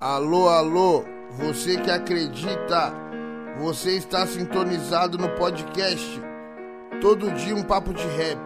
Alô, 0.00 0.48
alô, 0.48 1.04
você 1.32 1.76
que 1.76 1.90
acredita, 1.90 2.94
você 3.58 3.96
está 3.96 4.24
sintonizado 4.28 5.18
no 5.18 5.28
podcast. 5.30 6.20
Todo 7.00 7.32
dia 7.32 7.52
um 7.52 7.64
papo 7.64 7.92
de 7.92 8.06
rap. 8.06 8.38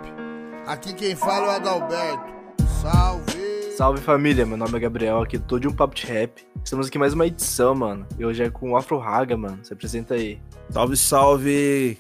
Aqui 0.67 0.95
quem 0.95 1.15
fala 1.15 1.45
é 1.45 1.49
o 1.49 1.51
Adalberto. 1.51 2.33
Salve! 2.81 3.73
Salve 3.77 4.01
família, 4.01 4.47
meu 4.47 4.57
nome 4.57 4.79
é 4.79 4.81
Gabriel, 4.81 5.21
aqui 5.21 5.39
tô 5.39 5.59
de 5.59 5.69
um 5.69 5.75
papo 5.75 5.95
de 5.95 6.07
rap. 6.07 6.43
Estamos 6.65 6.87
aqui 6.87 6.97
mais 6.97 7.13
uma 7.13 7.27
edição, 7.27 7.75
mano. 7.75 8.07
E 8.19 8.25
hoje 8.25 8.45
é 8.45 8.49
com 8.49 8.71
o 8.71 8.77
Afro 8.79 8.97
Raga, 8.97 9.37
mano. 9.37 9.63
Se 9.63 9.75
apresenta 9.75 10.15
aí. 10.15 10.41
Salve, 10.71 10.97
salve, 10.97 11.99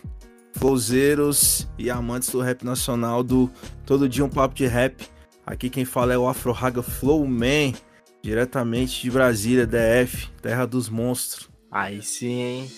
flowzeiros 0.53 1.69
e 1.77 1.91
amantes 1.91 2.31
do 2.31 2.41
rap 2.41 2.65
nacional 2.65 3.23
do 3.23 3.51
Todo 3.85 4.09
Dia 4.09 4.25
um 4.25 4.31
Papo 4.31 4.55
de 4.55 4.67
Rap. 4.67 5.07
Aqui 5.45 5.69
quem 5.69 5.85
fala 5.85 6.15
é 6.15 6.17
o 6.17 6.27
Afro 6.27 6.53
Raga 6.53 6.83
Flowman, 6.83 7.75
diretamente 8.23 9.03
de 9.03 9.11
Brasília, 9.11 9.67
DF, 9.67 10.29
terra 10.41 10.65
dos 10.65 10.89
monstros. 10.89 11.51
Aí 11.71 12.01
sim, 12.01 12.41
hein? 12.41 12.71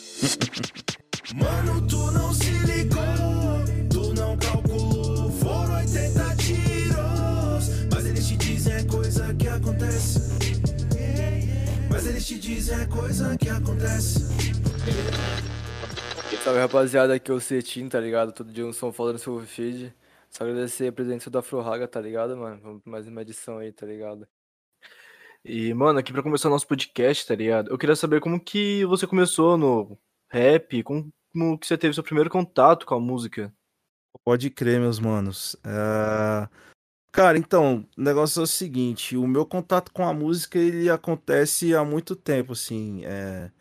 Mano, 1.35 1.87
tu 1.87 2.11
não 2.13 2.33
se 2.33 2.51
ligou, 2.51 3.65
tu 3.91 4.15
não 4.15 4.37
calculou, 4.39 5.31
foram 5.33 5.75
80 5.75 6.37
tiros. 6.37 7.87
Mas 7.93 8.07
eles 8.07 8.27
te 8.27 8.37
dizem 8.37 8.75
é 8.75 8.85
coisa 8.85 9.35
que 9.35 9.49
acontece. 9.49 10.21
Mas 11.91 12.07
eles 12.07 12.27
te 12.27 12.39
dizem 12.39 12.81
é 12.81 12.87
coisa 12.87 13.37
que 13.37 13.49
acontece. 13.49 14.25
Salve 16.43 16.59
rapaziada, 16.59 17.15
aqui 17.15 17.31
é 17.31 17.35
o 17.35 17.41
Cetim, 17.41 17.89
tá 17.89 17.99
ligado? 17.99 18.31
Todo 18.31 18.53
dia 18.53 18.67
um 18.67 18.73
som 18.73 18.93
falando 18.93 19.19
sobre 19.19 19.45
o 19.45 19.47
feed. 19.47 19.95
Só 20.31 20.45
agradecer 20.45 20.89
a 20.89 20.93
presença 20.93 21.31
do 21.31 21.39
Afro 21.39 21.63
Raga, 21.63 21.89
tá 21.89 22.01
ligado, 22.01 22.37
mano? 22.37 22.61
Vamos 22.63 22.83
pra 22.83 22.93
mais 22.93 23.09
uma 23.09 23.23
edição 23.23 23.57
aí, 23.59 23.73
tá 23.73 23.87
ligado? 23.87 24.29
E, 25.45 25.75
mano, 25.75 25.99
aqui 25.99 26.13
pra 26.13 26.23
começar 26.23 26.49
o 26.49 26.51
nosso 26.51 26.67
podcast, 26.67 27.27
tá 27.27 27.35
ligado? 27.35 27.71
Eu 27.71 27.79
queria 27.79 27.97
saber 27.97 28.21
como 28.21 28.41
que 28.41 28.85
você 28.87 29.07
começou 29.07 29.59
no 29.59 29.99
rap, 30.31 30.83
como, 30.83 31.11
como 31.33 31.59
que 31.59 31.67
você 31.67 31.77
teve 31.77 31.95
seu 31.95 32.03
primeiro 32.03 32.31
contato 32.31 32.87
com 32.87 32.95
a 32.95 33.01
música. 33.01 33.53
Pode 34.25 34.49
crer, 34.49 34.81
meus 34.81 34.99
manos. 34.99 35.55
É, 35.65 36.49
Cara, 37.15 37.39
então, 37.39 37.87
o 37.97 38.03
negócio 38.03 38.41
é 38.41 38.43
o 38.43 38.47
seguinte, 38.47 39.17
o 39.17 39.25
meu 39.25 39.47
contato 39.47 39.93
com 39.93 40.03
a 40.03 40.13
música, 40.13 40.59
ele 40.59 40.91
acontece 40.91 41.73
há 41.73 41.85
muito 41.85 42.17
tempo, 42.17 42.55
assim, 42.55 43.05
é, 43.05 43.53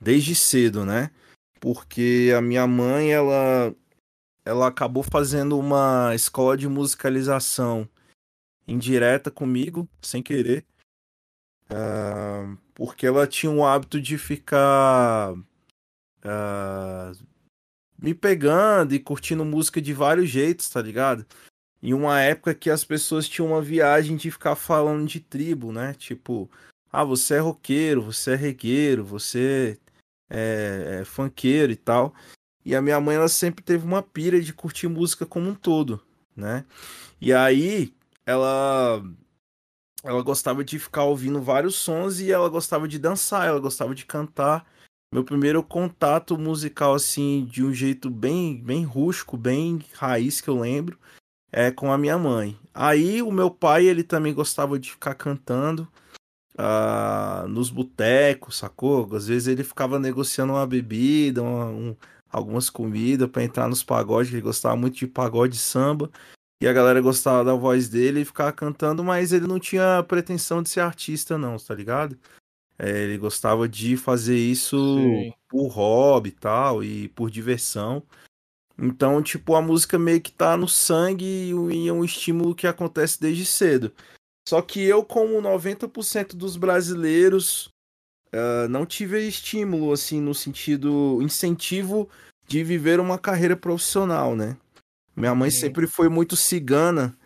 desde 0.00 0.34
cedo, 0.34 0.84
né? 0.84 1.12
Porque 1.60 2.32
a 2.36 2.40
minha 2.40 2.66
mãe, 2.66 3.12
ela, 3.12 3.72
ela 4.44 4.66
acabou 4.66 5.04
fazendo 5.04 5.56
uma 5.56 6.16
escola 6.16 6.56
de 6.56 6.66
musicalização 6.68 7.88
indireta 8.66 9.30
comigo, 9.30 9.88
sem 10.02 10.20
querer, 10.20 10.66
ah, 11.70 12.56
porque 12.74 13.06
ela 13.06 13.26
tinha 13.26 13.50
o 13.50 13.64
hábito 13.64 14.00
de 14.00 14.18
ficar 14.18 15.34
ah, 16.24 17.12
me 17.98 18.14
pegando 18.14 18.94
e 18.94 19.00
curtindo 19.00 19.44
música 19.44 19.80
de 19.80 19.92
vários 19.92 20.28
jeitos, 20.28 20.68
tá 20.68 20.82
ligado? 20.82 21.26
Em 21.82 21.94
uma 21.94 22.20
época 22.20 22.54
que 22.54 22.70
as 22.70 22.84
pessoas 22.84 23.28
tinham 23.28 23.48
uma 23.48 23.62
viagem 23.62 24.16
de 24.16 24.30
ficar 24.30 24.56
falando 24.56 25.06
de 25.06 25.20
tribo, 25.20 25.72
né? 25.72 25.94
Tipo, 25.94 26.50
ah, 26.92 27.04
você 27.04 27.34
é 27.34 27.38
roqueiro, 27.38 28.02
você 28.02 28.32
é 28.32 28.36
regueiro, 28.36 29.04
você 29.04 29.78
é, 30.30 31.00
é 31.00 31.04
funkeiro 31.04 31.72
e 31.72 31.76
tal. 31.76 32.14
E 32.64 32.74
a 32.74 32.82
minha 32.82 33.00
mãe, 33.00 33.16
ela 33.16 33.28
sempre 33.28 33.64
teve 33.64 33.84
uma 33.84 34.02
pira 34.02 34.40
de 34.40 34.52
curtir 34.52 34.88
música 34.88 35.24
como 35.24 35.48
um 35.48 35.54
todo, 35.54 36.02
né? 36.34 36.64
E 37.20 37.32
aí, 37.32 37.94
ela 38.26 39.02
ela 40.06 40.22
gostava 40.22 40.64
de 40.64 40.78
ficar 40.78 41.04
ouvindo 41.04 41.40
vários 41.42 41.74
sons 41.74 42.20
e 42.20 42.30
ela 42.30 42.48
gostava 42.48 42.86
de 42.86 42.98
dançar, 42.98 43.46
ela 43.46 43.58
gostava 43.58 43.94
de 43.94 44.06
cantar. 44.06 44.64
Meu 45.12 45.24
primeiro 45.24 45.62
contato 45.62 46.38
musical, 46.38 46.94
assim, 46.94 47.44
de 47.50 47.64
um 47.64 47.72
jeito 47.72 48.08
bem, 48.10 48.56
bem 48.62 48.84
rústico, 48.84 49.36
bem 49.36 49.84
raiz 49.94 50.40
que 50.40 50.48
eu 50.48 50.58
lembro, 50.60 50.98
é 51.52 51.70
com 51.70 51.92
a 51.92 51.98
minha 51.98 52.18
mãe. 52.18 52.58
Aí 52.74 53.22
o 53.22 53.32
meu 53.32 53.50
pai, 53.50 53.86
ele 53.86 54.02
também 54.04 54.34
gostava 54.34 54.78
de 54.78 54.90
ficar 54.92 55.14
cantando 55.14 55.88
ah, 56.58 57.44
nos 57.48 57.70
botecos, 57.70 58.56
sacou? 58.58 59.08
Às 59.14 59.26
vezes 59.28 59.48
ele 59.48 59.64
ficava 59.64 59.98
negociando 59.98 60.52
uma 60.54 60.66
bebida, 60.66 61.42
uma- 61.42 61.66
um- 61.66 61.96
algumas 62.30 62.70
comidas 62.70 63.28
para 63.30 63.44
entrar 63.44 63.68
nos 63.68 63.82
pagodes, 63.82 64.32
ele 64.32 64.42
gostava 64.42 64.76
muito 64.76 64.96
de 64.96 65.06
pagode 65.06 65.56
samba. 65.58 66.10
E 66.60 66.66
a 66.66 66.72
galera 66.72 67.00
gostava 67.00 67.44
da 67.44 67.54
voz 67.54 67.88
dele 67.88 68.20
e 68.20 68.24
ficava 68.24 68.52
cantando, 68.52 69.04
mas 69.04 69.32
ele 69.32 69.46
não 69.46 69.58
tinha 69.58 70.02
pretensão 70.04 70.62
de 70.62 70.70
ser 70.70 70.80
artista, 70.80 71.36
não, 71.36 71.56
tá 71.58 71.74
ligado? 71.74 72.18
É, 72.78 73.02
ele 73.02 73.18
gostava 73.18 73.68
de 73.68 73.96
fazer 73.96 74.38
isso 74.38 74.76
Sim. 74.76 75.32
por 75.48 75.68
hobby 75.68 76.30
e 76.30 76.32
tal, 76.32 76.82
e 76.82 77.08
por 77.08 77.30
diversão. 77.30 78.02
Então, 78.78 79.22
tipo, 79.22 79.54
a 79.54 79.62
música 79.62 79.98
meio 79.98 80.20
que 80.20 80.32
tá 80.32 80.56
no 80.56 80.68
sangue 80.68 81.52
e 81.72 81.88
é 81.88 81.92
um 81.92 82.04
estímulo 82.04 82.54
que 82.54 82.66
acontece 82.66 83.20
desde 83.20 83.46
cedo. 83.46 83.92
Só 84.46 84.60
que 84.62 84.82
eu, 84.82 85.02
como 85.02 85.40
90% 85.40 86.36
dos 86.36 86.56
brasileiros, 86.56 87.70
ah, 88.32 88.68
não 88.68 88.84
tive 88.84 89.26
estímulo, 89.26 89.92
assim, 89.92 90.20
no 90.20 90.34
sentido 90.34 91.18
incentivo 91.22 92.08
de 92.46 92.62
viver 92.62 93.00
uma 93.00 93.18
carreira 93.18 93.56
profissional, 93.56 94.36
né? 94.36 94.56
Minha 95.16 95.34
mãe 95.34 95.50
Sim. 95.50 95.60
sempre 95.60 95.86
foi 95.86 96.08
muito 96.08 96.36
cigana. 96.36 97.16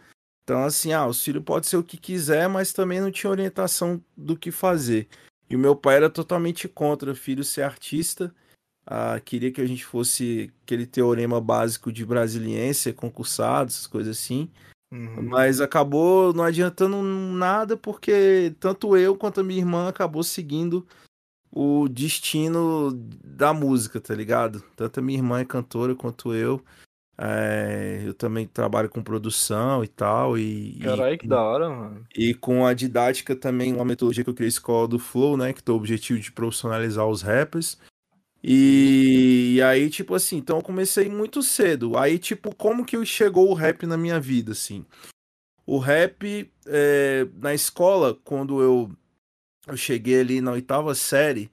Então, 0.45 0.65
assim, 0.65 0.93
ah, 0.93 1.07
o 1.07 1.13
filho 1.13 1.43
pode 1.43 1.67
ser 1.67 1.77
o 1.77 1.83
que 1.83 1.97
quiser, 1.97 2.49
mas 2.49 2.73
também 2.73 3.01
não 3.01 3.11
tinha 3.11 3.31
orientação 3.31 4.03
do 4.17 4.37
que 4.37 4.51
fazer. 4.51 5.09
E 5.49 5.57
o 5.57 5.59
meu 5.59 5.75
pai 5.75 5.97
era 5.97 6.09
totalmente 6.09 6.69
contra 6.69 7.11
o 7.11 7.15
filho 7.15 7.43
ser 7.43 7.63
artista. 7.63 8.33
Ah, 8.87 9.21
queria 9.25 9.53
que 9.53 9.61
a 9.61 9.67
gente 9.67 9.85
fosse 9.85 10.53
aquele 10.63 10.87
teorema 10.87 11.41
básico 11.41 11.93
de 11.93 12.05
brasiliense, 12.05 12.93
concursado, 12.93 13.69
essas 13.69 13.87
coisas 13.87 14.17
assim. 14.17 14.51
Uhum. 14.93 15.23
Mas 15.23 15.61
acabou 15.61 16.33
não 16.33 16.43
adiantando 16.43 17.01
nada, 17.03 17.77
porque 17.77 18.55
tanto 18.59 18.97
eu 18.97 19.17
quanto 19.17 19.41
a 19.41 19.45
minha 19.45 19.61
irmã 19.61 19.89
acabou 19.89 20.23
seguindo 20.23 20.87
o 21.53 21.89
destino 21.89 22.93
da 23.25 23.53
música, 23.53 24.01
tá 24.01 24.15
ligado? 24.15 24.63
Tanto 24.75 24.99
a 24.99 25.03
minha 25.03 25.19
irmã 25.19 25.41
é 25.41 25.45
cantora 25.45 25.95
quanto 25.95 26.35
eu. 26.35 26.63
É, 27.23 28.01
eu 28.03 28.15
também 28.15 28.47
trabalho 28.47 28.89
com 28.89 29.03
produção 29.03 29.85
e 29.85 29.89
tal. 29.89 30.39
E, 30.39 30.79
Caralho, 30.79 31.19
que 31.19 31.29
da 31.29 31.43
hora, 31.43 31.69
mano. 31.69 32.07
e 32.17 32.33
com 32.33 32.65
a 32.65 32.73
didática 32.73 33.37
também, 33.37 33.75
uma 33.75 33.85
metodologia 33.85 34.25
que 34.25 34.31
eu 34.31 34.35
criei, 34.35 34.47
a 34.47 34.49
escola 34.49 34.89
do 34.89 34.99
Flow, 34.99 35.37
né? 35.37 35.53
Que 35.53 35.63
tem 35.63 35.75
o 35.75 35.77
objetivo 35.77 36.19
de 36.19 36.33
profissionalizar 36.33 37.07
os 37.07 37.21
rappers. 37.21 37.79
E, 38.43 39.57
e 39.57 39.63
aí, 39.63 39.91
tipo 39.91 40.15
assim, 40.15 40.39
então 40.39 40.57
eu 40.57 40.63
comecei 40.63 41.11
muito 41.11 41.43
cedo. 41.43 41.99
Aí, 41.99 42.19
tipo, 42.19 42.55
como 42.55 42.87
que 42.87 43.05
chegou 43.05 43.51
o 43.51 43.55
rap 43.55 43.85
na 43.85 43.99
minha 43.99 44.19
vida, 44.19 44.53
assim? 44.53 44.87
O 45.67 45.77
rap, 45.77 46.51
é, 46.67 47.27
na 47.37 47.53
escola, 47.53 48.17
quando 48.25 48.63
eu, 48.63 48.91
eu 49.67 49.77
cheguei 49.77 50.21
ali 50.21 50.41
na 50.41 50.53
oitava 50.53 50.95
série, 50.95 51.51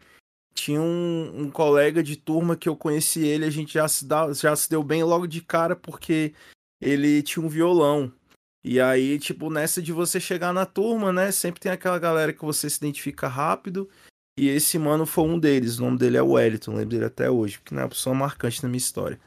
tinha 0.58 0.82
um, 0.82 1.44
um 1.44 1.52
colega 1.52 2.04
de 2.04 2.16
turma 2.16 2.56
que 2.56 2.68
eu 2.68 2.76
conheci 2.76 3.26
ele, 3.26 3.46
a 3.46 3.50
gente 3.50 3.74
já 3.74 3.88
se, 3.88 4.06
dá, 4.06 4.34
já 4.34 4.56
se 4.56 4.70
deu 4.70 4.84
bem 4.84 5.04
logo 5.04 5.28
de 5.28 5.42
cara, 5.42 5.76
porque 5.76 6.34
ele 6.82 7.22
tinha 7.22 7.46
um 7.46 7.50
violão. 7.50 8.12
E 8.64 8.82
aí, 8.82 9.18
tipo, 9.20 9.50
nessa 9.50 9.82
de 9.82 9.94
você 9.94 10.20
chegar 10.20 10.52
na 10.52 10.66
turma, 10.66 11.14
né? 11.14 11.32
Sempre 11.32 11.62
tem 11.62 11.72
aquela 11.72 12.00
galera 12.00 12.34
que 12.34 12.44
você 12.44 12.70
se 12.70 12.78
identifica 12.78 13.28
rápido. 13.28 13.90
E 14.38 14.50
esse 14.50 14.78
mano 14.78 15.06
foi 15.06 15.24
um 15.24 15.40
deles. 15.40 15.80
O 15.80 15.84
nome 15.84 15.98
dele 15.98 16.18
é 16.18 16.22
Wellington, 16.22 16.72
lembro 16.72 16.90
dele 16.90 17.06
até 17.06 17.30
hoje, 17.30 17.58
porque 17.60 17.74
não 17.74 17.82
é 17.82 17.86
uma 17.86 17.90
pessoa 17.90 18.16
marcante 18.16 18.62
na 18.62 18.70
minha 18.70 18.78
história. 18.78 19.20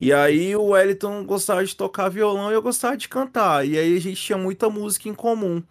E 0.00 0.12
aí 0.12 0.54
o 0.54 0.66
Wellington 0.66 1.24
gostava 1.24 1.64
de 1.64 1.74
tocar 1.74 2.08
violão 2.08 2.50
e 2.50 2.54
eu 2.54 2.62
gostava 2.62 2.96
de 2.96 3.08
cantar. 3.08 3.66
E 3.66 3.78
aí 3.78 3.96
a 3.96 4.00
gente 4.00 4.20
tinha 4.20 4.38
muita 4.38 4.70
música 4.70 5.08
em 5.08 5.14
comum. 5.14 5.62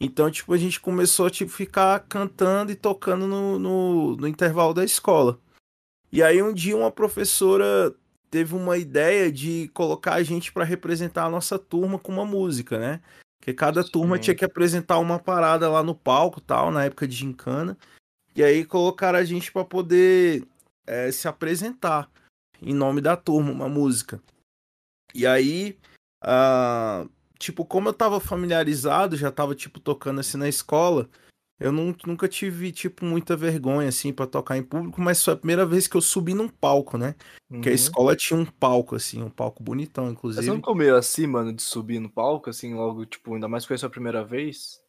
Então, 0.00 0.30
tipo, 0.30 0.52
a 0.52 0.58
gente 0.58 0.80
começou 0.80 1.26
a 1.26 1.30
tipo, 1.30 1.50
ficar 1.50 2.00
cantando 2.00 2.72
e 2.72 2.76
tocando 2.76 3.26
no, 3.26 3.58
no, 3.58 4.16
no 4.16 4.28
intervalo 4.28 4.74
da 4.74 4.84
escola. 4.84 5.38
E 6.12 6.22
aí 6.22 6.42
um 6.42 6.52
dia 6.52 6.76
uma 6.76 6.90
professora 6.90 7.94
teve 8.30 8.54
uma 8.54 8.76
ideia 8.76 9.30
de 9.30 9.70
colocar 9.72 10.14
a 10.14 10.22
gente 10.22 10.52
para 10.52 10.64
representar 10.64 11.24
a 11.24 11.30
nossa 11.30 11.58
turma 11.58 11.98
com 11.98 12.12
uma 12.12 12.24
música, 12.24 12.78
né? 12.78 13.00
Porque 13.38 13.52
cada 13.52 13.84
turma 13.84 14.16
Sim. 14.16 14.22
tinha 14.22 14.34
que 14.34 14.44
apresentar 14.44 14.98
uma 14.98 15.18
parada 15.18 15.68
lá 15.68 15.82
no 15.82 15.94
palco, 15.94 16.40
tal, 16.40 16.70
na 16.70 16.84
época 16.84 17.06
de 17.06 17.14
gincana. 17.14 17.76
E 18.34 18.42
aí 18.42 18.64
colocaram 18.64 19.18
a 19.18 19.24
gente 19.24 19.52
para 19.52 19.64
poder 19.64 20.46
eh, 20.86 21.12
se 21.12 21.28
apresentar 21.28 22.10
em 22.60 22.74
nome 22.74 23.00
da 23.00 23.16
turma, 23.16 23.52
uma 23.52 23.68
música. 23.68 24.20
E 25.14 25.26
aí, 25.26 25.78
ah, 26.22 27.06
tipo, 27.38 27.64
como 27.64 27.88
eu 27.88 27.92
tava 27.94 28.20
familiarizado, 28.20 29.16
já 29.16 29.30
tava, 29.30 29.54
tipo, 29.54 29.80
tocando 29.80 30.20
assim 30.20 30.36
na 30.36 30.48
escola, 30.48 31.08
eu 31.58 31.70
nun- 31.72 31.94
nunca 32.06 32.28
tive, 32.28 32.72
tipo, 32.72 33.04
muita 33.04 33.36
vergonha, 33.36 33.88
assim, 33.88 34.12
pra 34.12 34.26
tocar 34.26 34.56
em 34.56 34.62
público, 34.62 35.00
mas 35.00 35.22
foi 35.24 35.34
a 35.34 35.36
primeira 35.36 35.64
vez 35.64 35.86
que 35.86 35.96
eu 35.96 36.00
subi 36.00 36.34
num 36.34 36.48
palco, 36.48 36.98
né? 36.98 37.14
Porque 37.48 37.68
a 37.68 37.72
Uhum. 37.72 37.74
escola 37.74 38.16
tinha 38.16 38.38
um 38.38 38.44
palco, 38.44 38.96
assim, 38.96 39.22
um 39.22 39.30
palco 39.30 39.62
bonitão, 39.62 40.04
Mas 40.04 40.12
inclusive. 40.12 40.44
você 40.46 40.50
não 40.50 40.56
ficou 40.58 40.74
meio 40.74 40.96
assim, 40.96 41.26
mano, 41.26 41.52
de 41.52 41.62
subir 41.62 42.00
no 42.00 42.10
palco, 42.10 42.50
assim, 42.50 42.74
logo, 42.74 43.06
tipo, 43.06 43.34
ainda 43.34 43.48
mais 43.48 43.64
que 43.64 43.68
foi 43.68 43.76
a 43.76 43.78
sua 43.78 43.90
primeira 43.90 44.24
vez? 44.24 44.82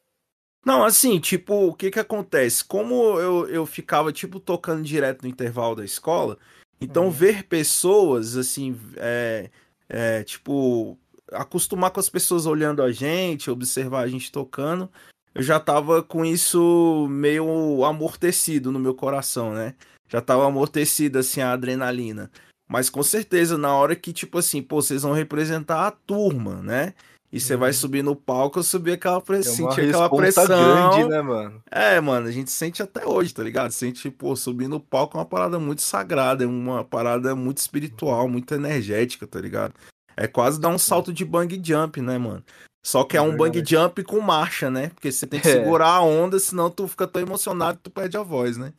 Não, 0.66 0.84
assim, 0.84 1.20
tipo, 1.20 1.68
o 1.68 1.74
que 1.76 1.92
que 1.92 2.00
acontece? 2.00 2.64
Como 2.64 3.20
eu, 3.20 3.48
eu 3.48 3.66
ficava, 3.68 4.12
tipo, 4.12 4.40
tocando 4.40 4.82
direto 4.84 5.22
no 5.22 5.30
intervalo 5.30 5.76
da 5.76 5.86
escola, 5.86 6.40
então 6.82 7.06
Uhum. 7.06 7.12
ver 7.12 7.44
pessoas, 7.44 8.36
assim, 8.36 8.76
é, 8.98 9.52
é, 9.88 10.24
tipo, 10.24 10.98
acostumar 11.32 11.92
com 11.92 12.00
as 12.00 12.10
pessoas 12.10 12.46
olhando 12.46 12.82
a 12.84 12.92
gente, 12.92 13.50
observar 13.52 14.02
a 14.02 14.08
gente 14.08 14.32
tocando, 14.32 14.90
eu 15.34 15.44
já 15.44 15.60
tava 15.60 16.02
com 16.04 16.24
isso 16.26 17.08
meio 17.10 17.84
amortecido 17.84 18.72
no 18.72 18.80
meu 18.80 18.94
coração, 18.94 19.54
né? 19.54 19.76
Já 20.08 20.22
tava 20.22 20.46
amortecido, 20.48 21.20
assim, 21.20 21.42
a 21.42 21.52
adrenalina. 21.54 22.32
Mas 22.68 22.90
com 22.90 23.04
certeza, 23.04 23.58
na 23.58 23.74
hora 23.76 23.96
que, 23.96 24.14
tipo 24.14 24.38
assim, 24.38 24.62
pô, 24.62 24.82
vocês 24.82 25.04
vão 25.04 25.14
representar 25.14 25.86
a 25.88 25.92
turma, 25.92 26.62
né? 26.62 26.94
E 27.32 27.40
você 27.40 27.56
vai 27.58 27.72
Uhum. 27.72 27.74
subir 27.74 28.04
no 28.04 28.16
palco, 28.16 28.60
eu 28.60 28.64
subi 28.64 28.92
aquela 28.94 29.18
É 29.18 29.22
pressão, 29.22 29.66
uma 29.66 29.72
sentir 29.76 29.90
aquela 29.90 30.10
pressão. 30.10 30.46
grande, 30.48 31.04
né, 31.04 31.22
mano? 31.22 31.62
É, 31.70 32.00
mano, 32.00 32.28
a 32.28 32.32
gente 32.32 32.50
sente 32.50 32.82
até 32.82 33.06
hoje, 33.06 33.34
tá 33.34 33.44
ligado? 33.44 33.72
Sente, 33.72 34.10
pô, 34.10 34.36
subir 34.36 34.68
no 34.70 34.80
palco 34.80 35.18
é 35.18 35.20
uma 35.20 35.26
parada 35.26 35.60
muito 35.60 35.82
sagrada, 35.82 36.44
é 36.44 36.48
uma 36.48 36.84
parada 36.86 37.36
muito 37.36 37.58
espiritual, 37.58 38.30
muito 38.30 38.54
energética, 38.54 39.28
tá 39.28 39.42
ligado? 39.42 39.74
É 40.18 40.28
quase 40.28 40.60
dar 40.60 40.70
um 40.70 40.78
salto 40.78 41.12
de 41.12 41.26
bang 41.26 41.62
jump, 41.64 42.02
né, 42.02 42.18
mano? 42.18 42.44
Só 42.86 43.04
que 43.04 43.18
é, 43.18 43.20
É 43.20 43.22
um 43.22 43.36
bang 43.36 43.64
jump 43.66 44.04
com 44.04 44.20
marcha, 44.20 44.70
né? 44.70 44.90
Porque 44.90 45.12
você 45.12 45.26
tem 45.26 45.40
que 45.40 45.48
É. 45.50 45.52
segurar 45.52 45.90
a 45.90 46.02
onda, 46.02 46.40
senão 46.40 46.70
tu 46.70 46.88
fica 46.88 47.08
tão 47.08 47.22
emocionado 47.22 47.78
que 47.78 47.84
tu 47.84 47.92
perde 47.92 48.16
a 48.16 48.22
voz, 48.24 48.58
né? 48.58 48.74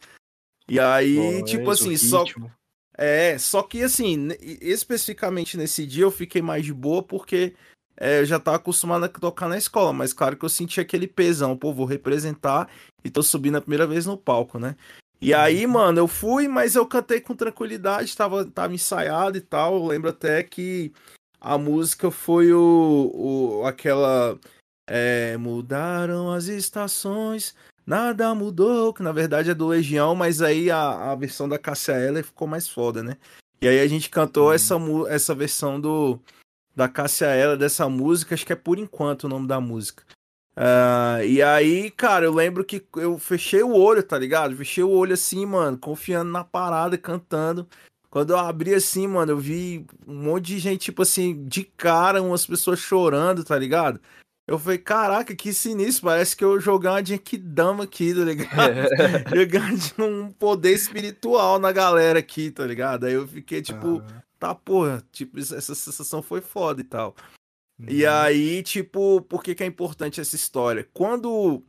E 0.69 0.81
aí, 0.81 1.43
tipo 1.44 1.65
Voz, 1.65 1.81
o 1.81 1.85
assim, 1.85 1.97
só, 1.97 2.25
ritmo. 2.25 2.53
é, 2.97 3.38
só 3.38 3.62
que 3.62 3.83
assim, 3.83 4.29
especificamente 4.41 5.56
nesse 5.56 5.87
dia 5.87 6.05
eu 6.05 6.11
fiquei 6.11 6.43
mais 6.43 6.65
de 6.65 6.73
boa 6.73 7.03
porque 7.03 7.55
é, 7.97 8.21
eu 8.21 8.25
já 8.27 8.41
tava 8.41 8.56
acostumado 8.56 9.05
a 9.05 9.09
tocar 9.09 9.49
na 9.49 9.56
escola, 9.56 9.93
mas 9.93 10.12
claro 10.12 10.37
que 10.37 10.44
eu 10.44 10.49
senti 10.49 10.81
aquele 10.81 11.06
pesão, 11.06 11.56
pô, 11.56 11.73
vou 11.73 11.87
representar 11.87 12.69
e 13.05 13.11
tô 13.11 13.23
subindo 13.23 13.56
a 13.56 13.61
primeira 13.61 13.87
vez 13.87 14.06
no 14.06 14.17
palco, 14.17 14.59
né? 14.59 14.77
E 15.21 15.33
aí, 15.33 15.67
mano, 15.67 15.99
eu 15.99 16.06
fui, 16.06 16.47
mas 16.47 16.75
eu 16.75 16.87
cantei 16.87 17.21
com 17.21 17.35
tranquilidade, 17.35 18.15
tava, 18.17 18.44
tava 18.44 18.75
ensaiado 18.75 19.38
e 19.38 19.41
tal. 19.41 19.77
Eu 19.77 19.87
lembro 19.87 20.11
até 20.11 20.43
que 20.43 20.93
a 21.55 21.59
música 21.59 22.11
foi 22.11 22.53
o, 22.53 23.11
o 23.15 23.67
aquela 23.67 24.39
é, 24.89 25.37
mudaram 25.37 26.33
as 26.33 26.47
estações, 26.47 27.55
nada 27.87 28.35
mudou, 28.35 28.93
que 28.93 29.03
na 29.03 29.13
verdade 29.13 29.51
é 29.51 29.55
do 29.55 29.67
Legião, 29.69 30.15
mas 30.15 30.43
aí 30.43 30.71
a, 30.71 31.13
a 31.13 31.15
versão 31.15 31.49
da 31.49 31.59
Cássia 31.59 31.93
Eller 31.93 32.25
ficou 32.25 32.49
mais 32.49 32.69
foda, 32.69 33.03
né? 33.03 33.17
E 33.61 33.69
aí 33.69 33.81
a 33.81 33.87
gente 33.87 34.11
cantou 34.11 34.49
Uhum. 34.49 34.53
essa, 34.53 34.79
mu- 34.79 35.07
essa 35.07 35.35
versão 35.35 35.81
do 35.81 36.21
da 36.75 36.89
Cássia 36.89 37.35
Eller 37.35 37.57
dessa 37.57 37.89
música, 37.89 38.35
acho 38.35 38.45
que 38.45 38.53
é 38.53 38.57
por 38.57 38.79
enquanto 38.79 39.25
o 39.25 39.29
nome 39.29 39.47
da 39.47 39.59
música. 39.61 40.03
Ah, 40.55 41.25
e 41.25 41.43
aí, 41.43 41.91
cara, 41.91 42.25
eu 42.27 42.33
lembro 42.35 42.65
que 42.65 42.85
eu 42.97 43.19
fechei 43.19 43.63
o 43.63 43.75
olho, 43.75 44.03
tá 44.03 44.19
ligado? 44.19 44.57
Fechei 44.57 44.83
o 44.85 44.91
olho 44.91 45.15
assim, 45.15 45.45
mano, 45.47 45.79
confiando 45.79 46.31
na 46.31 46.45
parada, 46.45 46.97
cantando. 46.99 47.67
Quando 48.17 48.31
eu 48.31 48.39
abri 48.39 48.73
assim, 48.73 49.07
mano, 49.07 49.33
eu 49.33 49.37
vi 49.37 49.85
um 50.07 50.15
monte 50.15 50.47
de 50.47 50.59
gente, 50.59 50.85
tipo 50.85 51.03
assim, 51.03 51.45
de 51.45 51.65
cara, 51.65 52.23
umas 52.23 52.47
pessoas 52.47 52.79
chorando, 52.79 53.45
tá 53.45 53.59
ligado? 53.59 54.01
Eu 54.47 54.59
falei, 54.59 54.79
caraca, 54.79 55.37
que 55.37 55.53
sinistro, 55.53 56.07
parece 56.07 56.35
que 56.35 56.43
eu 56.43 56.59
jogar 56.59 56.93
uma 56.93 57.05
Genkidama 57.05 57.85
aqui, 57.85 58.15
tá 58.15 58.25
ligado? 58.25 58.75
Jogar 59.37 59.75
de 59.75 60.03
um 60.03 60.33
poder 60.33 60.73
espiritual 60.73 61.59
na 61.59 61.71
galera 61.71 62.19
aqui, 62.19 62.51
tá 62.51 62.65
ligado? 62.65 63.05
Aí 63.05 63.13
eu 63.13 63.29
fiquei, 63.29 63.61
tipo, 63.61 64.01
Ah, 64.01 64.23
tá, 64.39 64.55
porra, 64.55 65.05
tipo, 65.12 65.39
essa 65.39 65.75
sensação 65.75 66.23
foi 66.23 66.41
foda 66.41 66.81
e 66.81 66.85
tal. 66.85 67.15
E 67.87 68.07
uhum. 68.07 68.11
aí, 68.11 68.62
tipo, 68.62 69.21
por 69.29 69.43
que 69.43 69.55
que 69.55 69.62
é 69.62 69.67
importante 69.67 70.23
essa 70.23 70.37
história? 70.37 70.89
Quando 70.95 71.62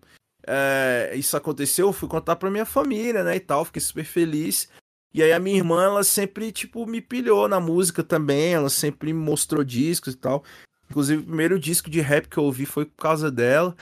é, 0.48 1.12
isso 1.14 1.36
aconteceu, 1.36 1.88
eu 1.88 1.94
fui 1.94 2.08
contar 2.08 2.38
pra 2.38 2.50
minha 2.50 2.66
família, 2.66 3.22
né, 3.22 3.36
e 3.36 3.42
tal, 3.42 3.66
fiquei 3.66 3.82
super 3.82 4.06
feliz. 4.06 4.70
E 5.14 5.24
aí 5.24 5.32
a 5.32 5.40
minha 5.40 5.58
irmã, 5.58 5.84
ela 5.84 6.04
sempre, 6.04 6.52
tipo, 6.52 6.86
me 6.86 7.02
pilhou 7.02 7.48
na 7.48 7.60
música 7.60 8.04
também, 8.04 8.54
ela 8.54 8.70
sempre 8.70 9.12
me 9.14 9.20
mostrou 9.20 9.64
discos 9.64 10.14
e 10.14 10.18
tal. 10.18 10.44
Inclusive, 10.90 11.22
o 11.22 11.26
primeiro 11.26 11.60
disco 11.60 11.90
de 11.90 12.00
rap 12.02 12.28
que 12.28 12.38
eu 12.38 12.44
ouvi 12.44 12.66
foi 12.66 12.86
por 12.86 12.96
causa 12.96 13.32
dela. 13.32 13.76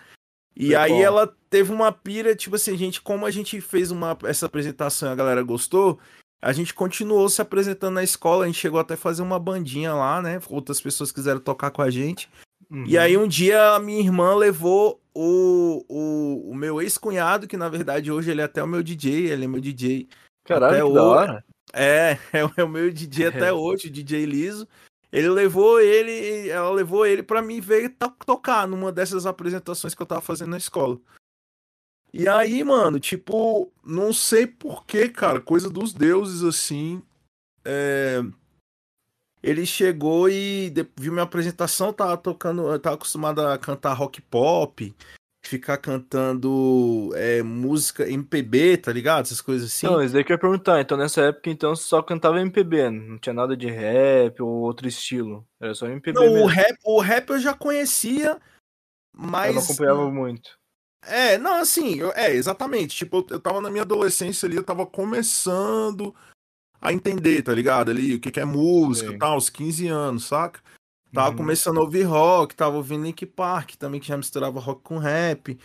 E 0.56 0.68
Foi 0.68 0.76
aí 0.76 0.92
qual? 0.92 1.04
ela 1.04 1.36
teve 1.50 1.72
uma 1.72 1.92
pira, 1.92 2.36
tipo 2.36 2.56
assim, 2.56 2.78
gente, 2.78 3.02
como 3.02 3.26
a 3.26 3.32
gente 3.32 3.60
fez 3.60 3.92
uma, 3.92 4.18
essa 4.24 4.46
apresentação 4.46 5.10
e 5.10 5.12
a 5.12 5.16
galera 5.16 5.44
gostou, 5.44 6.00
a 6.42 6.54
gente 6.54 6.74
continuou 6.74 7.28
se 7.28 7.42
apresentando 7.42 7.96
na 7.96 8.04
escola, 8.04 8.46
a 8.46 8.48
gente 8.48 8.60
chegou 8.60 8.80
até 8.80 8.94
a 8.94 8.98
fazer 8.98 9.22
uma 9.22 9.40
bandinha 9.40 9.94
lá, 9.94 10.22
né? 10.22 10.40
Outras 10.50 10.80
pessoas 10.80 11.12
quiseram 11.12 11.40
tocar 11.40 11.72
com 11.72 11.82
a 11.82 11.90
gente. 11.90 12.30
E 12.86 12.98
Uhum. 12.98 13.02
aí 13.02 13.18
um 13.18 13.28
dia 13.28 13.74
a 13.76 13.80
minha 13.80 14.00
irmã 14.00 14.34
levou 14.36 15.00
o, 15.14 15.86
o, 15.88 16.52
o 16.52 16.56
meu 16.56 16.82
ex-cunhado, 16.82 17.48
que 17.48 17.58
na 17.58 17.70
verdade 17.70 18.12
hoje 18.12 18.32
ele 18.32 18.42
é 18.42 18.46
até 18.46 18.64
o 18.64 18.68
meu 18.68 18.82
DJ, 18.82 19.28
ele 19.32 19.46
é 19.46 19.48
meu 19.48 19.62
DJ. 19.62 20.08
Caralho, 20.46 20.76
até 20.76 20.88
que 20.88 20.94
da 20.94 21.04
hoje- 21.04 21.18
hora. 21.18 21.46
É, 21.74 22.18
é 22.32 22.46
o- 22.46 22.54
é 22.58 22.64
o 22.64 22.70
meu 22.70 22.92
DJ 22.92 23.28
até 23.28 23.48
É. 23.50 23.54
hoje, 23.54 23.88
o 23.88 23.92
DJ 23.92 24.26
Liso. 24.26 24.68
Ele 25.12 25.30
levou 25.30 25.80
ele, 25.80 26.50
ela 26.50 26.70
levou 26.72 27.06
ele 27.06 27.24
pra 27.24 27.42
mim 27.42 27.62
ver 27.62 27.90
to- 27.90 28.14
tocar 28.26 28.68
numa 28.68 28.92
dessas 28.92 29.26
apresentações 29.26 29.96
que 29.96 30.02
eu 30.02 30.06
tava 30.06 30.22
fazendo 30.22 30.50
na 30.52 30.58
escola. 30.58 31.00
E 32.14 32.28
aí, 32.28 32.64
mano, 32.64 33.00
tipo, 33.00 33.72
não 33.84 34.12
sei 34.14 34.48
porquê, 34.48 35.10
cara, 35.10 35.40
coisa 35.42 35.70
dos 35.70 35.94
deuses 35.94 36.44
assim. 36.44 37.02
é, 37.66 38.22
Ele 39.44 39.66
chegou 39.66 40.28
e 40.30 40.74
viu 40.98 41.12
minha 41.14 41.24
apresentação, 41.24 41.94
tava 41.94 42.18
tocando, 42.18 42.72
eu 42.72 42.80
tava 42.80 42.96
acostumado 42.96 43.42
a 43.46 43.58
cantar 43.58 43.94
rock 43.94 44.20
pop, 44.22 44.94
ficar 45.50 45.78
cantando 45.78 47.12
é, 47.16 47.42
música 47.44 48.10
MPB, 48.10 48.78
tá 48.78 48.92
ligado? 48.92 49.26
Essas 49.26 49.42
coisas 49.42 49.72
assim. 49.72 49.88
Não, 49.88 50.02
isso 50.04 50.14
daí 50.14 50.24
que 50.24 50.32
eu 50.32 50.36
ia 50.36 50.40
perguntar. 50.40 50.82
Então, 50.82 50.98
nessa 50.98 51.22
época, 51.22 51.50
então, 51.50 51.76
você 51.76 51.84
só 51.84 52.02
cantava 52.02 52.40
MPB, 52.40 52.90
não 52.90 53.18
tinha 53.18 53.34
nada 53.34 53.56
de 53.56 53.68
rap 53.68 54.42
ou 54.42 54.50
outro 54.50 54.88
estilo. 54.88 55.46
Era 55.60 55.74
só 55.74 55.88
MPB 55.88 56.20
Não, 56.20 56.28
o 56.28 56.34
mesmo. 56.34 56.48
rap, 56.48 56.78
o 56.84 57.00
rap 57.00 57.30
eu 57.30 57.40
já 57.40 57.54
conhecia, 57.54 58.40
mas. 59.14 59.50
Eu 59.50 59.56
não 59.56 59.62
acompanhava 59.62 60.12
muito. 60.12 60.58
É, 61.08 61.38
não, 61.38 61.56
assim, 61.58 61.96
eu- 62.00 62.12
é, 62.14 62.32
exatamente. 62.32 62.96
Tipo, 62.96 63.18
eu- 63.18 63.28
eu 63.32 63.40
tava 63.40 63.62
na 63.62 63.70
minha 63.70 63.84
adolescência 63.84 64.48
ali, 64.48 64.56
eu 64.56 64.64
tava 64.64 64.86
começando 64.88 66.16
a 66.82 66.92
entender, 66.92 67.42
tá 67.44 67.54
ligado? 67.54 67.92
Ali, 67.92 68.16
o 68.16 68.20
que 68.20 68.32
que 68.32 68.40
é 68.40 68.46
música 68.46 69.12
e 69.14 69.18
tal, 69.20 69.38
uns 69.38 69.50
15 69.50 69.88
anos, 69.88 70.26
saca? 70.26 70.60
Tava 71.16 71.30
Uhum. 71.30 71.38
começando 71.38 71.78
a 71.78 71.82
ouvir 71.82 72.04
rock, 72.04 72.54
tava 72.56 72.76
ouvindo 72.76 73.06
Link 73.06 73.26
Park 73.26 73.76
também, 73.76 74.02
que 74.02 74.08
já 74.08 74.18
misturava 74.18 74.60
rock 74.60 74.82
com 74.84 74.98
rap. 74.98 75.58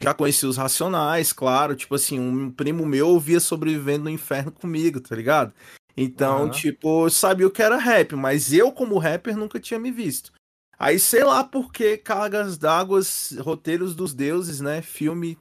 Já 0.00 0.12
conheci 0.12 0.44
os 0.46 0.58
Racionais, 0.58 1.32
claro. 1.32 1.74
Tipo 1.74 1.94
assim, 1.94 2.20
um 2.20 2.50
primo 2.50 2.84
meu 2.84 3.08
ouvia 3.08 3.40
Sobrevivendo 3.40 4.04
no 4.04 4.10
Inferno 4.10 4.52
comigo, 4.52 5.00
tá 5.00 5.16
ligado? 5.16 5.52
Então, 5.96 6.42
Aham. 6.42 6.50
tipo, 6.50 7.06
eu 7.06 7.10
sabia 7.10 7.46
o 7.46 7.50
que 7.50 7.62
era 7.62 7.76
rap, 7.76 8.14
mas 8.14 8.52
eu, 8.52 8.70
como 8.70 8.98
rapper, 8.98 9.36
nunca 9.36 9.58
tinha 9.58 9.80
me 9.80 9.90
visto. 9.90 10.30
Aí, 10.78 11.00
sei 11.00 11.24
lá 11.24 11.42
por 11.42 11.72
que 11.72 11.96
Cargas 11.96 12.56
d'Água, 12.56 13.00
Roteiros 13.40 13.96
dos 13.96 14.14
Deuses, 14.14 14.60
né? 14.60 14.82
Filme, 14.82 15.36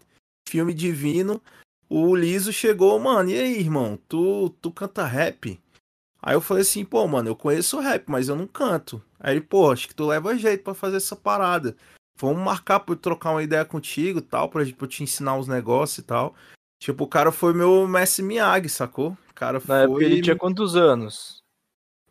filme 0.50 0.74
divino. 0.74 1.39
O 1.89 2.15
Liso 2.15 2.51
chegou, 2.51 2.98
mano, 3.00 3.30
e 3.30 3.38
aí, 3.39 3.60
irmão? 3.60 4.00
Tu, 4.08 4.50
tu 4.62 4.72
canta 4.72 5.06
rap? 5.06 5.60
Aí 6.21 6.36
eu 6.36 6.41
falei 6.41 6.62
assim, 6.62 6.83
pô, 6.83 7.07
mano, 7.07 7.29
eu 7.29 7.36
conheço 7.36 7.79
rap, 7.79 8.05
mas 8.07 8.27
eu 8.29 8.36
não 8.36 8.47
canto. 8.47 9.01
Aí 9.19 9.33
ele, 9.33 9.41
pô, 9.41 9.71
acho 9.71 9.88
que 9.88 9.95
tu 9.95 10.05
leva 10.05 10.38
jeito 10.38 10.63
pra 10.63 10.74
fazer 10.74 10.97
essa 10.97 11.15
parada. 11.15 11.75
Vamos 12.19 12.41
marcar 12.43 12.79
pra 12.79 12.93
eu 12.93 12.97
trocar 12.97 13.31
uma 13.31 13.43
ideia 13.43 13.63
contigo 13.63 14.19
e 14.19 14.21
tal, 14.21 14.50
pra, 14.50 14.63
pra 14.65 14.74
eu 14.86 14.88
te 14.88 15.03
ensinar 15.03 15.36
uns 15.36 15.47
negócios 15.47 16.00
e 16.00 16.03
tal. 16.03 16.36
Tipo, 16.81 17.03
o 17.03 17.07
cara 17.07 17.31
foi 17.31 17.53
meu 17.53 17.88
Messi 17.88 18.21
Miyagi, 18.24 18.69
sacou? 18.69 19.17
O 19.29 19.33
cara 19.33 19.59
Na 19.59 19.65
foi. 19.65 19.75
época 19.83 20.03
ele 20.03 20.21
tinha 20.21 20.36
quantos 20.36 20.75
anos? 20.75 21.41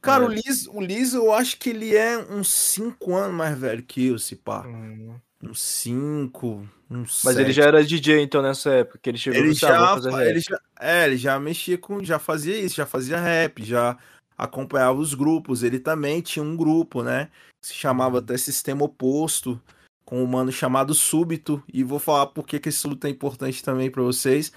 Cara, 0.00 0.24
É. 0.24 0.26
o 0.28 0.30
Liz, 0.30 0.66
o 0.68 0.80
Liz, 0.80 1.12
eu 1.14 1.32
acho 1.32 1.58
que 1.58 1.70
ele 1.70 1.94
é 1.96 2.16
uns 2.18 2.48
5 2.48 3.14
anos 3.16 3.36
mais 3.36 3.58
velho 3.58 3.82
que 3.82 4.06
eu, 4.06 4.18
se 4.18 4.36
pá. 4.36 4.64
Hum. 4.66 5.16
Uns 5.50 5.60
5, 5.60 6.68
uns 6.90 7.22
Mas 7.24 7.36
ele 7.36 7.46
sete. 7.46 7.56
já 7.56 7.64
era 7.64 7.84
DJ 7.84 8.22
então 8.22 8.42
nessa 8.42 8.70
época, 8.70 8.98
que 9.02 9.10
ele 9.10 9.18
chegou 9.18 9.38
ele 9.40 9.50
"Ah, 9.50 9.54
já, 9.54 9.88
fazer 9.94 10.10
fa- 10.10 10.18
rap." 10.18 10.28
ele 10.30 10.40
já, 10.40 10.60
é, 10.80 11.04
ele 11.06 11.16
já 11.16 11.38
mexia 11.38 11.78
com, 11.78 12.02
já 12.04 12.18
fazia 12.18 12.56
isso, 12.58 12.76
já 12.76 12.86
fazia 12.86 13.20
rap, 13.20 13.62
já 13.64 13.96
acompanhava 14.36 14.98
os 14.98 15.14
grupos. 15.14 15.62
Ele 15.62 15.78
também 15.78 16.20
tinha 16.20 16.42
um 16.42 16.56
grupo, 16.56 17.02
né? 17.02 17.28
Se 17.64 17.74
chamava 17.74 18.18
até 18.18 18.36
Sistema 18.36 18.84
Oposto, 18.84 19.60
com 20.04 20.22
um 20.22 20.26
mano 20.26 20.52
chamado 20.52 20.94
Súbito. 20.94 21.62
E 21.72 21.82
vou 21.82 21.98
falar 21.98 22.26
por 22.26 22.46
que 22.46 22.60
esse 22.68 22.78
súbito 22.78 23.06
é 23.06 23.10
importante 23.10 23.62
também 23.64 23.90
pra 23.90 24.02
vocês. 24.02 24.52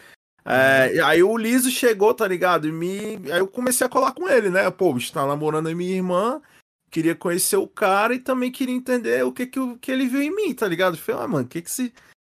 É, 0.46 0.96
e 0.96 1.00
aí 1.01 1.22
o 1.24 1.38
Liso 1.38 1.69
chegou, 1.69 2.13
tá 2.13 2.27
ligado? 2.27 2.67
E 2.67 2.72
me, 2.72 3.15
aí 3.31 3.39
eu 3.39 3.48
comecei 3.48 3.86
a 3.86 3.89
colar 3.89 4.13
com 4.13 4.27
ele, 4.27 4.50
né? 4.50 4.69
Pô, 4.72 4.89
o 4.89 4.93
bicho 4.93 5.12
tá 5.13 5.25
namorando 5.25 5.67
a 5.67 5.75
minha 5.75 5.96
irmã, 5.96 6.41
queria 6.89 7.15
conhecer 7.15 7.58
o 7.58 7.67
cara 7.67 8.13
e 8.13 8.19
também 8.19 8.51
queria 8.51 8.75
entender 8.75 9.24
o 9.25 9.31
que 9.31 9.46
que, 9.46 9.60
o- 9.60 9.77
que 9.77 9.91
ele 9.91 10.08
viu 10.08 10.22
em 10.22 10.34
mim, 10.36 10.53
tá 10.53 10.67
ligado? 10.67 10.96
Eu 10.96 11.00
falei, 11.01 11.22
ah, 11.24 11.27
mano, 11.27 11.46
o 11.46 11.48
que 11.48 11.62
que 11.62 11.69
esse, 11.69 11.89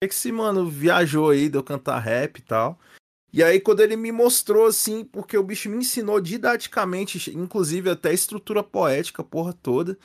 que 0.03 0.09
que 0.09 0.15
esse 0.15 0.33
mano 0.33 0.69
viajou 0.69 1.31
aí 1.31 1.49
de 1.49 1.57
eu 1.59 1.63
cantar 1.63 1.99
rap 1.99 2.39
e 2.39 2.43
tal? 2.43 2.79
E 3.33 3.45
aí, 3.45 3.61
quando 3.61 3.79
ele 3.81 3.95
me 3.97 4.11
mostrou, 4.11 4.67
assim, 4.67 5.05
porque 5.05 5.39
o 5.39 5.43
bicho 5.43 5.71
me 5.71 5.77
ensinou 5.77 6.21
didaticamente, 6.21 7.31
inclusive 7.37 7.89
até 7.89 8.13
estrutura 8.13 8.63
poética, 8.63 9.23
porra 9.23 9.53
toda. 9.53 9.97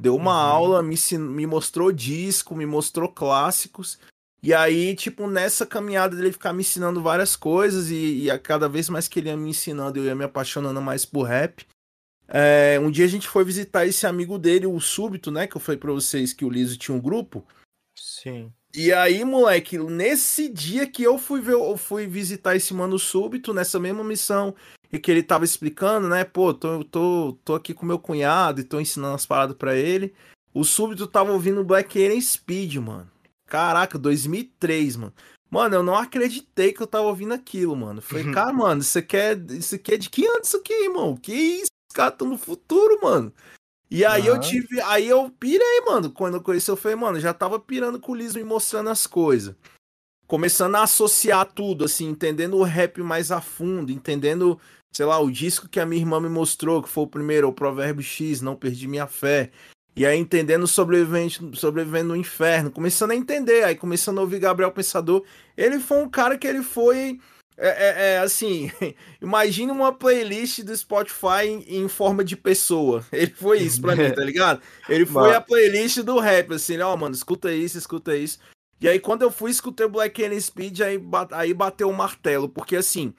Deu 0.00 0.16
uma 0.16 0.32
Uhum. 0.32 0.48
aula, 0.50 0.82
me, 0.82 0.94
ensin- 0.94 1.18
me 1.18 1.46
mostrou 1.46 1.92
disco, 1.92 2.56
me 2.56 2.66
mostrou 2.66 3.08
clássicos. 3.08 3.98
E 4.42 4.52
aí, 4.52 4.96
tipo, 4.96 5.28
nessa 5.28 5.64
caminhada 5.64 6.16
dele 6.16 6.32
ficar 6.32 6.52
me 6.52 6.62
ensinando 6.62 7.00
várias 7.00 7.36
coisas 7.36 7.88
e, 7.90 8.22
e 8.24 8.30
a 8.30 8.36
cada 8.38 8.68
vez 8.68 8.88
mais 8.88 9.06
que 9.06 9.20
ele 9.20 9.28
ia 9.28 9.36
me 9.36 9.50
ensinando, 9.50 10.00
eu 10.00 10.04
ia 10.04 10.14
me 10.16 10.24
apaixonando 10.24 10.80
mais 10.82 11.04
por 11.04 11.22
rap. 11.22 11.64
É, 12.34 12.80
um 12.80 12.90
dia 12.90 13.04
a 13.04 13.08
gente 13.08 13.28
foi 13.28 13.44
visitar 13.44 13.86
esse 13.86 14.06
amigo 14.06 14.38
dele, 14.38 14.66
o 14.66 14.80
Súbito, 14.80 15.30
né? 15.30 15.46
Que 15.46 15.54
eu 15.54 15.60
falei 15.60 15.78
pra 15.78 15.92
vocês 15.92 16.32
que 16.32 16.46
o 16.46 16.48
Liso 16.48 16.78
tinha 16.78 16.96
um 16.96 17.00
grupo. 17.00 17.46
Sim. 17.94 18.50
E 18.74 18.90
aí, 18.90 19.22
moleque, 19.22 19.76
nesse 19.76 20.48
dia 20.48 20.86
que 20.86 21.02
eu 21.02 21.18
fui 21.18 21.42
ver, 21.42 21.52
eu 21.52 21.76
fui 21.76 22.06
visitar 22.06 22.56
esse 22.56 22.72
mano 22.72 22.98
súbito, 22.98 23.52
nessa 23.52 23.78
mesma 23.78 24.02
missão, 24.02 24.54
e 24.90 24.98
que 24.98 25.10
ele 25.10 25.22
tava 25.22 25.44
explicando, 25.44 26.08
né? 26.08 26.24
Pô, 26.24 26.54
tô, 26.54 26.82
tô, 26.82 27.38
tô 27.44 27.54
aqui 27.54 27.74
com 27.74 27.84
meu 27.84 27.98
cunhado 27.98 28.62
e 28.62 28.64
tô 28.64 28.80
ensinando 28.80 29.14
as 29.14 29.26
paradas 29.26 29.54
pra 29.54 29.76
ele. 29.76 30.14
O 30.54 30.64
súbito 30.64 31.06
tava 31.06 31.32
ouvindo 31.32 31.62
Black 31.62 32.02
Alien 32.02 32.20
Speed, 32.20 32.76
mano. 32.76 33.10
Caraca, 33.46 33.98
2003, 33.98 34.96
mano. 34.96 35.12
Mano, 35.50 35.74
eu 35.74 35.82
não 35.82 35.94
acreditei 35.94 36.72
que 36.72 36.80
eu 36.80 36.86
tava 36.86 37.04
ouvindo 37.04 37.34
aquilo, 37.34 37.76
mano. 37.76 38.00
Falei, 38.00 38.32
cara, 38.32 38.54
mano, 38.54 38.80
isso 38.80 38.98
aqui 38.98 39.18
é, 39.18 39.34
isso 39.50 39.74
aqui 39.74 39.92
é 39.92 39.96
de 39.98 40.08
que 40.08 40.26
ano 40.26 40.40
isso 40.42 40.56
aqui, 40.56 40.72
irmão? 40.84 41.14
Que 41.14 41.34
isso? 41.34 41.70
Caras 41.92 42.14
tão 42.16 42.28
no 42.28 42.38
futuro, 42.38 42.98
mano. 43.02 43.32
E 43.90 44.04
aí 44.04 44.26
eu 44.26 44.34
Aham. 44.34 44.42
tive. 44.42 44.80
Aí 44.80 45.06
eu 45.06 45.30
pirei, 45.30 45.80
mano. 45.82 46.10
Quando 46.10 46.38
eu 46.38 46.42
conheci, 46.42 46.70
eu 46.70 46.76
falei, 46.76 46.96
mano, 46.96 47.20
já 47.20 47.34
tava 47.34 47.60
pirando 47.60 48.00
com 48.00 48.12
o 48.12 48.14
Liso 48.14 48.38
me 48.38 48.44
mostrando 48.44 48.88
as 48.88 49.06
coisas. 49.06 49.54
Começando 50.26 50.76
a 50.76 50.82
associar 50.82 51.44
tudo, 51.44 51.84
assim, 51.84 52.08
entendendo 52.08 52.56
o 52.56 52.62
rap 52.62 53.02
mais 53.02 53.30
a 53.30 53.42
fundo, 53.42 53.92
entendendo, 53.92 54.58
sei 54.90 55.04
lá, 55.04 55.18
o 55.18 55.30
disco 55.30 55.68
que 55.68 55.78
a 55.78 55.84
minha 55.84 56.00
irmã 56.00 56.18
me 56.18 56.30
mostrou, 56.30 56.82
que 56.82 56.88
foi 56.88 57.04
o 57.04 57.06
primeiro, 57.06 57.48
o 57.48 57.52
Provérbio 57.52 58.02
X, 58.02 58.40
Não 58.40 58.56
Perdi 58.56 58.88
Minha 58.88 59.06
Fé. 59.06 59.50
E 59.94 60.06
aí 60.06 60.18
entendendo 60.18 60.66
sobrevivente, 60.66 61.38
sobrevivendo 61.54 62.08
no 62.08 62.16
inferno, 62.16 62.70
começando 62.70 63.10
a 63.10 63.16
entender, 63.16 63.62
aí 63.62 63.74
começando 63.74 64.18
a 64.18 64.22
ouvir 64.22 64.38
Gabriel 64.38 64.72
Pensador. 64.72 65.22
Ele 65.54 65.78
foi 65.78 65.98
um 65.98 66.08
cara 66.08 66.38
que 66.38 66.46
ele 66.46 66.62
foi. 66.62 67.20
É, 67.64 67.68
é- 67.68 68.14
é, 68.14 68.18
assim, 68.18 68.70
imagine 69.22 69.70
uma 69.70 69.92
playlist 69.92 70.62
do 70.62 70.76
Spotify 70.76 71.46
em, 71.46 71.84
em 71.84 71.88
forma 71.88 72.24
de 72.24 72.36
pessoa. 72.36 73.04
Ele 73.12 73.30
foi 73.32 73.60
isso 73.60 73.80
pra 73.80 73.94
mim, 73.94 74.10
tá 74.12 74.24
ligado? 74.24 74.60
Ele 74.88 75.06
foi 75.06 75.22
Mano. 75.22 75.36
a 75.36 75.40
playlist 75.40 75.98
do 76.00 76.18
rap, 76.18 76.52
assim, 76.54 76.78
ó, 76.80 76.96
mano, 76.96 77.14
escuta 77.14 77.52
isso, 77.52 77.78
escuta 77.78 78.16
isso. 78.16 78.40
E 78.80 78.88
aí, 78.88 78.98
quando 78.98 79.22
eu 79.22 79.30
fui, 79.30 79.50
escutei 79.52 79.86
o 79.86 79.90
Black 79.90 80.24
Alien 80.24 80.40
Speed, 80.40 80.80
aí, 80.80 81.00
aí 81.30 81.54
bateu 81.54 81.88
o 81.88 81.94
martelo, 81.96 82.48
porque 82.48 82.74
assim, 82.74 83.14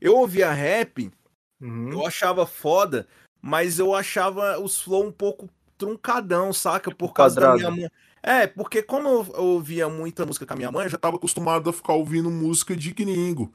eu 0.00 0.14
ouvia 0.16 0.52
rap, 0.52 1.10
Uhum. 1.58 1.90
eu 1.90 2.06
achava 2.06 2.44
foda, 2.44 3.08
mas 3.40 3.78
eu 3.78 3.94
achava 3.94 4.60
os 4.60 4.78
flow 4.82 5.06
um 5.06 5.10
pouco 5.10 5.48
truncadão, 5.78 6.52
saca? 6.52 6.90
Por 6.94 7.14
causa 7.14 7.40
da 7.40 7.54
minha 7.54 7.64
quadrado. 7.64 7.80
mãe. 7.80 7.90
É, 8.22 8.46
porque 8.46 8.82
como 8.82 9.08
eu 9.08 9.26
eu 9.34 9.44
ouvia 9.44 9.88
muita 9.88 10.26
música 10.26 10.44
com 10.44 10.52
a 10.52 10.56
minha 10.56 10.70
mãe, 10.72 10.84
eu 10.84 10.90
já 10.90 10.98
tava 10.98 11.16
acostumado 11.16 11.70
a 11.70 11.72
ficar 11.72 11.94
ouvindo 11.94 12.30
música 12.30 12.76
de 12.76 12.92
gringo. 12.92 13.50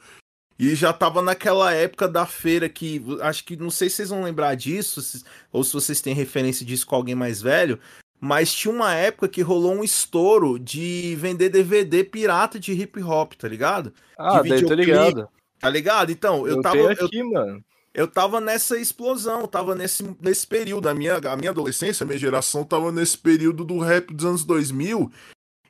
E 0.61 0.75
já 0.75 0.93
tava 0.93 1.21
naquela 1.23 1.73
época 1.73 2.07
da 2.07 2.25
feira 2.25 2.69
que, 2.69 3.03
acho 3.21 3.43
que, 3.43 3.55
não 3.55 3.71
sei 3.71 3.89
se 3.89 3.95
vocês 3.95 4.09
vão 4.09 4.23
lembrar 4.23 4.53
disso, 4.55 5.01
se- 5.01 5.23
ou 5.51 5.63
se 5.63 5.73
vocês 5.73 6.01
têm 6.01 6.13
referência 6.13 6.63
disso 6.63 6.85
com 6.85 6.95
alguém 6.95 7.15
mais 7.15 7.41
velho, 7.41 7.79
mas 8.19 8.53
tinha 8.53 8.71
uma 8.71 8.93
época 8.93 9.27
que 9.27 9.41
rolou 9.41 9.73
um 9.73 9.83
estouro 9.83 10.59
de 10.59 11.15
vender 11.19 11.49
DVD 11.49 12.03
pirata 12.03 12.59
de 12.59 12.73
hip 12.73 13.01
hop, 13.01 13.33
tá 13.33 13.47
ligado? 13.47 13.91
Ah, 14.15 14.33
daí 14.43 14.59
tô 14.67 14.73
ligado. 14.75 15.27
Tá 15.59 15.69
ligado? 15.69 16.11
Então, 16.11 16.47
eu, 16.47 16.57
Eu, 16.57 16.61
tava. 16.61 16.75
tenho 16.75 16.91
eu- 16.91 17.05
aqui, 17.07 17.23
mano. 17.23 17.63
eu 17.93 18.07
tava 18.07 18.39
nessa 18.39 18.77
explosão, 18.77 19.47
tava 19.47 19.73
nesse, 19.73 20.03
nesse 20.21 20.45
período. 20.45 20.87
A 20.87 20.93
minha, 20.93 21.17
a 21.17 21.35
minha 21.35 21.49
adolescência, 21.49 22.03
a 22.03 22.07
minha 22.07 22.19
geração 22.19 22.63
tava 22.63 22.91
nesse 22.91 23.17
período 23.17 23.65
do 23.65 23.79
rap 23.79 24.13
dos 24.13 24.25
anos 24.25 24.43
2000. 24.45 25.11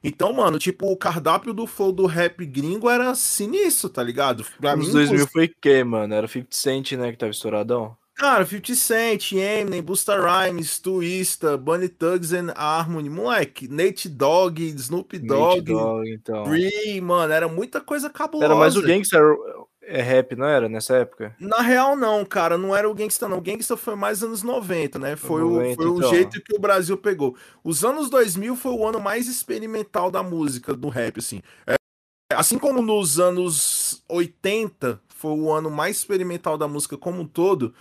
Então, 0.04 0.34
mano, 0.34 0.58
tipo, 0.58 0.92
o 0.92 0.98
cardápio 0.98 1.54
do 1.54 1.68
flow 1.68 1.92
do 1.92 2.06
rap 2.06 2.44
gringo 2.46 2.90
era 2.90 3.14
sinistro, 3.14 3.90
tá 3.90 4.02
ligado? 4.02 4.44
Pra 4.60 4.76
Nos 4.76 4.88
mim, 4.88 4.94
2000 4.94 5.28
foi 5.28 5.48
que, 5.48 5.84
mano? 5.84 6.14
Era 6.14 6.28
50 6.28 6.48
Cent, 6.56 6.92
né, 6.94 7.12
que 7.12 7.18
tava 7.18 7.32
estouradão? 7.32 7.96
cara, 8.22 8.46
50 8.46 8.76
Cent, 8.76 9.32
Eminem, 9.32 9.82
Busta 9.82 10.16
Rhymes, 10.16 10.78
Twista, 10.78 11.58
Bunny 11.58 11.90
Thugs 11.90 12.32
and 12.34 12.54
Harmony, 12.56 13.10
moleque, 13.10 13.68
Nate 13.68 14.08
Dogg, 14.08 14.60
Snoop 14.60 15.18
Nate 15.18 15.28
Dogg, 15.28 15.64
Dogg, 15.64 16.08
então. 16.08 16.44
Bree, 16.44 17.02
mano, 17.02 17.34
era 17.34 17.48
muita 17.48 17.82
coisa 17.82 18.12
cabulosa. 18.12 18.46
Era 18.46 18.56
mais 18.56 18.78
o 18.78 18.84
Gangster 18.84 19.24
é 19.92 20.02
rap, 20.02 20.36
não 20.36 20.46
era, 20.46 20.70
nessa 20.70 20.96
época? 20.96 21.36
Na 21.40 21.62
real, 21.62 21.96
não, 21.96 22.24
cara, 22.24 22.58
não 22.58 22.76
era 22.76 22.90
o 22.90 22.94
Gangsta, 22.94 23.28
não. 23.28 23.38
O 23.40 23.42
Gangsta 23.42 23.76
foi 23.76 23.96
mais 23.96 24.24
anos 24.24 24.42
90, 24.42 24.98
né? 24.98 25.16
Foi, 25.16 25.42
90, 25.42 25.72
o, 25.72 25.76
foi 25.76 25.86
o 25.86 25.98
então. 25.98 26.10
jeito 26.10 26.42
que 26.42 26.56
o 26.56 26.60
Brasil 26.60 26.98
pegou. 26.98 27.36
Os 27.64 27.84
anos 27.84 28.10
2000 28.10 28.56
foi 28.56 28.72
o 28.72 28.88
ano 28.88 29.00
mais 29.00 29.28
experimental 29.28 30.10
da 30.10 30.24
música, 30.24 30.74
do 30.74 30.88
rap, 30.90 31.20
assim. 31.20 31.42
É, 31.68 31.76
assim 32.34 32.58
como 32.58 32.82
nos 32.82 33.20
anos 33.20 34.04
80 34.08 35.02
foi 35.10 35.32
o 35.32 35.52
ano 35.52 35.70
mais 35.70 35.98
experimental 35.98 36.58
da 36.58 36.68
música 36.68 36.98
como 36.98 37.22
um 37.22 37.28
todo, 37.28 37.74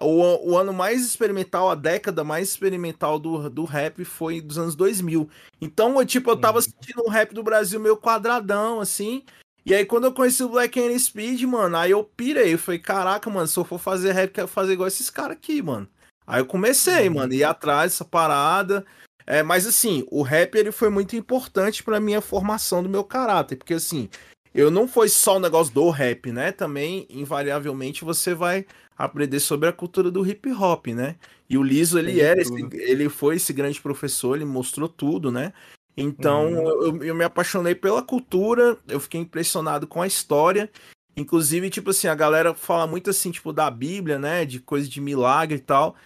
o, 0.00 0.52
o 0.52 0.56
ano 0.56 0.72
mais 0.72 1.04
experimental, 1.04 1.70
a 1.70 1.74
década 1.74 2.22
mais 2.22 2.48
experimental 2.48 3.18
do, 3.18 3.50
do 3.50 3.64
rap 3.64 4.04
foi 4.04 4.40
dos 4.40 4.58
anos 4.58 4.74
2000. 4.76 5.28
Então, 5.60 5.98
eu, 5.98 6.06
tipo, 6.06 6.30
eu 6.30 6.36
tava 6.36 6.58
Uhum. 6.58 6.62
sentindo 6.62 7.02
o 7.04 7.10
rap 7.10 7.34
do 7.34 7.42
Brasil 7.42 7.80
meio 7.80 7.96
quadradão, 7.96 8.80
assim. 8.80 9.24
E 9.68 9.74
aí, 9.74 9.84
quando 9.84 10.04
eu 10.04 10.14
conheci 10.14 10.42
o 10.42 10.48
Black 10.48 10.80
Alien 10.80 10.98
Speed, 10.98 11.42
mano, 11.42 11.76
aí 11.76 11.90
eu 11.90 12.02
pirei. 12.02 12.54
Eu 12.54 12.58
falei, 12.58 12.78
caraca, 12.80 13.28
mano, 13.28 13.46
se 13.46 13.58
eu 13.58 13.66
for 13.66 13.78
fazer 13.78 14.12
rap, 14.12 14.32
quero 14.32 14.48
fazer 14.48 14.72
igual 14.72 14.88
esses 14.88 15.10
caras 15.10 15.36
aqui, 15.36 15.60
mano. 15.60 15.86
Aí 16.26 16.40
eu 16.40 16.46
comecei, 16.46 17.06
Uhum. 17.06 17.16
mano, 17.16 17.34
ir 17.34 17.44
atrás 17.44 17.92
dessa 17.92 18.02
parada. 18.02 18.86
É, 19.26 19.42
mas 19.42 19.66
assim, 19.66 20.06
o 20.10 20.22
rap 20.22 20.54
ele 20.54 20.72
foi 20.72 20.88
muito 20.88 21.14
importante 21.16 21.82
pra 21.82 22.00
minha 22.00 22.22
formação 22.22 22.82
do 22.82 22.88
meu 22.88 23.04
caráter, 23.04 23.56
porque 23.56 23.74
assim, 23.74 24.08
eu 24.54 24.70
não 24.70 24.88
foi 24.88 25.10
só 25.10 25.36
o 25.36 25.40
negócio 25.40 25.74
do 25.74 25.90
rap, 25.90 26.32
né? 26.32 26.50
Também, 26.50 27.06
invariavelmente, 27.10 28.06
você 28.06 28.32
vai 28.32 28.64
aprender 28.96 29.38
sobre 29.38 29.68
a 29.68 29.72
cultura 29.72 30.10
do 30.10 30.26
hip 30.26 30.50
hop, 30.50 30.86
né? 30.86 31.16
E 31.46 31.58
o 31.58 31.62
Liso, 31.62 31.98
ele 31.98 32.22
era, 32.22 32.40
esse, 32.40 32.54
ele 32.72 33.10
foi 33.10 33.36
esse 33.36 33.52
grande 33.52 33.82
professor, 33.82 34.34
ele 34.34 34.46
mostrou 34.46 34.88
tudo, 34.88 35.30
né? 35.30 35.52
Então, 36.00 36.46
Uhum. 36.46 36.82
eu, 36.84 37.02
eu 37.02 37.14
me 37.14 37.24
apaixonei 37.24 37.74
pela 37.74 38.02
cultura, 38.02 38.78
eu 38.86 39.00
fiquei 39.00 39.20
impressionado 39.20 39.84
com 39.86 40.00
a 40.00 40.06
história. 40.06 40.70
Inclusive, 41.16 41.68
tipo 41.68 41.90
assim, 41.90 42.06
a 42.06 42.14
galera 42.14 42.54
fala 42.54 42.86
muito 42.86 43.10
assim, 43.10 43.32
tipo, 43.32 43.52
da 43.52 43.68
Bíblia, 43.68 44.16
né? 44.16 44.44
De 44.44 44.60
coisa 44.60 44.88
de 44.88 45.00
milagre 45.00 45.56
e 45.58 45.60
tal. 45.60 45.96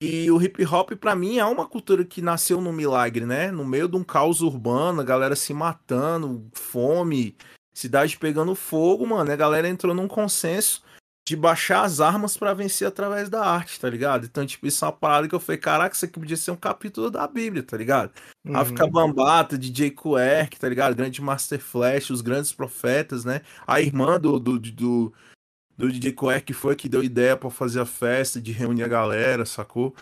E 0.00 0.30
o 0.30 0.40
hip 0.40 0.64
hop, 0.64 0.92
pra 0.92 1.16
mim, 1.16 1.38
é 1.38 1.44
uma 1.44 1.66
cultura 1.66 2.04
que 2.04 2.22
nasceu 2.22 2.60
no 2.60 2.72
milagre, 2.72 3.26
né? 3.26 3.50
No 3.50 3.64
meio 3.64 3.88
de 3.88 3.96
um 3.96 4.04
caos 4.04 4.40
urbano, 4.40 5.00
a 5.00 5.04
galera 5.04 5.34
se 5.34 5.52
matando, 5.52 6.46
fome, 6.54 7.36
cidade 7.74 8.16
pegando 8.16 8.54
fogo, 8.54 9.04
mano. 9.04 9.32
A 9.32 9.36
galera 9.36 9.68
entrou 9.68 9.92
num 9.92 10.06
consenso 10.06 10.82
de 11.30 11.36
baixar 11.36 11.84
as 11.84 12.00
armas 12.00 12.36
pra 12.36 12.52
vencer 12.52 12.88
através 12.88 13.28
da 13.28 13.46
arte, 13.46 13.78
tá 13.78 13.88
ligado? 13.88 14.26
Então, 14.26 14.44
tipo, 14.44 14.66
isso 14.66 14.84
é 14.84 14.88
uma 14.88 14.92
parada 14.92 15.28
que 15.28 15.34
eu 15.34 15.38
falei, 15.38 15.60
caraca, 15.60 15.94
isso 15.94 16.04
aqui 16.04 16.18
podia 16.18 16.36
ser 16.36 16.50
um 16.50 16.56
capítulo 16.56 17.08
da 17.08 17.24
Bíblia, 17.24 17.62
tá 17.62 17.76
ligado? 17.76 18.10
Uhum. 18.44 18.56
África 18.56 18.84
Bambata, 18.88 19.56
DJ 19.56 19.90
Quirk, 19.90 20.58
tá 20.58 20.68
ligado? 20.68 20.96
Grande 20.96 21.22
Master 21.22 21.60
Flash, 21.60 22.10
os 22.10 22.20
grandes 22.20 22.52
profetas, 22.52 23.24
né? 23.24 23.42
A 23.64 23.80
irmã 23.80 24.18
do, 24.18 24.40
do, 24.40 24.58
do, 24.58 25.12
do 25.78 25.92
DJ 25.92 26.10
Quirk 26.10 26.52
foi 26.52 26.74
que 26.74 26.88
deu 26.88 27.04
ideia 27.04 27.36
pra 27.36 27.48
fazer 27.48 27.78
a 27.78 27.86
festa, 27.86 28.40
de 28.40 28.50
reunir 28.50 28.82
a 28.82 28.88
galera, 28.88 29.46
sacou? 29.46 29.94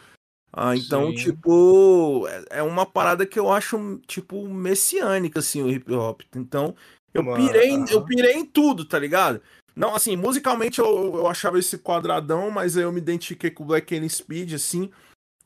Ah, 0.50 0.74
então, 0.74 1.08
Sim. 1.08 1.12
tipo, 1.12 2.26
é- 2.26 2.60
é 2.60 2.62
uma 2.62 2.86
parada 2.86 3.26
que 3.26 3.38
eu 3.38 3.52
acho, 3.52 4.00
tipo, 4.06 4.48
messiânica, 4.48 5.40
assim, 5.40 5.60
o 5.62 5.68
hip 5.70 5.92
hop. 5.92 6.22
Então, 6.34 6.74
eu 7.12 7.22
pirei, 7.34 7.84
eu 7.90 8.02
pirei 8.02 8.32
em 8.32 8.46
tudo, 8.46 8.86
tá 8.86 8.98
ligado? 8.98 9.42
Não, 9.78 9.94
assim, 9.94 10.16
musicalmente 10.16 10.80
eu, 10.80 11.18
eu 11.18 11.28
achava 11.28 11.56
esse 11.56 11.78
quadradão, 11.78 12.50
mas 12.50 12.76
eu 12.76 12.90
me 12.90 12.98
identifiquei 12.98 13.48
com 13.48 13.62
o 13.62 13.66
Black 13.66 13.94
Alien 13.94 14.08
Speed, 14.08 14.54
assim. 14.54 14.90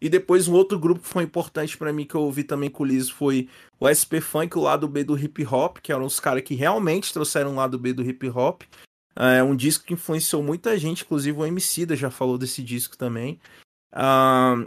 E 0.00 0.08
depois 0.08 0.48
um 0.48 0.54
outro 0.54 0.78
grupo 0.78 1.02
que 1.02 1.08
foi 1.08 1.22
importante 1.22 1.76
pra 1.76 1.92
mim 1.92 2.06
que 2.06 2.14
eu 2.14 2.22
ouvi 2.22 2.42
também 2.42 2.70
com 2.70 2.82
o 2.82 2.86
Liz 2.86 3.10
foi 3.10 3.46
o 3.78 3.86
SP 3.86 4.24
Funk, 4.24 4.56
o 4.56 4.62
lado 4.62 4.88
B 4.88 5.04
do 5.04 5.18
hip 5.18 5.44
hop, 5.44 5.76
que 5.82 5.92
eram 5.92 6.06
os 6.06 6.18
caras 6.18 6.42
que 6.42 6.54
realmente 6.54 7.12
trouxeram 7.12 7.52
o 7.52 7.56
lado 7.56 7.78
B 7.78 7.92
do 7.92 8.02
hip 8.02 8.26
hop. 8.30 8.62
É 9.14 9.42
um 9.42 9.54
disco 9.54 9.84
que 9.84 9.92
influenciou 9.92 10.42
muita 10.42 10.78
gente, 10.78 11.04
inclusive 11.04 11.38
o 11.38 11.44
Emicida 11.44 11.94
já 11.94 12.10
falou 12.10 12.38
desse 12.38 12.62
disco 12.62 12.96
também. 12.96 13.38
Ah, 13.92 14.66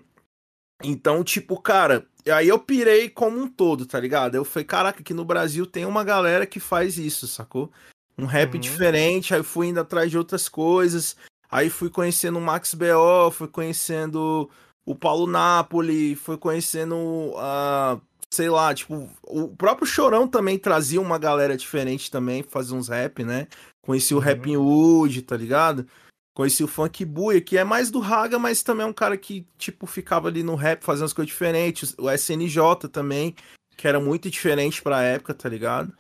então, 0.83 1.23
tipo, 1.23 1.59
cara, 1.59 2.07
aí 2.31 2.47
eu 2.47 2.59
pirei 2.59 3.09
como 3.09 3.39
um 3.39 3.47
todo, 3.47 3.87
tá 3.87 3.99
ligado? 3.99 4.35
Eu 4.35 4.45
falei, 4.45 4.65
caraca, 4.65 4.99
aqui 4.99 5.13
no 5.13 5.25
Brasil 5.25 5.65
tem 5.65 5.85
uma 5.85 6.03
galera 6.03 6.45
que 6.45 6.59
faz 6.59 6.99
isso, 6.99 7.27
sacou? 7.27 7.71
Um 8.17 8.25
rap 8.25 8.53
Uhum. 8.55 8.59
diferente, 8.61 9.33
aí 9.33 9.43
fui 9.43 9.67
indo 9.67 9.79
atrás 9.79 10.09
de 10.09 10.17
outras 10.17 10.47
coisas. 10.47 11.15
Aí 11.51 11.69
fui 11.69 11.89
conhecendo 11.89 12.37
o 12.39 12.41
Max 12.41 12.73
B.O., 12.73 13.29
fui 13.31 13.47
conhecendo 13.47 14.49
o 14.85 14.95
Paulo 14.95 15.27
Napoli, 15.27 16.15
fui 16.15 16.37
conhecendo 16.37 17.33
a. 17.37 17.99
sei 18.29 18.49
lá, 18.49 18.73
tipo, 18.73 19.09
o 19.23 19.47
próprio 19.49 19.87
Chorão 19.87 20.27
também 20.27 20.57
trazia 20.57 20.99
uma 20.99 21.17
galera 21.17 21.55
diferente 21.55 22.11
também, 22.11 22.43
fazia 22.43 22.75
uns 22.75 22.89
rap, 22.89 23.23
né? 23.23 23.47
Conheci 23.85 24.13
o 24.13 24.17
Uhum. 24.17 24.23
Rap 24.23 24.57
Wood, 24.57 25.21
tá 25.21 25.37
ligado? 25.37 25.87
Conheci 26.35 26.61
o 26.63 26.67
Funk 26.67 27.05
Buia, 27.05 27.39
que 27.39 27.57
é 27.57 27.63
mais 27.63 27.89
do 27.89 27.99
Raga, 27.99 28.37
mas 28.37 28.61
também 28.61 28.85
é 28.85 28.89
um 28.89 28.93
cara 28.93 29.15
que, 29.15 29.47
tipo, 29.57 29.85
ficava 29.85 30.27
ali 30.27 30.43
no 30.43 30.55
rap 30.55 30.83
fazendo 30.83 31.05
as 31.05 31.13
coisas 31.13 31.31
diferentes. 31.31 31.95
O 31.97 32.09
SNJ 32.11 32.89
também, 32.91 33.33
que 33.77 33.87
era 33.87 34.01
muito 34.01 34.29
diferente 34.29 34.81
pra 34.81 35.01
época, 35.01 35.33
tá 35.33 35.47
ligado? 35.47 35.93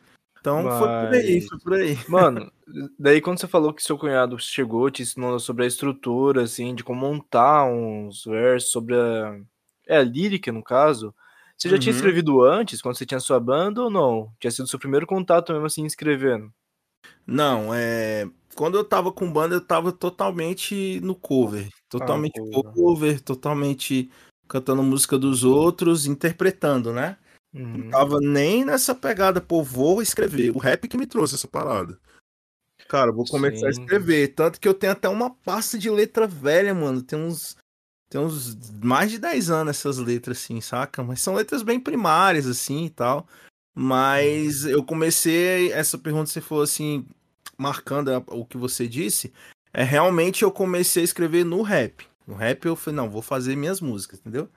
Então 0.45 0.69
foi 0.77 0.87
por 0.89 1.13
aí, 1.13 1.41
Mas- 1.41 1.47
foi 1.47 1.59
por 1.59 1.73
aí. 1.73 1.95
Mano, 2.09 2.51
daí 2.99 3.19
quando 3.21 3.39
você 3.39 3.47
falou 3.47 3.73
que 3.73 3.83
seu 3.83 3.97
cunhado 3.97 4.37
chegou, 4.39 4.89
te 4.91 5.01
ensinou 5.01 5.39
sobre 5.39 5.63
a 5.63 5.67
estrutura, 5.67 6.43
assim, 6.43 6.75
de 6.75 6.83
como 6.83 6.99
montar 7.01 7.65
uns 7.65 8.23
versos, 8.25 8.71
sobre 8.71 8.95
a. 8.95 9.39
É, 9.87 9.97
a 9.97 10.03
lírica, 10.03 10.51
no 10.51 10.63
caso. 10.63 11.13
Você 11.57 11.69
já 11.69 11.77
tinha 11.77 11.91
Uhum. 11.91 11.95
escrevido 11.97 12.43
antes, 12.43 12.81
quando 12.81 12.95
você 12.97 13.05
tinha 13.05 13.19
sua 13.19 13.39
banda 13.39 13.81
ou 13.83 13.89
não? 13.89 14.31
Tinha 14.39 14.51
sido 14.51 14.67
seu 14.67 14.79
primeiro 14.79 15.07
contato 15.07 15.51
mesmo 15.53 15.65
assim, 15.67 15.85
escrevendo? 15.85 16.51
Não, 17.25 17.73
é. 17.73 18.29
Quando 18.55 18.77
eu 18.77 18.83
tava 18.83 19.11
com 19.11 19.31
banda, 19.31 19.55
eu 19.55 19.61
tava 19.65 19.91
totalmente 19.91 20.99
no 21.01 21.15
cover. 21.15 21.69
Totalmente 21.89 22.39
cover. 22.39 22.71
cover, 22.73 23.21
totalmente 23.21 24.09
cantando 24.47 24.81
música 24.83 25.17
dos 25.17 25.43
outros, 25.43 26.05
interpretando, 26.05 26.93
né? 26.93 27.17
Uhum. 27.55 27.77
Não 27.77 27.89
tava 27.89 28.19
nem 28.19 28.65
nessa 28.65 28.93
pegada, 28.93 29.39
pô, 29.39 29.63
vou 29.63 30.01
escrever. 30.01 30.51
O 30.51 30.59
rap 30.59 30.87
que 30.89 30.97
me 30.97 31.07
trouxe 31.07 31.35
essa 31.35 31.47
parada. 31.47 31.97
Cara, 32.89 33.11
vou 33.11 33.25
começar 33.25 33.67
a 33.69 33.73
Sim. 33.73 33.81
escrever. 33.81 34.27
Tanto 34.35 34.59
que 34.59 34.67
eu 34.67 34.73
tenho 34.73 34.91
até 34.91 35.07
uma 35.07 35.29
pasta 35.29 35.77
de 35.77 35.89
letra 35.89 36.27
velha, 36.27 36.73
mano. 36.73 37.01
Tem 37.01 37.17
uns. 37.17 37.55
Tem 38.09 38.21
uns 38.21 38.55
mais 38.83 39.09
de 39.09 39.17
10 39.17 39.49
anos 39.49 39.77
essas 39.77 39.97
letras, 39.97 40.37
assim, 40.37 40.61
saca? 40.61 41.01
Mas 41.03 41.21
são 41.21 41.33
letras 41.33 41.63
bem 41.63 41.79
primárias, 41.79 42.45
assim 42.45 42.85
e 42.85 42.89
tal. 42.89 43.27
Mas 43.73 44.65
eu 44.65 44.83
comecei. 44.83 45.71
Essa 45.71 45.97
pergunta 45.97 46.29
você 46.29 46.41
falou 46.41 46.63
assim, 46.63 47.05
marcando 47.57 48.09
a- 48.09 48.23
o 48.27 48.45
que 48.45 48.57
você 48.57 48.87
disse. 48.87 49.33
É 49.73 49.83
realmente 49.83 50.43
eu 50.43 50.51
comecei 50.51 51.01
a 51.01 51.05
escrever 51.05 51.43
no 51.43 51.61
rap. 51.61 52.05
No 52.27 52.35
rap 52.35 52.65
eu 52.65 52.75
falei, 52.75 52.95
não, 52.95 53.09
vou 53.09 53.21
fazer 53.21 53.55
minhas 53.55 53.81
músicas, 53.81 54.19
entendeu? 54.19 54.49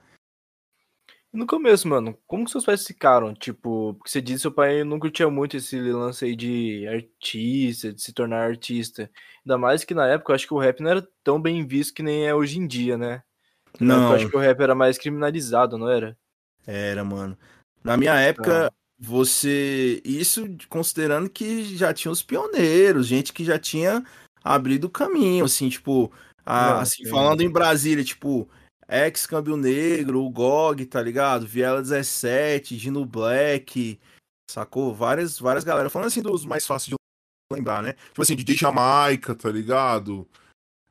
No 1.31 1.45
começo, 1.45 1.87
mano, 1.87 2.17
como 2.25 2.43
que 2.45 2.51
seus 2.51 2.65
pais 2.65 2.85
ficaram? 2.85 3.35
Tipo, 3.35 3.93
porque 3.93 4.09
você 4.09 4.19
disse 4.19 4.37
que 4.37 4.41
seu 4.41 4.51
pai 4.51 4.83
não 4.83 4.99
curtia 4.99 5.29
muito 5.29 5.55
esse 5.57 5.79
lance 5.79 6.25
aí 6.25 6.35
de 6.35 6.87
artista, 6.87 7.93
de 7.93 8.01
se 8.01 8.11
tornar 8.11 8.49
artista. 8.49 9.09
Ainda 9.45 9.57
mais 9.57 9.83
que 9.83 9.93
na 9.93 10.07
época 10.07 10.31
eu 10.31 10.35
acho 10.35 10.47
que 10.47 10.53
o 10.53 10.59
rap 10.59 10.81
não 10.81 10.89
era 10.89 11.07
tão 11.23 11.39
bem 11.39 11.65
visto 11.67 11.93
que 11.93 12.01
nem 12.01 12.25
é 12.25 12.33
hoje 12.33 12.57
em 12.57 12.65
dia, 12.65 12.97
né? 12.97 13.21
Na 13.79 13.97
Não. 13.97 14.09
eu 14.09 14.15
acho 14.15 14.27
que 14.29 14.35
o 14.35 14.39
rap 14.39 14.59
era 14.59 14.73
mais 14.73 14.97
criminalizado, 14.97 15.77
não 15.77 15.87
era? 15.87 16.17
Era, 16.65 17.03
mano. 17.03 17.37
Na 17.83 17.95
minha 17.95 18.15
época, 18.15 18.71
você. 18.97 20.01
Isso 20.03 20.47
considerando 20.67 21.29
que 21.29 21.63
já 21.77 21.93
tinha 21.93 22.11
os 22.11 22.23
pioneiros, 22.23 23.05
gente 23.05 23.31
que 23.31 23.45
já 23.45 23.59
tinha 23.59 24.03
abrido 24.43 24.87
o 24.87 24.89
caminho, 24.89 25.45
assim, 25.45 25.69
tipo. 25.69 26.11
a- 26.43 26.73
Não, 26.73 26.79
assim, 26.79 27.03
sim. 27.03 27.09
falando 27.09 27.41
em 27.41 27.49
Brasília, 27.51 28.03
tipo. 28.03 28.49
Ex 28.89 29.27
Câmbio 29.27 29.55
Negro, 29.55 30.23
o 30.23 30.29
GOG, 30.29 30.85
tá 30.85 31.01
ligado? 31.01 31.45
Viela 31.45 31.81
17, 31.81 32.77
Gino 32.77 33.05
Black, 33.05 33.99
sacou? 34.49 34.93
Várias, 34.93 35.37
várias 35.39 35.63
galera. 35.63 35.89
Falando 35.89 36.07
assim 36.07 36.21
dos 36.21 36.45
mais 36.45 36.65
fáceis 36.65 36.89
de 36.89 36.95
lembrar, 37.53 37.83
né? 37.83 37.93
Tipo 37.93 38.21
assim, 38.21 38.35
DJ 38.35 38.55
Jamaica, 38.55 39.35
tá 39.35 39.49
ligado? 39.49 40.27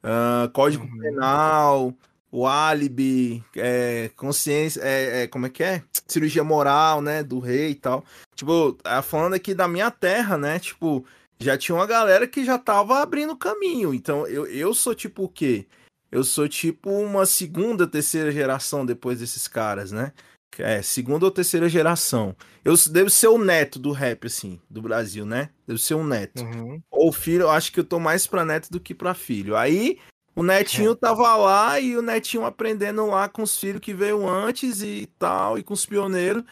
Ah, 0.02 0.49
Código 0.52 0.85
Uhum. 0.85 0.99
Penal, 0.99 1.95
o 2.31 2.47
Alibi, 2.47 3.45
é, 3.57 4.11
consciência, 4.17 4.81
é, 4.83 5.23
é, 5.23 5.26
como 5.26 5.47
é 5.47 5.50
que 5.50 5.62
é? 5.62 5.83
Cirurgia 6.07 6.45
moral, 6.45 7.00
né, 7.00 7.23
do 7.23 7.38
rei 7.38 7.71
e 7.71 7.75
tal. 7.75 8.05
Tipo, 8.35 8.78
falando 9.02 9.35
aqui 9.35 9.55
da 9.55 9.67
minha 9.67 9.90
terra, 9.90 10.38
né, 10.38 10.59
tipo, 10.59 11.05
já 11.38 11.57
tinha 11.59 11.75
uma 11.75 11.87
galera 11.87 12.26
que 12.26 12.45
já 12.45 12.59
tava 12.59 13.00
abrindo 13.00 13.37
caminho. 13.37 13.93
Então, 13.93 14.26
eu, 14.26 14.47
eu 14.47 14.75
sou 14.75 14.95
tipo 14.95 15.25
o 15.25 15.28
quê? 15.28 15.67
Eu 16.11 16.25
sou 16.25 16.49
tipo 16.49 16.91
uma 16.91 17.27
segunda, 17.27 17.87
terceira 17.87 18.33
geração 18.33 18.85
depois 18.85 19.21
desses 19.21 19.47
caras, 19.47 19.93
né? 19.93 20.12
É, 20.59 20.83
segunda 20.83 21.25
ou 21.25 21.31
terceira 21.31 21.69
geração. 21.69 22.35
Eu 22.65 22.75
devo 22.91 23.11
ser 23.11 23.29
o 23.29 23.38
neto 23.38 23.79
do 23.79 23.93
rap, 23.93 24.27
assim, 24.27 24.61
do 24.69 24.83
Brasil, 24.83 25.25
né? 25.25 25.50
Devo 25.67 25.79
ser 25.79 25.95
um 25.95 26.05
neto. 26.05 26.43
Uhum. 26.43 26.83
Ou 26.91 27.12
filho, 27.12 27.43
eu 27.43 27.50
acho 27.50 27.71
que 27.71 27.79
eu 27.79 27.85
tô 27.85 28.00
mais 28.00 28.27
pra 28.27 28.45
neto 28.45 28.71
do 28.71 28.81
que 28.81 28.95
pra 28.95 29.15
filho. 29.15 29.57
Aí 29.57 29.99
o 30.35 30.43
netinho 30.43 30.95
tava 30.97 31.37
lá 31.37 31.79
e 31.79 31.97
o 31.97 32.03
netinho 32.03 32.44
aprendendo 32.44 33.07
lá 33.07 33.29
com 33.29 33.42
os 33.42 33.59
filhos 33.59 33.81
que 33.81 33.92
veio 33.92 34.29
antes 34.29 34.83
e 34.83 35.09
tal, 35.18 35.59
e 35.59 35.62
com 35.62 35.75
os 35.75 35.85
pioneiros. 35.85 36.42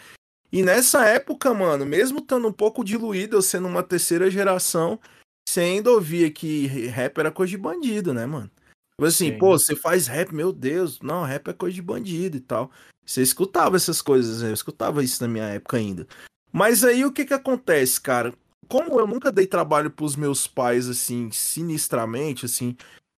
E 0.53 0.63
nessa 0.63 1.05
época, 1.07 1.53
mano, 1.53 1.85
mesmo 1.85 2.19
estando 2.19 2.49
um 2.49 2.53
pouco 2.53 2.85
diluído, 2.85 3.37
eu 3.37 3.43
sendo 3.43 3.67
uma 3.67 3.83
terceira 3.83 4.31
geração, 4.31 5.01
você 5.49 5.61
ainda 5.61 5.91
ouvia 5.91 6.31
que 6.31 6.67
rap 6.67 7.19
era 7.19 7.31
coisa 7.31 7.51
de 7.51 7.59
bandido, 7.59 8.15
né, 8.15 8.27
mano? 8.27 8.51
Tipo 8.97 9.07
assim, 9.07 9.33
Sim. 9.33 9.39
pô, 9.39 9.59
você 9.59 9.77
faz 9.77 10.07
rap, 10.07 10.35
meu 10.35 10.51
Deus, 10.51 11.01
não, 11.03 11.23
rap 11.23 11.49
é 11.49 11.53
coisa 11.53 11.75
de 11.75 11.83
bandido 11.83 12.39
e 12.39 12.41
tal. 12.41 12.71
Você 13.05 13.21
escutava 13.21 13.77
essas 13.77 14.01
coisas, 14.01 14.43
eu 14.43 14.55
escutava 14.55 15.05
isso 15.05 15.23
na 15.23 15.29
minha 15.29 15.45
época 15.45 15.77
ainda. 15.77 16.07
Mas 16.51 16.83
aí 16.83 17.05
o 17.05 17.13
que 17.13 17.27
que 17.27 17.35
acontece, 17.35 18.01
cara? 18.01 18.33
Como 18.67 18.99
eu 18.99 19.07
nunca 19.07 19.31
dei 19.31 19.47
trabalho 19.47 19.91
pros 19.91 20.17
meus 20.17 20.47
pais, 20.49 20.89
assim, 20.89 21.31
sinistramente, 21.31 22.47
assim, 22.47 22.75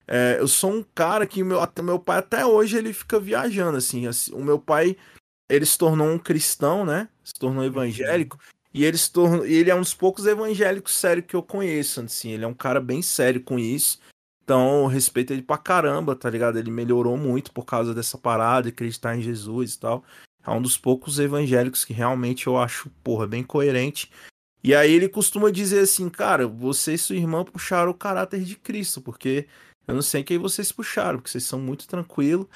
é, 0.08 0.38
eu 0.40 0.48
sou 0.48 0.72
um 0.72 0.82
cara 0.82 1.24
que 1.28 1.44
meu, 1.44 1.60
até 1.60 1.80
meu 1.80 1.98
pai 2.00 2.18
até 2.18 2.44
hoje 2.44 2.76
ele 2.76 2.92
fica 2.92 3.20
viajando, 3.20 3.78
assim, 3.78 4.06
assim, 4.08 4.34
o 4.34 4.42
meu 4.42 4.58
pai, 4.58 4.96
ele 5.48 5.64
se 5.64 5.78
tornou 5.78 6.08
um 6.08 6.18
cristão, 6.18 6.84
né? 6.84 7.08
Se 7.22 7.34
tornou 7.34 7.64
evangélico, 7.64 8.36
e 8.74 8.84
ele 8.84 8.98
se 8.98 9.12
tornou, 9.12 9.46
e 9.46 9.54
ele 9.54 9.70
é 9.70 9.74
um 9.76 9.80
dos 9.80 9.94
poucos 9.94 10.26
evangélicos 10.26 10.96
sérios 10.96 11.26
que 11.26 11.36
eu 11.36 11.42
conheço, 11.42 12.00
assim, 12.00 12.32
ele 12.32 12.44
é 12.44 12.48
um 12.48 12.54
cara 12.54 12.80
bem 12.80 13.00
sério 13.00 13.40
com 13.40 13.60
isso. 13.60 14.00
Então, 14.48 14.86
respeito 14.86 15.30
ele 15.30 15.42
pra 15.42 15.58
caramba, 15.58 16.16
tá 16.16 16.30
ligado? 16.30 16.58
Ele 16.58 16.70
melhorou 16.70 17.18
muito 17.18 17.52
por 17.52 17.66
causa 17.66 17.92
dessa 17.92 18.16
parada, 18.16 18.70
acreditar 18.70 19.14
em 19.14 19.20
Jesus 19.20 19.74
e 19.74 19.78
tal. 19.78 20.02
É 20.42 20.48
um 20.50 20.62
dos 20.62 20.74
poucos 20.78 21.18
evangélicos 21.18 21.84
que 21.84 21.92
realmente 21.92 22.46
eu 22.46 22.56
acho, 22.56 22.88
porra, 23.04 23.26
bem 23.26 23.44
coerente. 23.44 24.10
E 24.64 24.74
aí 24.74 24.90
ele 24.90 25.06
costuma 25.06 25.50
dizer 25.50 25.80
assim, 25.80 26.08
cara, 26.08 26.48
você 26.48 26.94
e 26.94 26.98
sua 26.98 27.16
irmã 27.16 27.44
puxaram 27.44 27.90
o 27.90 27.94
caráter 27.94 28.42
de 28.42 28.56
Cristo, 28.56 29.02
porque 29.02 29.46
eu 29.86 29.94
não 29.94 30.00
sei 30.00 30.24
quem 30.24 30.38
vocês 30.38 30.72
puxaram, 30.72 31.18
porque 31.18 31.28
vocês 31.30 31.44
são 31.44 31.60
muito 31.60 31.86
tranquilos. 31.86 32.46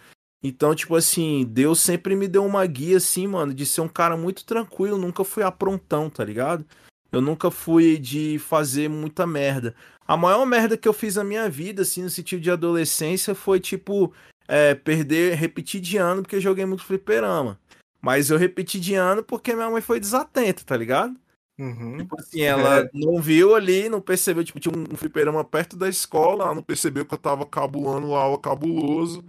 Então, 0.43 0.75
tipo 0.75 0.97
assim, 0.97 1.45
Deus 1.45 1.79
sempre 1.79 2.17
me 2.17 2.27
deu 2.27 2.47
uma 2.47 2.65
guia, 2.65 2.97
assim, 2.97 3.27
mano, 3.27 3.53
de 3.53 3.67
ser 3.67 3.83
um 3.83 3.89
cara 3.89 4.17
muito 4.17 4.47
tranquilo, 4.47 4.97
nunca 4.97 5.25
fui 5.25 5.43
aprontão, 5.43 6.09
tá 6.09 6.25
ligado? 6.25 6.65
Eu 7.13 7.21
nunca 7.21 7.51
fui 7.51 7.99
de 7.99 8.39
fazer 8.39 8.89
muita 8.89 9.27
merda. 9.27 9.75
A 10.07 10.17
maior 10.17 10.45
merda 10.47 10.77
que 10.77 10.89
eu 10.89 10.93
fiz 10.93 11.17
na 11.17 11.25
minha 11.25 11.49
vida, 11.49 11.83
assim, 11.83 12.03
no 12.03 12.11
sentido 12.11 12.41
de 12.41 12.51
adolescência, 12.51 13.35
foi, 13.35 13.61
tipo, 13.61 14.13
é, 14.49 14.75
perder, 14.75 15.35
repetir 15.37 15.81
de 15.81 15.99
ano, 15.99 16.23
porque 16.23 16.37
eu 16.37 16.41
joguei 16.41 16.65
muito 16.65 16.85
fliperama. 16.85 17.59
Mas 18.01 18.31
eu 18.31 18.37
repeti 18.37 18.81
de 18.81 18.95
ano 18.95 19.23
porque 19.23 19.55
minha 19.55 19.71
mãe 19.71 19.81
foi 19.81 20.01
desatenta, 20.01 20.65
tá 20.65 20.77
ligado? 20.77 21.15
Uhum. 21.59 21.99
Tipo 21.99 22.19
assim, 22.19 22.41
ela 22.41 22.89
não 22.93 23.21
viu 23.21 23.55
ali, 23.55 23.89
não 23.89 24.01
percebeu, 24.01 24.43
tipo, 24.43 24.59
tinha 24.59 24.75
um 24.77 24.97
fliperama 24.97 25.45
perto 25.45 25.77
da 25.77 25.89
escola, 25.89 26.45
ela 26.45 26.55
não 26.55 26.63
percebeu 26.63 27.05
que 27.05 27.15
eu 27.15 27.19
tava 27.19 27.47
cabulando 27.47 28.15
aula 28.15 28.39
cabuloso, 28.39 29.25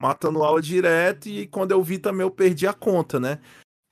matando 0.00 0.42
aula 0.42 0.60
direto, 0.60 1.28
e 1.28 1.46
quando 1.46 1.72
eu 1.72 1.82
vi 1.82 1.98
também 1.98 2.22
eu 2.22 2.30
perdi 2.30 2.66
a 2.66 2.74
conta, 2.74 3.18
né? 3.18 3.38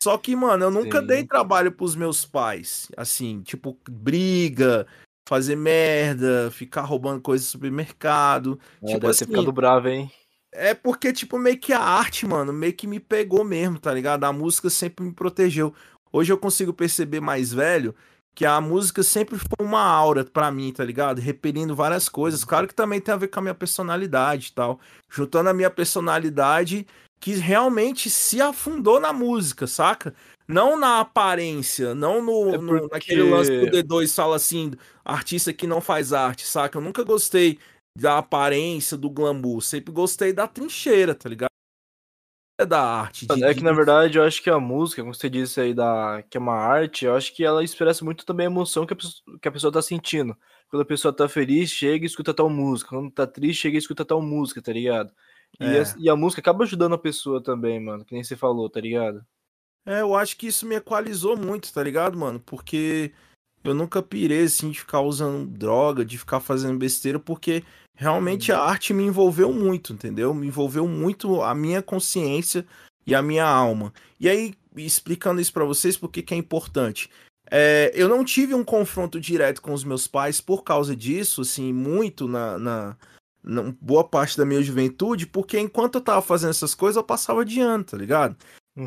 Só 0.05 0.19
que, 0.19 0.37
mano, 0.37 0.67
eu 0.67 0.71
nunca 0.71 1.01
Sim. 1.01 1.07
dei 1.07 1.25
trabalho 1.25 1.73
pros 1.73 1.97
meus 1.97 2.27
pais, 2.27 2.89
assim, 2.95 3.41
tipo, 3.41 3.75
briga, 3.89 4.87
fazer 5.27 5.57
merda, 5.57 6.51
ficar 6.51 6.83
roubando 6.83 7.23
coisas 7.23 7.47
do 7.47 7.53
supermercado. 7.53 8.61
É, 8.83 8.89
tipo 8.89 9.01
deve 9.01 9.11
assim, 9.13 9.25
ter 9.25 9.31
ficado 9.31 9.51
bravo, 9.51 9.89
hein? 9.89 10.13
é 10.53 10.75
porque, 10.75 11.11
tipo, 11.11 11.39
meio 11.39 11.59
que 11.59 11.73
a 11.73 11.81
arte, 11.81 12.27
mano, 12.27 12.53
meio 12.53 12.75
que 12.75 12.87
me 12.87 13.01
pegou 13.01 13.43
mesmo, 13.45 13.79
tá 13.79 13.95
ligado? 13.95 14.25
A 14.25 14.33
música 14.33 14.69
sempre 14.69 15.07
me 15.07 15.13
protegeu. 15.15 15.75
Hoje 16.13 16.31
eu 16.31 16.37
consigo 16.37 16.75
perceber 16.75 17.21
mais 17.21 17.51
velho 17.55 17.95
que 18.35 18.45
a 18.45 18.61
música 18.61 19.03
sempre 19.03 19.39
foi 19.39 19.65
uma 19.65 19.81
aura 19.81 20.23
pra 20.23 20.51
mim, 20.51 20.71
tá 20.71 20.85
ligado? 20.85 21.19
Repelindo 21.19 21.75
várias 21.75 22.11
coisas. 22.11 22.45
Claro 22.45 22.69
que 22.69 22.75
também 22.75 23.01
tem 23.01 23.15
a 23.15 23.17
ver 23.17 23.29
com 23.29 23.39
a 23.39 23.43
minha 23.43 23.55
personalidade 23.55 24.49
e 24.49 24.53
tal. 24.53 24.79
Juntando 25.09 25.49
a 25.49 25.55
minha 25.55 25.71
personalidade 25.71 26.87
que 27.21 27.35
realmente 27.35 28.11
se 28.11 28.41
afundou 28.41 29.01
na 29.01 29.13
música, 29.13 29.67
saca? 29.67 30.15
Não 30.47 30.79
na 30.79 31.01
aparência, 31.01 31.95
não 31.95 32.23
no, 32.23 32.55
É 32.55 32.59
no- 32.59 32.67
porque- 32.81 32.95
naquele 32.95 33.23
lance 33.23 33.51
que 33.51 33.65
o 33.65 33.71
D2 33.71 34.15
fala 34.15 34.37
assim, 34.37 34.73
artista 35.05 35.53
que 35.53 35.67
não 35.67 35.81
faz 35.81 36.13
arte, 36.13 36.47
saca? 36.47 36.77
Eu 36.79 36.83
nunca 36.83 37.03
gostei 37.03 37.59
da 37.99 38.19
aparência, 38.19 38.97
do 38.97 39.09
glamour. 39.09 39.63
Sempre 39.63 39.93
gostei 39.93 40.33
da 40.33 40.47
trincheira, 40.47 41.15
tá 41.15 41.29
ligado? 41.29 41.49
É 42.61 42.65
da 42.67 42.81
arte. 42.83 43.27
de- 43.27 43.45
É 43.45 43.53
que 43.55 43.63
na 43.65 43.73
verdade 43.73 44.17
eu 44.19 44.23
acho 44.23 44.41
que 44.43 44.49
a 44.49 44.61
música, 44.61 45.03
como 45.03 45.13
você 45.15 45.29
disse 45.29 45.61
aí, 45.61 45.75
da, 45.75 46.23
que 46.31 46.37
é 46.37 46.41
uma 46.41 46.55
arte, 46.55 47.05
eu 47.05 47.15
acho 47.17 47.35
que 47.35 47.43
ela 47.45 47.65
expressa 47.65 48.05
muito 48.05 48.25
também 48.25 48.47
a 48.47 48.51
emoção 48.51 48.87
que 48.87 48.93
a, 48.93 48.97
pessoa, 48.97 49.39
que 49.41 49.49
a 49.49 49.53
pessoa 49.53 49.73
tá 49.73 49.83
sentindo. 49.83 50.37
Quando 50.69 50.83
a 50.83 50.87
pessoa 50.87 51.13
tá 51.15 51.29
feliz, 51.29 51.71
chega 51.71 52.05
e 52.05 52.07
escuta 52.07 52.33
tal 52.35 52.49
música. 52.51 52.91
Quando 52.91 53.11
tá 53.11 53.27
triste, 53.27 53.63
chega 53.63 53.77
e 53.77 53.79
escuta 53.79 54.05
tal 54.05 54.21
música, 54.23 54.63
tá 54.63 54.73
ligado? 54.73 55.13
E, 55.61 55.65
É. 55.65 55.83
a, 55.83 55.95
e 55.99 56.09
a 56.09 56.17
música 56.17 56.41
acaba 56.41 56.65
ajudando 56.65 56.95
a 56.95 56.99
pessoa 56.99 57.43
também, 57.43 57.81
mano, 57.81 58.05
que 58.05 58.15
nem 58.15 58.25
você 58.25 58.37
falou, 58.37 58.69
tá 58.69 58.81
ligado? 58.81 59.25
É, 59.87 60.01
eu 60.01 60.15
acho 60.15 60.37
que 60.37 60.47
isso 60.47 60.67
me 60.67 60.75
equalizou 60.77 61.37
muito, 61.37 61.73
tá 61.73 61.83
ligado, 61.83 62.19
mano? 62.19 62.41
Porque 62.41 63.13
eu 63.63 63.75
nunca 63.75 64.03
pirei, 64.03 64.45
assim, 64.45 64.71
de 64.71 64.81
ficar 64.81 65.01
usando 65.01 65.47
droga, 65.47 66.05
de 66.05 66.19
ficar 66.19 66.41
fazendo 66.41 66.79
besteira, 66.79 67.19
porque 67.19 67.63
realmente 67.95 68.51
a 68.51 68.61
arte 68.61 68.93
me 68.95 69.05
envolveu 69.05 69.53
muito, 69.53 69.93
entendeu? 69.93 70.33
Me 70.35 70.47
envolveu 70.47 70.89
muito 70.89 71.43
a 71.43 71.55
minha 71.55 71.83
consciência 71.83 72.67
e 73.07 73.15
a 73.15 73.23
minha 73.23 73.47
alma. 73.47 73.93
E 74.19 74.29
aí, 74.29 74.55
explicando 74.75 75.41
isso 75.41 75.53
pra 75.53 75.65
vocês, 75.65 75.97
por 75.97 76.11
que 76.11 76.23
que 76.23 76.35
é 76.35 76.37
importante? 76.37 77.11
é, 77.51 77.93
eu 77.95 78.09
não 78.09 78.25
tive 78.25 78.55
um 78.55 78.65
confronto 78.65 79.21
direto 79.21 79.61
com 79.61 79.73
os 79.73 79.85
meus 79.85 80.07
pais 80.07 80.41
por 80.41 80.63
causa 80.65 80.97
disso, 80.97 81.43
assim, 81.43 81.73
muito 81.73 82.27
na, 82.27 82.59
na, 82.59 82.97
na 83.45 83.63
boa 83.81 84.03
parte 84.05 84.37
da 84.39 84.45
minha 84.45 84.63
juventude, 84.63 85.27
porque 85.27 85.59
enquanto 85.59 85.97
eu 85.97 86.01
tava 86.01 86.23
fazendo 86.23 86.51
essas 86.51 86.75
coisas, 86.75 86.97
eu 86.97 87.05
passava 87.05 87.45
de 87.45 87.61
ano, 87.61 87.85
tá 87.85 87.97
ligado? 87.97 88.37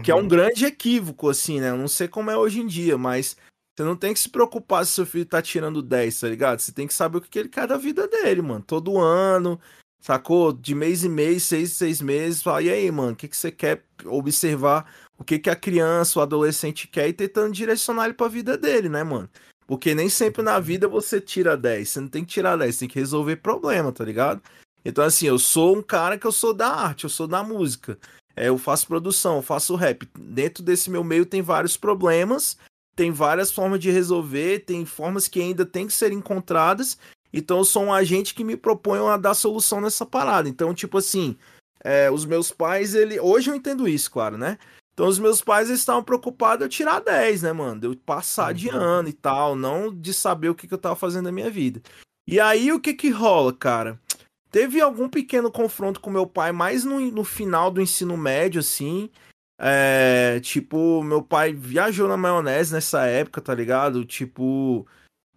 Que 0.03 0.11
é 0.11 0.15
um 0.15 0.19
Uhum. 0.21 0.27
grande 0.27 0.65
equívoco, 0.65 1.29
assim, 1.29 1.59
né? 1.61 1.69
Eu 1.69 1.77
não 1.77 1.87
sei 1.87 2.07
como 2.07 2.29
é 2.31 2.37
hoje 2.37 2.59
em 2.59 2.67
dia, 2.67 2.97
mas 2.97 3.37
você 3.77 3.83
não 3.83 3.95
tem 3.95 4.13
que 4.13 4.19
se 4.19 4.29
preocupar 4.29 4.85
se 4.85 4.93
seu 4.93 5.05
filho 5.05 5.25
tá 5.25 5.41
tirando 5.41 5.81
10, 5.81 6.19
tá 6.19 6.27
ligado? 6.27 6.59
Você 6.59 6.71
tem 6.71 6.87
que 6.87 6.93
saber 6.93 7.17
o 7.17 7.21
que 7.21 7.29
que 7.29 7.39
ele 7.39 7.49
quer 7.49 7.67
da 7.67 7.77
vida 7.77 8.07
dele, 8.07 8.41
mano. 8.41 8.63
Todo 8.65 8.99
ano, 8.99 9.59
sacou? 10.01 10.51
De 10.53 10.73
mês 10.75 11.03
em 11.03 11.09
mês, 11.09 11.43
seis 11.43 11.71
em 11.71 11.73
seis 11.73 12.01
meses. 12.01 12.41
Fala, 12.41 12.61
e 12.61 12.69
aí, 12.69 12.91
mano, 12.91 13.11
o 13.13 13.15
que, 13.15 13.27
que 13.27 13.37
você 13.37 13.51
quer 13.51 13.83
observar? 14.05 14.91
O 15.17 15.23
que, 15.23 15.39
que 15.39 15.49
a 15.49 15.55
criança, 15.55 16.19
o 16.19 16.21
adolescente 16.21 16.87
quer 16.87 17.07
e 17.07 17.13
tentando 17.13 17.53
direcionar 17.53 18.05
ele 18.05 18.13
pra 18.13 18.27
vida 18.27 18.57
dele, 18.57 18.89
né, 18.89 19.03
mano? 19.03 19.29
Porque 19.67 19.93
nem 19.93 20.07
sempre 20.07 20.41
na 20.41 20.59
vida 20.59 20.87
você 20.87 21.19
tira 21.19 21.57
10. 21.57 21.89
Você 21.89 21.99
não 21.99 22.07
tem 22.07 22.23
que 22.23 22.31
tirar 22.31 22.57
10, 22.57 22.73
você 22.73 22.79
tem 22.79 22.89
que 22.89 22.99
resolver 22.99 23.35
problema, 23.35 23.91
tá 23.91 24.03
ligado? 24.05 24.41
Então, 24.83 25.03
assim, 25.03 25.27
eu 25.27 25.37
sou 25.37 25.77
um 25.77 25.81
cara 25.81 26.17
que 26.17 26.25
eu 26.25 26.31
sou 26.31 26.53
da 26.53 26.69
arte, 26.69 27.03
eu 27.03 27.09
sou 27.09 27.27
da 27.27 27.43
música. 27.43 27.99
É, 28.33 28.47
eu 28.47 28.57
faço 28.57 28.87
produção, 28.87 29.35
eu 29.35 29.41
faço 29.41 29.75
rap. 29.75 30.07
Dentro 30.17 30.63
desse 30.63 30.89
meu 30.89 31.03
meio 31.03 31.25
tem 31.25 31.41
vários 31.41 31.75
problemas, 31.75 32.57
tem 32.95 33.11
várias 33.11 33.51
formas 33.51 33.79
de 33.81 33.91
resolver, 33.91 34.59
tem 34.59 34.85
formas 34.85 35.27
que 35.27 35.41
ainda 35.41 35.65
tem 35.65 35.87
que 35.87 35.93
ser 35.93 36.13
encontradas. 36.13 36.97
Então 37.33 37.57
eu 37.57 37.65
sou 37.65 37.83
um 37.83 37.93
agente 37.93 38.33
que 38.33 38.43
me 38.43 38.55
propõe 38.55 38.99
a 39.09 39.17
dar 39.17 39.33
solução 39.33 39.81
nessa 39.81 40.05
parada. 40.05 40.47
Então, 40.47 40.73
tipo 40.73 40.97
assim, 40.97 41.35
é, 41.83 42.09
os 42.09 42.25
meus 42.25 42.51
pais, 42.51 42.95
ele. 42.95 43.19
Hoje 43.19 43.49
eu 43.49 43.55
entendo 43.55 43.87
isso, 43.87 44.09
claro, 44.09 44.37
né? 44.37 44.57
Então 44.97 45.07
os 45.07 45.19
meus 45.19 45.43
pais 45.43 45.69
estavam 45.69 46.03
preocupados 46.03 46.61
em 46.61 46.65
eu 46.65 46.69
tirar 46.69 46.99
10, 47.01 47.43
né, 47.43 47.53
mano? 47.53 47.79
De 47.79 47.85
eu 47.85 47.95
passar 47.95 48.51
de 48.51 48.67
Uhum. 48.67 48.75
ano 48.77 49.09
e 49.09 49.13
tal, 49.13 49.55
não 49.55 49.93
de 49.93 50.11
saber 50.11 50.49
o 50.49 50.55
que, 50.55 50.67
que 50.67 50.73
eu 50.73 50.77
tava 50.79 50.95
fazendo 50.95 51.25
na 51.25 51.31
minha 51.31 51.51
vida. 51.51 51.79
E 52.27 52.39
aí 52.39 52.71
o 52.71 52.79
que 52.79 52.95
que 52.95 53.11
rola, 53.11 53.53
cara? 53.53 54.01
Teve 54.49 54.81
algum 54.81 55.07
pequeno 55.07 55.51
confronto 55.51 56.01
com 56.01 56.09
meu 56.09 56.25
pai, 56.25 56.51
mais 56.51 56.83
no, 56.83 56.99
no 57.11 57.23
final 57.23 57.69
do 57.69 57.79
ensino 57.79 58.17
médio, 58.17 58.59
assim. 58.59 59.11
É, 59.59 60.39
tipo, 60.39 61.03
meu 61.03 61.21
pai 61.21 61.53
viajou 61.53 62.07
na 62.07 62.17
maionese 62.17 62.73
nessa 62.73 63.05
época, 63.05 63.39
tá 63.39 63.53
ligado? 63.53 64.03
Tipo, 64.03 64.87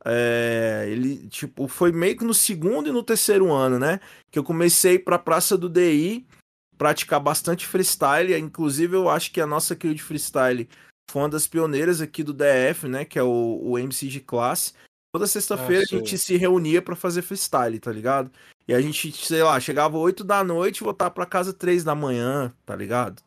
é, 0.06 0.86
ele, 0.88 1.28
tipo, 1.28 1.68
foi 1.68 1.92
meio 1.92 2.16
que 2.16 2.24
no 2.24 2.32
segundo 2.32 2.88
e 2.88 2.92
no 2.92 3.02
terceiro 3.02 3.52
ano, 3.52 3.78
né? 3.78 4.00
Que 4.30 4.38
eu 4.38 4.44
comecei 4.44 4.98
pra 4.98 5.18
Praça 5.18 5.54
do 5.58 5.68
DI 5.68 6.26
praticar 6.80 7.20
bastante 7.20 7.66
freestyle. 7.66 8.34
Inclusive, 8.34 8.96
eu 8.96 9.10
acho 9.10 9.30
que 9.30 9.40
a 9.42 9.46
nossa 9.46 9.76
crew 9.76 9.92
de 9.92 10.02
freestyle 10.02 10.66
foi 11.10 11.20
uma 11.20 11.28
das 11.28 11.46
pioneiras 11.46 12.00
aqui 12.00 12.22
do 12.22 12.32
DF, 12.32 12.88
né? 12.88 13.04
Que 13.04 13.18
é 13.18 13.22
o, 13.22 13.60
o 13.62 13.78
MC 13.78 14.08
de 14.08 14.18
classe. 14.18 14.72
Toda 15.12 15.26
sexta-feira 15.26 15.82
Ah, 15.82 15.84
a 15.84 15.98
gente 15.98 16.16
se 16.16 16.38
reunia 16.38 16.80
pra 16.80 16.96
fazer 16.96 17.20
freestyle, 17.20 17.78
tá 17.78 17.92
ligado? 17.92 18.30
E 18.66 18.72
a 18.72 18.80
gente, 18.80 19.12
sei 19.12 19.42
lá, 19.42 19.60
chegava 19.60 19.98
8 19.98 20.24
da 20.24 20.42
noite 20.42 20.78
e 20.78 20.84
voltava 20.84 21.10
pra 21.10 21.26
casa 21.26 21.52
3 21.52 21.84
da 21.84 21.94
manhã, 21.94 22.50
tá 22.64 22.74
ligado? 22.74 23.22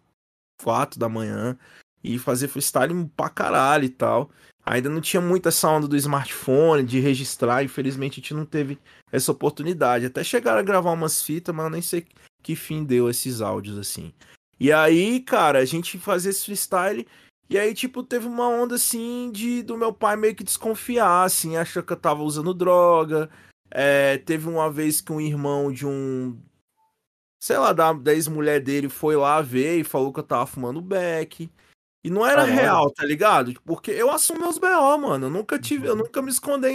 4 0.64 1.00
da 1.00 1.08
manhã. 1.08 1.56
E 2.04 2.18
fazer 2.18 2.48
freestyle 2.48 3.08
pra 3.16 3.30
caralho 3.30 3.84
e 3.86 3.90
tal. 3.90 4.32
Ainda 4.66 4.90
não 4.90 5.00
tinha 5.00 5.22
muita 5.22 5.50
essa 5.50 5.70
onda 5.70 5.88
do 5.88 5.96
smartphone, 5.96 6.84
de 6.84 7.00
registrar. 7.00 7.64
Infelizmente 7.64 8.14
a 8.14 8.16
gente 8.16 8.34
não 8.34 8.48
teve 8.48 8.80
essa 9.12 9.32
oportunidade. 9.32 10.08
Até 10.08 10.24
chegaram 10.24 10.58
a 10.58 10.64
gravar 10.64 10.92
umas 10.92 11.22
fitas, 11.22 11.54
mas 11.54 11.66
eu 11.66 11.70
nem 11.70 11.82
sei 11.84 12.08
que 12.44 12.56
fim 12.56 12.84
deu 12.84 13.10
esses 13.10 13.42
áudios 13.42 13.78
assim. 13.78 14.14
E 14.60 14.72
aí, 14.72 15.20
cara, 15.22 15.60
a 15.60 15.66
gente 15.66 15.98
fazia 15.98 16.30
esse 16.30 16.46
freestyle. 16.46 17.08
E 17.50 17.58
aí, 17.58 17.74
tipo, 17.74 18.04
teve 18.04 18.28
uma 18.28 18.48
onda 18.48 18.76
assim 18.76 19.32
de 19.32 19.62
do 19.64 19.78
meu 19.78 19.94
pai 19.94 20.16
meio 20.16 20.36
que 20.36 20.44
desconfiar, 20.44 21.24
assim, 21.24 21.58
achou 21.58 21.84
que 21.84 21.94
eu 21.94 21.98
tava 21.98 22.24
usando 22.24 22.54
droga. 22.54 23.30
É, 23.70 24.18
teve 24.20 24.48
uma 24.48 24.72
vez 24.72 25.02
que 25.02 25.12
um 25.12 25.20
irmão 25.22 25.72
de 25.72 25.86
um. 25.86 26.38
Sei 27.40 27.58
lá, 27.58 27.74
da, 27.74 27.92
da 27.94 28.14
ex-mulher 28.14 28.62
dele 28.62 28.88
foi 28.88 29.16
lá 29.16 29.42
ver 29.42 29.80
e 29.80 29.84
falou 29.84 30.14
que 30.14 30.20
eu 30.20 30.24
tava 30.24 30.46
fumando 30.46 30.82
beck. 30.82 31.52
E 32.04 32.10
não 32.10 32.26
era 32.26 32.42
Caralho. 32.42 32.54
real, 32.54 32.92
tá 32.92 33.06
ligado? 33.06 33.54
Porque 33.66 33.92
eu 33.92 34.12
assumo 34.12 34.42
meus 34.42 34.58
BO, 34.58 34.98
mano. 34.98 35.28
Eu 35.28 35.30
nunca 35.30 35.58
tive, 35.58 35.88
eu 35.88 35.96
nunca 35.96 36.22
me 36.22 36.30
escondi 36.30 36.68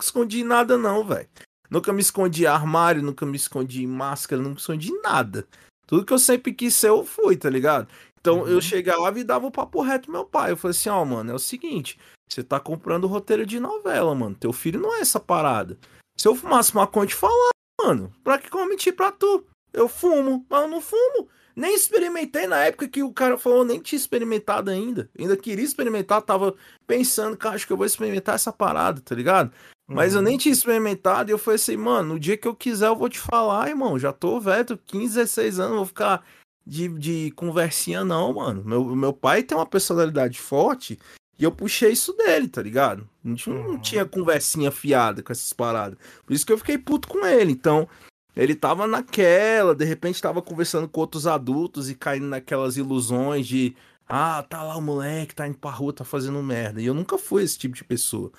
escondi 0.00 0.40
em 0.40 0.44
nada, 0.44 0.78
não, 0.78 1.04
velho. 1.04 1.28
Nunca 1.70 1.92
me 1.92 2.00
escondi 2.00 2.44
em 2.44 2.46
armário, 2.46 3.02
nunca 3.02 3.24
me 3.26 3.36
escondi 3.36 3.82
em 3.82 3.86
máscara, 3.86 4.40
nunca 4.40 4.54
me 4.54 4.60
escondi 4.60 4.90
em 4.90 5.02
nada. 5.02 5.46
Tudo 5.86 6.04
que 6.04 6.12
eu 6.12 6.18
sempre 6.18 6.52
quis 6.52 6.74
ser, 6.74 6.88
eu 6.88 7.04
fui, 7.04 7.36
tá 7.36 7.48
ligado? 7.48 7.88
Então 8.20 8.46
eu 8.46 8.60
chegava 8.60 9.18
e 9.18 9.24
dava 9.24 9.46
o 9.46 9.52
papo 9.52 9.80
reto 9.80 10.04
pro 10.04 10.12
meu 10.12 10.24
pai. 10.24 10.50
Eu 10.50 10.56
falei 10.56 10.76
assim, 10.76 10.88
ó, 10.88 11.04
mano, 11.04 11.30
é 11.30 11.34
o 11.34 11.38
seguinte, 11.38 11.96
você 12.28 12.42
tá 12.42 12.58
comprando 12.58 13.06
roteiro 13.06 13.46
de 13.46 13.60
novela, 13.60 14.14
mano. 14.14 14.34
Teu 14.34 14.52
filho 14.52 14.80
não 14.80 14.96
é 14.96 15.00
essa 15.00 15.20
parada. 15.20 15.78
Se 16.16 16.26
eu 16.26 16.34
fumasse 16.34 16.74
maconha, 16.74 17.04
eu 17.04 17.08
te 17.08 17.14
falar, 17.14 17.50
mano. 17.80 18.12
Pra 18.24 18.38
que 18.38 18.52
eu 18.52 18.66
mentir 18.66 18.96
pra 18.96 19.12
tu? 19.12 19.44
Eu 19.72 19.88
fumo, 19.88 20.44
mas 20.48 20.62
eu 20.62 20.68
não 20.68 20.80
fumo. 20.80 21.28
Nem 21.54 21.74
experimentei 21.74 22.46
na 22.46 22.64
época 22.64 22.88
que 22.88 23.02
o 23.02 23.12
cara 23.12 23.38
falou, 23.38 23.64
nem 23.64 23.80
tinha 23.80 23.96
experimentado 23.96 24.70
ainda. 24.70 25.08
Ainda 25.18 25.36
queria 25.36 25.64
experimentar, 25.64 26.20
tava 26.20 26.54
pensando, 26.86 27.36
cara, 27.36 27.54
acho 27.54 27.66
que 27.66 27.72
eu 27.72 27.76
vou 27.76 27.86
experimentar 27.86 28.34
essa 28.34 28.52
parada, 28.52 29.00
tá 29.00 29.14
ligado? 29.14 29.52
Mas 29.88 30.12
eu 30.14 30.18
Uhum. 30.18 30.24
nem 30.24 30.36
tinha 30.38 30.52
experimentado 30.52 31.30
e 31.30 31.32
eu 31.32 31.38
falei 31.38 31.56
assim, 31.56 31.76
mano, 31.76 32.14
no 32.14 32.20
dia 32.20 32.36
que 32.36 32.48
eu 32.48 32.54
quiser 32.56 32.88
eu 32.88 32.96
vou 32.96 33.08
te 33.08 33.18
falar, 33.20 33.68
irmão. 33.68 33.98
Já 33.98 34.12
tô 34.12 34.40
velho, 34.40 34.64
tô 34.64 34.76
15, 34.78 35.14
16 35.14 35.58
anos, 35.60 35.70
não 35.70 35.76
vou 35.78 35.86
ficar 35.86 36.24
de, 36.66 36.88
de 36.88 37.30
conversinha, 37.36 38.04
não, 38.04 38.34
mano. 38.34 38.62
Meu, 38.64 38.84
meu 38.96 39.12
pai 39.12 39.42
tem 39.44 39.56
uma 39.56 39.64
personalidade 39.66 40.40
forte 40.40 40.98
e 41.38 41.44
eu 41.44 41.52
puxei 41.52 41.92
isso 41.92 42.12
dele, 42.14 42.48
tá 42.48 42.60
ligado? 42.60 43.08
A 43.24 43.28
gente 43.28 43.48
não 43.48 43.56
Uhum. 43.70 43.78
tinha 43.78 44.04
conversinha 44.04 44.72
fiada 44.72 45.22
com 45.22 45.30
essas 45.30 45.52
paradas. 45.52 45.96
Por 46.26 46.32
isso 46.32 46.44
que 46.44 46.52
eu 46.52 46.58
fiquei 46.58 46.76
puto 46.78 47.06
com 47.06 47.24
ele. 47.24 47.52
Então, 47.52 47.88
ele 48.34 48.56
tava 48.56 48.88
naquela, 48.88 49.72
de 49.74 49.84
repente 49.84 50.20
tava 50.20 50.42
conversando 50.42 50.88
com 50.88 51.00
outros 51.00 51.26
adultos 51.28 51.88
e 51.88 51.94
caindo 51.94 52.26
naquelas 52.26 52.76
ilusões 52.76 53.46
de. 53.46 53.76
Ah, 54.08 54.44
tá 54.48 54.62
lá 54.62 54.76
o 54.76 54.82
moleque, 54.82 55.34
tá 55.34 55.46
indo 55.48 55.58
pra 55.58 55.70
rua, 55.70 55.92
tá 55.92 56.04
fazendo 56.04 56.42
merda. 56.42 56.80
E 56.82 56.86
eu 56.86 56.94
nunca 56.94 57.16
fui 57.18 57.42
esse 57.44 57.56
tipo 57.58 57.74
de 57.74 57.82
pessoa. 57.84 58.30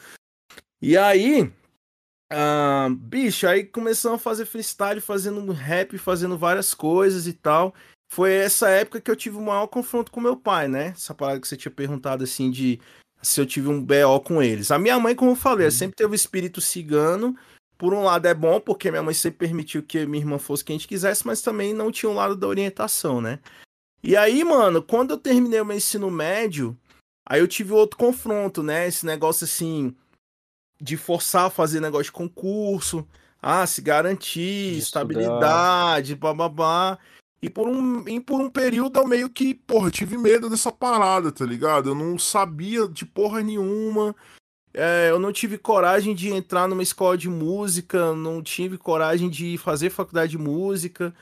E 0.81 0.95
aí, 0.95 1.51
ah, 2.29 2.89
bicho, 2.91 3.47
aí 3.47 3.63
começamos 3.63 4.19
a 4.19 4.23
fazer 4.23 4.45
freestyle, 4.45 4.99
fazendo 4.99 5.51
rap, 5.51 5.97
fazendo 5.97 6.37
várias 6.37 6.73
coisas 6.73 7.25
e 7.25 7.33
tal. 7.33 7.73
Foi 8.09 8.33
essa 8.33 8.69
época 8.69 9.01
que 9.01 9.09
eu 9.09 9.15
tive 9.15 9.37
o 9.37 9.41
maior 9.41 9.67
confronto 9.67 10.11
com 10.11 10.21
meu 10.21 10.35
pai, 10.35 10.67
né? 10.67 10.87
Essa 10.87 11.13
parada 11.13 11.39
que 11.39 11.47
você 11.47 11.57
tinha 11.57 11.71
perguntado 11.71 12.23
assim 12.23 12.51
de 12.51 12.79
se 13.21 13.41
eu 13.41 13.45
tive 13.45 13.67
um 13.69 13.83
BO 13.83 14.19
com 14.23 14.41
eles. 14.41 14.71
A 14.71 14.79
minha 14.79 14.99
mãe, 14.99 15.15
como 15.15 15.31
eu 15.31 15.35
falei, 15.35 15.65
ela 15.65 15.71
sempre 15.71 15.95
teve 15.95 16.11
o 16.11 16.15
espírito 16.15 16.61
cigano. 16.61 17.35
Por 17.77 17.93
um 17.93 18.03
lado 18.03 18.25
é 18.27 18.33
bom, 18.33 18.59
porque 18.59 18.89
minha 18.89 19.03
mãe 19.03 19.13
sempre 19.13 19.39
permitiu 19.39 19.83
que 19.83 20.05
minha 20.05 20.23
irmã 20.23 20.37
fosse 20.37 20.63
quem 20.63 20.75
a 20.75 20.79
gente 20.79 20.87
quisesse, 20.87 21.25
mas 21.27 21.41
também 21.41 21.73
não 21.73 21.91
tinha 21.91 22.09
um 22.09 22.15
lado 22.15 22.35
da 22.35 22.47
orientação, 22.47 23.21
né? 23.21 23.39
E 24.03 24.15
aí, 24.15 24.43
mano, 24.43 24.81
quando 24.81 25.11
eu 25.11 25.17
terminei 25.17 25.59
o 25.61 25.65
meu 25.65 25.77
ensino 25.77 26.09
médio, 26.09 26.77
aí 27.25 27.39
eu 27.39 27.47
tive 27.47 27.73
outro 27.73 27.97
confronto, 27.97 28.63
né? 28.63 28.87
Esse 28.87 29.05
negócio 29.05 29.45
assim 29.45 29.95
de 30.79 30.97
forçar 30.97 31.45
a 31.45 31.49
fazer 31.49 31.79
negócio 31.79 32.05
de 32.05 32.11
concurso, 32.11 33.07
ah, 33.41 33.65
se 33.65 33.81
garantir, 33.81 34.73
De 34.73 34.79
estabilidade, 34.79 36.15
bababá. 36.15 36.97
E 37.41 37.49
por 37.49 37.67
um, 37.67 38.07
e 38.07 38.19
por 38.19 38.41
um 38.41 38.49
período 38.49 38.99
eu 38.99 39.07
meio 39.07 39.29
que, 39.29 39.53
porra, 39.53 39.91
tive 39.91 40.17
medo 40.17 40.49
dessa 40.49 40.71
parada, 40.71 41.31
tá 41.31 41.45
ligado? 41.45 41.89
Eu 41.89 41.95
não 41.95 42.17
sabia 42.17 42.87
de 42.87 43.05
porra 43.05 43.41
nenhuma. 43.41 44.15
É, 44.73 45.09
eu 45.09 45.19
não 45.19 45.31
tive 45.31 45.57
coragem 45.57 46.13
de 46.13 46.29
entrar 46.29 46.67
numa 46.67 46.83
escola 46.83 47.17
de 47.17 47.29
música, 47.29 48.13
não 48.13 48.41
tive 48.41 48.77
coragem 48.77 49.29
de 49.29 49.57
fazer 49.57 49.89
faculdade 49.89 50.31
de 50.31 50.37
música, 50.37 51.13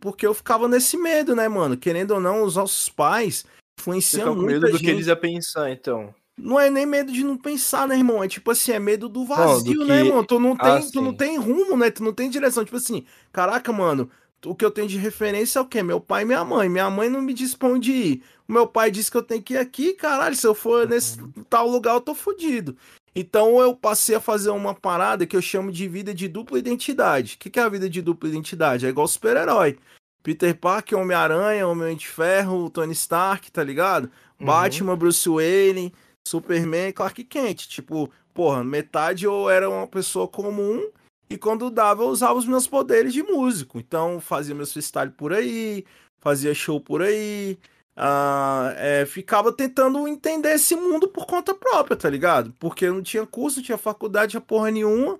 porque 0.00 0.26
eu 0.26 0.32
ficava 0.32 0.68
nesse 0.68 0.96
medo, 0.96 1.34
né, 1.34 1.48
mano? 1.48 1.76
Querendo 1.76 2.12
ou 2.12 2.20
não, 2.20 2.44
os 2.44 2.56
nossos 2.56 2.88
pais 2.88 3.44
Você 3.44 3.80
influenciam 3.80 4.28
fica 4.28 4.36
com 4.36 4.42
muita 4.42 4.60
medo 4.60 4.72
do 4.72 4.78
gente. 4.78 4.84
que 4.86 4.90
eles 4.90 5.06
iam 5.06 5.16
pensar, 5.16 5.70
então. 5.70 6.14
Não 6.36 6.58
é 6.58 6.68
nem 6.68 6.84
medo 6.84 7.12
de 7.12 7.22
não 7.22 7.36
pensar, 7.36 7.86
né, 7.86 7.96
irmão? 7.96 8.22
É 8.22 8.28
tipo 8.28 8.50
assim, 8.50 8.72
é 8.72 8.78
medo 8.78 9.08
do 9.08 9.20
do 9.20 9.26
vazio, 9.26 9.84
né, 9.84 10.02
que- 10.02 10.08
irmão? 10.08 10.24
Tu 10.24 10.40
não 10.40 10.56
tem, 10.56 10.70
Ah, 10.72 10.80
tu 10.92 11.00
não 11.00 11.14
tem 11.14 11.38
rumo, 11.38 11.76
né? 11.76 11.90
Tu 11.90 12.02
não 12.02 12.12
tem 12.12 12.28
direção. 12.28 12.64
Tipo 12.64 12.76
assim, 12.76 13.04
caraca, 13.32 13.72
mano, 13.72 14.10
o 14.44 14.54
que 14.54 14.64
eu 14.64 14.70
tenho 14.70 14.88
de 14.88 14.98
referência 14.98 15.58
é 15.58 15.62
o 15.62 15.64
quê? 15.66 15.82
Meu 15.82 16.00
pai 16.00 16.22
e 16.22 16.26
minha 16.26 16.44
mãe. 16.44 16.68
Minha 16.68 16.90
mãe 16.90 17.08
não 17.08 17.22
me 17.22 17.32
diz 17.32 17.54
pra 17.54 17.68
onde 17.68 17.92
ir. 17.92 18.22
O 18.48 18.52
meu 18.52 18.66
pai 18.66 18.90
disse 18.90 19.10
que 19.10 19.16
eu 19.16 19.22
tenho 19.22 19.42
que 19.42 19.54
ir 19.54 19.58
aqui, 19.58 19.94
caralho, 19.94 20.34
se 20.36 20.46
eu 20.46 20.54
for 20.54 20.88
nesse 20.88 21.18
tal 21.48 21.68
lugar, 21.68 21.94
eu 21.94 22.00
tô 22.00 22.14
fudido. 22.14 22.76
Então 23.14 23.60
eu 23.60 23.74
passei 23.76 24.16
a 24.16 24.20
fazer 24.20 24.50
uma 24.50 24.74
parada 24.74 25.24
que 25.24 25.36
eu 25.36 25.40
chamo 25.40 25.70
de 25.70 25.86
vida 25.86 26.12
de 26.12 26.26
dupla 26.26 26.58
identidade. 26.58 27.36
O 27.36 27.38
que 27.38 27.48
que 27.48 27.60
é 27.60 27.62
a 27.62 27.68
vida 27.68 27.88
de 27.88 28.02
dupla 28.02 28.28
identidade? 28.28 28.84
É 28.84 28.88
igual 28.88 29.06
super-herói. 29.06 29.78
Peter 30.22 30.54
Parker, 30.58 30.98
Homem-Aranha, 30.98 31.68
Homem 31.68 31.96
de 31.96 32.08
Ferro, 32.08 32.68
Tony 32.70 32.92
Stark, 32.92 33.52
tá 33.52 33.62
ligado? 33.62 34.10
Uhum. 34.40 34.46
Batman, 34.46 34.96
Bruce 34.96 35.28
Wayne, 35.28 35.92
Superman, 36.26 36.92
Clark 36.92 37.22
Kent. 37.24 37.68
Tipo, 37.68 38.10
porra, 38.32 38.64
metade 38.64 39.24
eu 39.24 39.48
era 39.48 39.68
uma 39.68 39.86
pessoa 39.86 40.26
comum 40.26 40.90
e 41.28 41.36
quando 41.36 41.70
dava 41.70 42.02
eu 42.02 42.08
usava 42.08 42.34
os 42.34 42.46
meus 42.46 42.66
poderes 42.66 43.12
de 43.12 43.22
músico. 43.22 43.78
Então 43.78 44.20
fazia 44.20 44.54
meus 44.54 44.72
freestyle 44.72 45.10
por 45.10 45.32
aí, 45.32 45.84
fazia 46.18 46.54
show 46.54 46.80
por 46.80 47.02
aí, 47.02 47.58
ah, 47.96 48.72
é, 48.76 49.06
ficava 49.06 49.52
tentando 49.52 50.06
entender 50.08 50.54
esse 50.54 50.74
mundo 50.74 51.08
por 51.08 51.26
conta 51.26 51.54
própria, 51.54 51.96
tá 51.96 52.10
ligado? 52.10 52.52
Porque 52.58 52.88
não 52.88 53.02
tinha 53.02 53.26
curso, 53.26 53.58
não 53.58 53.64
tinha 53.64 53.78
faculdade, 53.78 54.30
tinha 54.32 54.40
porra 54.40 54.70
nenhuma. 54.70 55.18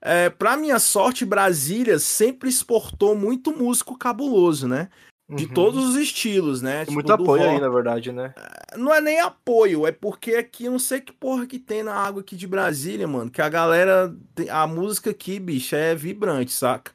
É, 0.00 0.30
pra 0.30 0.56
minha 0.56 0.78
sorte, 0.78 1.24
Brasília 1.24 1.98
sempre 1.98 2.48
exportou 2.48 3.14
muito 3.14 3.56
músico 3.56 3.96
cabuloso, 3.96 4.66
né? 4.66 4.88
De 5.34 5.44
Uhum. 5.44 5.50
todos 5.54 5.84
os 5.90 5.96
estilos, 5.96 6.60
né? 6.60 6.76
Tem 6.78 6.84
Tipo, 6.86 6.94
muito 6.94 7.12
apoio 7.12 7.42
aí, 7.42 7.48
rock. 7.50 7.60
na 7.60 7.68
verdade, 7.68 8.12
né? 8.12 8.34
Não 8.76 8.92
é 8.92 9.00
nem 9.00 9.20
apoio, 9.20 9.86
é 9.86 9.92
porque 9.92 10.34
aqui 10.34 10.68
não 10.68 10.78
sei 10.78 11.00
que 11.00 11.12
porra 11.12 11.46
que 11.46 11.58
tem 11.58 11.82
na 11.82 11.94
água 11.94 12.20
aqui 12.20 12.36
de 12.36 12.46
Brasília, 12.46 13.06
mano. 13.08 13.30
Que 13.30 13.40
a 13.40 13.48
galera. 13.48 14.14
tem- 14.34 14.50
A 14.50 14.66
música 14.66 15.10
aqui, 15.10 15.38
bicho, 15.38 15.74
é 15.74 15.94
vibrante, 15.94 16.52
saca? 16.52 16.92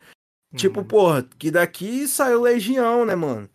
Tipo, 0.55 0.81
Uhum. 0.81 0.85
porra, 0.87 1.25
que 1.37 1.49
daqui 1.51 2.07
saiu 2.07 2.41
Legião, 2.41 3.05
né, 3.05 3.15
mano? 3.15 3.49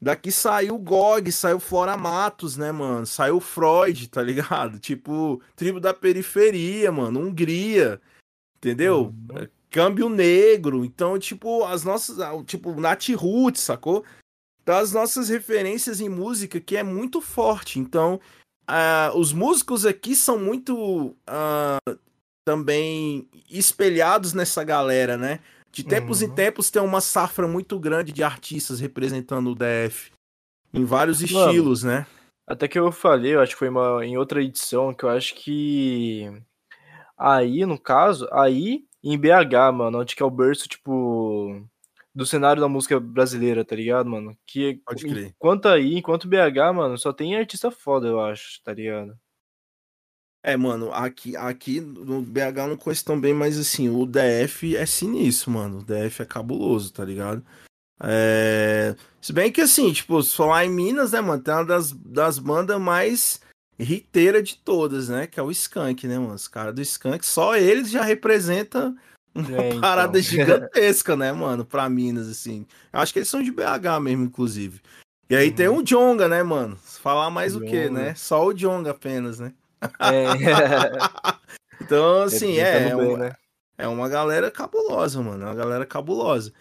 Daqui 0.00 0.30
saiu 0.30 0.76
GOG, 0.78 1.32
saiu 1.32 1.58
Flora 1.58 1.96
Matos, 1.96 2.56
né, 2.56 2.70
mano? 2.72 3.06
Saiu 3.06 3.40
Freud, 3.40 4.08
tá 4.08 4.22
ligado? 4.22 4.78
Tipo, 4.80 5.40
Tribo 5.56 5.80
da 5.80 5.94
Periferia, 5.94 6.92
mano, 6.92 7.20
Hungria, 7.20 8.00
entendeu? 8.56 9.14
Uhum. 9.30 9.48
Câmbio 9.74 10.08
Negro. 10.08 10.84
Então, 10.84 11.18
tipo, 11.18 11.64
as 11.64 11.82
nossas. 11.82 12.20
ah, 12.20 12.32
Tipo, 12.46 12.80
Nat 12.80 13.08
Roots, 13.10 13.60
sacou? 13.60 14.04
Então, 14.62 14.76
as 14.76 14.92
nossas 14.92 15.28
referências 15.28 16.00
em 16.00 16.08
música 16.08 16.60
que 16.60 16.76
é 16.76 16.84
muito 16.84 17.20
forte. 17.20 17.80
Então, 17.80 18.20
ah, 18.68 19.10
os 19.16 19.32
músicos 19.32 19.84
aqui 19.84 20.14
são 20.14 20.38
muito 20.38 21.16
ah, 21.26 21.78
também 22.46 23.28
espelhados 23.50 24.32
nessa 24.32 24.62
galera, 24.62 25.16
né? 25.16 25.40
De 25.72 25.82
tempos 25.82 26.22
em 26.22 26.28
Uhum. 26.28 26.34
tempos 26.36 26.70
tem 26.70 26.80
uma 26.80 27.00
safra 27.00 27.48
muito 27.48 27.76
grande 27.80 28.12
de 28.12 28.22
artistas 28.22 28.78
representando 28.78 29.50
o 29.50 29.56
DF. 29.56 30.12
Em 30.72 30.84
vários 30.84 31.20
Mano, 31.32 31.46
estilos, 31.50 31.82
né? 31.82 32.06
Até 32.46 32.68
que 32.68 32.78
eu 32.78 32.92
falei, 32.92 33.34
eu 33.34 33.40
acho 33.40 33.54
que 33.54 33.58
foi 33.58 33.68
uma, 33.70 34.06
em 34.06 34.16
outra 34.16 34.40
edição, 34.40 34.94
que 34.94 35.04
eu 35.04 35.08
acho 35.08 35.34
que 35.34 36.30
aí, 37.18 37.66
no 37.66 37.76
caso, 37.78 38.28
aí 38.30 38.84
em 39.04 39.18
BH, 39.18 39.72
mano, 39.74 40.00
onde 40.00 40.16
que 40.16 40.22
é 40.22 40.26
o 40.26 40.30
berço, 40.30 40.66
tipo, 40.66 41.62
do 42.14 42.24
cenário 42.24 42.62
da 42.62 42.68
música 42.68 42.98
brasileira, 42.98 43.64
tá 43.64 43.76
ligado, 43.76 44.08
mano? 44.08 44.36
Que 44.46 44.80
Pode 44.86 45.04
crer. 45.06 45.26
enquanto 45.26 45.68
aí, 45.68 45.96
enquanto 45.98 46.26
BH, 46.26 46.72
mano, 46.74 46.96
só 46.96 47.12
tem 47.12 47.36
artista 47.36 47.70
foda, 47.70 48.08
eu 48.08 48.20
acho, 48.20 48.62
tá 48.62 48.72
ligado? 48.72 49.18
É, 50.42 50.56
mano, 50.56 50.92
aqui, 50.92 51.36
aqui 51.36 51.80
no 51.80 52.20
BH 52.20 52.58
eu 52.58 52.68
não 52.68 52.76
conheço 52.76 53.04
tão 53.04 53.18
bem, 53.18 53.32
mas 53.32 53.58
assim, 53.58 53.88
o 53.88 54.06
DF 54.06 54.76
é 54.76 54.84
sinistro, 54.84 55.50
mano. 55.50 55.78
O 55.78 55.82
DF 55.82 56.20
é 56.20 56.26
cabuloso, 56.26 56.92
tá 56.92 57.02
ligado? 57.02 57.42
É... 58.02 58.94
Se 59.22 59.32
bem 59.32 59.50
que 59.50 59.62
assim, 59.62 59.90
tipo, 59.90 60.22
se 60.22 60.36
falar 60.36 60.66
em 60.66 60.70
Minas, 60.70 61.12
né, 61.12 61.20
mano, 61.22 61.42
tem 61.42 61.54
uma 61.54 61.64
das, 61.64 61.92
das 61.92 62.38
bandas 62.38 62.78
mais 62.78 63.40
hiteiras 63.78 64.48
de 64.48 64.56
todas, 64.58 65.08
né? 65.08 65.26
Que 65.26 65.38
é 65.40 65.42
o 65.42 65.50
Skank, 65.50 66.06
né, 66.06 66.18
mano? 66.18 66.34
Os 66.34 66.48
caras 66.48 66.74
do 66.74 66.80
Skank, 66.82 67.24
só 67.26 67.56
eles 67.56 67.90
já 67.90 68.02
representam 68.02 68.96
uma 69.34 69.60
É, 69.62 69.68
então. 69.68 69.80
parada 69.80 70.20
gigantesca, 70.22 71.16
né, 71.16 71.32
mano, 71.32 71.64
pra 71.64 71.88
Minas, 71.88 72.28
assim. 72.28 72.66
Eu 72.92 73.00
acho 73.00 73.12
que 73.12 73.18
eles 73.18 73.28
são 73.28 73.42
de 73.42 73.50
BH 73.50 74.00
mesmo, 74.00 74.24
inclusive. 74.24 74.80
E 75.28 75.34
aí 75.34 75.50
tem 75.50 75.68
o 75.68 75.82
Jonga, 75.82 76.28
né, 76.28 76.42
mano? 76.42 76.76
Falar 76.76 77.30
mais 77.30 77.56
o 77.56 77.60
quê, 77.60 77.84
Djonga. 77.88 77.90
né? 77.90 78.14
Só 78.14 78.44
o 78.46 78.52
Jonga 78.52 78.90
apenas, 78.90 79.38
né? 79.40 79.52
É, 79.98 80.26
Então, 81.80 82.22
assim, 82.22 82.58
é, 82.58 82.88
é, 82.88 82.96
bem, 82.96 83.08
uma, 83.08 83.18
né? 83.18 83.32
é 83.76 83.88
uma 83.88 84.08
galera 84.08 84.50
cabulosa, 84.50 85.20
mano. 85.20 85.42
É 85.42 85.46
uma 85.46 85.54
galera 85.54 85.84
cabulosa. 85.84 86.52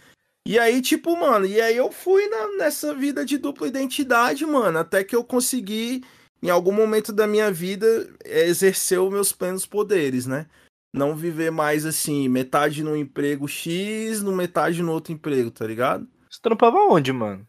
E 0.46 0.60
aí, 0.60 0.82
tipo, 0.82 1.16
mano, 1.18 1.46
e 1.46 1.62
aí 1.62 1.78
eu 1.78 1.92
fui 1.92 2.28
na- 2.28 2.58
nessa 2.58 2.94
vida 2.94 3.24
de 3.26 3.38
dupla 3.38 3.68
identidade, 3.68 4.46
mano, 4.46 4.80
até 4.80 5.04
que 5.04 5.16
eu 5.16 5.24
consegui, 5.24 6.04
em 6.44 6.50
algum 6.50 6.74
momento 6.74 7.14
da 7.14 7.26
minha 7.26 7.50
vida, 7.50 7.88
exercer 8.26 9.00
os 9.00 9.10
meus 9.10 9.32
plenos 9.32 9.66
poderes, 9.66 10.26
né? 10.28 10.46
Não 10.94 11.16
viver 11.16 11.50
mais 11.52 11.86
assim, 11.86 12.28
metade 12.28 12.84
no 12.84 12.98
emprego 12.98 13.48
X, 13.48 14.22
no 14.22 14.34
metade 14.34 14.84
no 14.84 14.92
outro 14.92 15.14
emprego, 15.14 15.50
tá 15.50 15.66
ligado? 15.66 16.06
Você 16.30 16.40
trampava 16.42 16.78
onde, 16.80 17.14
mano? 17.14 17.48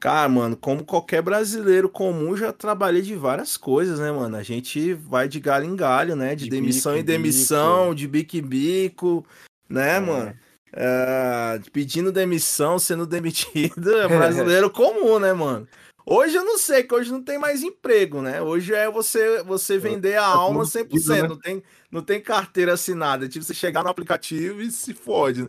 Cara, 0.00 0.28
mano, 0.28 0.56
como 0.56 0.84
qualquer 0.84 1.22
brasileiro 1.22 1.88
comum, 1.88 2.36
já 2.36 2.52
trabalhei 2.52 3.00
de 3.00 3.14
várias 3.14 3.56
coisas, 3.56 4.00
né, 4.00 4.10
mano? 4.10 4.36
A 4.36 4.42
gente 4.42 4.92
vai 4.92 5.28
de 5.28 5.38
galho 5.38 5.64
em 5.64 5.76
galho, 5.76 6.16
né? 6.16 6.34
De, 6.34 6.44
De 6.44 6.50
demissão 6.50 6.94
bico 6.94 6.98
em 6.98 7.02
em 7.02 7.04
demissão, 7.04 7.94
de 7.94 8.08
bico 8.08 8.36
em 8.36 8.42
bico, 8.42 9.24
né, 9.68 9.96
É. 9.96 10.00
mano? 10.00 10.36
É, 10.76 11.60
pedindo 11.72 12.10
demissão, 12.10 12.76
sendo 12.80 13.06
demitido, 13.06 13.96
é 13.96 14.08
brasileiro 14.08 14.68
comum, 14.68 15.20
né, 15.20 15.32
mano? 15.32 15.68
Hoje 16.06 16.36
eu 16.36 16.44
não 16.44 16.58
sei, 16.58 16.82
que 16.82 16.94
hoje 16.94 17.10
não 17.10 17.22
tem 17.22 17.38
mais 17.38 17.62
emprego, 17.62 18.20
né? 18.20 18.42
Hoje 18.42 18.74
é 18.74 18.90
você 18.90 19.42
você 19.42 19.78
vender 19.78 20.16
a 20.16 20.22
Tá 20.22 20.28
alma 20.28 20.60
tudo 20.60 20.70
100%, 20.70 20.90
fodido, 20.90 21.14
né? 21.14 21.22
não, 21.28 21.38
tem, 21.38 21.62
não 21.90 22.02
tem 22.02 22.20
carteira 22.20 22.74
assinada. 22.74 23.24
É 23.24 23.28
tipo 23.28 23.44
você 23.44 23.54
chegar 23.54 23.82
no 23.82 23.88
aplicativo 23.88 24.60
e 24.60 24.70
se 24.70 24.92
fode. 24.92 25.48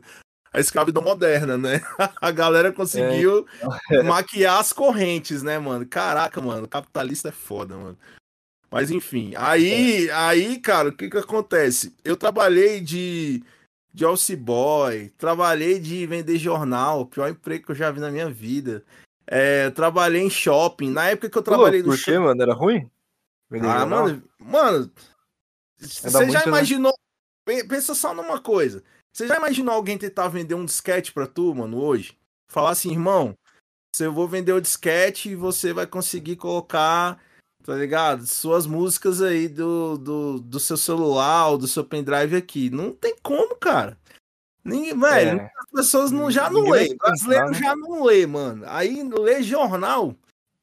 A 0.54 0.60
escravidão 0.62 1.04
moderna, 1.04 1.58
né? 1.58 1.82
A 2.22 2.32
galera 2.32 2.72
conseguiu 2.72 3.46
maquiar 4.06 4.60
as 4.60 4.72
correntes, 4.72 5.44
né, 5.44 5.60
mano? 5.60 5.86
Caraca, 5.86 6.40
mano, 6.40 6.66
capitalista 6.68 7.28
é 7.28 7.34
foda, 7.34 7.76
mano. 7.76 7.98
Mas 8.72 8.90
enfim, 8.90 9.34
aí, 9.38 10.10
aí, 10.12 10.60
cara, 10.60 10.90
o 10.90 10.92
que 10.92 11.10
que 11.10 11.18
acontece? 11.18 11.94
Eu 12.04 12.16
trabalhei 12.16 12.80
de 12.80 13.44
de 13.94 14.06
office 14.06 14.36
boy, 14.36 15.10
trabalhei 15.18 15.80
de 15.80 16.06
vender 16.06 16.38
jornal, 16.38 17.06
pior 17.06 17.30
emprego 17.30 17.66
que 17.66 17.72
eu 17.72 17.76
já 17.76 17.90
vi 17.92 18.02
na 18.02 18.12
minha 18.12 18.30
vida. 18.30 18.84
É, 19.28 19.70
trabalhei 19.72 20.22
em 20.22 20.30
shopping. 20.30 20.92
Na 20.92 21.10
época 21.10 21.30
que 21.30 21.38
eu 21.38 21.42
trabalhei 21.44 21.82
Pô, 21.82 21.90
no 21.90 21.96
por 21.96 22.04
quê, 22.04 22.18
mano? 22.20 22.42
Era 22.42 22.54
ruim? 22.54 22.90
Ah, 23.52 23.58
jornal? 23.58 23.88
mano, 23.88 24.24
mano, 24.40 24.92
É 25.80 26.10
você 26.10 26.30
já 26.30 26.40
né? 26.40 26.48
imaginou? 26.48 26.94
Pe- 27.46 27.64
Pensa 27.64 27.94
só 27.94 28.14
numa 28.14 28.40
coisa. 28.40 28.84
Você 29.14 29.28
já 29.28 29.38
imaginou 29.38 29.74
alguém 29.74 29.98
tentar 29.98 30.28
vender 30.28 30.56
um 30.56 30.66
disquete 30.66 31.14
pra 31.14 31.26
tu, 31.28 31.54
mano, 31.56 31.82
hoje? 31.82 32.18
Falar 32.52 32.72
assim, 32.72 32.92
irmão, 32.92 33.34
você 33.96 34.06
eu 34.08 34.14
vou 34.14 34.28
vender 34.28 34.52
o 34.52 34.62
disquete 34.62 35.30
e 35.30 35.36
você 35.36 35.72
vai 35.72 35.88
conseguir 35.88 36.36
colocar, 36.36 37.22
tá 37.64 37.76
ligado? 37.76 38.28
Suas 38.28 38.66
músicas 38.66 39.22
aí 39.22 39.48
do, 39.48 39.98
do, 39.98 40.40
do 40.40 40.60
seu 40.60 40.76
celular 40.76 41.48
ou 41.50 41.58
do 41.58 41.68
seu 41.68 41.84
pendrive 41.84 42.36
aqui. 42.36 42.70
Não 42.70 42.92
tem 42.92 43.16
como, 43.24 43.56
cara. 43.56 43.98
Ninguém, 44.66 45.00
velho, 45.00 45.40
É. 45.42 45.52
as 45.60 45.72
pessoas 45.72 46.12
não, 46.12 46.32
já 46.32 46.50
não 46.50 46.64
Ninguém 46.64 46.90
lê. 46.90 46.96
Brasileiro 46.96 47.52
né? 47.52 47.54
já 47.54 47.76
não 47.76 48.04
lê, 48.04 48.26
mano. 48.26 48.64
Aí 48.68 49.04
lê 49.04 49.44
jornal 49.44 50.16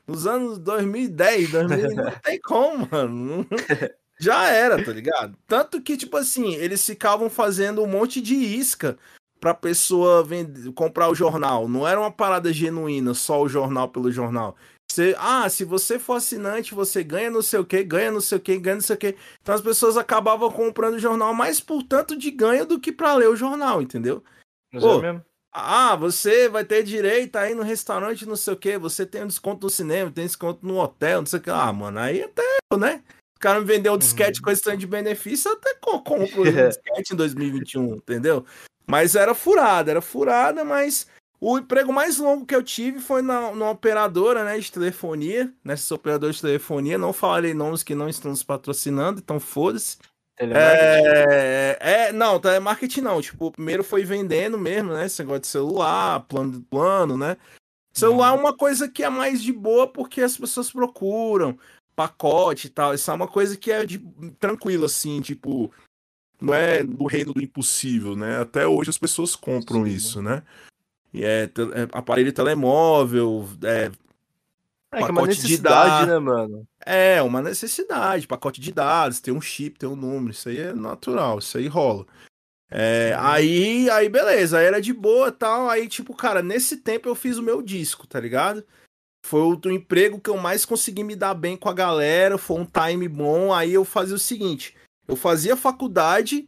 nos 0.06 0.26
anos 0.26 0.58
2010, 0.58 1.52
2000, 1.52 1.94
não 1.94 2.10
tem 2.22 2.40
como, 2.40 2.88
mano. 2.90 3.46
Já 4.20 4.46
era, 4.48 4.84
tá 4.84 4.92
ligado? 4.92 5.36
Tanto 5.48 5.80
que, 5.80 5.96
tipo 5.96 6.16
assim, 6.16 6.54
eles 6.54 6.86
ficavam 6.86 7.28
fazendo 7.28 7.82
um 7.82 7.88
monte 7.88 8.20
de 8.20 8.36
isca 8.36 8.96
pra 9.40 9.52
pessoa 9.52 10.22
vender, 10.22 10.70
comprar 10.74 11.08
o 11.08 11.14
jornal. 11.14 11.66
Não 11.68 11.88
era 11.88 11.98
uma 11.98 12.10
parada 12.12 12.52
genuína, 12.52 13.14
só 13.14 13.42
o 13.42 13.48
jornal 13.48 13.88
pelo 13.88 14.12
jornal. 14.12 14.54
Você, 14.92 15.14
ah, 15.18 15.48
se 15.48 15.64
você 15.64 15.98
for 15.98 16.14
assinante, 16.14 16.74
você 16.74 17.02
ganha 17.02 17.30
não 17.30 17.40
sei 17.40 17.58
o 17.58 17.64
que, 17.64 17.82
ganha 17.82 18.10
não 18.10 18.20
sei 18.20 18.36
o 18.36 18.40
que, 18.42 18.58
ganha 18.58 18.74
não 18.74 18.82
sei 18.82 18.94
o 18.94 18.98
que. 18.98 19.16
Então 19.40 19.54
as 19.54 19.62
pessoas 19.62 19.96
acabavam 19.96 20.50
comprando 20.52 20.94
o 20.96 20.98
jornal 20.98 21.32
mais 21.32 21.60
por 21.60 21.82
tanto 21.82 22.14
de 22.14 22.30
ganho 22.30 22.66
do 22.66 22.78
que 22.78 22.92
pra 22.92 23.14
ler 23.14 23.28
o 23.28 23.34
jornal, 23.36 23.80
entendeu? 23.80 24.22
Mas 24.70 24.82
Pô, 24.84 24.98
é 24.98 25.00
mesmo? 25.00 25.24
Ah, 25.50 25.96
você 25.96 26.46
vai 26.46 26.62
ter 26.62 26.82
direito 26.82 27.36
aí 27.36 27.54
no 27.54 27.62
restaurante, 27.62 28.26
não 28.26 28.36
sei 28.36 28.52
o 28.52 28.56
que, 28.56 28.76
você 28.76 29.06
tem 29.06 29.22
um 29.24 29.26
desconto 29.26 29.64
no 29.66 29.70
cinema, 29.70 30.10
tem 30.10 30.26
desconto 30.26 30.66
no 30.66 30.76
hotel, 30.78 31.20
não 31.20 31.26
sei 31.26 31.38
o 31.38 31.42
que. 31.42 31.48
Ah, 31.50 31.72
mano, 31.72 31.98
aí 31.98 32.22
até, 32.22 32.42
eu, 32.70 32.78
né? 32.78 33.02
O 33.34 33.40
cara 33.40 33.60
me 33.60 33.66
vendeu 33.66 33.94
um 33.94 33.98
disquete 33.98 34.40
Uhum. 34.40 34.44
com 34.44 34.50
esse 34.50 34.62
tanto 34.62 34.76
de 34.76 34.86
benefício, 34.86 35.50
até 35.50 35.74
co- 35.76 36.02
compro 36.02 36.42
um 36.66 36.68
disquete 36.68 37.14
em 37.14 37.16
2021, 37.16 37.94
entendeu? 37.96 38.44
Mas 38.86 39.14
era 39.14 39.34
furada, 39.34 39.90
era 39.90 40.02
furada, 40.02 40.64
mas 40.66 41.06
o 41.44 41.58
emprego 41.58 41.92
mais 41.92 42.18
longo 42.18 42.46
que 42.46 42.54
eu 42.54 42.62
tive 42.62 43.00
foi 43.00 43.20
na, 43.20 43.50
numa 43.50 43.70
operadora, 43.70 44.44
né, 44.44 44.56
de 44.60 44.70
telefonia, 44.70 45.52
nessa 45.64 45.92
operadora 45.92 46.32
de 46.32 46.40
telefonia, 46.40 46.96
não 46.96 47.12
falarei 47.12 47.52
nomes 47.52 47.82
que 47.82 47.96
não 47.96 48.08
estão 48.08 48.30
nos 48.30 48.44
patrocinando, 48.44 49.18
então 49.18 49.40
foda-se. 49.40 49.96
É, 50.38 51.76
é, 51.80 52.12
não, 52.12 52.38
telemarketing 52.38 53.00
não. 53.00 53.20
Tipo, 53.20 53.50
primeiro 53.50 53.82
foi 53.82 54.04
vendendo 54.04 54.56
mesmo, 54.56 54.92
né? 54.92 55.06
Esse 55.06 55.20
negócio 55.20 55.40
de 55.40 55.46
celular, 55.48 56.20
plano, 56.20 56.62
plano, 56.70 57.18
né? 57.18 57.36
Celular 57.92 58.28
é 58.28 58.38
uma 58.40 58.56
coisa 58.56 58.88
que 58.88 59.02
é 59.02 59.10
mais 59.10 59.42
de 59.42 59.52
boa 59.52 59.88
porque 59.88 60.20
as 60.20 60.36
pessoas 60.36 60.70
procuram 60.70 61.58
pacote 61.96 62.68
e 62.68 62.70
tal. 62.70 62.94
Isso 62.94 63.10
é 63.10 63.14
uma 63.14 63.26
coisa 63.26 63.56
que 63.56 63.72
é 63.72 63.84
de, 63.84 63.98
tranquila, 64.38 64.86
assim, 64.86 65.20
tipo, 65.20 65.72
não 66.40 66.54
é 66.54 66.84
do 66.84 67.04
reino 67.04 67.34
do 67.34 67.42
impossível, 67.42 68.14
né? 68.14 68.40
Até 68.40 68.64
hoje 68.64 68.90
as 68.90 68.98
pessoas 68.98 69.34
compram 69.34 69.84
Sim. 69.84 69.90
isso, 69.90 70.22
né? 70.22 70.44
E 71.12 71.24
é, 71.24 71.44
é 71.44 71.48
aparelho 71.92 72.32
telemóvel, 72.32 73.46
é, 73.62 73.84
É 73.84 73.90
é 74.92 74.98
uma 74.98 75.06
pacote 75.08 75.34
de 75.34 75.42
necessidade, 75.42 75.90
dados. 75.90 76.08
né, 76.08 76.18
mano? 76.18 76.66
é 76.84 77.22
uma 77.22 77.40
necessidade, 77.42 78.26
pacote 78.26 78.60
de 78.60 78.72
dados, 78.72 79.20
tem 79.20 79.32
um 79.32 79.40
chip, 79.40 79.78
tem 79.78 79.88
um 79.88 79.96
número, 79.96 80.32
isso 80.32 80.48
aí 80.48 80.58
é 80.58 80.72
natural, 80.72 81.38
isso 81.38 81.58
aí 81.58 81.66
rola. 81.66 82.06
É, 82.70 83.14
Uhum. 83.14 83.26
aí, 83.26 83.90
aí 83.90 84.08
beleza, 84.08 84.58
aí 84.58 84.64
era 84.64 84.80
de 84.80 84.94
boa 84.94 85.30
tal, 85.30 85.68
aí 85.68 85.86
tipo, 85.86 86.14
cara, 86.14 86.42
nesse 86.42 86.78
tempo 86.78 87.06
eu 87.08 87.14
fiz 87.14 87.36
o 87.36 87.42
meu 87.42 87.60
disco, 87.60 88.06
tá 88.06 88.18
ligado? 88.18 88.64
Foi 89.24 89.42
o 89.42 89.54
do 89.56 89.70
emprego 89.70 90.18
que 90.20 90.30
eu 90.30 90.36
mais 90.38 90.64
consegui 90.64 91.04
me 91.04 91.14
dar 91.14 91.34
bem 91.34 91.56
com 91.56 91.68
a 91.68 91.74
galera, 91.74 92.38
foi 92.38 92.58
um 92.58 92.64
time 92.66 93.06
bom. 93.08 93.52
Aí 93.52 93.72
eu 93.74 93.84
fazia 93.84 94.16
o 94.16 94.18
seguinte: 94.18 94.74
eu 95.06 95.14
fazia 95.14 95.54
faculdade, 95.56 96.46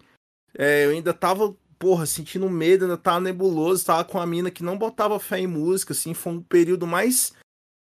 é, 0.57 0.87
eu 0.87 0.91
ainda 0.91 1.15
tava, 1.15 1.55
porra, 1.85 2.07
sentindo 2.07 2.49
medo, 2.49 2.87
ainda 2.87 2.97
tava 2.97 3.21
nebuloso, 3.21 3.85
tava 3.85 4.05
com 4.07 4.19
a 4.19 4.25
mina 4.27 4.51
que 4.51 4.63
não 4.65 4.79
botava 4.79 5.21
fé 5.21 5.39
em 5.41 5.47
música, 5.47 5.93
assim, 5.93 6.15
foi 6.15 6.33
um 6.33 6.43
período 6.43 6.87
mais. 6.87 7.35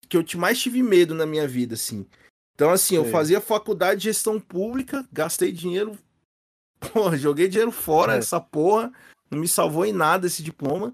que 0.10 0.18
eu 0.18 0.26
mais 0.38 0.60
tive 0.60 0.82
medo 0.82 1.14
na 1.14 1.28
minha 1.28 1.48
vida, 1.48 1.76
assim. 1.76 2.04
Então, 2.56 2.72
assim, 2.72 2.96
eu 2.96 3.04
Sei. 3.04 3.12
fazia 3.12 3.40
faculdade 3.40 4.02
de 4.02 4.06
gestão 4.06 4.40
pública, 4.40 5.08
gastei 5.12 5.52
dinheiro, 5.52 5.96
porra, 6.92 7.16
joguei 7.18 7.48
dinheiro 7.48 7.72
fora 7.72 8.16
É. 8.16 8.18
essa 8.18 8.40
porra, 8.42 8.92
não 9.30 9.38
me 9.40 9.48
salvou 9.48 9.86
em 9.86 9.94
nada 9.94 10.26
esse 10.26 10.42
diploma. 10.42 10.92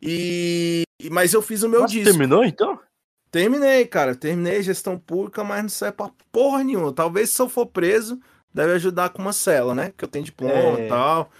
E. 0.00 0.82
Mas 1.10 1.34
eu 1.34 1.42
fiz 1.42 1.64
o 1.64 1.68
meu 1.68 1.80
Nossa, 1.80 1.92
disco. 1.92 2.10
terminou 2.10 2.44
então? 2.44 2.78
Terminei, 3.32 3.84
cara. 3.84 4.14
Terminei 4.14 4.62
gestão 4.62 4.96
pública, 4.96 5.42
mas 5.42 5.62
não 5.62 5.68
serve 5.68 5.96
pra 5.96 6.10
porra 6.30 6.62
nenhuma. 6.62 6.92
Talvez 6.92 7.30
se 7.30 7.42
eu 7.42 7.48
for 7.48 7.66
preso, 7.66 8.20
deve 8.54 8.74
ajudar 8.74 9.08
com 9.10 9.20
uma 9.22 9.32
cela, 9.32 9.74
né? 9.74 9.92
Que 9.96 10.04
eu 10.04 10.08
tenho 10.08 10.24
diploma 10.24 10.78
e 10.78 10.82
É. 10.82 10.88
tal. 10.88 11.30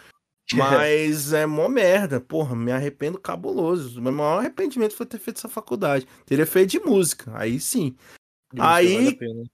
Mas 0.57 1.33
é 1.33 1.45
mó 1.47 1.69
merda. 1.69 2.21
Porra, 2.21 2.55
me 2.57 2.73
arrependo 2.73 3.19
cabuloso. 3.19 3.99
O 3.99 4.03
meu 4.03 4.13
maior 4.13 4.39
arrependimento 4.39 4.95
foi 4.95 5.07
ter 5.07 5.19
feito 5.19 5.39
essa 5.39 5.49
faculdade. 5.49 6.07
Teria 6.25 6.47
feito 6.47 6.71
de 6.71 6.81
música. 6.81 7.31
Aí 7.35 7.61
sim. 7.61 7.95
Aí- 8.59 8.95
Vale 8.95 9.09
a 9.09 9.17
pena. 9.17 9.45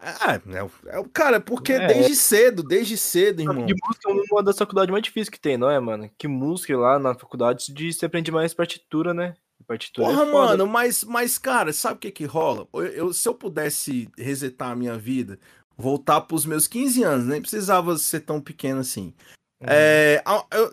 É, 0.00 0.56
é, 0.56 0.96
é 0.96 0.98
o 1.00 1.08
cara, 1.08 1.40
porque 1.40 1.72
É. 1.72 1.88
desde 1.88 2.14
cedo, 2.14 2.62
desde 2.62 2.96
cedo, 2.96 3.40
irmão. 3.42 3.66
De 3.66 3.74
música 3.84 4.08
é 4.08 4.12
uma 4.32 4.42
das 4.44 4.56
faculdades 4.56 4.92
mais 4.92 5.02
difíceis 5.02 5.28
que 5.28 5.40
tem, 5.40 5.56
não 5.58 5.68
é, 5.68 5.78
mano? 5.80 6.08
Que 6.16 6.28
música 6.28 6.76
lá 6.78 7.00
na 7.00 7.14
faculdade 7.16 7.72
de 7.72 7.92
se 7.92 8.06
aprende 8.06 8.30
mais 8.30 8.54
partitura, 8.54 9.12
né? 9.12 9.34
Partitura 9.66 10.06
Porra, 10.06 10.22
é 10.22 10.32
mano, 10.32 10.66
mas, 10.68 11.02
mas, 11.02 11.36
cara, 11.36 11.72
sabe 11.72 11.96
o 11.96 11.98
que 11.98 12.12
que 12.12 12.24
rola? 12.24 12.66
Eu, 12.72 12.86
eu- 12.86 13.12
se 13.12 13.28
eu 13.28 13.34
pudesse 13.34 14.08
resetar 14.16 14.70
a 14.70 14.76
minha 14.76 14.96
vida, 14.96 15.36
voltar 15.76 16.20
pros 16.20 16.46
meus 16.46 16.68
15 16.68 17.02
anos, 17.02 17.26
nem 17.26 17.40
precisava 17.40 17.98
ser 17.98 18.20
tão 18.20 18.40
pequeno 18.40 18.78
assim. 18.80 19.12
Uhum. 19.60 19.66
É, 19.70 20.22
eu- 20.52 20.72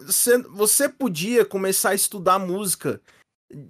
você, 0.52 0.88
podia 0.88 1.44
começar 1.44 1.90
a 1.90 1.96
estudar 1.96 2.38
música 2.40 3.02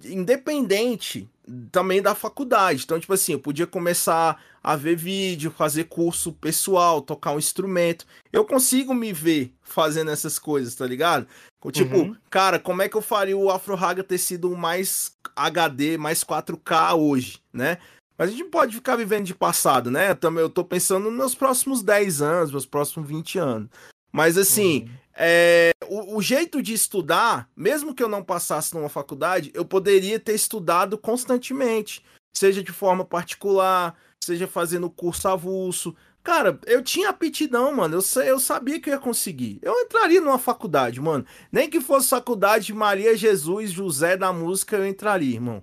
independente 0.04 1.28
também 1.70 2.02
da 2.02 2.14
faculdade. 2.14 2.82
Então, 2.84 2.98
tipo 2.98 3.12
assim, 3.12 3.32
eu 3.32 3.38
podia 3.38 3.66
começar 3.66 4.42
a 4.62 4.74
ver 4.74 4.96
vídeo, 4.96 5.50
fazer 5.50 5.84
curso 5.84 6.32
pessoal, 6.32 7.00
tocar 7.00 7.32
um 7.32 7.38
instrumento. 7.38 8.04
Eu 8.32 8.44
consigo 8.44 8.92
me 8.94 9.12
ver 9.12 9.52
fazendo 9.62 10.10
essas 10.10 10.38
coisas, 10.38 10.74
tá 10.74 10.86
ligado? 10.86 11.26
Tipo, 11.72 11.96
Uhum. 11.98 12.16
cara, 12.30 12.58
como 12.58 12.82
é 12.82 12.88
que 12.88 12.96
eu 12.96 13.02
faria 13.02 13.36
o 13.36 13.50
Afro 13.50 13.74
Raga 13.74 14.02
ter 14.04 14.18
sido 14.18 14.56
mais 14.56 15.12
HD, 15.34 15.96
mais 15.98 16.22
4K 16.24 16.94
hoje, 16.94 17.40
né? 17.52 17.78
Mas 18.18 18.30
a 18.30 18.32
gente 18.32 18.44
pode 18.44 18.74
ficar 18.76 18.96
vivendo 18.96 19.24
de 19.24 19.34
passado, 19.34 19.90
né? 19.90 20.14
Também 20.14 20.42
eu 20.42 20.48
tô 20.48 20.64
pensando 20.64 21.04
nos 21.10 21.18
meus 21.18 21.34
próximos 21.34 21.82
10 21.82 22.22
anos, 22.22 22.50
meus 22.50 22.66
próximos 22.66 23.06
20 23.08 23.38
anos. 23.38 23.68
Mas 24.12 24.38
assim, 24.38 24.84
Uhum. 24.84 24.90
É, 25.16 25.70
o, 25.88 26.16
o 26.16 26.22
jeito 26.22 26.62
de 26.62 26.74
estudar, 26.74 27.48
mesmo 27.56 27.94
que 27.94 28.02
eu 28.02 28.08
não 28.08 28.22
passasse 28.22 28.74
numa 28.74 28.88
faculdade, 28.88 29.50
eu 29.54 29.64
poderia 29.64 30.20
ter 30.20 30.34
estudado 30.34 30.98
constantemente, 30.98 32.04
seja 32.36 32.62
de 32.62 32.70
forma 32.70 33.04
particular, 33.04 33.96
seja 34.22 34.46
fazendo 34.46 34.90
curso 34.90 35.26
avulso. 35.26 35.96
Cara, 36.22 36.58
eu 36.66 36.82
tinha 36.82 37.08
aptidão, 37.08 37.74
mano. 37.74 37.98
Eu, 37.98 38.22
eu 38.24 38.38
sabia 38.40 38.80
que 38.80 38.90
eu 38.90 38.94
ia 38.94 39.00
conseguir. 39.00 39.58
Eu 39.62 39.72
entraria 39.80 40.20
numa 40.20 40.38
faculdade, 40.38 41.00
mano. 41.00 41.24
Nem 41.50 41.70
que 41.70 41.80
fosse 41.80 42.08
faculdade 42.08 42.66
de 42.66 42.74
Maria 42.74 43.16
Jesus 43.16 43.70
José 43.70 44.16
da 44.16 44.32
música, 44.32 44.76
eu 44.76 44.86
entraria, 44.86 45.34
irmão. 45.34 45.62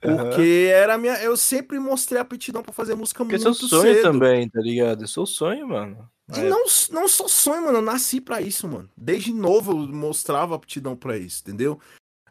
Porque 0.00 0.70
era 0.72 0.94
a 0.94 0.98
minha. 0.98 1.22
Eu 1.22 1.36
sempre 1.36 1.78
mostrei 1.78 2.20
aptidão 2.20 2.62
pra 2.62 2.72
fazer 2.72 2.94
música 2.94 3.22
Porque 3.22 3.36
é 3.36 3.38
muito 3.38 3.54
seu 3.54 3.68
sonho 3.68 3.94
cedo. 3.94 4.02
também, 4.02 4.48
tá 4.48 4.60
ligado? 4.60 5.04
É 5.04 5.06
seu 5.06 5.26
sonho, 5.26 5.68
mano. 5.68 6.10
E 6.38 6.42
não, 6.42 6.64
não 6.90 7.08
só 7.08 7.26
sonho, 7.28 7.62
mano. 7.62 7.78
Eu 7.78 7.82
nasci 7.82 8.20
pra 8.20 8.40
isso, 8.40 8.68
mano. 8.68 8.88
Desde 8.96 9.32
novo 9.32 9.72
eu 9.72 9.88
mostrava 9.88 10.54
aptidão 10.54 10.96
pra 10.96 11.16
isso, 11.16 11.42
entendeu? 11.42 11.80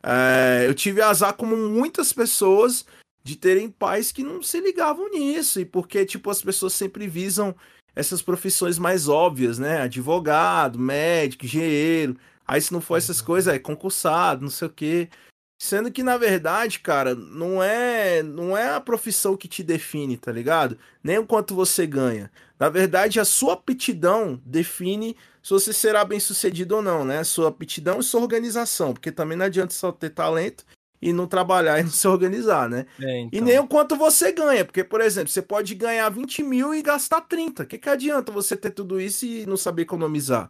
É, 0.01 0.65
eu 0.65 0.73
tive 0.73 1.01
azar 1.01 1.33
como 1.33 1.55
muitas 1.55 2.13
pessoas 2.13 2.85
de 3.23 3.35
terem 3.35 3.69
pais 3.69 4.11
que 4.11 4.23
não 4.23 4.41
se 4.41 4.59
ligavam 4.59 5.09
nisso. 5.09 5.59
E 5.59 5.65
porque, 5.65 6.05
tipo, 6.05 6.29
as 6.29 6.41
pessoas 6.41 6.73
sempre 6.73 7.07
visam 7.07 7.55
essas 7.95 8.21
profissões 8.21 8.77
mais 8.77 9.07
óbvias, 9.07 9.59
né? 9.59 9.81
Advogado, 9.81 10.79
médico, 10.79 11.45
engenheiro. 11.45 12.17
Aí 12.47 12.61
se 12.61 12.71
não 12.71 12.81
for 12.81 12.97
essas 12.97 13.21
coisas, 13.21 13.53
é 13.53 13.59
concursado, 13.59 14.41
não 14.41 14.49
sei 14.49 14.67
o 14.67 14.71
quê. 14.71 15.09
Sendo 15.61 15.91
que, 15.91 16.01
na 16.01 16.17
verdade, 16.17 16.79
cara, 16.79 17.13
não 17.13 17.61
é, 17.61 18.23
não 18.23 18.55
é 18.57 18.73
a 18.73 18.79
profissão 18.79 19.35
que 19.35 19.45
te 19.45 19.61
define, 19.61 20.15
tá 20.15 20.31
ligado? 20.31 20.77
Nem 21.03 21.17
o 21.17 21.25
quanto 21.25 21.53
você 21.53 21.85
ganha. 21.85 22.31
Na 22.57 22.69
verdade, 22.69 23.19
a 23.19 23.25
sua 23.25 23.53
aptidão 23.53 24.41
define 24.45 25.17
se 25.43 25.49
você 25.49 25.73
será 25.73 26.05
bem 26.05 26.19
sucedido 26.19 26.77
ou 26.77 26.81
não, 26.81 27.03
né? 27.03 27.25
Sua 27.25 27.49
aptidão 27.49 27.99
e 27.99 28.03
sua 28.03 28.21
organização, 28.21 28.93
porque 28.93 29.11
também 29.11 29.37
não 29.37 29.45
adianta 29.47 29.73
só 29.73 29.91
ter 29.91 30.11
talento 30.11 30.65
e 31.01 31.11
não 31.11 31.27
trabalhar 31.27 31.77
e 31.79 31.83
não 31.83 31.91
se 31.91 32.07
organizar, 32.07 32.69
né? 32.69 32.85
É, 33.01 33.21
E 33.23 33.27
então. 33.27 33.41
nem 33.43 33.59
o 33.59 33.67
quanto 33.67 33.97
você 33.97 34.31
ganha, 34.31 34.63
porque, 34.63 34.83
por 34.83 35.01
exemplo, 35.01 35.29
você 35.29 35.41
pode 35.41 35.75
ganhar 35.75 36.07
20 36.09 36.41
mil 36.41 36.73
e 36.73 36.81
gastar 36.81 37.19
30. 37.21 37.63
O 37.63 37.65
que, 37.65 37.77
que 37.77 37.89
adianta 37.89 38.31
você 38.31 38.55
ter 38.55 38.71
tudo 38.71 38.99
isso 38.99 39.25
e 39.25 39.45
não 39.45 39.57
saber 39.57 39.81
economizar? 39.81 40.49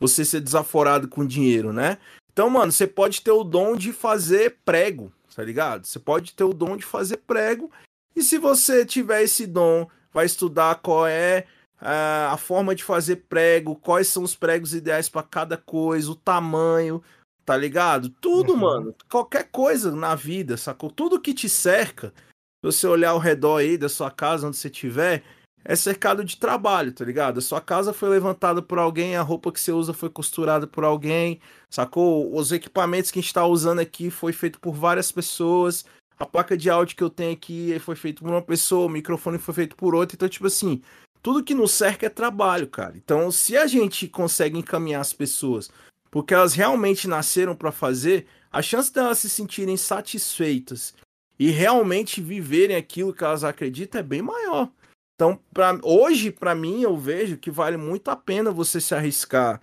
Você 0.00 0.24
ser 0.24 0.40
desaforado 0.40 1.06
com 1.08 1.24
dinheiro, 1.26 1.72
né? 1.72 1.98
Então, 2.38 2.48
mano, 2.48 2.70
você 2.70 2.86
pode 2.86 3.20
ter 3.20 3.32
o 3.32 3.42
dom 3.42 3.74
de 3.74 3.92
fazer 3.92 4.58
prego, 4.64 5.12
tá 5.34 5.42
ligado? 5.42 5.84
Você 5.84 5.98
pode 5.98 6.34
ter 6.34 6.44
o 6.44 6.54
dom 6.54 6.76
de 6.76 6.84
fazer 6.84 7.16
prego. 7.16 7.68
E 8.14 8.22
se 8.22 8.38
você 8.38 8.86
tiver 8.86 9.24
esse 9.24 9.44
dom, 9.44 9.88
vai 10.12 10.26
estudar 10.26 10.76
qual 10.76 11.04
é 11.04 11.46
a 11.80 12.36
forma 12.36 12.76
de 12.76 12.84
fazer 12.84 13.24
prego, 13.28 13.74
quais 13.74 14.06
são 14.06 14.22
os 14.22 14.36
pregos 14.36 14.72
ideais 14.72 15.08
para 15.08 15.24
cada 15.24 15.56
coisa, 15.56 16.12
o 16.12 16.14
tamanho, 16.14 17.02
tá 17.44 17.56
ligado? 17.56 18.08
Tudo, 18.08 18.52
Uhum. 18.52 18.60
mano. 18.60 18.94
Qualquer 19.10 19.48
coisa 19.50 19.90
na 19.90 20.14
vida, 20.14 20.56
sacou? 20.56 20.92
Tudo 20.92 21.20
que 21.20 21.34
te 21.34 21.48
cerca, 21.48 22.14
se 22.14 22.62
você 22.62 22.86
olhar 22.86 23.10
ao 23.10 23.18
redor 23.18 23.56
aí 23.56 23.76
da 23.76 23.88
sua 23.88 24.12
casa, 24.12 24.46
onde 24.46 24.56
você 24.56 24.68
estiver, 24.68 25.24
é 25.64 25.76
cercado 25.76 26.24
de 26.24 26.36
trabalho, 26.36 26.92
tá 26.92 27.04
ligado? 27.04 27.38
A 27.38 27.42
sua 27.42 27.60
casa 27.60 27.92
foi 27.92 28.08
levantada 28.08 28.62
por 28.62 28.78
alguém, 28.78 29.16
a 29.16 29.22
roupa 29.22 29.52
que 29.52 29.60
você 29.60 29.72
usa 29.72 29.92
foi 29.92 30.08
costurada 30.08 30.66
por 30.66 30.84
alguém, 30.84 31.40
sacou? 31.68 32.34
Os 32.34 32.52
equipamentos 32.52 33.10
que 33.10 33.18
a 33.18 33.22
gente 33.22 33.34
tá 33.34 33.46
usando 33.46 33.80
aqui 33.80 34.10
foi 34.10 34.32
feito 34.32 34.58
por 34.60 34.74
várias 34.74 35.12
pessoas. 35.12 35.84
A 36.18 36.26
placa 36.26 36.56
de 36.56 36.68
áudio 36.68 36.96
que 36.96 37.02
eu 37.02 37.10
tenho 37.10 37.32
aqui 37.32 37.78
foi 37.80 37.94
feito 37.94 38.22
por 38.22 38.30
uma 38.30 38.42
pessoa, 38.42 38.86
o 38.86 38.90
microfone 38.90 39.38
foi 39.38 39.54
feito 39.54 39.76
por 39.76 39.94
outra. 39.94 40.16
Então, 40.16 40.28
tipo 40.28 40.46
assim, 40.46 40.82
tudo 41.22 41.44
que 41.44 41.54
nos 41.54 41.72
cerca 41.72 42.06
é 42.06 42.10
trabalho, 42.10 42.66
cara. 42.66 42.96
Então, 42.96 43.30
se 43.30 43.56
a 43.56 43.66
gente 43.66 44.08
consegue 44.08 44.58
encaminhar 44.58 45.00
as 45.00 45.12
pessoas 45.12 45.70
porque 46.10 46.34
elas 46.34 46.54
realmente 46.54 47.06
nasceram 47.06 47.54
pra 47.54 47.70
fazer, 47.70 48.26
a 48.50 48.62
chance 48.62 48.92
delas 48.92 49.18
se 49.18 49.28
sentirem 49.28 49.76
satisfeitas 49.76 50.94
e 51.38 51.50
realmente 51.50 52.20
viverem 52.20 52.76
aquilo 52.76 53.12
que 53.12 53.22
elas 53.22 53.44
acreditam 53.44 54.00
é 54.00 54.04
bem 54.04 54.22
maior. 54.22 54.70
Então, 55.18 55.36
pra, 55.52 55.76
hoje, 55.82 56.30
pra 56.30 56.54
mim, 56.54 56.82
eu 56.82 56.96
vejo 56.96 57.36
que 57.36 57.50
vale 57.50 57.76
muito 57.76 58.08
a 58.08 58.14
pena 58.14 58.52
você 58.52 58.80
se 58.80 58.94
arriscar 58.94 59.60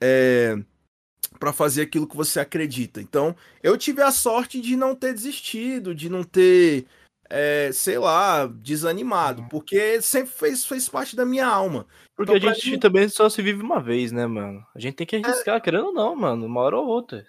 é, 0.00 0.56
para 1.38 1.52
fazer 1.52 1.82
aquilo 1.82 2.08
que 2.08 2.16
você 2.16 2.40
acredita. 2.40 3.00
Então, 3.00 3.36
eu 3.62 3.78
tive 3.78 4.02
a 4.02 4.10
sorte 4.10 4.60
de 4.60 4.74
não 4.74 4.96
ter 4.96 5.14
desistido, 5.14 5.94
de 5.94 6.08
não 6.10 6.24
ter, 6.24 6.86
é, 7.28 7.70
sei 7.72 8.00
lá, 8.00 8.48
desanimado, 8.48 9.46
porque 9.48 10.02
sempre 10.02 10.32
fez, 10.32 10.64
fez 10.66 10.88
parte 10.88 11.14
da 11.14 11.24
minha 11.24 11.46
alma. 11.46 11.86
Porque 12.16 12.36
Então, 12.36 12.50
a 12.50 12.52
gente 12.54 12.72
mim- 12.72 12.80
também 12.80 13.08
só 13.08 13.28
se 13.28 13.40
vive 13.42 13.62
uma 13.62 13.80
vez, 13.80 14.10
né, 14.10 14.26
mano? 14.26 14.66
A 14.74 14.80
gente 14.80 14.96
tem 14.96 15.06
que 15.06 15.14
arriscar, 15.14 15.62
querendo 15.62 15.86
ou 15.86 15.92
não, 15.94 16.16
mano. 16.16 16.46
Uma 16.46 16.62
hora 16.62 16.76
ou 16.76 16.86
outra. 16.88 17.24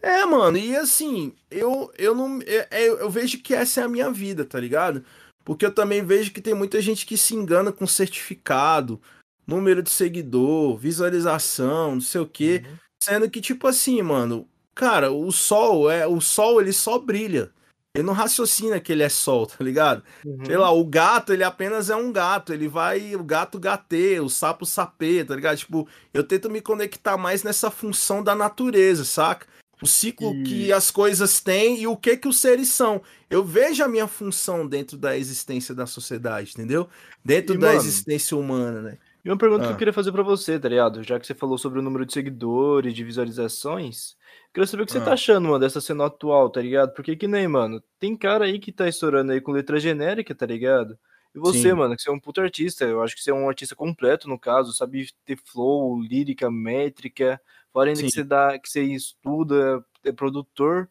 É, 0.00 0.24
mano, 0.24 0.56
e 0.56 0.76
assim, 0.76 1.34
eu, 1.50 1.92
eu 1.98 2.14
não. 2.14 2.38
é- 2.42 2.68
é- 2.70 2.88
Eu, 2.88 2.98
eu 2.98 3.10
vejo 3.10 3.42
que 3.42 3.52
essa 3.52 3.80
é 3.80 3.84
a 3.84 3.88
minha 3.88 4.08
vida, 4.12 4.44
tá 4.44 4.60
ligado? 4.60 5.04
Porque 5.46 5.64
eu 5.64 5.70
também 5.72 6.04
vejo 6.04 6.32
que 6.32 6.40
tem 6.40 6.54
muita 6.54 6.82
gente 6.82 7.06
que 7.06 7.16
se 7.16 7.32
engana 7.32 7.70
com 7.70 7.86
certificado, 7.86 9.00
número 9.46 9.80
de 9.80 9.90
seguidor, 9.90 10.76
visualização, 10.76 11.94
não 11.94 12.00
sei 12.00 12.20
o 12.20 12.26
quê. 12.26 12.64
Sendo 13.00 13.30
que, 13.30 13.40
tipo 13.40 13.68
assim, 13.68 14.02
mano, 14.02 14.48
cara, 14.74 15.12
o 15.12 15.30
sol 15.30 15.88
é. 15.88 16.04
O 16.04 16.20
sol 16.20 16.60
ele 16.60 16.72
só 16.72 16.98
brilha. 16.98 17.52
Ele 17.94 18.02
não 18.02 18.12
raciocina 18.12 18.80
que 18.80 18.90
ele 18.90 19.04
é 19.04 19.08
sol, 19.08 19.46
tá 19.46 19.62
ligado? 19.62 20.02
Uhum. 20.24 20.44
Sei 20.44 20.56
lá, 20.56 20.72
o 20.72 20.84
gato, 20.84 21.32
ele 21.32 21.44
apenas 21.44 21.90
é 21.90 21.94
um 21.94 22.10
gato. 22.10 22.52
Ele 22.52 22.66
vai. 22.66 23.14
O 23.14 23.22
gato 23.22 23.56
gateia, 23.56 24.24
o 24.24 24.28
sapo 24.28 24.66
sapeia, 24.66 25.24
tá 25.24 25.36
ligado? 25.36 25.58
Tipo, 25.58 25.88
eu 26.12 26.24
tento 26.24 26.50
me 26.50 26.60
conectar 26.60 27.16
mais 27.16 27.44
nessa 27.44 27.70
função 27.70 28.20
da 28.20 28.34
natureza, 28.34 29.04
saca? 29.04 29.46
O 29.82 29.86
ciclo 29.86 30.32
E- 30.34 30.42
que 30.44 30.72
as 30.72 30.90
coisas 30.90 31.40
têm 31.40 31.80
e 31.82 31.86
o 31.86 31.96
que 31.96 32.16
que 32.16 32.28
os 32.28 32.40
seres 32.40 32.68
são. 32.68 33.02
Eu 33.28 33.44
vejo 33.44 33.84
a 33.84 33.88
minha 33.88 34.06
função 34.06 34.66
dentro 34.66 34.96
da 34.96 35.16
existência 35.16 35.74
da 35.74 35.86
sociedade, 35.86 36.52
entendeu? 36.52 36.88
Dentro 37.24 37.54
E, 37.54 37.58
da 37.58 37.68
mano, 37.68 37.78
existência 37.80 38.36
humana, 38.36 38.80
né? 38.80 38.98
E 39.24 39.28
uma 39.28 39.36
pergunta 39.36 39.64
que 39.64 39.68
Ah. 39.70 39.72
eu 39.72 39.76
queria 39.76 39.92
fazer 39.92 40.12
pra 40.12 40.22
você, 40.22 40.58
tá 40.58 40.68
ligado? 40.68 41.02
Já 41.02 41.18
que 41.20 41.26
você 41.26 41.34
falou 41.34 41.58
sobre 41.58 41.78
o 41.80 41.82
número 41.82 42.06
de 42.06 42.12
seguidores, 42.12 42.94
de 42.94 43.04
visualizações, 43.04 44.12
eu 44.46 44.52
queria 44.54 44.66
saber 44.66 44.82
o 44.84 44.86
que 44.86 44.92
você 44.92 44.98
Ah. 44.98 45.04
tá 45.04 45.12
achando, 45.12 45.44
mano, 45.46 45.58
dessa 45.58 45.80
cena 45.80 46.06
atual, 46.06 46.48
tá 46.48 46.60
ligado? 46.62 46.94
Porque 46.94 47.14
que 47.16 47.26
nem, 47.28 47.46
mano, 47.48 47.82
tem 47.98 48.16
cara 48.16 48.44
aí 48.46 48.58
que 48.58 48.72
tá 48.72 48.88
estourando 48.88 49.32
aí 49.32 49.40
com 49.40 49.52
letra 49.52 49.78
genérica, 49.78 50.34
tá 50.34 50.46
ligado? 50.46 50.98
E 51.34 51.38
você, 51.38 51.68
Sim. 51.70 51.72
mano, 51.74 51.94
que 51.96 52.02
você 52.02 52.08
é 52.08 52.12
um 52.12 52.20
puto 52.20 52.40
artista, 52.40 52.84
eu 52.84 53.02
acho 53.02 53.14
que 53.14 53.22
você 53.22 53.30
é 53.30 53.34
um 53.34 53.48
artista 53.48 53.74
completo, 53.76 54.26
no 54.28 54.38
caso, 54.38 54.72
sabe 54.72 55.08
ter 55.26 55.36
flow, 55.44 56.00
lírica, 56.00 56.50
métrica, 56.50 57.38
ainda 57.80 58.02
que 58.02 58.10
você 58.10 58.24
dá, 58.24 58.58
que 58.58 58.68
você 58.68 58.82
estuda, 58.82 59.84
é 60.04 60.12
produtor. 60.12 60.90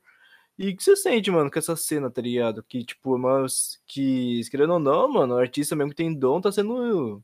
E 0.58 0.70
o 0.70 0.78
que 0.78 0.84
você 0.84 0.96
sente, 0.96 1.30
mano, 1.30 1.52
com 1.52 1.60
essa 1.60 1.76
cena, 1.76 2.10
tá 2.10 2.22
ligado? 2.22 2.64
Que, 2.64 2.84
tipo, 2.84 3.18
mas 3.18 3.82
que, 3.86 4.42
querendo 4.50 4.74
ou 4.74 4.80
não, 4.80 5.08
mano, 5.12 5.36
o 5.36 5.38
artista 5.38 5.76
mesmo 5.76 5.92
que 5.92 5.98
tem 5.98 6.14
dom 6.14 6.40
tá 6.40 6.52
sendo 6.52 7.22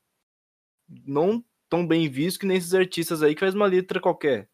não 1.05 1.43
tão 1.69 1.87
bem 1.87 2.09
visto 2.09 2.39
que 2.39 2.45
nem 2.45 2.57
esses 2.57 2.73
artistas 2.73 3.23
aí 3.23 3.33
que 3.33 3.39
faz 3.39 3.53
uma 3.55 3.65
letra 3.65 4.01
qualquer. 4.01 4.49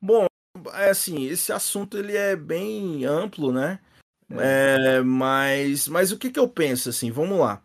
Bom, 0.00 0.26
é 0.74 0.90
assim, 0.90 1.24
esse 1.26 1.52
assunto 1.52 1.98
ele 1.98 2.16
é 2.16 2.36
bem 2.36 3.04
amplo, 3.04 3.52
né? 3.52 3.80
É, 4.30 5.00
mas, 5.00 5.88
mas 5.88 6.12
o 6.12 6.18
que 6.18 6.30
que 6.30 6.38
eu 6.38 6.48
penso 6.48 6.88
assim? 6.88 7.10
Vamos 7.10 7.38
lá. 7.38 7.62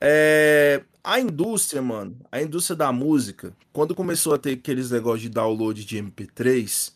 É, 0.00 0.84
a 1.08 1.18
indústria, 1.18 1.80
mano, 1.80 2.18
a 2.30 2.42
indústria 2.42 2.76
da 2.76 2.92
música, 2.92 3.56
quando 3.72 3.94
começou 3.94 4.34
a 4.34 4.38
ter 4.38 4.52
aqueles 4.52 4.90
negócios 4.90 5.22
de 5.22 5.30
download 5.30 5.82
de 5.82 5.96
MP3, 5.96 6.92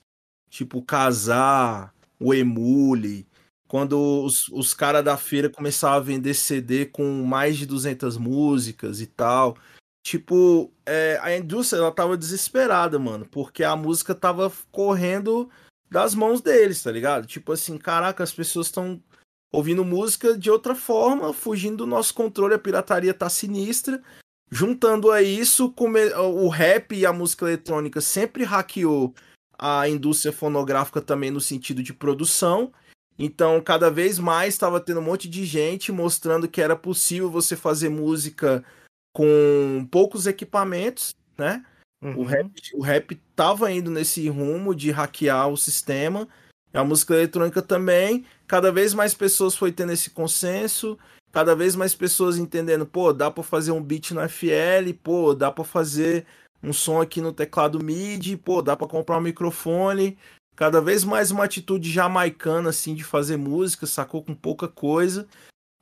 tipo 0.51 0.83
Casar, 0.83 1.95
o 2.21 2.35
Emule, 2.35 3.27
quando 3.67 4.23
os, 4.23 4.49
os 4.49 4.75
caras 4.75 5.03
da 5.03 5.17
feira 5.17 5.49
começavam 5.49 5.97
a 5.97 6.01
vender 6.01 6.35
CD 6.35 6.85
com 6.85 7.25
mais 7.25 7.57
de 7.57 7.65
200 7.65 8.19
músicas 8.19 9.01
e 9.01 9.07
tal, 9.07 9.57
tipo, 10.05 10.71
é, 10.85 11.19
a 11.23 11.35
indústria 11.35 11.79
ela 11.81 11.91
tava 11.91 12.15
desesperada, 12.15 12.99
mano, 12.99 13.27
porque 13.31 13.65
a 13.65 13.75
música 13.75 14.15
tava 14.15 14.53
correndo 14.71 15.49
das 15.91 16.15
mãos 16.15 16.43
deles, 16.43 16.83
tá 16.83 16.93
ligado? 16.93 17.27
Tipo 17.27 17.53
assim, 17.53 17.79
caraca, 17.79 18.23
as 18.23 18.33
pessoas 18.33 18.67
estão 18.67 19.03
ouvindo 19.53 19.85
música 19.85 20.37
de 20.37 20.51
outra 20.51 20.75
forma, 20.75 21.33
fugindo 21.33 21.79
do 21.79 21.87
nosso 21.87 22.15
controle, 22.15 22.55
a 22.55 22.59
pirataria 22.59 23.13
tá 23.13 23.29
sinistra. 23.29 24.03
Juntando 24.51 25.11
a 25.11 25.23
isso, 25.23 25.73
o 25.77 26.49
rap 26.49 26.95
e 26.95 27.07
a 27.07 27.13
música 27.13 27.47
eletrônica 27.47 28.01
sempre 28.01 28.45
hackeou 28.45 29.15
a 29.59 29.89
indústria 29.89 30.33
fonográfica 30.33 31.01
também 31.01 31.31
no 31.31 31.41
sentido 31.41 31.83
de 31.83 31.93
produção. 31.93 32.73
Então, 33.19 33.61
cada 33.61 33.91
vez 33.91 34.19
mais 34.19 34.55
estava 34.55 34.81
tendo 34.81 35.01
um 35.01 35.05
monte 35.05 35.29
de 35.29 35.45
gente 35.45 35.93
mostrando 35.93 36.49
que 36.49 36.61
era 36.61 36.75
possível 36.75 37.31
você 37.31 37.55
fazer 37.55 37.89
música 37.89 38.65
com 39.15 39.87
poucos 39.91 40.27
equipamentos, 40.27 41.15
né? 41.37 41.65
O 42.03 42.07
Uhum. 42.07 42.25
rap, 42.25 42.51
o 42.75 42.83
rap 42.83 43.15
tava 43.37 43.71
indo 43.71 43.91
nesse 43.91 44.29
rumo 44.29 44.75
de 44.75 44.91
hackear 44.91 45.49
o 45.49 45.57
sistema. 45.57 46.27
A 46.73 46.85
música 46.85 47.15
eletrônica 47.15 47.61
também. 47.61 48.25
Cada 48.47 48.73
vez 48.73 48.95
mais 48.95 49.15
pessoas 49.15 49.55
foi 49.55 49.73
tendo 49.73 49.93
esse 49.93 50.11
consenso. 50.11 50.99
Cada 51.33 51.57
vez 51.57 51.75
mais 51.75 51.95
pessoas 51.95 52.37
entendendo, 52.37 52.85
pô, 52.85 53.13
dá 53.13 53.31
pra 53.31 53.43
fazer 53.43 53.73
um 53.73 53.83
beat 53.83 54.11
no 54.11 54.21
FL, 54.29 54.93
pô, 55.03 55.35
dá 55.35 55.51
pra 55.51 55.65
fazer 55.65 56.27
um 56.63 56.73
som 56.73 57.01
aqui 57.01 57.21
no 57.21 57.33
teclado 57.33 57.83
MIDI, 57.83 58.37
pô, 58.37 58.61
dá 58.61 58.77
pra 58.77 58.87
comprar 58.87 59.17
um 59.17 59.23
microfone. 59.23 60.19
Cada 60.55 60.81
vez 60.81 61.05
mais 61.05 61.31
uma 61.31 61.45
atitude 61.45 61.91
jamaicana 61.91 62.69
assim 62.69 62.95
de 62.95 63.03
fazer 63.03 63.39
música, 63.39 63.87
sacou 63.87 64.23
com 64.23 64.35
pouca 64.35 64.69
coisa. 64.69 65.27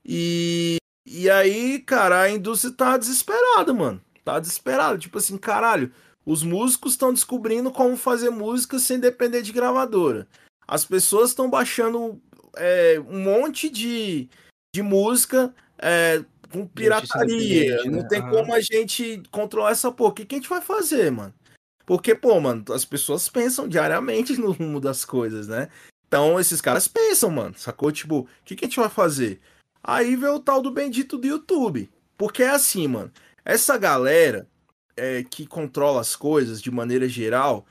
E 0.04 0.76
e 1.06 1.28
aí, 1.28 1.80
cara, 1.80 2.20
a 2.20 2.30
indústria 2.30 2.72
tá 2.72 2.96
desesperada, 2.96 3.74
mano. 3.74 4.00
Tá 4.24 4.38
desesperada, 4.38 4.96
tipo 4.96 5.18
assim, 5.18 5.36
caralho, 5.36 5.92
os 6.24 6.42
músicos 6.44 6.92
estão 6.92 7.12
descobrindo 7.12 7.70
como 7.72 7.96
fazer 7.96 8.30
música 8.30 8.78
sem 8.78 9.00
depender 9.00 9.42
de 9.42 9.50
gravadora. 9.52 10.28
As 10.70 10.84
pessoas 10.84 11.30
estão 11.30 11.50
baixando 11.50 12.22
é, 12.56 13.02
um 13.08 13.24
monte 13.24 13.68
de, 13.68 14.28
de 14.72 14.82
música 14.82 15.52
é, 15.76 16.24
com 16.48 16.64
pirataria. 16.64 17.74
independente, 17.74 17.88
né? 17.90 17.96
Não 17.96 18.06
tem 18.06 18.22
como 18.22 18.54
a 18.54 18.60
gente 18.60 19.20
controlar 19.32 19.72
essa 19.72 19.90
porra. 19.90 20.10
O 20.10 20.14
que, 20.14 20.24
que 20.24 20.36
a 20.36 20.38
gente 20.38 20.48
vai 20.48 20.60
fazer, 20.60 21.10
mano? 21.10 21.34
Porque, 21.84 22.14
pô, 22.14 22.38
mano, 22.38 22.64
as 22.72 22.84
pessoas 22.84 23.28
pensam 23.28 23.66
diariamente 23.66 24.36
no 24.36 24.52
rumo 24.52 24.78
das 24.78 25.04
coisas, 25.04 25.48
né? 25.48 25.68
Então, 26.06 26.38
esses 26.38 26.60
caras 26.60 26.86
pensam, 26.86 27.30
mano, 27.30 27.58
sacou? 27.58 27.90
Tipo, 27.90 28.20
o 28.20 28.28
que, 28.44 28.54
que 28.54 28.64
a 28.64 28.68
gente 28.68 28.78
vai 28.78 28.88
fazer? 28.88 29.40
Aí 29.82 30.14
vê 30.14 30.28
o 30.28 30.38
tal 30.38 30.62
do 30.62 30.70
bendito 30.70 31.18
do 31.18 31.26
YouTube. 31.26 31.90
Porque 32.16 32.44
é 32.44 32.50
assim, 32.50 32.86
mano. 32.86 33.10
Essa 33.44 33.76
galera 33.76 34.46
é, 34.96 35.24
que 35.24 35.48
controla 35.48 36.00
as 36.00 36.14
coisas 36.14 36.62
de 36.62 36.70
maneira 36.70 37.08
geral, 37.08 37.66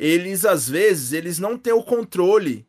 eles 0.00 0.44
às 0.46 0.68
vezes 0.68 1.12
eles 1.12 1.38
não 1.38 1.58
têm 1.58 1.72
o 1.74 1.82
controle. 1.84 2.66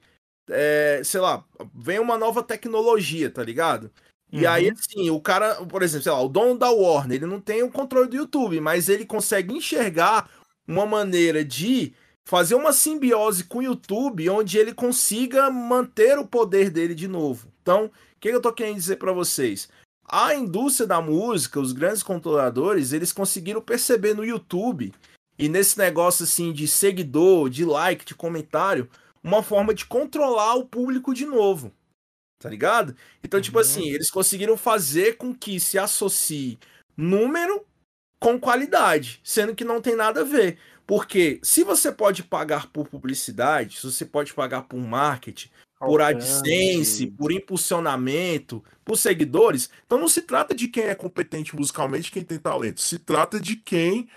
é, 0.49 1.01
sei 1.05 1.21
lá, 1.21 1.45
vem 1.73 1.99
uma 1.99 2.17
nova 2.17 2.43
tecnologia, 2.43 3.29
tá 3.32 3.43
ligado? 3.43 3.91
E 4.32 4.45
Uhum. 4.45 4.51
aí, 4.51 4.69
assim, 4.71 5.09
o 5.09 5.21
cara, 5.21 5.55
por 5.65 5.82
exemplo, 5.84 6.03
sei 6.03 6.11
lá, 6.11 6.21
o 6.21 6.27
dono 6.29 6.57
da 6.59 6.69
Warner, 6.71 7.17
ele 7.17 7.25
não 7.25 7.39
tem 7.41 7.63
o 7.63 7.71
controle 7.71 8.09
do 8.09 8.17
YouTube, 8.17 8.59
mas 8.61 8.89
ele 8.89 9.05
consegue 9.05 9.53
enxergar 9.55 10.29
uma 10.67 10.86
maneira 10.86 11.45
de 11.45 11.93
fazer 12.25 12.55
uma 12.55 12.73
simbiose 12.73 13.45
com 13.45 13.59
o 13.59 13.63
YouTube 13.63 14.29
onde 14.29 14.57
ele 14.57 14.73
consiga 14.73 15.49
manter 15.49 16.17
o 16.19 16.27
poder 16.27 16.69
dele 16.69 16.95
de 16.95 17.07
novo. 17.07 17.47
Então, 17.61 17.86
o 17.86 17.91
que 18.19 18.29
eu 18.29 18.41
tô 18.41 18.53
querendo 18.53 18.75
dizer 18.77 18.97
pra 18.97 19.13
vocês? 19.13 19.69
A 20.07 20.36
indústria 20.36 20.88
da 20.88 21.01
música, 21.01 21.59
os 21.59 21.71
grandes 21.71 22.03
controladores, 22.03 22.93
eles 22.93 23.13
conseguiram 23.13 23.61
perceber 23.61 24.13
no 24.13 24.25
YouTube 24.25 24.93
e 25.41 25.49
nesse 25.49 25.77
negócio 25.77 26.23
assim 26.23 26.53
de 26.53 26.67
seguidor, 26.67 27.49
de 27.49 27.65
like, 27.65 28.05
de 28.05 28.15
comentário, 28.15 28.89
uma 29.23 29.43
forma 29.43 29.73
de 29.73 29.85
controlar 29.85 30.55
o 30.55 30.65
público 30.67 31.13
de 31.13 31.25
novo. 31.25 31.73
Tá 32.39 32.49
ligado? 32.49 32.95
Então, 33.23 33.41
tipo 33.41 33.57
Uhum. 33.57 33.61
assim, 33.61 33.89
eles 33.89 34.09
conseguiram 34.11 34.57
fazer 34.57 35.17
com 35.17 35.33
que 35.33 35.59
se 35.59 35.77
associe 35.79 36.59
número 36.97 37.65
com 38.19 38.39
qualidade, 38.39 39.19
sendo 39.23 39.55
que 39.55 39.63
não 39.65 39.81
tem 39.81 39.95
nada 39.95 40.21
a 40.21 40.23
ver. 40.23 40.57
Porque 40.87 41.39
se 41.43 41.63
você 41.63 41.91
pode 41.91 42.23
pagar 42.23 42.67
por 42.71 42.87
publicidade, 42.87 43.77
se 43.77 43.85
você 43.91 44.05
pode 44.05 44.33
pagar 44.33 44.63
por 44.63 44.79
marketing, 44.79 45.49
por 45.79 46.01
AdSense, 46.01 47.07
por 47.07 47.31
impulsionamento, 47.31 48.63
por 48.85 48.97
seguidores, 48.97 49.69
então 49.85 49.99
não 49.99 50.07
se 50.07 50.21
trata 50.23 50.53
de 50.55 50.67
quem 50.67 50.85
é 50.85 50.95
competente 50.95 51.55
musicalmente, 51.55 52.11
quem 52.11 52.23
tem 52.23 52.39
talento. 52.39 52.81
Se 52.81 52.99
trata 52.99 53.39
de 53.39 53.55
quem 53.55 54.09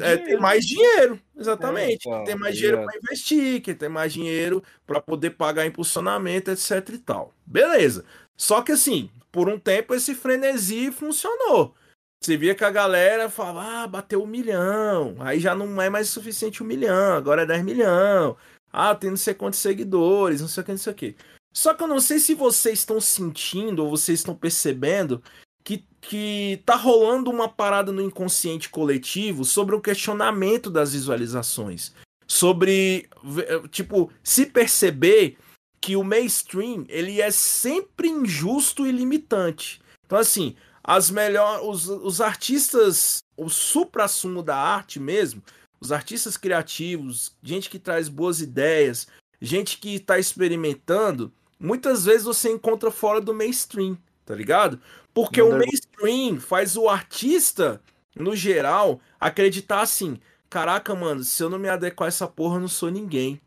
é, 0.00 0.16
tem 0.16 0.38
mais 0.38 0.66
dinheiro, 0.66 1.18
exatamente. 1.36 2.08
É, 2.08 2.12
então, 2.12 2.24
tem 2.24 2.34
mais 2.36 2.54
dinheiro 2.56 2.78
ligado? 2.78 2.90
para 2.90 3.00
investir, 3.00 3.62
quem 3.62 3.74
tem 3.74 3.88
mais 3.88 4.12
dinheiro 4.12 4.62
para 4.86 5.00
poder 5.00 5.30
pagar 5.30 5.66
impulsionamento, 5.66 6.50
etc 6.50 6.88
e 6.90 6.98
tal. 6.98 7.32
Beleza. 7.46 8.04
Só 8.36 8.60
que 8.60 8.72
assim, 8.72 9.10
por 9.32 9.48
um 9.48 9.58
tempo 9.58 9.94
esse 9.94 10.14
frenesi 10.14 10.92
funcionou. 10.92 11.74
Você 12.20 12.36
via 12.36 12.54
que 12.54 12.64
a 12.64 12.70
galera 12.70 13.30
falava, 13.30 13.84
ah, 13.84 13.86
bateu 13.86 14.22
um 14.22 14.26
milhão. 14.26 15.16
Aí 15.20 15.38
já 15.38 15.54
não 15.54 15.80
é 15.80 15.88
mais 15.88 16.08
suficiente 16.08 16.62
um 16.62 16.66
milhão, 16.66 17.14
agora 17.14 17.42
é 17.42 17.46
10 17.46 17.64
milhão. 17.64 18.36
Ah, 18.72 18.94
tem 18.94 19.10
não 19.10 19.16
sei 19.16 19.34
quantos 19.34 19.60
seguidores, 19.60 20.40
não 20.40 20.48
sei 20.48 20.62
o 20.62 20.66
que, 20.66 20.72
não 20.72 20.78
sei 20.78 20.92
o 20.92 20.96
que. 20.96 21.16
Só 21.52 21.72
que 21.74 21.82
eu 21.82 21.88
não 21.88 22.00
sei 22.00 22.18
se 22.18 22.34
vocês 22.34 22.80
estão 22.80 23.00
sentindo 23.00 23.84
ou 23.84 23.90
vocês 23.90 24.20
estão 24.20 24.34
percebendo 24.34 25.22
que, 25.68 25.84
que 26.00 26.62
tá 26.64 26.74
rolando 26.76 27.30
uma 27.30 27.46
parada 27.46 27.92
no 27.92 28.00
inconsciente 28.00 28.70
coletivo 28.70 29.44
sobre 29.44 29.74
o 29.76 29.82
questionamento 29.82 30.70
das 30.70 30.94
visualizações. 30.94 31.92
Sobre, 32.26 33.06
v- 33.22 33.68
tipo, 33.68 34.10
se 34.24 34.46
perceber 34.46 35.36
que 35.78 35.94
o 35.94 36.02
mainstream, 36.02 36.86
ele 36.88 37.20
é 37.20 37.30
sempre 37.30 38.08
injusto 38.08 38.86
e 38.86 38.92
limitante. 38.92 39.82
Então, 40.06 40.18
assim, 40.18 40.56
as 40.82 41.10
melhor, 41.10 41.62
os, 41.62 41.86
os 41.86 42.22
artistas, 42.22 43.18
o 43.36 43.50
supra-sumo 43.50 44.42
da 44.42 44.56
arte 44.56 44.98
mesmo, 44.98 45.42
os 45.78 45.92
artistas 45.92 46.38
criativos, 46.38 47.36
gente 47.42 47.68
que 47.68 47.78
traz 47.78 48.08
boas 48.08 48.40
ideias, 48.40 49.06
gente 49.38 49.76
que 49.76 50.00
tá 50.00 50.18
experimentando, 50.18 51.30
muitas 51.60 52.06
vezes 52.06 52.24
você 52.24 52.50
encontra 52.50 52.90
fora 52.90 53.20
do 53.20 53.34
mainstream, 53.34 53.98
tá 54.24 54.34
ligado? 54.34 54.80
Porque 55.12 55.40
Não 55.40 55.50
o 55.50 55.58
mainstream 55.58 56.40
faz 56.40 56.76
o 56.76 56.88
artista, 56.88 57.82
no 58.16 58.34
geral, 58.36 59.00
acreditar 59.18 59.80
assim: 59.80 60.18
caraca, 60.48 60.94
mano, 60.94 61.24
se 61.24 61.42
eu 61.42 61.50
não 61.50 61.58
me 61.58 61.68
adequar 61.68 62.06
a 62.06 62.08
essa 62.08 62.26
porra, 62.26 62.56
eu 62.56 62.60
não 62.60 62.68
sou 62.68 62.90
ninguém. 62.90 63.40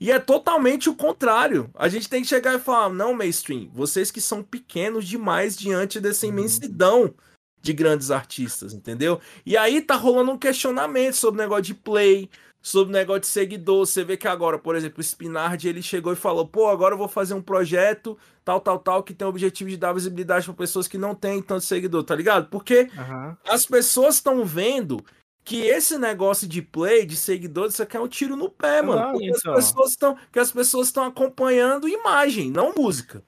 E 0.00 0.10
é 0.10 0.18
totalmente 0.18 0.88
o 0.88 0.94
contrário. 0.94 1.70
A 1.74 1.88
gente 1.88 2.08
tem 2.08 2.22
que 2.22 2.28
chegar 2.28 2.54
e 2.54 2.58
falar: 2.58 2.90
não, 2.90 3.14
mainstream, 3.14 3.70
vocês 3.72 4.10
que 4.10 4.20
são 4.20 4.42
pequenos 4.42 5.06
demais 5.06 5.56
diante 5.56 6.00
dessa 6.00 6.26
imensidão 6.26 7.14
de 7.62 7.72
grandes 7.72 8.10
artistas, 8.10 8.74
entendeu? 8.74 9.20
E 9.46 9.56
aí 9.56 9.80
tá 9.80 9.94
rolando 9.94 10.32
um 10.32 10.38
questionamento 10.38 11.14
sobre 11.14 11.40
o 11.40 11.42
negócio 11.42 11.64
de 11.64 11.74
play, 11.74 12.28
sobre 12.64 12.94
o 12.94 12.96
negócio 12.96 13.20
de 13.20 13.26
seguidor. 13.26 13.84
Você 13.84 14.02
vê 14.02 14.16
que 14.16 14.26
agora, 14.26 14.58
por 14.58 14.74
exemplo, 14.74 14.98
o 14.98 15.04
Spinard, 15.04 15.68
ele 15.68 15.82
chegou 15.82 16.14
e 16.14 16.16
falou: 16.16 16.48
pô, 16.48 16.68
agora 16.68 16.94
eu 16.94 16.98
vou 16.98 17.06
fazer 17.06 17.34
um 17.34 17.42
projeto 17.42 18.16
tal, 18.42 18.58
tal, 18.58 18.78
tal, 18.78 19.02
que 19.02 19.12
tem 19.12 19.26
o 19.26 19.28
objetivo 19.28 19.68
de 19.68 19.76
dar 19.76 19.92
visibilidade 19.92 20.46
para 20.46 20.54
pessoas 20.54 20.88
que 20.88 20.96
não 20.96 21.14
têm 21.14 21.42
tanto 21.42 21.62
seguidor, 21.62 22.02
tá 22.02 22.16
ligado? 22.16 22.48
Porque 22.48 22.88
Aham. 22.96 23.36
as 23.46 23.66
pessoas 23.66 24.14
estão 24.14 24.44
vendo 24.46 25.04
que 25.44 25.60
esse 25.60 25.98
negócio 25.98 26.48
de 26.48 26.62
play, 26.62 27.04
de 27.04 27.16
seguidores, 27.16 27.74
isso 27.74 27.82
aqui 27.82 27.98
é 27.98 28.00
um 28.00 28.08
tiro 28.08 28.34
no 28.34 28.48
pé, 28.48 28.80
mano. 28.80 29.02
Claro, 29.02 29.18
Porque 29.18 29.30
as 29.30 29.40
então. 29.40 29.54
pessoas 29.54 29.90
estão, 29.90 30.18
que 30.32 30.38
as 30.38 30.50
pessoas 30.50 30.86
estão 30.86 31.04
acompanhando 31.04 31.86
imagem, 31.86 32.50
não 32.50 32.72
música. 32.74 33.22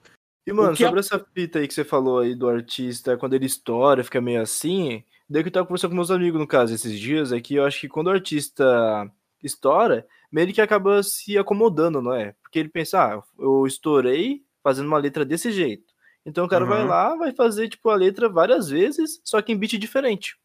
E, 0.47 0.51
mano, 0.51 0.75
sobre 0.75 0.99
essa 0.99 1.23
fita 1.35 1.59
aí 1.59 1.67
que 1.67 1.73
você 1.75 1.83
falou 1.83 2.19
aí 2.19 2.33
do 2.33 2.49
artista, 2.49 3.17
quando 3.17 3.33
ele 3.33 3.45
estoura, 3.45 4.03
fica 4.03 4.19
meio 4.19 4.41
assim, 4.41 5.03
daí 5.29 5.43
que 5.43 5.49
eu 5.49 5.53
tava 5.53 5.67
conversando 5.67 5.91
com 5.91 5.97
meus 5.97 6.09
amigos, 6.09 6.39
no 6.39 6.47
caso, 6.47 6.73
esses 6.73 6.97
dias, 6.99 7.31
é 7.31 7.39
que 7.39 7.55
eu 7.55 7.65
acho 7.65 7.81
que 7.81 7.89
quando 7.89 8.07
o 8.07 8.11
artista 8.11 9.11
estoura, 9.45 10.05
meio 10.31 10.51
que 10.53 10.61
acaba 10.61 11.01
se 11.03 11.37
acomodando, 11.37 12.01
não 12.01 12.13
é? 12.13 12.33
Porque 12.41 12.59
ele 12.59 12.69
pensa, 12.69 13.01
ah, 13.15 13.21
eu 13.39 13.65
estourei 13.67 14.43
fazendo 14.63 14.87
uma 14.87 14.97
letra 14.97 15.23
desse 15.25 15.51
jeito. 15.51 15.93
Então 16.25 16.45
o 16.45 16.47
cara 16.49 16.65
vai 16.65 16.81
Uhum. 16.81 16.87
lá, 16.87 17.15
vai 17.15 17.33
fazer, 17.33 17.69
tipo, 17.69 17.89
a 17.89 17.95
letra 17.95 18.27
várias 18.27 18.69
vezes, 18.69 19.21
só 19.23 19.41
que 19.41 19.51
em 19.53 19.57
beat 19.57 19.77
diferente. 19.77 20.35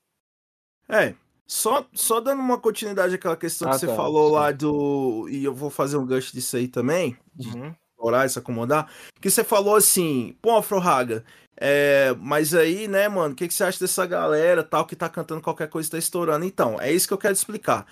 É, 0.88 1.14
só, 1.46 1.84
só 1.92 2.20
dando 2.20 2.40
uma 2.40 2.58
continuidade 2.58 3.14
àquela 3.14 3.36
questão 3.36 3.68
Ah, 3.68 3.72
que 3.72 3.78
você 3.80 3.86
tá, 3.86 3.96
falou 3.96 4.28
sim. 4.28 4.34
lá 4.34 4.52
do. 4.52 5.28
E 5.28 5.44
eu 5.44 5.54
vou 5.54 5.70
fazer 5.70 5.96
um 5.96 6.06
gancho 6.06 6.32
disso 6.32 6.56
aí 6.56 6.68
também, 6.68 7.16
de 7.34 7.48
Uhum. 7.56 7.74
orar 7.98 8.26
e 8.26 8.28
se 8.28 8.38
acomodar. 8.38 8.90
Que 9.20 9.30
você 9.30 9.42
falou 9.42 9.76
assim, 9.76 10.36
pô, 10.40 10.56
Afrohaga, 10.56 11.24
é, 11.56 12.14
mas 12.18 12.54
aí, 12.54 12.88
né, 12.88 13.08
mano, 13.08 13.32
o 13.32 13.36
que, 13.36 13.46
que 13.48 13.54
você 13.54 13.64
acha 13.64 13.78
dessa 13.78 14.06
galera 14.06 14.62
tal 14.62 14.86
que 14.86 14.96
tá 14.96 15.08
cantando 15.08 15.40
qualquer 15.42 15.68
coisa 15.68 15.88
e 15.88 15.90
tá 15.92 15.98
estourando? 15.98 16.44
Então, 16.44 16.80
é 16.80 16.92
isso 16.92 17.06
que 17.08 17.14
eu 17.14 17.18
quero 17.18 17.34
te 17.34 17.38
explicar. 17.38 17.86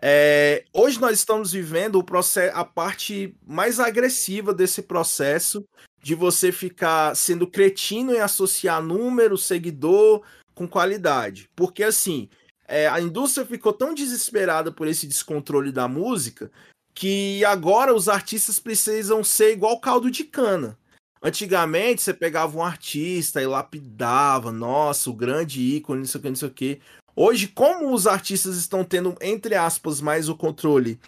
É, 0.00 0.64
hoje 0.72 1.00
nós 1.00 1.18
estamos 1.18 1.52
vivendo 1.52 1.96
o 1.96 2.04
processo, 2.04 2.56
a 2.56 2.64
parte 2.64 3.34
mais 3.46 3.80
agressiva 3.80 4.52
desse 4.52 4.82
processo 4.82 5.64
de 6.02 6.14
você 6.14 6.52
ficar 6.52 7.16
sendo 7.16 7.46
cretino 7.46 8.14
em 8.14 8.20
associar 8.20 8.82
número, 8.82 9.38
seguidor 9.38 10.22
com 10.54 10.68
qualidade. 10.68 11.48
Porque 11.56 11.82
assim, 11.82 12.28
é, 12.68 12.86
a 12.88 13.00
indústria 13.00 13.46
ficou 13.46 13.72
tão 13.72 13.94
desesperada 13.94 14.70
por 14.70 14.86
esse 14.86 15.06
descontrole 15.06 15.72
da 15.72 15.88
música 15.88 16.50
que 16.94 17.44
agora 17.44 17.94
os 17.94 18.08
artistas 18.08 18.58
precisam 18.58 19.22
ser 19.22 19.52
igual 19.52 19.80
caldo 19.80 20.10
de 20.10 20.24
cana. 20.24 20.78
Antigamente 21.22 22.02
você 22.02 22.14
pegava 22.14 22.56
um 22.56 22.62
artista 22.62 23.42
e 23.42 23.46
lapidava, 23.46 24.52
nossa, 24.52 25.10
o 25.10 25.14
grande 25.14 25.60
ícone, 25.60 26.00
não 26.00 26.06
sei 26.06 26.18
o 26.18 26.22
que, 26.22 26.28
não 26.28 26.36
sei 26.36 26.48
o 26.48 26.52
que. 26.52 26.80
Hoje, 27.18 27.48
como 27.48 27.94
os 27.94 28.06
artistas 28.06 28.56
estão 28.56 28.84
tendo, 28.84 29.16
entre 29.22 29.54
aspas, 29.54 30.02
mais 30.02 30.28
o 30.28 30.36
controle 30.36 31.00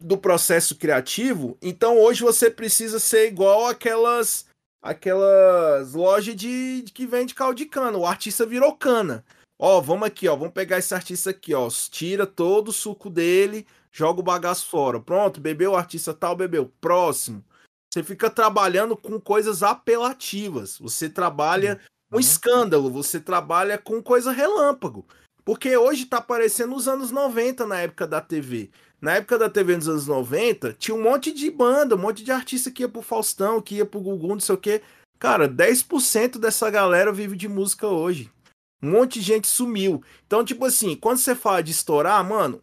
do 0.00 0.18
processo 0.18 0.74
criativo, 0.74 1.56
então 1.62 1.96
hoje 1.98 2.22
você 2.22 2.50
precisa 2.50 2.98
ser 2.98 3.28
igual 3.28 3.66
aquelas 3.66 4.46
aquelas 4.82 5.92
lojas 5.92 6.34
de, 6.34 6.84
que 6.92 7.06
vende 7.06 7.34
caldo 7.34 7.54
de 7.54 7.66
cana. 7.66 7.96
O 7.96 8.06
artista 8.06 8.44
virou 8.44 8.74
cana. 8.74 9.24
Ó, 9.58 9.80
vamos 9.80 10.06
aqui, 10.06 10.26
ó, 10.26 10.34
vamos 10.34 10.54
pegar 10.54 10.78
esse 10.78 10.94
artista 10.94 11.30
aqui, 11.30 11.54
ó, 11.54 11.68
tira 11.90 12.26
todo 12.26 12.68
o 12.68 12.72
suco 12.72 13.10
dele, 13.10 13.66
joga 13.92 14.20
o 14.20 14.24
bagaço 14.24 14.66
fora. 14.66 14.98
Pronto, 14.98 15.40
bebeu 15.40 15.72
o 15.72 15.76
artista 15.76 16.14
tal, 16.14 16.34
bebeu. 16.34 16.72
Próximo. 16.80 17.44
Você 17.92 18.02
fica 18.02 18.30
trabalhando 18.30 18.96
com 18.96 19.20
coisas 19.20 19.62
apelativas. 19.62 20.78
Você 20.78 21.08
trabalha 21.08 21.80
com 22.10 22.16
Uhum. 22.16 22.20
escândalo, 22.20 22.90
você 22.90 23.20
trabalha 23.20 23.78
com 23.78 24.02
coisa 24.02 24.32
relâmpago. 24.32 25.06
Porque 25.44 25.76
hoje 25.76 26.06
tá 26.06 26.20
parecendo 26.20 26.74
os 26.74 26.86
anos 26.86 27.10
90 27.10 27.66
na 27.66 27.80
época 27.80 28.06
da 28.06 28.20
TV. 28.20 28.70
Na 29.00 29.12
época 29.14 29.38
da 29.38 29.48
TV 29.48 29.76
nos 29.76 29.88
anos 29.88 30.06
90, 30.06 30.74
tinha 30.74 30.94
um 30.94 31.02
monte 31.02 31.32
de 31.32 31.50
banda, 31.50 31.94
um 31.96 31.98
monte 31.98 32.22
de 32.22 32.30
artista 32.30 32.70
que 32.70 32.82
ia 32.82 32.88
pro 32.88 33.00
Faustão, 33.00 33.60
que 33.60 33.76
ia 33.76 33.86
pro 33.86 34.00
Gugu, 34.00 34.28
não 34.28 34.40
sei 34.40 34.54
o 34.54 34.58
quê. 34.58 34.82
Cara, 35.18 35.48
10% 35.48 36.38
dessa 36.38 36.68
galera 36.70 37.12
vive 37.12 37.36
de 37.36 37.48
música 37.48 37.86
hoje. 37.86 38.30
Um 38.82 38.90
monte 38.92 39.14
de 39.18 39.24
gente 39.24 39.48
sumiu. 39.48 40.02
Então, 40.26 40.44
tipo 40.44 40.64
assim, 40.64 40.94
quando 40.96 41.18
você 41.18 41.34
fala 41.34 41.62
de 41.62 41.70
estourar, 41.70 42.22
mano, 42.26 42.62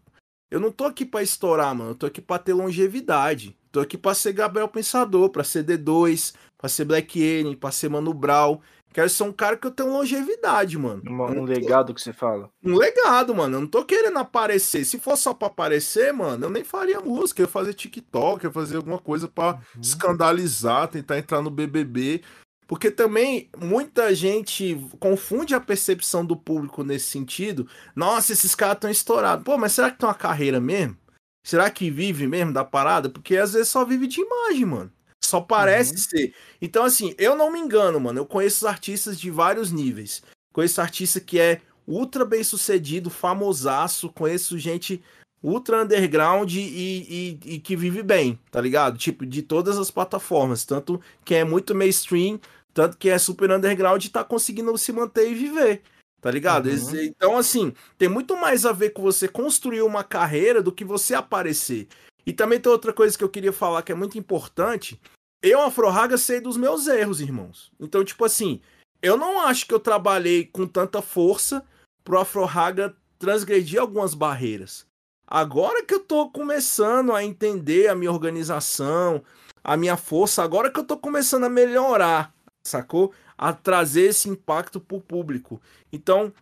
eu 0.52 0.60
não 0.60 0.72
tô 0.72 0.86
aqui 0.86 1.06
pra 1.06 1.24
estourar, 1.24 1.74
mano. 1.76 1.92
Eu 1.92 1.96
tô 1.96 2.06
aqui 2.06 2.22
pra 2.22 2.40
ter 2.40 2.54
longevidade. 2.54 3.56
Tô 3.72 3.80
aqui 3.80 3.98
pra 3.98 4.14
ser 4.14 4.34
Gabriel 4.34 4.68
Pensador, 4.68 5.30
pra 5.30 5.44
ser 5.44 5.64
D2, 5.64 6.34
pra 6.58 6.70
ser 6.70 6.86
Black 6.86 7.20
Alien, 7.20 7.56
pra 7.56 7.72
ser 7.72 7.90
Mano 7.90 8.14
Brown. 8.14 8.60
Quero 8.98 9.10
ser 9.12 9.22
um 9.26 9.32
cara 9.32 9.56
que 9.56 9.68
eu 9.68 9.70
tenho 9.70 9.92
longevidade, 9.94 10.76
mano. 10.76 11.04
Eu 11.06 11.12
um 11.12 11.18
não 11.18 11.36
tô- 11.46 11.52
legado 11.52 11.94
que 11.94 12.02
você 12.02 12.12
fala. 12.12 12.50
um 12.64 12.76
legado, 12.76 13.36
mano. 13.36 13.58
Eu 13.58 13.62
não 13.62 13.68
tô 13.68 13.86
querendo 13.86 14.18
aparecer. 14.18 14.84
Se 14.86 14.98
for 14.98 15.16
só 15.16 15.36
pra 15.36 15.50
aparecer, 15.50 16.12
mano, 16.12 16.48
eu 16.48 16.50
nem 16.50 16.64
faria 16.64 17.00
música. 17.00 17.40
Eu 17.40 17.46
ia 17.46 17.52
fazer 17.52 17.76
TikTok, 17.76 18.44
eu 18.44 18.50
ia 18.50 18.54
fazer 18.54 18.78
alguma 18.78 18.98
coisa 18.98 19.28
pra 19.28 19.60
escandalizar, 19.80 20.88
tentar 20.88 21.20
entrar 21.20 21.44
no 21.44 21.52
BBB. 21.52 22.24
Porque 22.66 22.90
também 22.90 23.52
muita 23.56 24.16
gente 24.16 24.76
confunde 25.00 25.54
a 25.54 25.60
percepção 25.60 26.26
do 26.26 26.36
público 26.36 26.84
nesse 26.84 27.06
sentido. 27.12 27.68
Nossa, 27.96 28.34
esses 28.34 28.56
caras 28.56 28.78
estão 28.78 28.90
estourados. 28.90 29.44
Pô, 29.46 29.60
mas 29.60 29.74
será 29.74 29.92
que 29.92 30.00
tem 30.00 30.10
uma 30.10 30.16
carreira 30.16 30.60
mesmo? 30.60 30.98
Será 31.46 31.70
que 31.70 31.92
vive 31.92 32.26
mesmo 32.26 32.52
da 32.52 32.66
parada? 32.66 33.10
Porque 33.10 33.38
às 33.38 33.54
vezes 33.54 33.70
só 33.70 33.86
vive 33.86 34.08
de 34.08 34.22
imagem, 34.22 34.66
mano. 34.66 34.92
Só 35.24 35.42
parece 35.42 35.92
Uhum. 35.92 35.98
ser. 35.98 36.34
Então, 36.62 36.84
assim, 36.84 37.14
eu 37.18 37.36
não 37.36 37.52
me 37.52 37.60
engano, 37.60 38.00
mano. 38.00 38.20
Eu 38.20 38.26
conheço 38.26 38.68
artistas 38.68 39.20
de 39.20 39.30
vários 39.30 39.72
níveis. 39.72 40.22
Conheço 40.54 40.80
artista 40.82 41.20
que 41.20 41.40
é 41.40 41.62
ultra 41.86 42.24
bem 42.26 42.44
sucedido, 42.44 43.10
famosaço. 43.10 44.10
Conheço 44.10 44.58
gente 44.58 45.02
ultra 45.44 45.84
underground 45.84 46.52
e, 46.54 46.60
e, 46.60 47.40
e 47.46 47.60
que 47.60 47.76
vive 47.76 48.02
bem, 48.02 48.40
tá 48.52 48.60
ligado? 48.60 48.98
Tipo, 48.98 49.26
de 49.26 49.42
todas 49.42 49.78
as 49.78 49.92
plataformas. 49.92 50.66
Tanto 50.66 51.00
que 51.26 51.36
é 51.36 51.44
muito 51.44 51.76
mainstream, 51.76 52.40
tanto 52.74 52.98
que 52.98 53.10
é 53.10 53.18
super 53.18 53.52
underground 53.52 54.04
e 54.04 54.10
tá 54.10 54.24
conseguindo 54.24 54.76
se 54.78 54.92
manter 54.92 55.30
e 55.30 55.36
viver. 55.36 55.82
Tá 56.20 56.32
ligado? 56.32 56.68
Uhum. 56.68 56.96
Então, 57.02 57.38
assim, 57.38 57.74
tem 57.98 58.10
muito 58.10 58.36
mais 58.36 58.66
a 58.66 58.72
ver 58.72 58.90
com 58.90 59.02
você 59.04 59.28
construir 59.28 59.84
uma 59.84 60.04
carreira 60.04 60.64
do 60.64 60.72
que 60.72 60.84
você 60.84 61.14
aparecer. 61.14 61.88
E 62.28 62.34
também 62.34 62.60
tem 62.60 62.70
outra 62.70 62.92
coisa 62.92 63.18
que 63.18 63.24
eu 63.24 63.30
queria 63.30 63.54
falar 63.54 63.82
que 63.82 63.92
é 63.94 63.96
muito 63.96 64.18
importante. 64.18 65.00
Eu, 65.42 65.62
Afrohaga, 65.62 66.18
sei 66.18 66.42
dos 66.42 66.58
meus 66.58 66.86
erros, 66.86 67.22
irmãos. 67.22 67.72
Então, 67.80 68.04
tipo 68.04 68.26
assim, 68.26 68.60
eu 69.02 69.16
não 69.16 69.40
acho 69.40 69.66
que 69.66 69.74
eu 69.74 69.80
trabalhei 69.80 70.44
com 70.46 70.68
tanta 70.68 71.02
força 71.02 71.64
pro 72.04 72.20
Afrohaga 72.20 72.94
transgredir 73.18 73.80
algumas 73.80 74.14
barreiras. 74.14 74.86
Agora 75.26 75.86
que 75.86 75.94
eu 75.94 76.02
tô 76.02 76.30
começando 76.30 77.14
a 77.14 77.24
entender 77.24 77.88
a 77.88 77.96
minha 77.96 78.12
organização, 78.12 79.24
a 79.64 79.78
minha 79.78 79.96
força, 79.96 80.44
agora 80.44 80.70
que 80.70 80.80
eu 80.82 80.84
tô 80.84 80.98
começando 80.98 81.46
a 81.46 81.50
melhorar, 81.50 82.34
sacou? 82.66 83.14
A 83.38 83.54
trazer 83.54 84.08
esse 84.08 84.28
impacto 84.28 84.82
pro 84.82 85.00
público. 85.00 85.62
Então, 85.94 86.34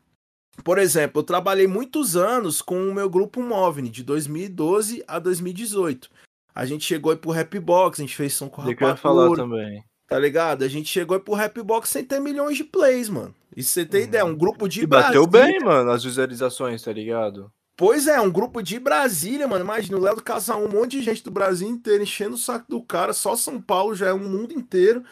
por 0.64 0.78
exemplo, 0.78 1.20
eu 1.20 1.24
trabalhei 1.24 1.68
muitos 1.68 2.16
anos 2.16 2.62
com 2.62 2.88
o 2.90 2.94
meu 2.94 3.10
grupo 3.10 3.42
Movni, 3.42 3.90
de 3.90 4.04
2012 4.04 5.04
a 5.08 5.20
2018. 5.20 6.10
A 6.54 6.66
gente 6.66 6.86
chegou 6.86 7.12
aí 7.12 7.18
pro 7.18 7.32
Rapbox, 7.32 8.00
a 8.00 8.04
gente 8.04 8.16
fez 8.16 8.34
som 8.34 8.48
com 8.50 8.62
eu 8.64 8.70
ia 8.70 8.96
falar 8.96 9.30
também. 9.36 9.84
tá 10.08 10.18
ligado? 10.18 10.64
A 10.64 10.68
gente 10.68 10.88
chegou 10.90 11.16
aí 11.18 11.22
pro 11.24 11.34
Rapbox 11.34 11.90
sem 11.90 12.04
ter 12.04 12.20
milhões 12.20 12.56
de 12.58 12.64
plays, 12.64 13.10
mano. 13.10 13.34
E 13.56 13.64
você 13.64 13.86
tem 13.86 14.04
ideia, 14.04 14.26
um 14.26 14.36
grupo 14.36 14.68
de 14.68 14.82
E 14.84 14.86
bateu 14.86 15.26
Brasília- 15.28 15.60
bem, 15.60 15.66
mano, 15.66 15.92
as 15.92 16.04
visualizações, 16.04 16.82
tá 16.82 16.92
ligado? 16.94 17.52
Pois 17.78 18.08
é, 18.08 18.20
um 18.22 18.32
grupo 18.32 18.62
de 18.62 18.80
Brasília, 18.80 19.48
mano. 19.50 19.66
Imagina 19.66 19.98
o 19.98 20.02
Léo 20.02 20.16
do 20.16 20.24
Casal, 20.24 20.64
um 20.64 20.70
monte 20.70 20.92
de 20.92 21.02
gente 21.02 21.22
do 21.24 21.32
Brasil 21.32 21.68
inteiro 21.68 22.04
enchendo 22.04 22.36
o 22.36 22.38
saco 22.38 22.66
do 22.70 22.82
cara. 22.82 23.12
Só 23.12 23.36
São 23.36 23.62
Paulo 23.62 23.94
já 23.94 24.08
é 24.08 24.14
um 24.14 24.30
mundo 24.30 24.54
inteiro. 24.54 25.04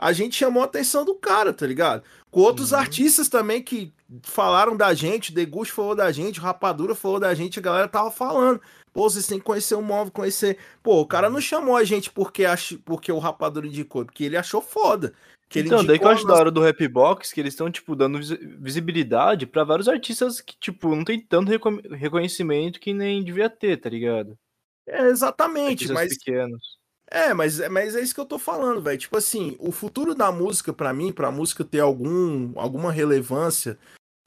A 0.00 0.12
gente 0.12 0.36
chamou 0.36 0.62
a 0.62 0.66
atenção 0.66 1.04
do 1.04 1.14
cara, 1.16 1.52
tá 1.52 1.66
ligado? 1.66 2.04
Com 2.30 2.40
outros 2.40 2.70
Uhum. 2.72 2.78
artistas 2.78 3.28
também 3.28 3.60
que 3.62 3.92
falaram 4.22 4.76
da 4.76 4.94
gente, 4.94 5.30
o 5.30 5.34
Degusto 5.34 5.74
falou 5.74 5.94
da 5.94 6.10
gente, 6.12 6.38
o 6.38 6.42
Rapadura 6.42 6.94
falou 6.94 7.18
da 7.18 7.34
gente, 7.34 7.58
a 7.58 7.62
galera 7.62 7.88
tava 7.88 8.10
falando. 8.10 8.60
Pô, 8.92 9.10
vocês 9.10 9.26
têm 9.26 9.38
que 9.38 9.44
conhecer 9.44 9.74
o 9.74 9.82
móvel, 9.82 10.12
conhecer. 10.12 10.58
Pô, 10.82 11.00
o 11.00 11.06
cara 11.06 11.28
não 11.28 11.40
chamou 11.40 11.76
a 11.76 11.84
gente 11.84 12.10
porque, 12.10 12.44
ach... 12.44 12.74
porque 12.84 13.10
o 13.10 13.18
Rapadura 13.18 13.66
indicou, 13.66 14.04
porque 14.04 14.24
ele 14.24 14.36
achou 14.36 14.60
foda. 14.60 15.12
Que 15.48 15.58
ele 15.58 15.68
então, 15.68 15.84
daí 15.84 15.98
que 15.98 16.04
eu 16.04 16.08
acho 16.08 16.26
da 16.26 16.34
hora 16.34 16.50
do 16.50 16.60
Rapbox 16.62 17.32
que 17.32 17.40
eles 17.40 17.52
estão, 17.52 17.70
tipo, 17.70 17.94
dando 17.94 18.18
visi- 18.18 18.38
visibilidade 18.58 19.46
pra 19.46 19.64
vários 19.64 19.88
artistas 19.88 20.40
que, 20.40 20.56
tipo, 20.58 20.94
não 20.94 21.04
tem 21.04 21.20
tanto 21.20 21.50
recon- 21.50 21.80
reconhecimento 21.90 22.80
que 22.80 22.94
nem 22.94 23.22
devia 23.22 23.50
ter, 23.50 23.76
tá 23.76 23.88
ligado? 23.90 24.38
É, 24.86 25.08
exatamente, 25.08 25.84
Artistas 25.84 25.94
mas 25.94 26.18
pequenos. 26.18 26.78
É, 27.10 27.34
mas, 27.34 27.60
mas 27.68 27.94
é 27.94 28.00
isso 28.00 28.14
que 28.14 28.20
eu 28.20 28.24
tô 28.26 28.38
falando, 28.38 28.80
velho. 28.80 28.98
Tipo 28.98 29.16
assim, 29.16 29.56
o 29.60 29.70
futuro 29.70 30.14
da 30.14 30.32
música, 30.32 30.72
pra 30.72 30.92
mim, 30.92 31.12
pra 31.12 31.30
música 31.30 31.62
ter 31.64 31.80
algum, 31.80 32.52
alguma 32.58 32.90
relevância, 32.90 33.78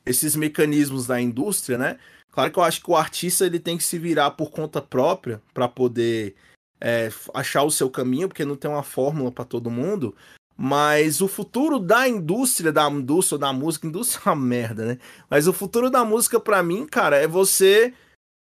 esses 0.07 0.35
mecanismos 0.35 1.07
da 1.07 1.19
indústria, 1.19 1.77
né? 1.77 1.97
Claro 2.31 2.51
que 2.51 2.59
eu 2.59 2.63
acho 2.63 2.83
que 2.83 2.91
o 2.91 2.95
artista 2.95 3.45
ele 3.45 3.59
tem 3.59 3.77
que 3.77 3.83
se 3.83 3.97
virar 3.97 4.31
por 4.31 4.51
conta 4.51 4.81
própria 4.81 5.41
pra 5.53 5.67
poder 5.67 6.35
é, 6.79 7.09
achar 7.33 7.63
o 7.63 7.71
seu 7.71 7.89
caminho, 7.89 8.27
porque 8.27 8.45
não 8.45 8.55
tem 8.55 8.69
uma 8.69 8.83
fórmula 8.83 9.31
pra 9.31 9.43
todo 9.43 9.71
mundo. 9.71 10.15
Mas 10.55 11.21
o 11.21 11.27
futuro 11.27 11.79
da 11.79 12.07
indústria, 12.07 12.71
da 12.71 12.89
indústria, 12.89 13.37
da 13.37 13.53
música, 13.53 13.87
indústria 13.87 14.21
é 14.25 14.29
uma 14.29 14.35
merda, 14.35 14.85
né? 14.85 14.97
Mas 15.29 15.47
o 15.47 15.53
futuro 15.53 15.89
da 15.89 16.03
música, 16.03 16.39
pra 16.39 16.63
mim, 16.63 16.85
cara, 16.85 17.17
é 17.17 17.27
você 17.27 17.93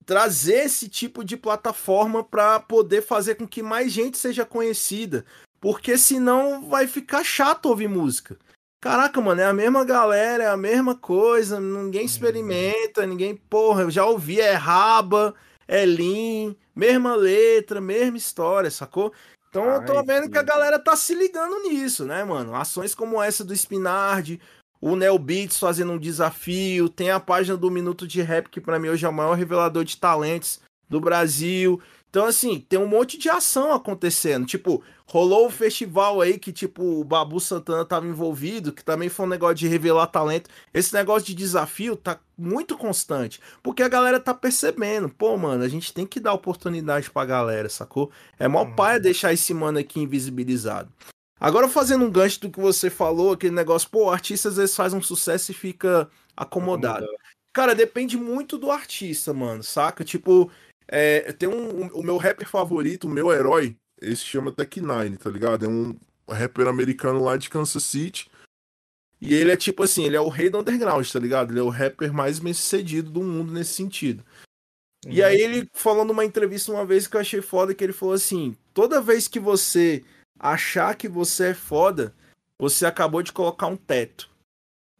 trazer 0.05 0.65
esse 0.65 0.89
tipo 0.89 1.23
de 1.23 1.37
plataforma 1.37 2.23
para 2.23 2.59
poder 2.59 3.01
fazer 3.01 3.35
com 3.35 3.47
que 3.47 3.63
mais 3.63 3.91
gente 3.91 4.17
seja 4.17 4.45
conhecida. 4.45 5.25
Porque 5.61 5.97
senão 5.97 6.67
vai 6.67 6.87
ficar 6.87 7.23
chato 7.23 7.67
ouvir 7.67 7.87
música. 7.87 8.37
Caraca, 8.83 9.21
mano, 9.21 9.39
é 9.39 9.45
a 9.45 9.53
mesma 9.53 9.85
galera, 9.85 10.43
é 10.43 10.47
a 10.49 10.57
mesma 10.57 10.93
coisa, 10.93 11.57
ninguém 11.57 12.03
experimenta, 12.05 13.07
ninguém, 13.07 13.33
porra, 13.33 13.83
eu 13.83 13.89
já 13.89 14.05
ouvi, 14.05 14.41
é 14.41 14.55
raba, 14.55 15.33
é 15.65 15.85
lean, 15.85 16.53
mesma 16.75 17.15
letra, 17.15 17.79
mesma 17.79 18.17
história, 18.17 18.69
sacou? 18.69 19.13
Então 19.47 19.63
eu 19.69 19.85
tô 19.85 19.97
Ai, 19.99 20.03
vendo 20.03 20.29
que 20.29 20.37
a 20.37 20.43
galera 20.43 20.77
tá 20.77 20.97
se 20.97 21.15
ligando 21.15 21.63
nisso, 21.63 22.03
né, 22.03 22.25
mano? 22.25 22.53
Ações 22.53 22.93
como 22.93 23.23
essa 23.23 23.41
do 23.45 23.55
Spinard, 23.55 24.37
o 24.81 24.97
Neo 24.97 25.17
Beats 25.17 25.57
fazendo 25.57 25.93
um 25.93 25.97
desafio, 25.97 26.89
tem 26.89 27.09
a 27.09 27.21
página 27.21 27.55
do 27.55 27.71
Minuto 27.71 28.05
de 28.05 28.21
Rap, 28.21 28.49
que 28.49 28.59
pra 28.59 28.79
mim 28.79 28.89
hoje 28.89 29.05
é 29.05 29.09
o 29.09 29.13
maior 29.13 29.35
revelador 29.35 29.85
de 29.85 29.95
talentos 29.95 30.59
do 30.89 30.99
Brasil. 30.99 31.81
Então, 32.13 32.27
assim, 32.27 32.59
tem 32.69 32.77
um 32.77 32.85
monte 32.85 33.17
de 33.17 33.27
ação 33.27 33.73
acontecendo. 33.73 34.45
Tipo, 34.45 34.83
rolou 35.07 35.47
o 35.47 35.49
festival 35.49 36.21
aí 36.21 36.37
que, 36.37 36.53
tipo, 36.53 36.83
o 36.83 37.03
Babu 37.03 37.39
Santana 37.39 37.83
tava 37.83 38.05
envolvido, 38.05 38.71
que 38.71 38.83
também 38.83 39.09
foi 39.09 39.25
um 39.25 39.29
negócio 39.29 39.55
de 39.55 39.67
revelar 39.67 40.05
talento. 40.05 40.47
Esse 40.71 40.93
negócio 40.93 41.25
de 41.25 41.33
desafio 41.33 41.95
tá 41.95 42.19
muito 42.37 42.77
constante. 42.77 43.39
Porque 43.63 43.81
a 43.81 43.89
galera 43.89 44.19
tá 44.19 44.31
percebendo. 44.31 45.09
Pô, 45.09 45.35
mano, 45.37 45.63
a 45.63 45.67
gente 45.67 45.91
tem 45.91 46.05
que 46.05 46.19
dar 46.19 46.33
oportunidade 46.33 47.09
pra 47.09 47.25
galera, 47.25 47.67
sacou? 47.67 48.11
É 48.37 48.47
mó 48.47 48.61
Uhum. 48.61 48.75
paia 48.75 48.99
deixar 48.99 49.33
esse 49.33 49.51
mano 49.51 49.79
aqui 49.79 49.99
invisibilizado. 49.99 50.91
Agora, 51.39 51.67
fazendo 51.67 52.05
um 52.05 52.11
gancho 52.11 52.41
do 52.41 52.51
que 52.51 52.59
você 52.59 52.91
falou, 52.91 53.31
aquele 53.31 53.55
negócio, 53.55 53.89
pô, 53.89 54.05
o 54.05 54.11
artista 54.11 54.49
às 54.49 54.57
vezes 54.57 54.75
faz 54.75 54.93
um 54.93 55.01
sucesso 55.01 55.49
e 55.49 55.55
fica 55.55 56.07
acomodado. 56.37 57.07
Cara, 57.51 57.73
depende 57.73 58.17
muito 58.17 58.55
do 58.57 58.71
artista, 58.71 59.33
mano, 59.33 59.63
saca? 59.63 60.03
Tipo, 60.03 60.51
é, 60.87 61.31
tem 61.33 61.49
um, 61.49 61.87
o 61.87 62.03
meu 62.03 62.17
rapper 62.17 62.47
favorito, 62.47 63.05
O 63.07 63.09
meu 63.09 63.31
herói, 63.31 63.75
esse 64.01 64.17
se 64.17 64.25
chama 64.27 64.51
Tech 64.51 64.79
Nine, 64.81 65.17
tá 65.17 65.29
ligado? 65.29 65.65
É 65.65 65.69
um 65.69 65.97
rapper 66.29 66.67
americano 66.67 67.23
lá 67.23 67.37
de 67.37 67.49
Kansas 67.49 67.83
City. 67.83 68.29
e 69.21 69.33
ele 69.33 69.51
é 69.51 69.57
tipo 69.57 69.83
assim, 69.83 70.03
ele 70.05 70.15
é 70.17 70.21
o 70.21 70.27
rei 70.29 70.49
do 70.49 70.59
underground, 70.59 71.09
tá 71.09 71.19
ligado? 71.19 71.51
Ele 71.51 71.59
é 71.59 71.63
o 71.63 71.69
rapper 71.69 72.13
mais 72.13 72.39
bem 72.39 72.53
sucedido 72.53 73.09
do 73.09 73.21
mundo 73.23 73.53
nesse 73.53 73.73
sentido. 73.73 74.23
E 75.07 75.21
Uhum. 75.21 75.27
aí 75.27 75.41
ele 75.41 75.69
falou 75.73 76.05
numa 76.05 76.25
entrevista 76.25 76.71
uma 76.71 76.85
vez 76.85 77.07
que 77.07 77.15
eu 77.15 77.21
achei 77.21 77.41
foda, 77.41 77.73
que 77.75 77.83
ele 77.83 77.93
falou 77.93 78.13
assim, 78.15 78.55
toda 78.73 79.01
vez 79.01 79.27
que 79.27 79.39
você 79.39 80.03
achar 80.39 80.95
que 80.95 81.07
você 81.07 81.49
é 81.49 81.53
foda, 81.53 82.13
você 82.59 82.85
acabou 82.85 83.21
de 83.23 83.31
colocar 83.33 83.67
um 83.67 83.77
teto. 83.77 84.29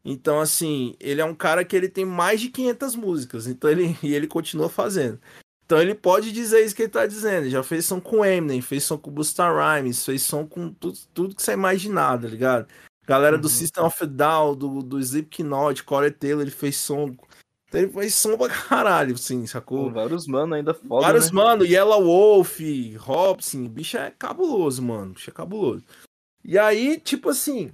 Então, 0.06 0.40
assim, 0.42 0.96
ele 1.00 1.22
é 1.22 1.26
um 1.26 1.36
cara 1.36 1.64
que 1.66 1.76
ele 1.76 1.88
tem 1.90 2.06
mais 2.06 2.42
de 2.42 2.50
500 2.50 2.96
músicas, 2.96 3.48
então 3.48 3.70
ele, 3.70 3.98
e 4.04 4.14
ele 4.14 4.28
continua 4.28 4.70
fazendo. 4.70 5.20
Então 5.74 5.82
ele 5.82 5.95
pode 5.95 6.32
dizer 6.32 6.63
isso 6.63 6.76
que 6.76 6.84
ele 6.84 6.91
tá 6.91 7.07
dizendo. 7.07 7.49
Já 7.49 7.63
fez 7.63 7.84
som 7.84 7.99
com 7.99 8.24
Eminem, 8.24 8.61
fez 8.61 8.84
som 8.84 8.95
com 8.95 9.09
Busta 9.09 9.49
Rhymes, 9.49 10.05
fez 10.05 10.21
som 10.21 10.45
com 10.45 10.71
tudo, 10.71 10.99
tudo 11.11 11.36
que 11.36 11.41
você 11.41 11.53
imaginar, 11.53 12.21
tá 12.21 12.28
ligado? 12.28 12.67
Galera 13.07 13.39
do 13.39 13.45
Uhum. 13.45 13.49
System 13.49 13.84
of 13.84 14.03
a 14.03 14.05
Down, 14.05 14.55
do, 14.55 14.84
do 14.84 14.99
Slipknot, 14.99 15.84
Corey 15.84 16.11
Taylor, 16.11 16.43
ele 16.43 16.51
fez 16.51 16.78
som. 16.78 17.15
Então 17.67 17.82
ele 17.82 17.91
fez 17.91 18.13
som 18.13 18.38
pra 18.38 18.49
caralho, 18.49 19.15
assim, 19.15 19.47
sacou? 19.47 19.86
Com 19.88 19.93
vários 19.93 20.28
mano 20.28 20.53
ainda 20.53 20.76
foda, 20.76 21.07
Vários, 21.07 21.32
né? 21.32 21.41
mano, 21.41 21.65
Yellow 21.65 22.03
Wolf, 22.03 22.59
Robson, 22.99 23.67
bicho 23.67 23.97
é 23.97 24.11
cabuloso, 24.11 24.80
mano. 24.80 25.13
Bicho 25.13 25.32
é 25.32 25.34
cabuloso. 25.34 25.84
E 26.45 26.55
aí, 26.59 26.99
tipo 26.99 27.30
assim, 27.30 27.71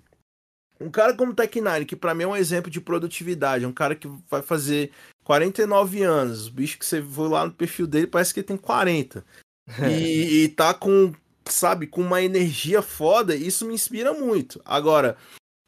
um 0.79 0.89
cara 0.89 1.13
como 1.13 1.33
Tech 1.33 1.59
Nine, 1.59 1.85
que 1.85 1.95
pra 1.95 2.13
mim 2.13 2.23
é 2.23 2.27
um 2.27 2.35
exemplo 2.35 2.71
de 2.71 2.79
produtividade, 2.79 3.65
é 3.65 3.67
um 3.67 3.73
cara 3.73 3.95
que 3.95 4.07
vai 4.29 4.41
fazer 4.41 4.91
49 5.23 6.01
anos, 6.03 6.47
o 6.47 6.51
bicho 6.51 6.77
que 6.79 6.85
você 6.85 7.01
foi 7.01 7.27
lá 7.29 7.45
no 7.45 7.51
perfil 7.51 7.85
dele, 7.85 8.07
parece 8.07 8.33
que 8.33 8.39
ele 8.39 8.47
tem 8.47 8.57
40. 8.57 9.23
E, 9.87 10.45
e 10.45 10.49
tá 10.49 10.73
com, 10.73 11.13
sabe, 11.45 11.85
com 11.85 12.01
uma 12.01 12.21
energia 12.23 12.81
foda, 12.81 13.35
isso 13.35 13.67
me 13.67 13.75
inspira 13.75 14.11
muito. 14.13 14.59
Agora, 14.65 15.15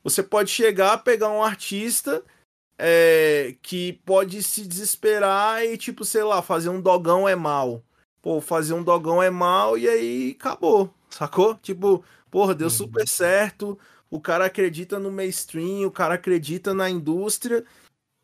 você 0.04 0.24
pode 0.24 0.50
chegar, 0.50 0.98
pegar 1.04 1.30
um 1.30 1.44
artista 1.44 2.24
é, 2.80 3.56
que 3.62 3.94
pode 4.04 4.42
se 4.42 4.66
desesperar 4.68 5.64
e, 5.64 5.78
tipo, 5.78 6.04
sei 6.04 6.24
lá, 6.24 6.42
fazer 6.42 6.70
um 6.70 6.82
dogão 6.82 7.30
é 7.30 7.36
mal. 7.36 7.84
Pô, 8.24 8.42
fazer 8.42 8.74
um 8.74 8.84
dogão 8.84 9.22
é 9.22 9.30
mal 9.30 9.78
e 9.78 9.88
aí 9.88 10.36
acabou, 10.40 10.92
sacou? 11.10 11.56
Tipo, 11.56 12.04
porra, 12.32 12.56
deu 12.56 12.68
Uhum. 12.68 12.72
super 12.72 13.08
certo, 13.08 13.78
o 14.12 14.20
cara 14.20 14.46
acredita 14.46 15.00
no 15.00 15.10
mainstream, 15.10 15.88
o 15.88 15.92
cara 15.92 16.16
acredita 16.16 16.74
na 16.74 16.90
indústria, 16.90 17.64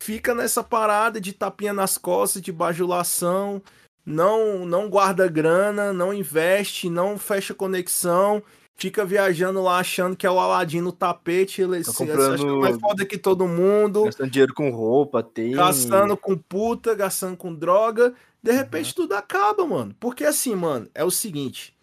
fica 0.02 0.34
nessa 0.34 0.62
parada 0.62 1.18
de 1.20 1.32
tapinha 1.32 1.72
nas 1.72 1.96
costas, 1.96 2.42
de 2.42 2.52
bajulação, 2.52 3.62
não, 4.04 4.66
não 4.66 4.88
guarda 4.88 5.26
grana, 5.28 5.92
não 5.92 6.12
investe, 6.12 6.90
não 6.90 7.18
fecha 7.18 7.54
conexão, 7.54 8.42
fica 8.76 9.04
viajando 9.04 9.62
lá 9.62 9.78
achando 9.78 10.14
que 10.14 10.26
é 10.26 10.30
o 10.30 10.38
Aladim 10.38 10.80
no 10.82 10.92
tapete, 10.92 11.62
ele 11.62 11.82
Tá 11.82 11.90
se, 11.90 11.96
comprando- 11.96 12.60
mais 12.60 12.78
foda 12.78 13.04
que 13.06 13.16
todo 13.18 13.48
mundo 13.48 14.04
Gastando 14.04 14.30
dinheiro 14.30 14.54
com 14.54 14.70
roupa, 14.70 15.22
tem. 15.22 15.52
gastando 15.52 16.16
com 16.16 16.36
puta, 16.36 16.94
gastando 16.94 17.36
com 17.36 17.52
droga. 17.54 18.14
De 18.42 18.52
repente 18.52 18.94
tudo 18.94 19.14
acaba, 19.14 19.66
mano. 19.66 19.94
Porque 19.98 20.24
assim, 20.24 20.54
mano, 20.54 20.88
é 20.94 21.02
o 21.02 21.10
seguinte. 21.10 21.74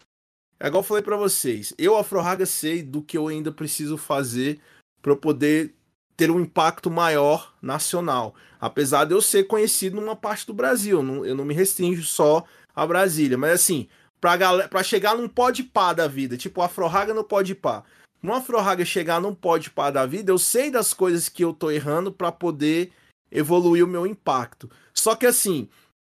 É 0.58 0.68
igual 0.68 0.80
eu 0.82 0.86
falei 0.86 1.02
pra 1.02 1.16
vocês. 1.16 1.72
Eu, 1.78 1.96
Afrohaga, 1.96 2.46
sei 2.46 2.82
do 2.82 3.02
que 3.02 3.16
eu 3.18 3.28
ainda 3.28 3.52
preciso 3.52 3.96
fazer 3.98 4.58
pra 5.02 5.12
eu 5.12 5.16
poder 5.16 5.74
ter 6.16 6.30
um 6.30 6.40
impacto 6.40 6.90
maior 6.90 7.54
nacional. 7.60 8.34
Apesar 8.58 9.04
de 9.04 9.12
eu 9.14 9.20
ser 9.20 9.44
conhecido 9.44 10.00
numa 10.00 10.16
parte 10.16 10.46
do 10.46 10.54
Brasil. 10.54 11.02
não- 11.02 11.24
Eu 11.26 11.34
não 11.34 11.44
me 11.44 11.52
restringo 11.54 12.00
só 12.02 12.44
a 12.74 12.86
Brasília. 12.86 13.36
Mas 13.36 13.52
assim, 13.52 13.86
pra, 14.20 14.36
galera, 14.36 14.68
pra 14.68 14.82
chegar 14.82 15.14
num 15.14 15.28
pode 15.28 15.62
pá 15.62 15.92
da 15.92 16.08
vida, 16.08 16.36
tipo 16.38 16.62
Afrohaga 16.62 17.12
no 17.12 17.22
pode 17.22 17.54
pá. 17.54 17.84
No 18.22 18.32
Afrohaga 18.34 18.84
chegar 18.84 19.20
num 19.20 19.34
pode 19.34 19.68
pá 19.70 19.90
da 19.90 20.06
vida, 20.06 20.32
eu 20.32 20.38
sei 20.38 20.70
das 20.70 20.94
coisas 20.94 21.28
que 21.28 21.44
eu 21.44 21.52
tô 21.52 21.70
errando 21.70 22.10
pra 22.10 22.32
poder 22.32 22.90
evoluir 23.30 23.84
o 23.84 23.88
meu 23.88 24.06
impacto. 24.06 24.70
Só 24.94 25.14
que 25.14 25.26
assim, 25.26 25.68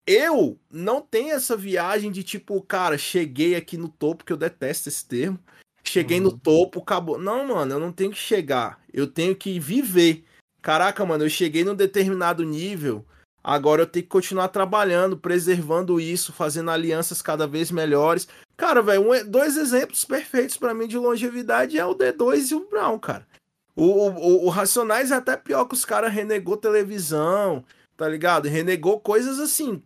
eu 0.10 0.58
não 0.72 1.02
tenho 1.02 1.36
essa 1.36 1.56
viagem 1.56 2.12
de 2.12 2.24
tipo, 2.24 2.60
cara, 2.64 2.98
cheguei 2.98 3.56
aqui 3.56 3.78
no 3.78 3.88
topo, 3.88 4.26
que 4.26 4.34
eu 4.34 4.38
detesto 4.38 4.90
esse 4.90 5.06
termo. 5.06 5.38
Cheguei 5.84 6.20
no 6.20 6.36
topo, 6.36 6.80
acabou. 6.80 7.20
Não, 7.20 7.48
mano, 7.48 7.76
eu 7.76 7.80
não 7.80 7.92
tenho 7.92 8.10
que 8.10 8.18
chegar. 8.18 8.80
Eu 8.92 9.06
tenho 9.06 9.36
que 9.36 9.60
viver. 9.60 10.24
Caraca, 10.64 11.06
mano, 11.06 11.26
eu 11.26 11.30
cheguei 11.30 11.64
num 11.64 11.76
determinado 11.76 12.44
nível. 12.44 13.06
Agora 13.44 13.84
eu 13.84 13.86
tenho 13.86 14.04
que 14.04 14.10
continuar 14.10 14.48
trabalhando, 14.48 15.16
preservando 15.16 16.00
isso, 16.00 16.34
fazendo 16.34 16.72
alianças 16.72 17.22
cada 17.22 17.46
vez 17.46 17.70
melhores. 17.70 18.28
Cara, 18.58 18.82
velho, 18.82 19.12
um- 19.12 19.30
dois 19.30 19.58
exemplos 19.58 20.04
perfeitos 20.06 20.58
pra 20.58 20.74
mim 20.74 20.88
de 20.88 20.98
longevidade 20.98 21.78
é 21.78 21.86
o 21.86 21.94
D2 21.94 22.50
e 22.50 22.56
o 22.56 22.68
Brown, 22.68 22.98
cara. 22.98 23.28
O, 23.76 24.10
o, 24.10 24.46
o 24.46 24.50
Racionais 24.50 25.12
é 25.12 25.16
até 25.16 25.38
pior 25.38 25.66
que 25.66 25.76
os 25.76 25.86
caras 25.86 26.12
renegou 26.12 26.58
televisão, 26.58 27.64
tá 27.96 28.10
ligado? 28.10 28.48
Renegou 28.48 29.00
coisas 29.00 29.40
assim 29.40 29.82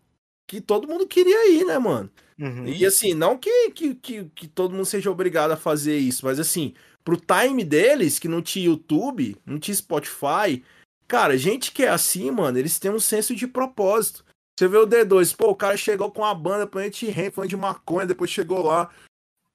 que 0.48 0.62
todo 0.62 0.88
mundo 0.88 1.08
queria 1.08 1.52
ir, 1.52 1.66
né, 1.66 1.78
mano? 1.78 2.10
Uhum. 2.40 2.66
E 2.66 2.86
assim, 2.86 3.14
não 3.14 3.38
que, 3.38 3.72
que, 3.72 3.96
que, 3.96 4.26
que 4.26 4.48
todo 4.48 4.74
mundo 4.74 4.86
seja 4.86 5.12
obrigado 5.12 5.52
a 5.52 5.58
fazer 5.58 5.98
isso, 5.98 6.26
mas 6.26 6.40
assim, 6.40 6.74
pro 7.04 7.18
time 7.18 7.64
deles, 7.64 8.20
que 8.20 8.28
não 8.28 8.42
tinha 8.42 8.66
YouTube, 8.66 9.36
não 9.46 9.60
tinha 9.60 9.76
Spotify, 9.76 10.64
cara, 11.08 11.38
gente 11.38 11.72
que 11.72 11.84
é 11.84 11.90
assim, 11.90 12.32
mano, 12.32 12.58
eles 12.58 12.80
têm 12.80 12.92
um 12.92 13.00
senso 13.00 13.36
de 13.36 13.48
propósito. 13.48 14.26
Você 14.58 14.68
vê 14.68 14.78
o 14.78 14.88
D2, 14.88 15.36
pô, 15.36 15.50
o 15.50 15.56
cara 15.56 15.76
chegou 15.76 16.12
com 16.12 16.22
uma 16.22 16.36
banda 16.36 16.68
Planet 16.68 17.02
Ramp, 17.04 17.34
fã 17.34 17.48
de 17.48 17.58
maconha, 17.58 18.06
depois 18.06 18.30
chegou 18.30 18.64
lá, 18.64 18.90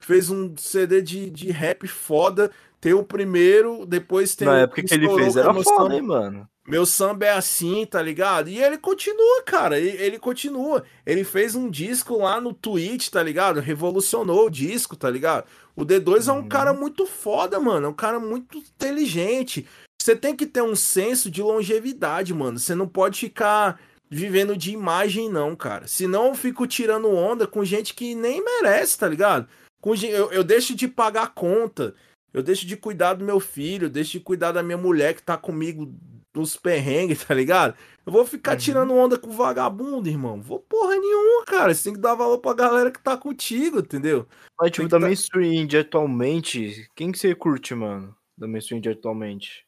fez 0.00 0.30
um 0.30 0.54
CD 0.56 1.02
de, 1.02 1.30
de 1.30 1.50
rap 1.50 1.86
foda, 1.88 2.50
tem 2.80 2.94
o 2.94 3.02
primeiro, 3.02 3.84
depois 3.86 4.34
tem 4.36 4.46
Na 4.46 4.54
o 4.54 4.56
época 4.58 4.82
que 4.82 4.94
ele 4.94 5.08
fez 5.14 5.36
a 5.36 5.40
era 5.40 5.54
foda, 5.54 5.94
hein, 5.94 6.02
mano. 6.02 6.48
Meu 6.66 6.84
samba 6.84 7.24
é 7.24 7.32
assim, 7.32 7.86
tá 7.86 8.00
ligado? 8.02 8.50
E 8.50 8.62
ele 8.62 8.76
continua, 8.76 9.42
cara. 9.42 9.78
Ele, 9.80 9.96
ele 10.02 10.18
continua. 10.18 10.84
Ele 11.06 11.24
fez 11.24 11.54
um 11.54 11.70
disco 11.70 12.18
lá 12.18 12.40
no 12.42 12.52
Twitch, 12.52 13.08
tá 13.08 13.22
ligado? 13.22 13.58
Revolucionou 13.58 14.46
o 14.46 14.50
disco, 14.50 14.94
tá 14.94 15.08
ligado? 15.08 15.46
O 15.74 15.82
D2 15.84 16.28
é 16.28 16.32
um 16.32 16.40
Uhum. 16.42 16.48
cara 16.48 16.74
muito 16.74 17.06
foda, 17.06 17.58
mano. 17.58 17.86
É 17.86 17.88
um 17.88 17.94
cara 17.94 18.20
muito 18.20 18.58
inteligente. 18.58 19.66
Você 20.00 20.14
tem 20.14 20.36
que 20.36 20.44
ter 20.46 20.62
um 20.62 20.76
senso 20.76 21.30
de 21.30 21.40
longevidade, 21.42 22.34
mano. 22.34 22.58
Você 22.58 22.74
não 22.74 22.86
pode 22.86 23.18
ficar 23.20 23.80
vivendo 24.10 24.54
de 24.54 24.70
imagem, 24.70 25.30
não, 25.30 25.56
cara. 25.56 25.86
Senão 25.86 26.26
eu 26.28 26.34
fico 26.34 26.66
tirando 26.66 27.08
onda 27.10 27.46
com 27.46 27.64
gente 27.64 27.94
que 27.94 28.14
nem 28.14 28.44
merece, 28.44 28.98
tá 28.98 29.08
ligado? 29.08 29.48
Eu, 29.94 30.32
eu 30.32 30.44
deixo 30.44 30.74
de 30.74 30.88
pagar 30.88 31.34
conta. 31.34 31.94
Eu 32.32 32.42
deixo 32.42 32.66
de 32.66 32.76
cuidar 32.76 33.14
do 33.14 33.24
meu 33.24 33.40
filho, 33.40 33.86
eu 33.86 33.90
deixo 33.90 34.12
de 34.12 34.20
cuidar 34.20 34.52
da 34.52 34.62
minha 34.62 34.76
mulher 34.76 35.14
que 35.14 35.22
tá 35.22 35.36
comigo 35.36 35.92
nos 36.34 36.56
perrengues, 36.56 37.24
tá 37.24 37.34
ligado? 37.34 37.74
Eu 38.04 38.12
vou 38.12 38.24
ficar 38.24 38.52
Uhum. 38.52 38.58
tirando 38.58 38.94
onda 38.94 39.18
com 39.18 39.30
vagabundo, 39.30 40.08
irmão. 40.08 40.40
Vou 40.40 40.60
porra 40.60 40.94
nenhuma, 40.96 41.44
cara. 41.46 41.74
Você 41.74 41.84
tem 41.84 41.94
que 41.94 42.00
dar 42.00 42.14
valor 42.14 42.38
pra 42.38 42.52
galera 42.54 42.90
que 42.90 43.00
tá 43.02 43.16
contigo, 43.16 43.78
entendeu? 43.80 44.26
Mas, 44.60 44.70
tipo, 44.70 44.88
da 44.88 44.98
tá- 45.00 45.06
mainstream 45.06 45.66
atualmente, 45.80 46.88
quem 46.94 47.10
que 47.10 47.18
você 47.18 47.34
curte, 47.34 47.74
mano? 47.74 48.14
Da 48.36 48.46
mainstream 48.46 48.80
atualmente. 48.92 49.64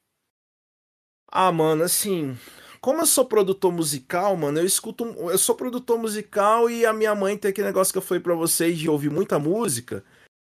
Ah, 1.33 1.53
mano, 1.53 1.85
assim, 1.85 2.37
como 2.81 3.01
eu 3.01 3.07
sou 3.07 3.24
produtor 3.26 3.72
musical, 3.72 4.37
mano, 4.37 4.59
eu 4.59 4.64
escuto. 4.66 5.05
Eu 5.05 5.39
sou 5.39 5.55
produtor 5.55 5.99
musical 5.99 6.70
e 6.70 6.87
a 6.87 6.93
minha 6.93 7.14
mãe 7.14 7.37
tem 7.37 7.51
aquele 7.51 7.66
negócio 7.66 7.93
que 7.93 7.99
eu 7.99 8.03
falei 8.03 8.22
pra 8.22 8.35
vocês 8.35 8.78
de 8.78 8.89
ouvir 8.89 9.11
muita 9.11 9.39
música. 9.39 10.05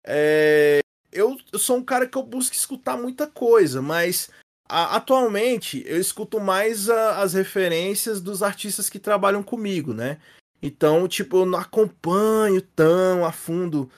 É, 0.06 0.80
eu, 1.12 1.38
eu 1.52 1.60
sou 1.60 1.78
um 1.78 1.84
cara 1.84 2.08
que 2.08 2.18
eu 2.18 2.24
busco 2.24 2.56
escutar 2.56 2.98
muita 2.98 3.28
coisa, 3.28 3.82
mas 3.82 4.30
a- 4.68 4.96
atualmente 4.96 5.84
eu 5.86 6.00
escuto 6.00 6.40
mais 6.40 6.90
a- 6.90 7.22
as 7.22 7.34
referências 7.34 8.22
dos 8.22 8.42
artistas 8.44 8.90
que 8.90 9.00
trabalham 9.00 9.44
comigo, 9.44 9.94
né? 9.94 10.20
Então, 10.62 11.08
tipo, 11.08 11.38
eu 11.38 11.46
não 11.46 11.60
acompanho 11.60 12.62
tão 12.62 13.26
a 13.26 13.32
fundo 13.32 13.90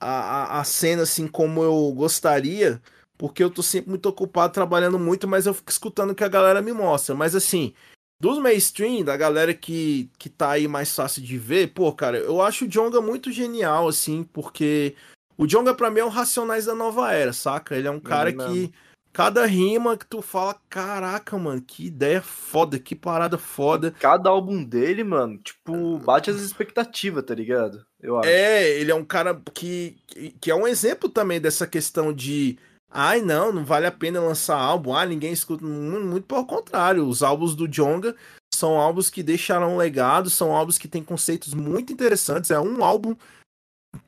a, 0.00 0.56
a, 0.56 0.60
a 0.60 0.64
cena 0.64 1.02
assim 1.02 1.26
como 1.26 1.62
eu 1.62 1.92
gostaria, 1.94 2.80
porque 3.20 3.44
eu 3.44 3.50
tô 3.50 3.62
sempre 3.62 3.90
muito 3.90 4.08
ocupado 4.08 4.50
trabalhando 4.50 4.98
muito, 4.98 5.28
mas 5.28 5.44
eu 5.44 5.52
fico 5.52 5.70
escutando 5.70 6.12
o 6.12 6.14
que 6.14 6.24
a 6.24 6.28
galera 6.28 6.62
me 6.62 6.72
mostra. 6.72 7.14
Mas 7.14 7.34
assim, 7.34 7.74
dos 8.18 8.38
mainstream, 8.38 9.04
da 9.04 9.14
galera 9.14 9.52
que, 9.52 10.10
que 10.18 10.30
tá 10.30 10.52
aí 10.52 10.66
mais 10.66 10.94
fácil 10.94 11.20
de 11.20 11.36
ver, 11.36 11.74
pô, 11.74 11.92
cara, 11.92 12.16
eu 12.16 12.40
acho 12.40 12.64
o 12.64 12.68
Jonga 12.68 12.98
muito 13.02 13.30
genial, 13.30 13.86
assim, 13.88 14.22
porque 14.22 14.94
o 15.36 15.46
Jonga 15.46 15.74
pra 15.74 15.90
mim 15.90 16.00
é 16.00 16.04
o 16.04 16.08
Racionais 16.08 16.64
da 16.64 16.74
Nova 16.74 17.12
Era, 17.12 17.34
saca? 17.34 17.76
Ele 17.76 17.88
é 17.88 17.90
um 17.90 18.00
cara 18.00 18.32
mesmo. 18.32 18.54
que 18.54 18.72
cada 19.12 19.44
rima 19.44 19.98
que 19.98 20.06
tu 20.06 20.22
fala, 20.22 20.56
caraca, 20.70 21.36
mano, 21.36 21.60
que 21.60 21.88
ideia 21.88 22.22
foda, 22.22 22.78
que 22.78 22.96
parada 22.96 23.36
foda. 23.36 23.90
Cada 24.00 24.30
álbum 24.30 24.64
dele, 24.64 25.04
mano, 25.04 25.36
tipo, 25.36 25.98
bate 25.98 26.30
as 26.30 26.40
expectativas, 26.40 27.22
tá 27.22 27.34
ligado? 27.34 27.84
Eu 28.00 28.18
acho. 28.18 28.30
É, 28.30 28.70
ele 28.78 28.90
é 28.90 28.94
um 28.94 29.04
cara 29.04 29.38
que, 29.52 29.98
que 30.40 30.50
é 30.50 30.54
um 30.54 30.66
exemplo 30.66 31.10
também 31.10 31.38
dessa 31.38 31.66
questão 31.66 32.14
de. 32.14 32.58
Ai, 32.90 33.22
não, 33.22 33.52
não 33.52 33.64
vale 33.64 33.86
a 33.86 33.92
pena 33.92 34.20
lançar 34.20 34.58
álbum. 34.58 34.94
Ah, 34.94 35.06
ninguém 35.06 35.32
escuta. 35.32 35.64
Muito, 35.64 36.06
muito 36.06 36.26
pelo 36.26 36.44
contrário. 36.44 37.06
Os 37.06 37.22
álbuns 37.22 37.54
do 37.54 37.68
Jonga 37.68 38.16
são 38.52 38.76
álbuns 38.76 39.08
que 39.08 39.22
deixaram 39.22 39.74
um 39.74 39.76
legado, 39.76 40.28
são 40.28 40.54
álbuns 40.54 40.76
que 40.76 40.88
têm 40.88 41.02
conceitos 41.02 41.54
muito 41.54 41.92
interessantes. 41.92 42.50
É 42.50 42.58
um 42.58 42.82
álbum 42.82 43.14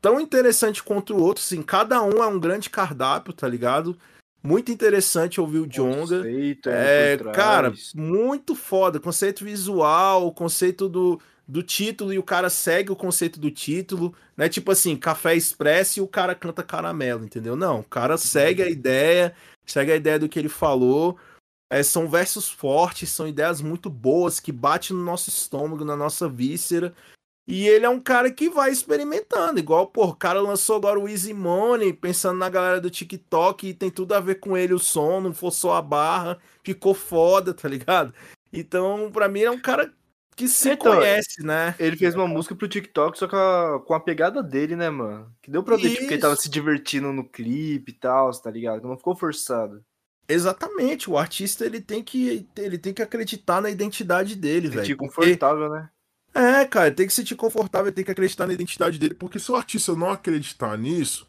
tão 0.01 0.21
interessante 0.21 0.83
quanto 0.83 1.15
o 1.15 1.23
outro. 1.23 1.43
Assim, 1.43 1.63
cada 1.63 2.03
um 2.03 2.23
é 2.23 2.27
um 2.27 2.41
grande 2.41 2.69
cardápio, 2.69 3.33
tá 3.33 3.49
ligado? 3.49 3.97
Muito 4.43 4.73
interessante 4.73 5.41
ouvir 5.41 5.61
o 5.61 5.67
Jonga. 5.69 6.17
Conceito 6.17 6.69
aí 6.69 6.75
É, 6.77 7.17
cara, 7.33 7.73
muito 7.95 8.57
foda. 8.57 8.99
Conceito 8.99 9.45
visual, 9.45 10.33
conceito 10.33 10.89
do, 10.89 11.21
do 11.47 11.63
título 11.63 12.13
e 12.13 12.19
o 12.19 12.23
cara 12.23 12.49
segue 12.49 12.93
o 12.93 12.97
conceito 12.97 13.39
do 13.39 13.51
título, 13.51 14.15
né? 14.37 14.49
Tipo 14.49 14.73
assim, 14.73 14.97
café 14.97 15.35
expresso 15.35 15.99
e 15.99 16.03
o 16.03 16.09
cara 16.09 16.35
canta 16.35 16.63
caramelo, 16.63 17.25
entendeu? 17.25 17.57
Não, 17.57 17.81
o 17.81 17.85
cara 17.85 18.17
segue 18.17 18.63
a 18.63 18.71
ideia, 18.71 19.35
segue 19.67 19.93
a 19.93 19.97
ideia 19.97 20.19
do 20.19 20.29
que 20.29 20.39
ele 20.39 20.49
falou. 20.49 21.19
É, 21.71 21.83
são 21.83 22.09
versos 22.09 22.51
fortes, 22.51 23.11
são 23.11 23.27
ideias 23.27 23.61
muito 23.63 23.89
boas 23.89 24.39
que 24.39 24.53
batem 24.53 24.97
no 24.97 25.03
nosso 25.03 25.31
estômago, 25.31 25.85
na 25.85 25.97
nossa 25.97 26.29
víscera. 26.29 26.95
E 27.47 27.67
ele 27.67 27.85
é 27.85 27.89
um 27.89 28.01
cara 28.01 28.31
que 28.31 28.49
vai 28.49 28.71
experimentando, 28.71 29.59
igual, 29.59 29.89
pô, 29.89 30.05
o 30.07 30.15
cara 30.15 30.41
lançou 30.41 30.77
agora 30.77 30.99
o 30.99 31.09
Easy 31.09 31.35
Money, 31.35 31.93
pensando 31.93 32.39
na 32.39 32.49
galera 32.49 32.81
do 32.81 32.89
TikTok, 32.89 33.67
e 33.67 33.75
tem 33.75 33.91
tudo 33.91 34.15
a 34.15 34.21
ver 34.21 34.37
com 34.37 34.57
ele 34.57 34.73
o 34.73 34.79
som, 34.79 35.21
não 35.21 35.35
forçou 35.35 35.73
a 35.73 35.83
barra, 35.83 36.39
ficou 36.63 36.95
foda, 36.95 37.53
tá 37.53 37.69
ligado? 37.69 38.15
Então, 38.53 39.11
pra 39.13 39.29
mim, 39.29 39.41
é 39.41 39.51
um 39.51 39.61
cara 39.61 39.93
que 40.37 40.49
se 40.49 40.71
Então, 40.71 40.95
conhece, 40.97 41.43
né? 41.43 41.75
Ele 41.79 41.97
fez 41.97 42.15
uma 42.15 42.27
música 42.27 42.55
pro 42.55 42.69
TikTok, 42.69 43.19
só 43.19 43.29
com 43.29 43.37
a, 43.37 43.81
com 43.81 43.95
a 43.95 44.01
pegada 44.01 44.43
dele, 44.43 44.75
né, 44.77 44.89
mano? 44.91 45.33
Que 45.43 45.51
deu 45.51 45.63
pra 45.63 45.77
ver, 45.77 45.91
tipo, 45.91 46.09
que 46.09 46.15
ele 46.15 46.21
tava 46.23 46.37
se 46.37 46.49
divertindo 46.49 47.13
no 47.13 47.25
clipe 47.29 47.93
e 47.93 47.95
tal, 47.95 48.31
tá 48.41 48.51
ligado? 48.51 48.87
Não 48.87 48.97
ficou 48.97 49.15
forçado. 49.15 49.85
Exatamente, 50.29 51.11
o 51.11 51.19
artista 51.19 51.67
ele 51.67 51.81
tem 51.81 52.03
que 52.03 52.47
ele 52.57 52.79
tem 52.79 52.95
que 52.95 53.03
acreditar 53.03 53.61
na 53.61 53.69
identidade 53.69 54.35
dele, 54.37 54.69
Sentir 54.69 54.95
velho. 54.95 54.97
porque- 54.99 55.15
confortável, 55.21 55.69
né? 55.69 55.91
É, 56.35 56.65
cara, 56.65 56.91
tem 56.91 57.07
que 57.07 57.13
se 57.13 57.21
sentir 57.21 57.35
confortável, 57.35 57.93
tem 57.93 58.03
que 58.05 58.11
acreditar 58.11 58.47
na 58.47 58.55
identidade 58.55 58.99
dele, 58.99 59.13
Porque 59.15 59.39
se 59.39 59.53
o 59.53 59.57
artista 59.57 59.95
não 59.95 60.09
acreditar 60.09 60.79
nisso, 60.79 61.29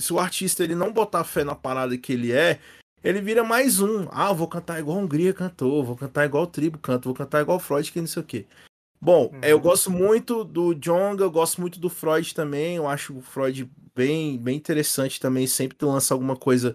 se 0.00 0.12
o 0.12 0.18
artista 0.18 0.64
ele 0.64 0.74
não 0.74 0.90
botar 0.90 1.22
fé 1.24 1.44
na 1.44 1.54
parada 1.54 1.98
que 1.98 2.12
ele 2.14 2.32
é, 2.32 2.58
ele 3.04 3.20
vira 3.20 3.44
mais 3.44 3.80
um. 3.80 4.08
Ah, 4.10 4.32
vou 4.32 4.48
cantar 4.48 4.80
igual 4.80 4.98
a 4.98 5.00
Hungria 5.02 5.32
cantou, 5.34 5.84
vou 5.84 5.94
cantar 5.96 6.24
igual 6.24 6.44
o 6.44 6.48
Tribo 6.48 6.78
canta, 6.78 7.04
vou 7.04 7.14
cantar 7.14 7.42
igual 7.42 7.58
o 7.58 7.60
Freud, 7.60 7.92
que 7.92 8.00
não 8.00 8.06
sei 8.08 8.22
o 8.22 8.26
quê. 8.26 8.46
Bom, 9.00 9.30
Uhum. 9.32 9.40
eu 9.42 9.60
gosto 9.60 9.90
muito 9.90 10.42
do 10.42 10.74
Jonga, 10.74 11.22
eu 11.24 11.30
gosto 11.30 11.60
muito 11.60 11.78
do 11.78 11.90
Freud 11.90 12.34
também. 12.34 12.76
Eu 12.76 12.88
acho 12.88 13.14
o 13.18 13.20
Freud 13.20 13.70
bem, 13.94 14.38
bem 14.38 14.56
interessante 14.56 15.20
também. 15.20 15.46
Sempre 15.46 15.76
que 15.76 15.84
lança 15.84 16.14
alguma 16.14 16.34
coisa. 16.34 16.74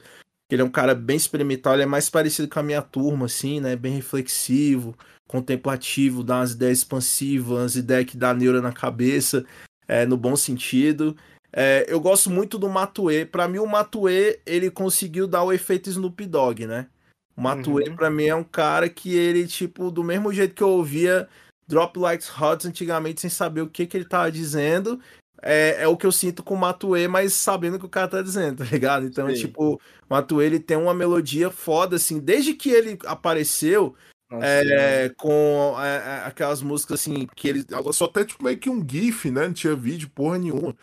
Ele 0.51 0.61
é 0.61 0.65
um 0.65 0.69
cara 0.69 0.93
bem 0.95 1.17
experimental, 1.17 1.73
ele 1.73 1.83
é 1.83 1.87
mais 1.87 2.09
parecido 2.09 2.47
com 2.47 2.59
a 2.59 2.63
minha 2.63 2.81
turma, 2.81 3.25
assim, 3.25 3.59
né? 3.59 3.75
Bem 3.75 3.93
reflexivo, 3.93 4.95
contemplativo, 5.27 6.23
dá 6.23 6.37
umas 6.37 6.51
ideias 6.51 6.79
expansivas, 6.79 7.57
umas 7.57 7.75
ideias 7.75 8.05
que 8.05 8.17
dá 8.17 8.33
neura 8.33 8.61
na 8.61 8.71
cabeça, 8.71 9.45
é, 9.87 10.05
no 10.05 10.17
bom 10.17 10.35
sentido. 10.35 11.15
É, 11.51 11.85
eu 11.87 11.99
gosto 11.99 12.29
muito 12.29 12.57
do 12.57 12.69
Matue. 12.69 13.25
Pra 13.25 13.47
mim, 13.47 13.59
o 13.59 13.65
Matue, 13.65 14.39
ele 14.45 14.69
conseguiu 14.69 15.27
dar 15.27 15.43
o 15.43 15.51
efeito 15.51 15.89
Snoop 15.89 16.25
Dogg, 16.25 16.65
né? 16.65 16.87
O 17.35 17.41
Matue, 17.41 17.89
Uhum. 17.89 17.95
pra 17.95 18.09
mim, 18.09 18.25
é 18.25 18.35
um 18.35 18.43
cara 18.43 18.89
que 18.89 19.15
ele, 19.15 19.47
tipo, 19.47 19.89
do 19.89 20.03
mesmo 20.03 20.31
jeito 20.31 20.53
que 20.53 20.63
eu 20.63 20.69
ouvia 20.69 21.27
Drop 21.67 21.97
Like 21.97 22.25
Hot 22.39 22.67
antigamente, 22.67 23.21
sem 23.21 23.29
saber 23.29 23.61
o 23.61 23.69
que, 23.69 23.87
que 23.87 23.95
ele 23.95 24.05
tava 24.05 24.31
dizendo, 24.31 24.99
é, 25.41 25.83
é 25.83 25.87
o 25.87 25.95
que 25.95 26.05
eu 26.05 26.11
sinto 26.11 26.43
com 26.43 26.53
o 26.53 26.57
Matue, 26.57 27.07
mas 27.07 27.33
sabendo 27.33 27.75
o 27.75 27.79
que 27.79 27.85
o 27.85 27.89
cara 27.89 28.07
tá 28.07 28.21
dizendo, 28.21 28.57
tá 28.63 28.69
ligado? 28.71 29.05
Então, 29.05 29.27
Sim. 29.29 29.35
tipo, 29.35 29.75
o 29.75 29.79
Matue, 30.09 30.43
ele 30.43 30.59
tem 30.59 30.77
uma 30.77 30.93
melodia 30.93 31.49
foda, 31.49 31.95
assim, 31.95 32.19
desde 32.19 32.53
que 32.53 32.69
ele 32.69 32.97
apareceu, 33.05 33.95
Nossa, 34.29 34.45
é, 34.45 35.09
com 35.17 35.75
é, 35.79 35.95
é, 35.95 36.23
aquelas 36.25 36.61
músicas, 36.61 36.99
assim, 36.99 37.27
que 37.35 37.47
ele 37.47 37.65
ela 37.71 37.93
só 37.93 38.05
até 38.05 38.25
tipo 38.25 38.43
meio 38.43 38.57
que 38.57 38.69
um 38.69 38.85
GIF, 38.87 39.31
né? 39.31 39.47
Não 39.47 39.53
tinha 39.53 39.75
vídeo, 39.75 40.11
porra 40.13 40.37
nenhuma. 40.37 40.75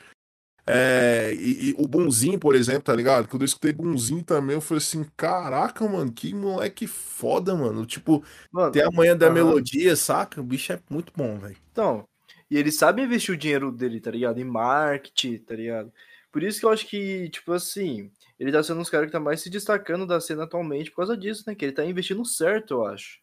É, 0.69 1.33
e, 1.35 1.71
e 1.71 1.75
o 1.79 1.87
Bonzinho, 1.87 2.39
por 2.41 2.57
exemplo, 2.57 2.83
tá 2.83 2.95
ligado? 2.95 3.29
Quando 3.29 3.43
eu 3.43 3.47
escutei 3.47 3.73
Bonzinho 3.73 4.25
também, 4.25 4.55
eu 4.57 4.61
falei 4.61 4.79
assim: 4.79 5.05
caraca, 5.17 5.89
mano, 5.89 6.13
que 6.13 6.35
moleque 6.35 6.87
foda, 6.87 7.55
mano. 7.55 7.87
Tipo, 7.87 8.25
Mano, 8.51 8.73
tem 8.73 8.83
a 8.83 8.91
manhã 8.91 9.17
da 9.17 9.31
melodia, 9.31 9.95
saca? 9.95 10.41
O 10.41 10.45
bicho 10.45 10.73
é 10.73 10.81
muito 10.91 11.13
bom, 11.17 11.39
velho. 11.39 11.57
Então, 11.71 12.05
e 12.51 12.57
ele 12.57 12.73
sabe 12.73 13.03
investir 13.03 13.35
o 13.35 13.39
dinheiro 13.39 13.71
dele, 13.71 14.01
tá 14.01 14.11
ligado? 14.11 14.39
Em 14.41 14.45
marketing, 14.45 15.39
tá 15.39 15.55
ligado? 15.55 15.93
Por 16.33 16.43
isso 16.43 16.61
que 16.61 16.67
eu 16.67 16.71
acho 16.71 16.87
que, 16.87 17.31
tipo 17.31 17.53
assim, 17.53 18.11
ele 18.39 18.53
tá 18.53 18.63
sendo 18.63 18.79
um 18.79 18.83
dos 18.83 18.91
caras 18.91 19.07
que 19.07 19.13
tá 19.13 19.21
mais 19.21 19.41
se 19.41 19.49
destacando 19.49 20.07
da 20.07 20.21
cena 20.21 20.45
atualmente 20.45 20.91
por 20.91 20.97
causa 20.97 21.17
disso, 21.17 21.45
né? 21.47 21.55
Que 21.55 21.65
ele 21.65 21.73
tá 21.73 21.85
investindo 21.85 22.25
certo, 22.25 22.75
eu 22.75 22.85
acho. 22.87 23.21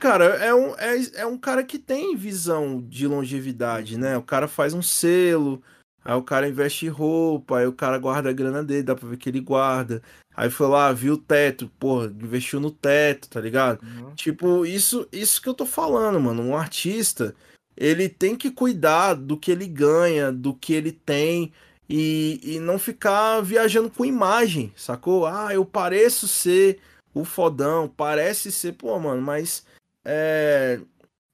Cara, 0.00 0.24
é 0.24 0.52
um, 0.52 0.74
é, 0.76 1.20
é 1.20 1.26
um 1.26 1.38
cara 1.38 1.62
que 1.64 1.78
tem 1.78 2.16
visão 2.16 2.82
de 2.82 3.06
longevidade, 3.06 3.96
né? 3.96 4.16
O 4.18 4.22
cara 4.22 4.48
faz 4.48 4.74
um 4.74 4.82
selo, 4.82 5.62
aí 6.04 6.14
o 6.14 6.22
cara 6.22 6.48
investe 6.48 6.86
em 6.86 6.90
roupa, 6.90 7.58
aí 7.58 7.66
o 7.66 7.72
cara 7.72 7.98
guarda 7.98 8.30
a 8.30 8.32
grana 8.32 8.62
dele, 8.62 8.82
dá 8.82 8.94
pra 8.94 9.08
ver 9.08 9.16
que 9.16 9.28
ele 9.28 9.40
guarda. 9.40 10.02
Aí 10.36 10.50
foi 10.50 10.66
lá, 10.66 10.92
viu 10.92 11.14
o 11.14 11.18
teto, 11.18 11.70
porra, 11.78 12.06
investiu 12.06 12.60
no 12.60 12.70
teto, 12.70 13.28
tá 13.28 13.40
ligado? 13.40 13.80
Tipo, 14.14 14.66
isso, 14.66 15.08
isso 15.12 15.40
que 15.40 15.48
eu 15.48 15.54
tô 15.54 15.64
falando, 15.64 16.20
mano. 16.20 16.42
Um 16.42 16.56
artista, 16.56 17.34
ele 17.76 18.08
tem 18.08 18.36
que 18.36 18.50
cuidar 18.50 19.14
do 19.14 19.36
que 19.36 19.50
ele 19.50 19.66
ganha, 19.66 20.32
do 20.32 20.52
que 20.52 20.72
ele 20.72 20.92
tem 20.92 21.52
e, 21.88 22.40
e 22.42 22.58
não 22.58 22.78
ficar 22.78 23.40
viajando 23.42 23.90
com 23.90 24.04
imagem, 24.04 24.72
sacou? 24.76 25.26
Ah, 25.26 25.54
eu 25.54 25.64
pareço 25.64 26.26
ser 26.26 26.80
o 27.12 27.24
fodão, 27.24 27.88
parece 27.88 28.50
ser, 28.50 28.72
pô, 28.72 28.98
mano, 28.98 29.22
mas 29.22 29.64
é. 30.04 30.80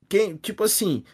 Quem, 0.08 0.36
tipo 0.36 0.64
assim, 0.64 1.04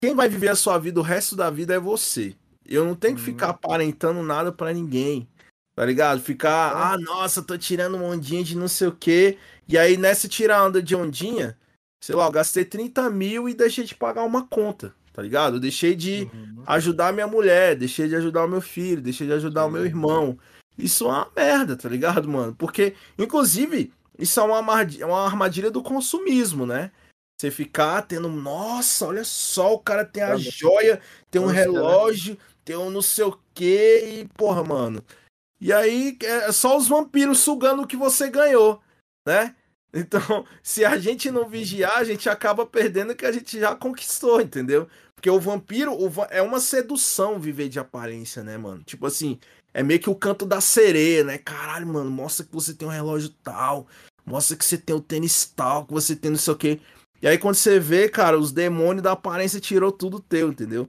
quem 0.00 0.14
vai 0.14 0.28
viver 0.28 0.48
a 0.48 0.56
sua 0.56 0.78
vida 0.78 0.98
o 0.98 1.02
resto 1.02 1.36
da 1.36 1.50
vida 1.50 1.74
é 1.74 1.78
você. 1.78 2.34
Eu 2.68 2.84
não 2.84 2.94
tenho 2.94 3.14
que 3.14 3.20
Uhum. 3.20 3.26
ficar 3.26 3.48
aparentando 3.50 4.22
nada 4.22 4.52
pra 4.52 4.72
ninguém. 4.72 5.26
Tá 5.74 5.84
ligado? 5.86 6.20
Ficar, 6.20 6.72
É. 6.72 6.74
ah, 6.94 6.98
nossa, 6.98 7.40
tô 7.42 7.56
tirando 7.56 7.94
uma 7.94 8.04
ondinha 8.06 8.42
de 8.42 8.56
não 8.56 8.66
sei 8.68 8.88
o 8.88 8.92
quê. 8.92 9.38
E 9.68 9.78
aí, 9.78 9.96
nessa 9.96 10.26
tirar 10.28 10.64
onda 10.66 10.82
de 10.82 10.94
ondinha, 10.96 11.56
sei 12.02 12.16
lá, 12.16 12.26
eu 12.26 12.32
gastei 12.32 12.64
30 12.64 13.08
mil 13.08 13.48
e 13.48 13.54
deixei 13.54 13.84
de 13.84 13.94
pagar 13.94 14.24
uma 14.24 14.44
conta, 14.44 14.92
tá 15.12 15.22
ligado? 15.22 15.56
Eu 15.56 15.60
deixei 15.60 15.94
de 15.94 16.28
Uhum. 16.34 16.64
ajudar 16.66 17.12
minha 17.12 17.28
mulher, 17.28 17.76
deixei 17.76 18.08
de 18.08 18.16
ajudar 18.16 18.44
o 18.44 18.48
meu 18.48 18.60
filho, 18.60 19.00
deixei 19.00 19.26
de 19.28 19.32
ajudar 19.34 19.66
o 19.66 19.70
meu 19.70 19.82
Sim. 19.82 19.88
irmão. 19.88 20.38
Isso 20.76 21.04
é 21.04 21.08
uma 21.08 21.30
merda, 21.36 21.76
tá 21.76 21.88
ligado, 21.88 22.28
mano? 22.28 22.54
Porque, 22.56 22.94
inclusive, 23.16 23.92
isso 24.18 24.40
é 24.40 24.42
uma 24.42 24.56
armadilha, 24.56 25.06
uma 25.06 25.24
armadilha 25.24 25.70
do 25.70 25.82
consumismo, 25.82 26.66
né? 26.66 26.90
Você 27.40 27.52
ficar 27.52 28.02
tendo, 28.02 28.28
nossa, 28.28 29.06
olha 29.06 29.22
só, 29.24 29.74
o 29.74 29.78
cara 29.78 30.04
tem 30.04 30.24
a 30.24 30.30
Também. 30.30 30.50
joia, 30.50 31.00
tem 31.30 31.40
um 31.40 31.46
né? 31.46 31.52
relógio, 31.52 32.36
tem 32.68 32.76
um 32.76 32.90
não 32.90 33.00
sei 33.00 33.24
o 33.24 33.38
quê, 33.54 34.20
e 34.20 34.28
porra, 34.36 34.62
mano. 34.62 35.02
E 35.60 35.72
aí 35.72 36.18
é 36.22 36.52
só 36.52 36.76
os 36.76 36.86
vampiros 36.88 37.38
sugando 37.40 37.82
o 37.82 37.86
que 37.86 37.96
você 37.96 38.28
ganhou, 38.30 38.82
né? 39.26 39.54
Então, 39.94 40.44
se 40.62 40.84
a 40.84 40.98
gente 40.98 41.30
não 41.30 41.48
vigiar, 41.48 41.96
a 41.96 42.04
gente 42.04 42.28
acaba 42.28 42.66
perdendo 42.66 43.12
o 43.12 43.16
que 43.16 43.24
a 43.24 43.32
gente 43.32 43.58
já 43.58 43.74
conquistou, 43.74 44.38
entendeu? 44.38 44.86
Porque 45.14 45.30
o 45.30 45.40
vampiro 45.40 45.94
o 45.94 46.10
va- 46.10 46.28
é 46.30 46.42
uma 46.42 46.60
sedução 46.60 47.40
viver 47.40 47.70
de 47.70 47.78
aparência, 47.78 48.44
né, 48.44 48.58
mano? 48.58 48.82
Tipo 48.84 49.06
assim, 49.06 49.40
é 49.72 49.82
meio 49.82 49.98
que 49.98 50.10
o 50.10 50.14
canto 50.14 50.44
da 50.44 50.60
sereia, 50.60 51.24
né? 51.24 51.38
Caralho, 51.38 51.86
mano, 51.86 52.10
mostra 52.10 52.44
que 52.44 52.52
você 52.52 52.74
tem 52.74 52.86
um 52.86 52.90
relógio 52.90 53.30
tal. 53.42 53.86
mostra 54.26 54.56
que 54.58 54.64
você 54.64 54.76
tem 54.76 54.94
o 54.94 55.00
tênis 55.00 55.46
tal, 55.46 55.86
que 55.86 55.92
você 55.94 56.14
tem 56.14 56.30
não 56.32 56.38
sei 56.38 56.52
o 56.52 56.56
quê. 56.56 56.80
E 57.22 57.26
aí 57.26 57.38
quando 57.38 57.54
você 57.56 57.80
vê, 57.80 58.08
cara, 58.10 58.38
os 58.38 58.52
demônios 58.52 59.02
da 59.02 59.12
aparência 59.12 59.58
tirou 59.58 59.90
tudo 59.90 60.20
teu, 60.20 60.50
entendeu? 60.50 60.86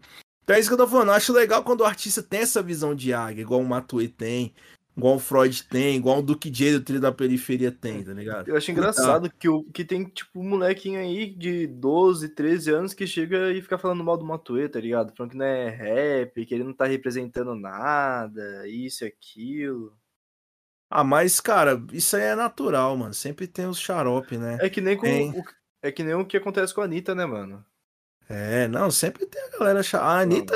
Então 0.50 0.58
é 0.58 0.60
isso 0.60 0.68
que 0.68 0.74
eu 0.74 0.80
tô 0.80 0.88
falando. 0.88 1.10
Eu 1.10 1.14
acho 1.14 1.32
legal 1.32 1.64
quando 1.64 1.82
o 1.82 1.86
artista 1.86 2.24
tem 2.24 2.40
essa 2.40 2.64
visão 2.64 2.96
de 2.96 3.14
águia, 3.14 3.44
igual 3.44 3.62
o 3.62 3.68
Matue 3.68 4.08
tem, 4.08 4.52
igual 4.98 5.18
o 5.18 5.20
Freud 5.20 5.64
tem, 5.66 5.96
igual 5.96 6.18
o 6.18 6.22
Duke 6.24 6.50
J 6.50 6.72
do 6.72 6.82
Trio 6.84 7.00
da 7.00 7.12
Periferia 7.12 7.72
tem, 7.72 8.04
tá 8.04 8.14
ligado? 8.14 8.48
Eu 8.48 8.58
acho 8.58 8.72
engraçado 8.72 9.30
que, 9.30 9.48
o, 9.48 9.64
que 9.66 9.86
tem, 9.86 10.06
tipo, 10.06 10.40
um 10.40 10.50
molequinho 10.50 11.00
aí 11.00 11.30
de 11.30 11.68
12, 11.68 12.30
13 12.30 12.72
anos 12.72 12.94
que 12.96 13.06
chega 13.06 13.52
e 13.52 13.62
fica 13.62 13.78
falando 13.78 14.04
mal 14.04 14.18
do 14.18 14.26
Matuê, 14.26 14.68
tá 14.68 14.80
ligado? 14.80 15.14
Falando 15.16 15.34
que 15.34 15.38
não 15.38 15.46
é 15.46 15.70
rap, 15.70 16.44
que 16.44 16.56
ele 16.56 16.64
não 16.64 16.74
tá 16.74 16.86
representando 16.86 17.54
nada, 17.54 18.68
isso 18.68 19.04
e 19.04 19.08
aquilo. 19.08 19.96
Ah, 20.90 21.04
mas, 21.04 21.40
cara, 21.40 21.80
isso 21.94 22.16
aí 22.16 22.24
é 22.24 22.34
natural, 22.34 22.98
mano. 22.98 23.14
Sempre 23.14 23.46
tem 23.46 23.68
os 23.68 23.80
xarope, 23.80 24.36
né? 24.36 24.58
É 24.60 24.68
que 24.68 24.82
nem 24.82 24.98
com 24.98 25.04
Tem. 25.04 25.30
o, 25.30 25.44
é 25.84 25.92
que 25.92 26.04
nem 26.04 26.16
o 26.16 26.26
que 26.26 26.38
acontece 26.38 26.74
com 26.74 26.82
a 26.82 26.86
Anitta, 26.86 27.14
né, 27.14 27.28
mano? 27.28 27.64
É, 28.32 28.68
não, 28.68 28.92
sempre 28.92 29.26
tem 29.26 29.42
a 29.42 29.58
galera 29.58 29.82
chata. 29.82 30.06
A 30.06 30.20
Anitta, 30.20 30.56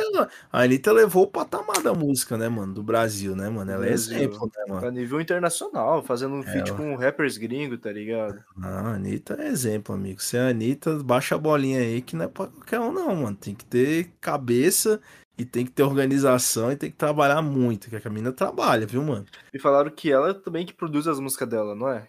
a 0.52 0.62
Anitta 0.62 0.92
levou 0.92 1.24
o 1.24 1.28
patamar 1.28 1.82
da 1.82 1.92
música, 1.92 2.38
né, 2.38 2.48
mano? 2.48 2.72
Do 2.72 2.84
Brasil, 2.84 3.36
né, 3.36 3.50
mano? 3.50 3.72
Ela 3.72 3.86
é 3.86 3.90
Brasil. 3.90 4.16
exemplo, 4.16 4.52
né, 4.56 4.64
mano? 4.68 4.88
A 4.88 4.92
nível 4.92 5.20
internacional, 5.20 6.04
fazendo 6.04 6.36
um 6.36 6.44
feat 6.44 6.70
Ela. 6.70 6.78
com 6.78 6.96
rappers 6.96 7.36
gringo, 7.36 7.76
tá 7.76 7.92
ligado? 7.92 8.44
Não, 8.56 8.70
a 8.70 8.94
Anitta 8.94 9.42
é 9.42 9.48
exemplo, 9.48 9.96
amigo. 9.96 10.22
Se 10.22 10.38
é 10.38 10.42
a 10.42 10.48
Anitta, 10.50 11.04
baixa 11.04 11.34
a 11.34 11.40
bolinha 11.40 11.80
aí 11.80 12.00
que 12.04 12.16
não 12.16 12.26
é 12.26 12.28
pra 12.28 12.46
qualquer 12.46 12.80
um, 12.80 12.92
não, 12.92 13.16
mano. 13.16 13.36
Tem 13.36 13.56
que 13.56 13.66
ter 13.66 14.12
cabeça 14.22 15.02
e 15.36 15.44
tem 15.44 15.66
que 15.66 15.72
ter 15.72 15.82
organização 15.82 16.72
e 16.72 16.76
tem 16.76 16.92
que 16.92 16.98
trabalhar 16.98 17.42
muito, 17.42 17.90
que 17.90 18.08
a 18.08 18.12
mina 18.12 18.32
trabalha, 18.32 18.86
viu, 18.86 19.02
mano? 19.02 19.26
E 19.52 19.58
falaram 19.58 19.90
que 19.90 20.12
ela 20.12 20.32
também 20.32 20.64
que 20.64 20.74
produz 20.74 21.08
as 21.08 21.20
músicas 21.20 21.50
dela, 21.50 21.74
não 21.74 21.90
é? 21.90 22.08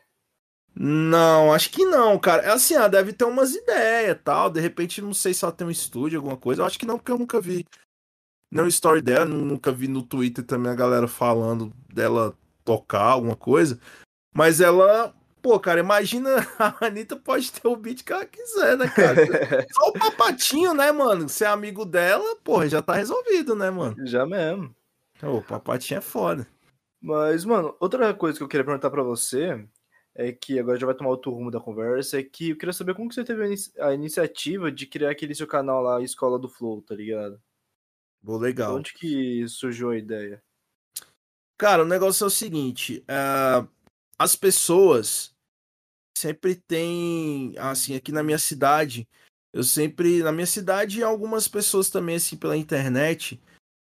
Não, 0.77 1.53
acho 1.53 1.71
que 1.71 1.85
não, 1.85 2.19
cara. 2.19 2.43
É 2.43 2.51
assim, 2.51 2.75
ela 2.75 2.89
deve 2.89 3.13
ter 3.13 3.25
umas 3.25 3.55
ideias 3.55 4.19
tal. 4.25 4.51
De 4.51 4.61
repente, 4.61 5.01
não 5.01 5.15
sei 5.15 5.33
se 5.33 5.45
ela 5.45 5.53
tem 5.53 5.67
um 5.67 5.71
estúdio, 5.71 6.19
alguma 6.19 6.37
coisa. 6.37 6.63
Eu 6.63 6.67
acho 6.67 6.79
que 6.79 6.87
não, 6.87 6.99
porque 6.99 7.13
eu 7.13 7.19
nunca 7.19 7.41
vi. 7.41 7.65
Não 8.51 8.67
story 8.67 9.01
dela, 9.03 9.25
nu- 9.25 9.45
nunca 9.45 9.73
vi 9.73 9.89
no 9.89 10.03
Twitter 10.03 10.45
também 10.45 10.71
a 10.71 10.75
galera 10.77 11.09
falando 11.09 11.73
dela 11.93 12.37
tocar 12.65 13.03
alguma 13.03 13.37
coisa. 13.37 13.79
Mas 14.35 14.61
ela, 14.61 15.15
pô, 15.41 15.59
cara, 15.61 15.81
imagina 15.81 16.31
a 16.59 16.87
Anitta 16.87 17.17
pode 17.17 17.53
ter 17.53 17.67
o 17.69 17.77
beat 17.77 18.03
que 18.03 18.13
ela 18.13 18.27
quiser, 18.27 18.77
né, 18.77 18.89
cara? 18.89 19.15
Só 19.73 19.89
o 19.89 19.93
papatinho, 19.93 20.75
né, 20.75 20.91
mano? 20.91 21.29
Ser 21.29 21.47
amigo 21.47 21.85
dela, 21.85 22.37
porra, 22.43 22.69
já 22.69 22.83
tá 22.83 22.95
resolvido, 22.95 23.55
né, 23.55 23.71
mano? 23.71 23.97
Já 24.07 24.27
mesmo. 24.27 24.75
Ô, 25.23 25.37
o 25.39 25.43
papatinho 25.43 25.99
é 25.99 26.01
foda. 26.01 26.47
Mas, 27.01 27.45
mano, 27.45 27.77
outra 27.79 28.13
coisa 28.15 28.39
que 28.39 28.43
eu 28.43 28.49
queria 28.49 28.65
perguntar 28.65 28.91
pra 28.91 29.03
você 29.03 29.65
é 30.15 30.33
que 30.33 30.59
agora 30.59 30.79
já 30.79 30.87
vai 30.87 30.95
tomar 30.95 31.11
outro 31.11 31.33
rumo 31.33 31.51
da 31.51 31.61
conversa, 31.61 32.19
é 32.19 32.23
que 32.23 32.51
eu 32.51 32.57
queria 32.57 32.73
saber 32.73 32.95
como 32.95 33.09
que 33.09 33.15
você 33.15 33.25
teve 33.25 33.43
a, 33.43 33.47
inici- 33.47 33.81
a 33.81 33.93
iniciativa 33.93 34.71
de 34.71 34.87
criar 34.87 35.11
aquele 35.11 35.35
seu 35.35 35.47
canal 35.47 35.83
lá, 35.83 36.01
Escola 36.01 36.39
do 36.39 36.49
Flow, 36.49 36.81
tá 36.83 36.95
ligado? 36.95 37.41
Pô, 38.25 38.39
legal. 38.39 38.77
Onde 38.77 38.95
que 38.95 39.47
surgiu 39.49 39.91
a 39.91 39.99
ideia? 39.99 40.43
Cara, 41.59 41.83
o 41.83 41.87
negócio 41.87 42.25
é 42.25 42.27
o 42.27 42.31
seguinte, 42.31 43.05
ah, 43.09 43.67
as 44.19 44.35
pessoas 44.35 45.35
sempre 46.17 46.55
têm, 46.55 47.55
assim, 47.59 47.95
aqui 47.95 48.13
na 48.13 48.23
minha 48.23 48.39
cidade, 48.39 49.07
eu 49.53 49.63
sempre, 49.63 50.23
na 50.23 50.33
minha 50.33 50.47
cidade, 50.47 50.99
e 50.99 51.03
algumas 51.03 51.47
pessoas 51.47 51.91
também, 51.91 52.17
assim, 52.17 52.37
pela 52.37 52.57
internet, 52.57 53.41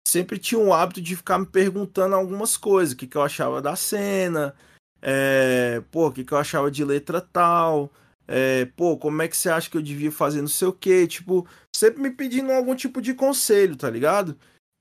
sempre 0.06 0.38
tinham 0.38 0.68
o 0.68 0.72
hábito 0.74 1.00
de 1.00 1.16
ficar 1.16 1.38
me 1.38 1.46
perguntando 1.46 2.14
algumas 2.14 2.56
coisas, 2.56 2.94
o 2.94 2.96
que, 2.96 3.06
que 3.06 3.16
eu 3.16 3.22
achava 3.22 3.62
da 3.62 3.74
cena, 3.76 4.54
é, 5.02 5.82
pô, 5.90 6.08
o 6.08 6.12
que, 6.12 6.24
que 6.24 6.32
eu 6.32 6.38
achava 6.38 6.70
de 6.70 6.84
letra 6.84 7.20
tal, 7.20 7.92
é, 8.26 8.64
pô, 8.76 8.96
como 8.98 9.22
é 9.22 9.28
que 9.28 9.36
você 9.36 9.48
acha 9.50 9.70
que 9.70 9.76
eu 9.76 9.82
devia 9.82 10.10
fazer 10.12 10.40
não 10.40 10.48
sei 10.48 10.68
o 10.68 10.72
quê, 10.72 11.06
tipo, 11.06 11.46
sempre 11.74 12.02
me 12.02 12.10
pedindo 12.10 12.50
algum 12.52 12.74
tipo 12.74 13.00
de 13.00 13.14
conselho, 13.14 13.76
tá 13.76 13.88
ligado? 13.90 14.36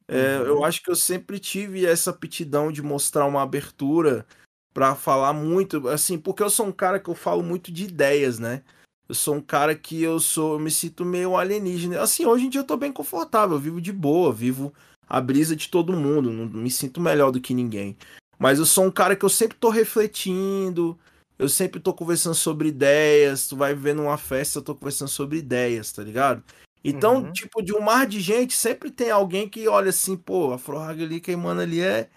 É, 0.07 0.39
Uhum. 0.39 0.45
eu 0.47 0.66
acho 0.66 0.84
que 0.84 0.91
eu 0.91 0.95
sempre 0.95 1.39
tive 1.39 1.86
essa 1.86 2.11
aptidão 2.11 2.72
de 2.72 2.82
mostrar 2.82 3.26
uma 3.26 3.41
abertura 3.41 4.26
pra 4.74 4.95
falar 4.95 5.34
muito, 5.34 5.88
assim, 5.89 6.18
porque 6.20 6.43
eu 6.43 6.49
sou 6.49 6.68
um 6.68 6.72
cara 6.72 6.99
que 6.99 7.09
eu 7.09 7.16
falo 7.16 7.41
muito 7.43 7.72
de 7.72 7.86
ideias, 7.86 8.39
né? 8.39 8.63
Eu 9.07 9.16
sou 9.16 9.36
um 9.36 9.41
cara 9.41 9.76
que 9.76 10.01
eu 10.01 10.20
sou, 10.20 10.53
eu 10.53 10.59
me 10.59 10.72
sinto 10.72 11.05
meio 11.05 11.38
alienígena. 11.38 12.01
Assim, 12.01 12.26
hoje 12.26 12.45
em 12.45 12.49
dia 12.49 12.61
eu 12.61 12.66
tô 12.66 12.76
bem 12.76 12.91
confortável, 12.91 13.55
eu 13.55 13.61
vivo 13.61 13.80
de 13.82 13.93
boa, 13.93 14.34
vivo 14.34 14.74
a 15.07 15.22
brisa 15.22 15.55
de 15.55 15.70
todo 15.70 15.93
mundo, 15.95 16.32
não 16.32 16.47
me 16.47 16.72
sinto 16.72 16.99
melhor 16.99 17.32
do 17.32 17.39
que 17.39 17.53
ninguém. 17.53 17.95
Mas 18.40 18.60
eu 18.60 18.66
sou 18.66 18.86
um 18.86 18.92
cara 18.92 19.16
que 19.16 19.26
eu 19.26 19.30
sempre 19.30 19.58
tô 19.58 19.70
refletindo, 19.70 20.98
eu 21.38 21.50
sempre 21.50 21.80
tô 21.80 21.94
conversando 21.94 22.36
sobre 22.36 22.70
ideias, 22.70 23.48
tu 23.48 23.56
vai 23.56 23.74
ver 23.74 23.94
numa 23.96 24.18
festa, 24.18 24.60
eu 24.60 24.64
tô 24.64 24.76
conversando 24.76 25.10
sobre 25.10 25.38
ideias, 25.38 25.92
tá 25.92 26.04
ligado? 26.04 26.44
Então, 26.84 27.24
Uhum. 27.24 27.32
tipo, 27.32 27.62
de 27.64 27.74
um 27.74 27.82
mar 27.82 28.06
de 28.06 28.20
gente, 28.20 28.54
sempre 28.54 28.92
tem 28.92 29.10
alguém 29.10 29.50
que 29.50 29.68
olha 29.68 29.90
assim, 29.90 30.16
pô, 30.16 30.54
a 30.54 30.58
Frohaga 30.58 31.04
ali 31.04 31.20
queimando 31.20 31.62
ali 31.62 31.82
é 31.82 32.10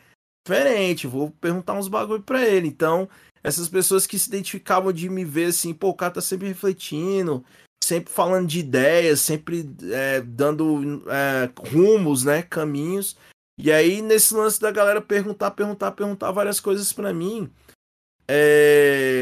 diferente, 0.47 1.07
vou 1.07 1.31
perguntar 1.31 1.75
uns 1.75 1.89
bagulho 1.89 2.23
pra 2.23 2.47
ele. 2.47 2.69
Então, 2.69 3.09
essas 3.43 3.69
pessoas 3.69 4.07
que 4.07 4.19
se 4.19 4.29
identificavam 4.29 4.93
de 4.93 5.09
me 5.09 5.25
ver 5.25 5.47
assim, 5.47 5.73
pô, 5.75 5.89
o 5.89 5.95
cara 5.95 6.15
tá 6.15 6.21
sempre 6.21 6.49
refletindo, 6.49 7.45
sempre 7.83 8.13
falando 8.13 8.47
de 8.47 8.61
ideias, 8.61 9.21
sempre 9.21 9.69
é, 9.91 10.21
dando 10.21 11.03
é, 11.11 11.51
rumos, 11.71 12.25
né, 12.25 12.43
caminhos. 12.43 13.17
E 13.59 13.73
aí, 13.73 14.01
nesse 14.01 14.33
lance 14.35 14.61
da 14.61 14.71
galera 14.71 15.03
perguntar, 15.03 15.51
perguntar, 15.51 15.91
perguntar 15.91 16.31
várias 16.31 16.61
coisas 16.61 16.93
pra 16.93 17.13
mim, 17.13 17.51
é, 18.29 19.21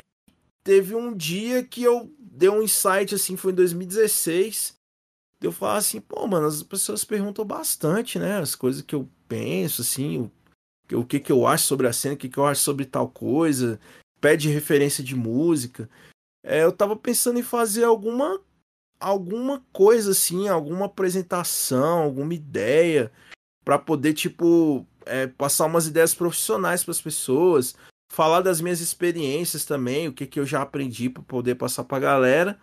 teve 0.63 0.95
um 0.95 1.17
dia 1.17 1.65
que 1.65 1.83
eu 1.83 2.13
dei 2.19 2.51
um 2.51 2.63
insight, 2.63 3.15
assim, 3.15 3.35
foi 3.35 3.53
em 3.53 3.55
2016, 3.55 4.77
de 5.41 5.49
eu 5.49 5.53
falar 5.53 5.79
assim, 5.79 6.03
pô, 6.03 6.27
mano, 6.27 6.47
as 6.47 6.63
pessoas 6.63 7.03
perguntam 7.03 7.47
bastante, 7.47 8.19
né, 8.19 8.39
as 8.39 8.55
coisas 8.55 8.83
que 8.83 8.95
eu 8.95 9.09
penso, 9.27 9.81
assim, 9.81 10.31
o, 10.93 10.99
o 11.01 11.07
que 11.07 11.19
que 11.19 11.33
eu 11.33 11.47
acho 11.47 11.65
sobre 11.65 11.87
a 11.87 11.93
cena, 11.93 12.15
o 12.15 12.19
que 12.19 12.29
que 12.29 12.39
eu 12.39 12.45
acho 12.45 12.61
sobre 12.61 12.85
tal 12.85 13.09
coisa, 13.09 13.81
pede 14.21 14.51
referência 14.51 15.03
de 15.03 15.15
música. 15.15 15.89
É, 16.45 16.63
eu 16.63 16.73
tava 16.73 16.95
pensando 16.95 17.39
em 17.39 17.43
fazer 17.43 17.85
alguma 17.85 18.39
alguma 18.99 19.63
coisa 19.73 20.13
assim, 20.13 20.49
alguma 20.49 20.87
apresentação, 20.87 22.03
alguma 22.03 22.33
ideia 22.35 23.13
para 23.67 23.81
poder 23.81 24.15
tipo 24.15 24.87
é, 25.05 25.27
passar 25.27 25.67
umas 25.67 25.89
ideias 25.89 26.15
profissionais 26.15 26.85
para 26.85 26.93
as 26.93 27.01
pessoas, 27.01 27.75
falar 28.13 28.41
das 28.41 28.61
minhas 28.61 28.81
experiências 28.81 29.65
também, 29.65 30.07
o 30.07 30.13
que 30.13 30.25
que 30.25 30.39
eu 30.39 30.47
já 30.47 30.63
aprendi 30.63 31.11
para 31.11 31.25
poder 31.25 31.57
passar 31.57 31.83
para 31.83 31.99
galera. 31.99 32.61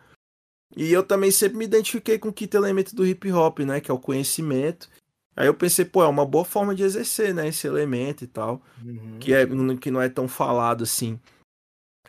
E 0.78 0.92
eu 0.94 1.04
também 1.04 1.30
sempre 1.30 1.58
me 1.58 1.66
identifiquei 1.66 2.18
com 2.18 2.30
o 2.30 2.34
quinto 2.34 2.56
elemento 2.56 2.96
do 2.96 3.06
hip 3.06 3.30
hop, 3.34 3.60
né, 3.60 3.82
que 3.82 3.92
é 3.92 3.94
o 3.94 4.00
conhecimento. 4.00 4.90
Aí 5.36 5.48
eu 5.48 5.54
pensei, 5.54 5.84
pô, 5.84 6.02
é 6.02 6.08
uma 6.08 6.26
boa 6.26 6.46
forma 6.46 6.74
de 6.74 6.84
exercer, 6.84 7.34
né, 7.34 7.50
esse 7.50 7.68
elemento 7.68 8.24
e 8.24 8.28
tal 8.28 8.62
Uhum. 8.82 9.18
que, 9.20 9.34
é, 9.34 9.46
que 9.80 9.92
não 9.92 10.02
é 10.02 10.08
tão 10.08 10.28
falado 10.28 10.84
assim. 10.84 11.20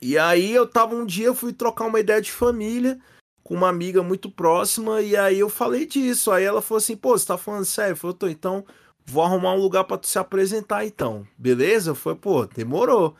E 0.01 0.17
aí 0.17 0.53
eu 0.53 0.69
tava 0.69 0.95
um 0.95 1.05
dia, 1.05 1.27
eu 1.27 1.35
fui 1.35 1.53
trocar 1.53 1.87
uma 1.87 1.99
ideia 1.99 2.23
de 2.23 2.31
família 2.31 3.01
com 3.43 3.55
uma 3.55 3.69
amiga 3.69 4.03
muito 4.03 4.31
próxima, 4.31 5.03
e 5.03 5.17
aí 5.17 5.41
eu 5.41 5.49
falei 5.49 5.85
disso. 5.85 6.31
Aí 6.31 6.45
ela 6.45 6.63
falou 6.63 6.79
assim, 6.79 6.97
pô, 6.97 7.19
você 7.19 7.27
tá 7.27 7.37
falando 7.37 7.65
sério? 7.65 7.93
Eu 7.93 7.97
falei, 7.97 8.17
tô, 8.17 8.29
então 8.29 8.65
vou 9.05 9.23
arrumar 9.23 9.55
um 9.55 9.61
lugar 9.61 9.85
pra 9.85 9.99
tu 9.99 10.07
se 10.07 10.19
apresentar 10.19 10.85
então. 10.85 11.27
Beleza? 11.37 11.95
Falei, 11.95 12.19
pô, 12.19 12.47
demorou. 12.47 13.15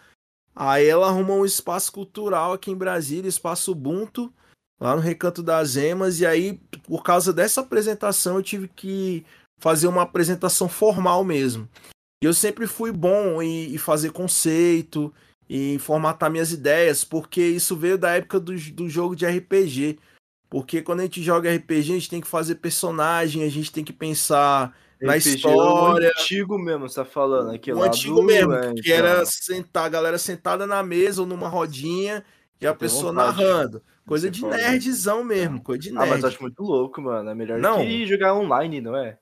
Aí 0.55 0.87
ela 0.87 1.09
arrumou 1.09 1.41
um 1.41 1.45
espaço 1.45 1.93
cultural 1.93 2.53
aqui 2.53 2.71
em 2.71 2.77
Brasília, 2.77 3.29
espaço 3.29 3.73
Ubuntu, 3.73 4.33
lá 4.81 4.95
no 4.95 5.03
Recanto 5.03 5.43
das 5.43 5.77
Emas, 5.77 6.21
e 6.21 6.27
aí, 6.27 6.61
por 6.85 7.03
causa 7.03 7.33
dessa 7.33 7.61
apresentação, 7.61 8.37
eu 8.37 8.43
tive 8.43 8.69
que 8.69 9.25
fazer 9.59 9.89
uma 9.89 10.03
apresentação 10.03 10.69
formal 10.69 11.25
mesmo. 11.25 11.69
E 12.23 12.27
eu 12.27 12.33
sempre 12.33 12.67
fui 12.67 12.93
bom 12.93 13.43
em, 13.43 13.75
em 13.75 13.79
fazer 13.79 14.13
conceito, 14.13 15.13
em 15.49 15.79
formatar 15.79 16.31
minhas 16.31 16.53
ideias, 16.53 17.05
porque 17.05 17.41
isso 17.41 17.77
veio 17.77 17.99
da 17.99 18.11
época 18.13 18.39
do, 18.39 18.55
do 18.73 18.89
jogo 18.89 19.17
de 19.17 19.27
RPG. 19.27 19.99
Porque 20.49 20.83
quando 20.83 21.01
a 21.01 21.03
gente 21.03 21.23
joga 21.23 21.55
RPG, 21.55 21.79
a 21.79 21.95
gente 21.95 22.11
tem 22.11 22.21
que 22.21 22.29
fazer 22.29 22.57
personagem, 22.57 23.43
a 23.43 23.51
gente 23.51 23.73
tem 23.73 23.85
que 23.85 23.93
pensar 23.93 24.75
na 25.07 25.15
RPG, 25.15 25.37
história. 25.37 26.09
O 26.09 26.21
antigo 26.21 26.59
mesmo, 26.59 26.89
você 26.89 26.97
tá 26.97 27.05
falando. 27.05 27.55
Aquele 27.55 27.77
o 27.79 27.83
antigo 27.83 28.17
do- 28.17 28.23
mesmo, 28.23 28.53
é, 28.53 28.73
que 28.75 28.81
então. 28.93 28.95
era 28.97 29.27
sentar, 29.27 29.85
a 29.85 29.89
galera 29.89 30.19
sentada 30.19 30.67
na 30.67 30.83
mesa 30.83 31.21
ou 31.21 31.27
numa 31.27 31.49
rodinha 31.49 32.25
e 32.61 32.67
a 32.67 32.71
Tem 32.71 32.79
pessoa 32.79 33.13
vontade. 33.13 33.39
narrando. 33.43 33.83
Coisa 34.07 34.27
Você 34.27 34.31
de 34.33 34.41
pode. 34.43 34.57
nerdzão 34.57 35.25
mesmo, 35.25 35.63
coisa 35.63 35.81
de 35.83 35.89
Ah, 35.91 36.01
nerd. 36.01 36.11
mas 36.11 36.23
eu 36.23 36.29
acho 36.29 36.43
muito 36.43 36.63
louco, 36.63 37.01
mano. 37.01 37.31
É 37.31 37.35
melhor 37.35 37.59
Não. 37.59 37.79
que 37.79 38.07
jogar 38.07 38.35
online, 38.35 38.81
não 38.81 38.97
é? 38.97 39.17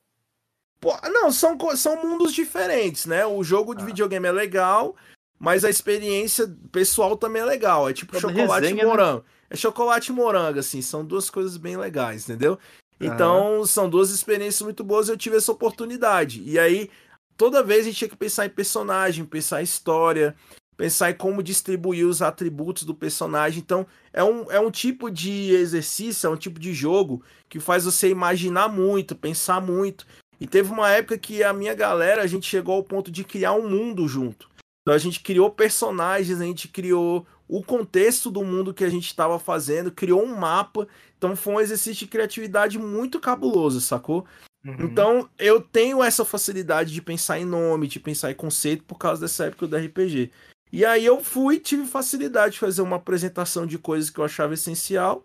Pô, 0.79 0.93
não, 1.09 1.31
são, 1.31 1.57
são 1.77 2.01
mundos 2.05 2.33
diferentes, 2.33 3.05
né? 3.05 3.25
O 3.25 3.41
jogo 3.43 3.73
de 3.73 3.83
Ah. 3.83 3.85
videogame 3.85 4.27
é 4.27 4.31
legal, 4.33 4.95
mas 5.39 5.63
a 5.63 5.69
experiência 5.69 6.53
pessoal 6.73 7.15
também 7.15 7.41
é 7.41 7.45
legal. 7.45 7.87
É 7.89 7.93
tipo 7.93 8.11
Toda 8.11 8.27
chocolate 8.33 8.63
resenha, 8.65 8.81
e 8.81 8.83
né? 8.85 8.89
morango. 8.89 9.23
É 9.49 9.55
chocolate 9.55 10.11
e 10.11 10.15
morango, 10.15 10.59
assim, 10.59 10.81
são 10.81 11.05
duas 11.05 11.29
coisas 11.29 11.55
bem 11.55 11.77
legais, 11.77 12.27
entendeu? 12.27 12.59
Então, 13.05 13.65
são 13.65 13.89
duas 13.89 14.09
experiências 14.09 14.61
muito 14.61 14.83
boas 14.83 15.09
eu 15.09 15.17
tive 15.17 15.37
essa 15.37 15.51
oportunidade. 15.51 16.41
E 16.45 16.57
aí, 16.59 16.89
toda 17.37 17.63
vez 17.63 17.81
a 17.81 17.83
gente 17.85 17.97
tinha 17.97 18.09
que 18.09 18.15
pensar 18.15 18.45
em 18.45 18.49
personagem, 18.49 19.25
pensar 19.25 19.61
em 19.61 19.63
história. 19.63 20.35
pensar 20.75 21.11
em 21.11 21.13
como 21.13 21.43
distribuir 21.43 22.05
os 22.05 22.21
atributos 22.21 22.83
do 22.83 22.95
personagem. 22.95 23.59
Então, 23.59 23.85
é 24.11 24.23
um, 24.23 24.51
é 24.51 24.59
um 24.59 24.71
tipo 24.71 25.09
de 25.09 25.51
exercício, 25.51 26.27
é 26.27 26.29
um 26.29 26.35
tipo 26.35 26.59
de 26.59 26.73
jogo 26.73 27.23
que 27.47 27.59
faz 27.59 27.85
você 27.85 28.09
imaginar 28.09 28.67
muito, 28.67 29.15
pensar 29.15 29.61
muito. 29.61 30.05
E 30.39 30.47
teve 30.47 30.71
uma 30.71 30.89
época 30.89 31.17
que 31.17 31.43
a 31.43 31.53
minha 31.53 31.73
galera, 31.73 32.21
a 32.21 32.27
gente 32.27 32.47
chegou 32.47 32.75
ao 32.75 32.83
ponto 32.83 33.11
de 33.11 33.23
criar 33.23 33.53
um 33.53 33.69
mundo 33.69 34.07
junto. 34.07 34.49
Então 34.81 34.93
a 34.93 34.97
gente 34.97 35.21
criou 35.21 35.49
personagens, 35.49 36.41
a 36.41 36.43
gente 36.43 36.67
criou 36.67 37.25
o 37.47 37.63
contexto 37.63 38.31
do 38.31 38.43
mundo 38.43 38.73
que 38.73 38.83
a 38.83 38.89
gente 38.89 39.07
estava 39.07 39.37
fazendo, 39.37 39.91
criou 39.91 40.23
um 40.23 40.35
mapa. 40.35 40.87
Então 41.17 41.35
foi 41.35 41.53
um 41.53 41.59
exercício 41.59 42.05
de 42.05 42.07
criatividade 42.07 42.79
muito 42.79 43.19
cabuloso, 43.19 43.81
sacou? 43.81 44.25
Uhum. 44.65 44.85
Então 44.85 45.29
eu 45.37 45.61
tenho 45.61 46.03
essa 46.03 46.23
facilidade 46.23 46.93
de 46.93 47.01
pensar 47.01 47.39
em 47.39 47.45
nome, 47.45 47.87
de 47.87 47.99
pensar 47.99 48.31
em 48.31 48.35
conceito 48.35 48.83
por 48.83 48.97
causa 48.97 49.21
dessa 49.21 49.45
época 49.45 49.67
do 49.67 49.75
RPG. 49.75 50.31
E 50.71 50.83
aí 50.83 51.05
eu 51.05 51.23
fui, 51.23 51.59
tive 51.59 51.85
facilidade 51.85 52.53
de 52.53 52.59
fazer 52.59 52.81
uma 52.81 52.95
apresentação 52.95 53.67
de 53.67 53.77
coisas 53.77 54.09
que 54.09 54.19
eu 54.19 54.25
achava 54.25 54.55
essencial. 54.55 55.23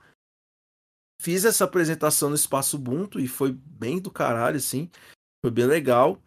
Fiz 1.20 1.44
essa 1.44 1.64
apresentação 1.64 2.28
no 2.28 2.34
espaço 2.34 2.76
Ubuntu 2.76 3.18
e 3.18 3.26
foi 3.26 3.52
bem 3.52 3.98
do 3.98 4.10
caralho, 4.10 4.58
assim. 4.58 4.90
Foi 5.42 5.50
bem 5.50 5.66
legal. 5.66 6.20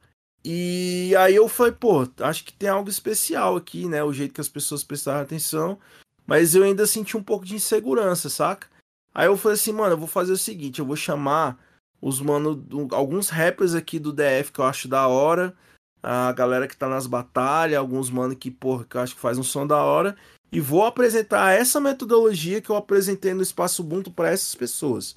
E 0.44 1.16
aí 1.18 1.36
eu 1.36 1.48
falei, 1.48 1.72
pô, 1.72 2.08
acho 2.20 2.44
que 2.44 2.54
tem 2.54 2.70
algo 2.70 2.90
especial 2.90 3.56
aqui, 3.56 3.88
né? 3.88 4.04
O 4.04 4.14
jeito 4.14 4.34
que 4.34 4.42
as 4.42 4.50
pessoas 4.50 4.84
prestaram 4.84 5.22
atenção. 5.22 5.78
Mas 6.26 6.56
eu 6.56 6.64
ainda 6.64 6.88
senti 6.88 7.16
um 7.16 7.24
pouco 7.24 7.46
de 7.46 7.56
insegurança, 7.56 8.30
saca? 8.30 8.68
Aí 9.14 9.28
eu 9.28 9.38
falei 9.38 9.56
assim, 9.56 9.72
mano, 9.72 9.94
eu 9.94 9.98
vou 9.98 10.08
fazer 10.08 10.32
o 10.32 10.38
seguinte, 10.38 10.80
eu 10.80 10.86
vou 10.86 10.96
chamar 10.96 11.60
os 12.02 12.20
mano, 12.20 12.66
alguns 12.92 13.30
rappers 13.30 13.76
aqui 13.76 14.00
do 14.00 14.12
DF 14.12 14.52
que 14.52 14.60
eu 14.60 14.66
acho 14.66 14.88
da 14.88 15.08
hora, 15.08 15.56
a 16.02 16.32
galera 16.32 16.68
que 16.68 16.76
tá 16.76 16.90
nas 16.90 17.06
batalhas, 17.06 17.78
alguns 17.78 18.10
mano 18.10 18.36
que, 18.36 18.50
porra, 18.50 18.86
que 18.86 18.98
eu 18.98 19.02
acho 19.02 19.16
que 19.16 19.22
faz 19.22 19.38
um 19.38 19.44
som 19.44 19.68
da 19.68 19.84
hora, 19.84 20.16
e 20.52 20.60
vou 20.60 20.84
apresentar 20.84 21.52
essa 21.52 21.80
metodologia 21.80 22.62
que 22.62 22.70
eu 22.70 22.76
apresentei 22.76 23.34
no 23.34 23.44
Espaço 23.44 23.84
Ubuntu 23.84 24.12
para 24.12 24.30
essas 24.30 24.56
pessoas. 24.56 25.16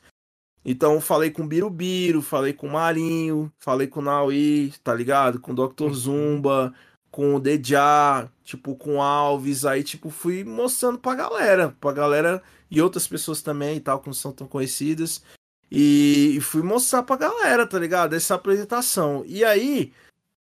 Então, 0.64 1.00
falei 1.00 1.30
com 1.30 1.42
o 1.42 1.46
Birubiru, 1.46 2.22
falei 2.22 2.52
com 2.54 2.66
o 2.66 2.72
Marinho, 2.72 3.52
falei 3.58 3.86
com 3.86 4.00
o 4.00 4.02
Naui, 4.02 4.72
tá 4.82 4.94
ligado? 4.94 5.38
Com 5.38 5.52
o 5.52 5.54
Dr. 5.54 5.92
Zumba, 5.92 6.72
com 7.10 7.34
o 7.34 7.40
Dejá, 7.40 8.28
tipo, 8.42 8.74
com 8.74 8.96
o 8.96 9.02
Alves, 9.02 9.66
aí, 9.66 9.84
tipo, 9.84 10.10
fui 10.10 10.42
mostrando 10.42 10.98
pra 10.98 11.14
galera, 11.14 11.76
pra 11.80 11.92
galera 11.92 12.42
e 12.70 12.80
outras 12.80 13.06
pessoas 13.06 13.42
também 13.42 13.76
e 13.76 13.80
tal, 13.80 14.00
que 14.00 14.06
não 14.06 14.14
são 14.14 14.32
tão 14.32 14.48
conhecidas. 14.48 15.22
E, 15.70 16.36
e 16.36 16.40
fui 16.40 16.62
mostrar 16.62 17.02
pra 17.02 17.16
galera, 17.16 17.66
tá 17.66 17.78
ligado? 17.78 18.14
Essa 18.14 18.34
apresentação. 18.34 19.22
E 19.26 19.44
aí, 19.44 19.92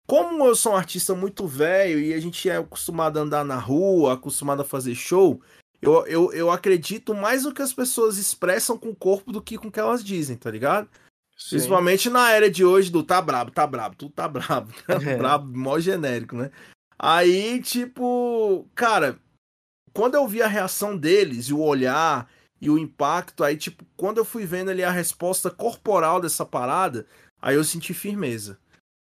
como 0.07 0.45
eu 0.45 0.55
sou 0.55 0.73
um 0.73 0.75
artista 0.75 1.13
muito 1.13 1.45
velho 1.45 1.99
e 1.99 2.13
a 2.13 2.19
gente 2.19 2.49
é 2.49 2.57
acostumado 2.57 3.19
a 3.19 3.21
andar 3.21 3.45
na 3.45 3.57
rua, 3.57 4.13
acostumado 4.13 4.61
a 4.61 4.65
fazer 4.65 4.95
show, 4.95 5.41
eu, 5.81 6.05
eu, 6.07 6.33
eu 6.33 6.51
acredito 6.51 7.13
mais 7.13 7.43
no 7.43 7.53
que 7.53 7.61
as 7.61 7.73
pessoas 7.73 8.17
expressam 8.17 8.77
com 8.77 8.89
o 8.89 8.95
corpo 8.95 9.31
do 9.31 9.41
que 9.41 9.57
com 9.57 9.67
o 9.67 9.71
que 9.71 9.79
elas 9.79 10.03
dizem, 10.03 10.35
tá 10.35 10.49
ligado? 10.49 10.89
Sim. 11.37 11.51
Principalmente 11.51 12.09
na 12.09 12.31
era 12.31 12.49
de 12.49 12.65
hoje 12.65 12.91
do 12.91 13.03
tá 13.03 13.21
brabo, 13.21 13.51
tá 13.51 13.67
brabo, 13.67 13.95
tudo 13.95 14.11
tá 14.11 14.27
brabo. 14.27 14.73
Tá 14.87 14.95
É. 14.95 15.15
brabo, 15.15 15.55
mó 15.55 15.79
genérico, 15.79 16.35
né? 16.35 16.51
Aí, 16.97 17.61
tipo, 17.61 18.67
cara, 18.73 19.19
quando 19.93 20.15
eu 20.15 20.27
vi 20.27 20.41
a 20.41 20.47
reação 20.47 20.97
deles 20.97 21.45
e 21.45 21.53
o 21.53 21.61
olhar 21.61 22.27
e 22.59 22.71
o 22.71 22.77
impacto, 22.77 23.43
aí, 23.43 23.55
tipo, 23.55 23.85
quando 23.95 24.17
eu 24.17 24.25
fui 24.25 24.45
vendo 24.45 24.71
ali 24.71 24.83
a 24.83 24.89
resposta 24.89 25.51
corporal 25.51 26.19
dessa 26.19 26.43
parada, 26.43 27.05
aí 27.39 27.55
eu 27.55 27.63
senti 27.63 27.93
firmeza. 27.93 28.57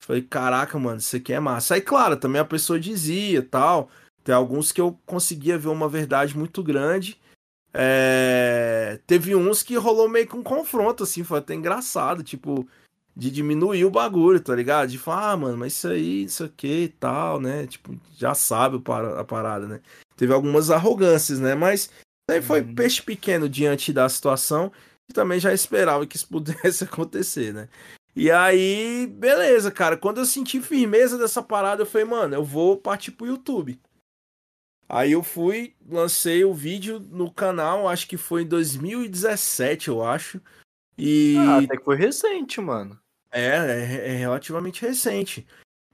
Falei, 0.02 0.22
caraca, 0.22 0.78
mano, 0.78 0.98
isso 0.98 1.16
aqui 1.16 1.32
é 1.32 1.40
massa. 1.40 1.74
Aí, 1.74 1.80
claro, 1.80 2.16
também 2.16 2.40
a 2.40 2.44
pessoa 2.44 2.78
dizia 2.78 3.42
tal. 3.42 3.90
Tem 4.28 4.34
alguns 4.34 4.72
que 4.72 4.78
eu 4.78 4.94
conseguia 5.06 5.56
ver 5.56 5.68
uma 5.68 5.88
verdade 5.88 6.36
muito 6.36 6.62
grande. 6.62 7.18
É, 7.72 9.00
Teve 9.06 9.34
uns 9.34 9.62
que 9.62 9.74
rolou 9.76 10.06
meio 10.06 10.28
que 10.28 10.36
um 10.36 10.42
confronto, 10.42 11.02
assim, 11.02 11.24
foi 11.24 11.38
até 11.38 11.54
engraçado, 11.54 12.22
tipo, 12.22 12.68
de 13.16 13.30
diminuir 13.30 13.86
o 13.86 13.90
bagulho, 13.90 14.38
tá 14.38 14.54
ligado? 14.54 14.90
De 14.90 14.98
falar, 14.98 15.30
ah, 15.30 15.36
mano, 15.38 15.56
mas 15.56 15.72
isso 15.72 15.88
aí, 15.88 16.24
isso 16.24 16.44
aqui 16.44 16.82
e 16.82 16.88
tal, 16.88 17.40
né? 17.40 17.66
Tipo, 17.66 17.98
já 18.18 18.34
sabe 18.34 18.78
a 19.16 19.24
parada, 19.24 19.66
né? 19.66 19.80
Teve 20.14 20.34
algumas 20.34 20.70
arrogâncias, 20.70 21.40
né? 21.40 21.54
Mas 21.54 21.90
aí 22.30 22.42
foi 22.42 22.60
Uhum. 22.60 22.74
peixe 22.74 23.00
pequeno 23.00 23.48
diante 23.48 23.94
da 23.94 24.06
situação 24.10 24.70
e 25.08 25.14
também 25.14 25.40
já 25.40 25.54
esperava 25.54 26.06
que 26.06 26.16
isso 26.16 26.28
pudesse 26.28 26.84
acontecer, 26.84 27.54
né? 27.54 27.70
E 28.14 28.30
aí, 28.30 29.06
beleza, 29.06 29.70
cara. 29.70 29.96
Quando 29.96 30.18
eu 30.18 30.26
senti 30.26 30.60
firmeza 30.60 31.16
dessa 31.16 31.42
parada, 31.42 31.80
eu 31.80 31.86
falei, 31.86 32.06
mano, 32.06 32.34
eu 32.34 32.44
vou 32.44 32.76
partir 32.76 33.12
pro 33.12 33.26
YouTube. 33.26 33.80
Aí 34.88 35.12
eu 35.12 35.22
fui, 35.22 35.74
lancei 35.86 36.44
o 36.44 36.54
vídeo 36.54 36.98
no 36.98 37.30
canal, 37.30 37.86
acho 37.86 38.08
que 38.08 38.16
foi 38.16 38.42
em 38.42 38.46
2017, 38.46 39.88
eu 39.88 40.02
acho. 40.02 40.40
E 40.96 41.36
Ah, 41.38 41.58
até 41.58 41.76
que 41.76 41.84
foi 41.84 41.96
recente, 41.96 42.60
mano. 42.60 42.98
é, 43.30 43.46
é, 43.46 44.08
é 44.08 44.16
relativamente 44.16 44.80
recente. 44.80 45.46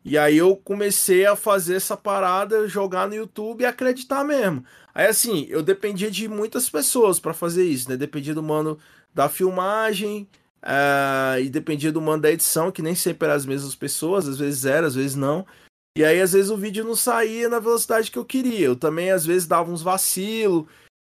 E 0.04 0.16
aí 0.18 0.36
eu 0.36 0.54
comecei 0.56 1.24
a 1.26 1.34
fazer 1.34 1.76
essa 1.76 1.96
parada, 1.96 2.68
jogar 2.68 3.08
no 3.08 3.14
YouTube 3.14 3.62
e 3.62 3.66
acreditar 3.66 4.22
mesmo. 4.22 4.64
Aí 4.94 5.06
assim, 5.06 5.46
eu 5.48 5.62
dependia 5.62 6.10
de 6.10 6.28
muitas 6.28 6.68
pessoas 6.70 7.18
pra 7.18 7.34
fazer 7.34 7.64
isso, 7.64 7.88
né? 7.90 7.96
Dependia 7.96 8.34
do 8.34 8.42
mano 8.42 8.78
da 9.14 9.28
filmagem, 9.28 10.28
ah, 10.62 11.36
e 11.40 11.48
dependia 11.48 11.90
do 11.90 12.00
mano 12.00 12.22
da 12.22 12.30
edição, 12.30 12.70
que 12.70 12.82
nem 12.82 12.94
sempre 12.94 13.26
eram 13.26 13.36
as 13.36 13.46
mesmas 13.46 13.74
pessoas, 13.74 14.28
às 14.28 14.38
vezes 14.38 14.64
era, 14.64 14.86
às 14.86 14.94
vezes 14.94 15.16
não. 15.16 15.46
E 15.96 16.04
aí 16.04 16.20
às 16.20 16.32
vezes 16.32 16.50
o 16.50 16.56
vídeo 16.56 16.84
não 16.84 16.96
saía 16.96 17.48
na 17.48 17.60
velocidade 17.60 18.10
que 18.10 18.18
eu 18.18 18.24
queria. 18.24 18.66
Eu 18.66 18.76
também 18.76 19.10
às 19.10 19.24
vezes 19.24 19.46
dava 19.46 19.70
uns 19.70 19.82
vacilos, 19.82 20.66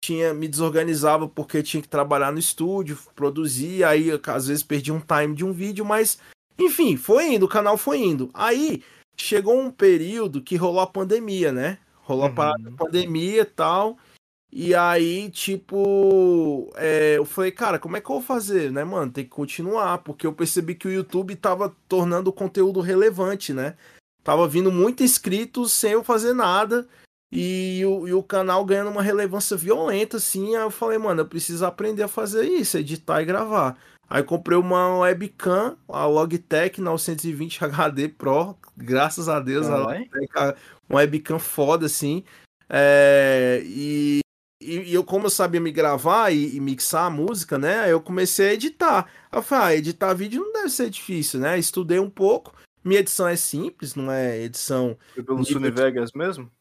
tinha 0.03 0.33
me 0.33 0.47
desorganizava 0.47 1.27
porque 1.27 1.61
tinha 1.61 1.81
que 1.81 1.87
trabalhar 1.87 2.31
no 2.31 2.39
estúdio, 2.39 2.97
produzir, 3.15 3.83
aí 3.83 4.09
às 4.11 4.47
vezes 4.47 4.63
perdi 4.63 4.91
um 4.91 4.99
time 4.99 5.35
de 5.35 5.45
um 5.45 5.53
vídeo, 5.53 5.85
mas 5.85 6.17
enfim, 6.57 6.97
foi 6.97 7.33
indo, 7.33 7.45
o 7.45 7.49
canal 7.49 7.77
foi 7.77 7.99
indo. 7.99 8.29
Aí 8.33 8.83
chegou 9.15 9.59
um 9.59 9.71
período 9.71 10.41
que 10.41 10.55
rolou 10.55 10.81
a 10.81 10.87
pandemia, 10.87 11.51
né? 11.51 11.77
Rolou 12.01 12.25
a 12.25 12.29
Uhum. 12.29 12.63
da 12.63 12.71
pandemia 12.71 13.41
e 13.41 13.45
tal. 13.45 13.97
E 14.53 14.75
aí, 14.75 15.29
tipo, 15.29 16.69
é, 16.75 17.17
eu 17.17 17.23
falei, 17.23 17.51
cara, 17.51 17.79
como 17.79 17.95
é 17.95 18.01
que 18.01 18.09
eu 18.09 18.15
vou 18.15 18.21
fazer, 18.21 18.69
né, 18.69 18.83
mano? 18.83 19.09
Tem 19.09 19.23
que 19.23 19.29
continuar, 19.29 19.99
porque 19.99 20.27
eu 20.27 20.33
percebi 20.33 20.75
que 20.75 20.87
o 20.87 20.91
YouTube 20.91 21.35
tava 21.37 21.73
tornando 21.87 22.29
o 22.29 22.33
conteúdo 22.33 22.81
relevante, 22.81 23.53
né? 23.53 23.77
Tava 24.23 24.47
vindo 24.47 24.71
muito 24.71 25.03
inscritos 25.03 25.71
sem 25.71 25.93
eu 25.93 26.03
fazer 26.03 26.33
nada. 26.33 26.87
E 27.33 27.81
o, 27.85 28.07
e 28.07 28.13
o 28.13 28.21
canal 28.21 28.65
ganhando 28.65 28.89
uma 28.91 29.01
relevância 29.01 29.55
violenta, 29.55 30.17
assim. 30.17 30.55
Aí 30.55 30.63
eu 30.63 30.69
falei, 30.71 30.97
mano, 30.97 31.21
eu 31.21 31.25
preciso 31.25 31.65
aprender 31.65 32.03
a 32.03 32.07
fazer 32.07 32.43
isso, 32.45 32.77
editar 32.77 33.21
e 33.21 33.25
gravar. 33.25 33.77
Aí 34.09 34.21
comprei 34.21 34.57
uma 34.57 34.99
webcam, 34.99 35.77
a 35.87 36.05
Logitech 36.05 36.81
920 36.81 37.63
HD 37.63 38.09
Pro, 38.09 38.57
graças 38.75 39.29
a 39.29 39.39
Deus, 39.39 39.67
a 39.67 39.69
Caralho. 39.69 39.87
Logitech, 39.99 40.31
a- 40.35 40.55
uma 40.89 40.97
webcam 40.99 41.39
foda, 41.39 41.85
assim. 41.85 42.25
É, 42.69 43.61
e, 43.65 44.19
e, 44.61 44.75
e 44.91 44.93
eu, 44.93 45.03
como 45.03 45.25
eu 45.27 45.29
sabia 45.29 45.61
me 45.61 45.71
gravar 45.71 46.31
e, 46.31 46.55
e 46.55 46.59
mixar 46.59 47.05
a 47.05 47.09
música, 47.09 47.57
né? 47.57 47.79
Aí 47.81 47.91
eu 47.91 48.01
comecei 48.01 48.49
a 48.49 48.53
editar. 48.53 49.07
Aí 49.31 49.39
eu 49.39 49.43
falei, 49.43 49.65
ah, 49.65 49.77
editar 49.77 50.13
vídeo 50.13 50.43
não 50.43 50.51
deve 50.51 50.69
ser 50.69 50.89
difícil, 50.89 51.39
né? 51.39 51.57
Estudei 51.57 51.99
um 51.99 52.09
pouco. 52.09 52.53
Minha 52.83 52.99
edição 53.01 53.27
é 53.27 53.35
simples, 53.35 53.95
não 53.95 54.11
é 54.11 54.39
edição 54.41 54.97
Foi 55.13 55.23
pelo 55.23 55.39
Nível 55.39 55.53
Sony 55.53 55.71
Vegas 55.71 56.11
mesmo? 56.13 56.51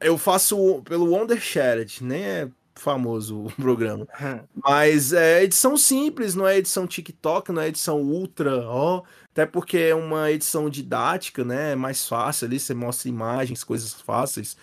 eu 0.00 0.16
faço 0.16 0.82
pelo 0.82 1.10
Wondershared, 1.12 2.02
nem 2.02 2.22
é 2.24 2.50
famoso 2.74 3.44
o 3.46 3.52
programa. 3.56 4.06
Mas 4.64 5.12
é 5.12 5.42
edição 5.44 5.76
simples, 5.76 6.34
não 6.34 6.46
é 6.46 6.56
edição 6.58 6.86
TikTok, 6.86 7.52
não 7.52 7.60
é 7.62 7.68
edição 7.68 8.00
ultra, 8.00 8.66
ó. 8.66 9.02
Até 9.30 9.44
porque 9.46 9.76
é 9.78 9.94
uma 9.94 10.30
edição 10.30 10.68
didática, 10.70 11.44
né? 11.44 11.72
É 11.72 11.76
mais 11.76 12.08
fácil 12.08 12.46
ali, 12.46 12.58
você 12.58 12.74
mostra 12.74 13.08
imagens, 13.08 13.62
coisas 13.62 13.92
fáceis. 13.92 14.56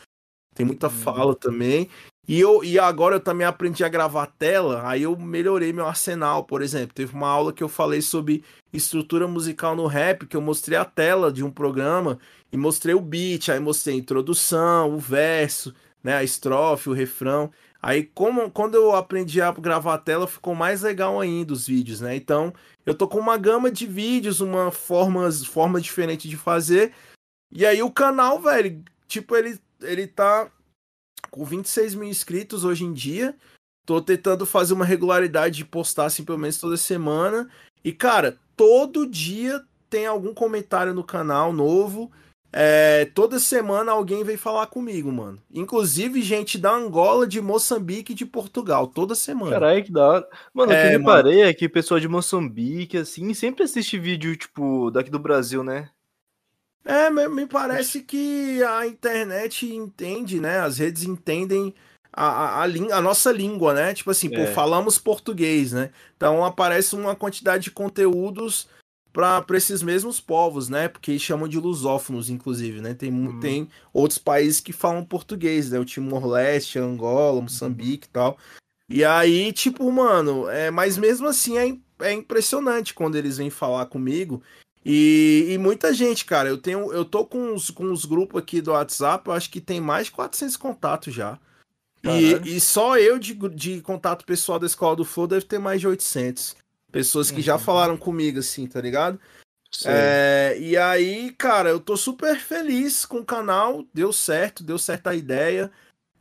Tem 0.55 0.66
muita 0.66 0.88
Hum. 0.88 0.89
fala 0.89 1.36
também. 1.36 1.89
E, 2.28 2.40
eu, 2.42 2.62
e 2.62 2.78
agora 2.78 3.16
eu 3.16 3.20
também 3.22 3.48
aprendi 3.48 3.86
a 3.86 3.90
gravar 3.90 4.26
tela, 4.26 4.82
aí 4.86 5.04
eu 5.04 5.18
melhorei 5.18 5.72
meu 5.72 5.88
arsenal, 5.88 6.44
por 6.44 6.62
exemplo. 6.62 6.94
Teve 6.94 7.14
uma 7.14 7.30
aula 7.30 7.54
que 7.54 7.64
eu 7.64 7.70
falei 7.70 8.02
sobre 8.02 8.44
estrutura 8.74 9.28
musical 9.28 9.78
no 9.78 9.88
rap, 9.88 10.26
que 10.26 10.36
eu 10.36 10.42
mostrei 10.42 10.78
a 10.78 10.84
tela 10.84 11.32
de 11.32 11.42
um 11.42 11.50
programa 11.50 12.20
e 12.52 12.58
mostrei 12.58 12.94
o 12.94 13.00
beat, 13.00 13.48
aí 13.50 13.62
mostrei 13.62 13.96
a 13.96 13.98
introdução, 13.98 14.94
o 14.94 15.00
verso, 15.00 15.74
né, 16.04 16.16
a 16.16 16.24
estrofe, 16.24 16.90
o 16.90 16.94
refrão. 16.94 17.50
Aí 17.82 18.04
como 18.04 18.52
quando 18.52 18.76
eu 18.76 18.94
aprendi 18.94 19.42
a 19.42 19.50
gravar 19.52 19.94
a 19.94 19.98
tela, 19.98 20.28
ficou 20.28 20.54
mais 20.54 20.82
legal 20.82 21.22
ainda 21.22 21.54
os 21.54 21.66
vídeos, 21.66 22.02
né? 22.02 22.16
Então, 22.16 22.54
eu 22.86 22.94
tô 22.94 23.08
com 23.08 23.20
uma 23.20 23.38
gama 23.38 23.72
de 23.72 23.86
vídeos, 23.86 24.42
uma 24.42 24.70
forma, 24.72 25.32
forma 25.32 25.80
diferente 25.80 26.28
de 26.28 26.36
fazer. 26.36 26.92
E 27.52 27.66
aí 27.66 27.82
o 27.82 27.92
canal, 27.92 28.40
velho, 28.42 28.84
tipo, 29.08 29.34
ele, 29.36 29.58
ele 29.82 30.08
tá 30.08 30.52
com 31.32 31.43
26 31.45 31.95
mil 31.95 32.07
inscritos 32.09 32.63
hoje 32.63 32.84
em 32.84 32.93
dia. 32.93 33.36
Tô 33.86 34.01
tentando 34.01 34.45
fazer 34.45 34.74
uma 34.74 34.86
regularidade 34.86 35.57
de 35.57 35.65
postar 35.65 36.05
assim 36.05 36.24
pelo 36.24 36.38
menos 36.38 36.57
toda 36.57 36.76
semana. 36.78 37.49
E, 37.84 37.91
cara, 37.93 38.38
todo 38.55 39.07
dia 39.07 39.63
tem 39.89 40.05
algum 40.05 40.34
comentário 40.34 40.93
no 40.93 41.03
canal 41.03 41.53
novo. 41.53 42.11
é, 42.51 43.05
toda 43.13 43.39
semana 43.39 43.91
alguém 43.91 44.24
vem 44.24 44.36
falar 44.38 44.68
comigo, 44.68 45.11
mano. 45.11 45.38
Inclusive 45.53 46.22
gente 46.22 46.57
da 46.57 46.72
Angola, 46.74 47.28
de 47.28 47.39
Moçambique 47.41 48.13
e 48.13 48.15
de 48.15 48.26
Portugal, 48.26 48.88
toda 48.88 49.15
semana. 49.15 49.51
Caralho, 49.51 49.84
que 49.84 49.91
da 49.91 50.07
hora. 50.07 50.30
Mano, 50.53 50.72
o 50.72 50.76
que 50.76 50.82
É, 50.82 50.95
eu 50.95 50.99
mano. 50.99 51.15
reparei 51.18 51.41
é 51.43 51.53
que 51.53 51.70
pessoal 51.70 51.99
de 51.99 52.07
Moçambique, 52.07 52.97
assim, 52.97 53.34
sempre 53.34 53.63
assiste 53.63 53.97
vídeo, 53.99 54.36
tipo, 54.36 54.89
daqui 54.91 55.09
do 55.11 55.20
Brasil, 55.20 55.63
né? 55.63 55.89
É, 56.88 57.10
me, 57.10 57.46
parece 57.46 58.00
que 58.02 58.64
a 58.64 58.88
internet 58.88 59.68
entende, 59.68 60.40
né? 60.40 60.60
As 60.60 60.78
redes 60.78 61.04
entendem 61.04 61.76
a, 62.14 62.62
a, 62.62 62.64
a, 62.64 63.02
nossa 63.02 63.30
língua, 63.30 63.74
né? 63.74 63.94
Tipo 63.94 64.10
assim, 64.12 64.30
pô, 64.30 64.38
É. 64.38 64.54
falamos 64.54 64.98
português, 64.98 65.74
né? 65.74 65.90
Então 66.16 66.46
aparece 66.46 66.96
uma 66.96 67.14
quantidade 67.14 67.66
de 67.66 67.72
conteúdos 67.72 68.70
para 69.12 69.44
esses 69.58 69.84
mesmos 69.84 70.22
povos, 70.22 70.70
né? 70.70 70.88
Porque 70.88 71.20
chamam 71.20 71.50
de 71.50 71.60
lusófonos, 71.60 72.30
inclusive, 72.30 72.80
né? 72.80 72.94
Tem, 72.94 73.12
Uhum. 73.12 73.40
tem 73.42 73.70
outros 73.92 74.18
países 74.18 74.62
que 74.62 74.72
falam 74.72 75.04
português, 75.04 75.70
né? 75.70 75.78
O 75.80 75.86
Timor-Leste, 75.86 76.80
Angola, 76.80 77.42
Moçambique 77.42 78.08
e 78.08 78.12
tal. 78.12 78.38
E 78.90 79.04
aí, 79.04 79.52
tipo, 79.52 79.92
mano, 79.92 80.50
é, 80.50 80.72
mas 80.72 80.98
mesmo 80.98 81.28
assim 81.28 81.58
é, 81.58 81.78
é 82.06 82.14
impressionante 82.14 82.94
quando 82.94 83.18
eles 83.18 83.38
vêm 83.38 83.50
falar 83.50 83.88
comigo. 83.88 84.42
E, 84.86 85.48
e 85.50 85.58
muita 85.58 85.94
gente, 85.94 86.24
cara, 86.26 86.48
eu 86.48 86.58
tenho, 86.58 86.94
eu 86.94 87.04
tô 87.04 87.26
com 87.26 87.54
os, 87.54 87.70
com 87.70 87.92
os 87.92 88.06
grupos 88.06 88.42
aqui 88.42 88.62
do 88.62 88.72
WhatsApp, 88.72 89.28
eu 89.28 89.34
acho 89.34 89.50
que 89.50 89.60
tem 89.60 89.82
mais 89.82 90.08
de 90.08 90.14
400 90.14 90.56
contatos 90.56 91.14
já. 91.14 91.38
E, 92.04 92.56
e 92.56 92.60
só 92.60 92.98
eu 92.98 93.20
de, 93.20 93.34
de 93.50 93.82
contato 93.82 94.26
pessoal 94.26 94.58
da 94.60 94.66
Escola 94.66 94.96
do 94.96 95.04
Flow 95.04 95.28
deve 95.28 95.46
ter 95.46 95.60
mais 95.60 95.82
de 95.82 95.88
800. 95.88 96.56
Pessoas 96.92 97.30
que 97.30 97.42
já 97.42 97.54
Uhum. 97.54 97.60
falaram 97.60 97.98
comigo, 97.98 98.40
assim, 98.40 98.66
tá 98.66 98.80
ligado? 98.80 99.20
É, 99.86 100.58
e 100.60 100.78
aí, 100.78 101.32
cara, 101.34 101.70
eu 101.70 101.80
tô 101.80 101.98
super 101.98 102.40
feliz 102.40 103.06
com 103.06 103.18
o 103.20 103.26
canal, 103.26 103.86
deu 103.94 104.14
certo, 104.14 104.64
deu 104.64 104.80
certa 104.80 105.14
ideia. 105.14 105.70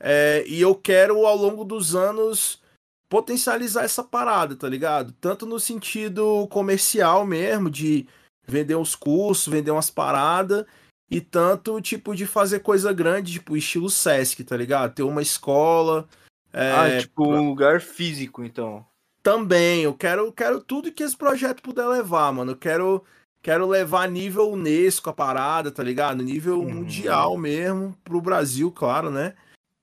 É, 0.01 0.45
e 0.47 0.61
eu 0.61 0.75
quero, 0.75 1.25
ao 1.25 1.37
longo 1.37 1.65
dos 1.65 1.95
anos, 1.95 2.61
potencializar 3.09 3.85
essa 3.85 4.03
parada, 4.03 4.57
tá 4.57 4.69
ligado? 4.69 5.13
Tanto 5.21 5.47
no 5.47 5.61
sentido 5.61 6.47
comercial 6.49 7.25
mesmo, 7.25 7.71
de 7.71 8.07
vender 8.47 8.77
uns 8.77 8.95
cursos, 8.95 9.53
vender 9.53 9.71
umas 9.71 9.91
paradas, 9.91 10.65
e 11.11 11.21
tanto, 11.21 11.81
tipo, 11.81 12.15
de 12.15 12.27
fazer 12.27 12.61
coisa 12.61 12.93
grande, 12.93 13.35
tipo, 13.35 13.57
estilo 13.57 13.89
Sesc, 13.89 14.43
tá 14.45 14.57
ligado? 14.57 14.95
Ter 14.95 15.03
uma 15.03 15.23
escola. 15.23 16.09
é, 16.53 16.73
ah, 16.73 17.01
tipo, 17.01 17.27
um 17.29 17.49
lugar 17.49 17.81
físico, 17.81 18.43
então. 18.45 18.85
também, 19.23 19.83
eu 19.83 19.95
quero, 19.95 20.33
quero 20.33 20.61
tudo 20.61 20.93
que 20.93 21.03
esse 21.03 21.17
projeto 21.17 21.63
puder 21.63 21.87
levar, 21.87 22.33
mano. 22.33 22.53
Eu 22.53 22.57
quero, 22.57 23.05
quero 23.43 23.67
levar 23.67 24.09
nível 24.09 24.51
Unesco 24.51 25.11
a 25.11 25.13
parada, 25.13 25.71
tá 25.71 25.83
ligado? 25.83 26.23
Nível 26.23 26.61
Uhum. 26.61 26.75
mundial 26.75 27.37
mesmo, 27.37 27.97
pro 28.05 28.21
Brasil, 28.21 28.71
claro, 28.71 29.11
né? 29.11 29.35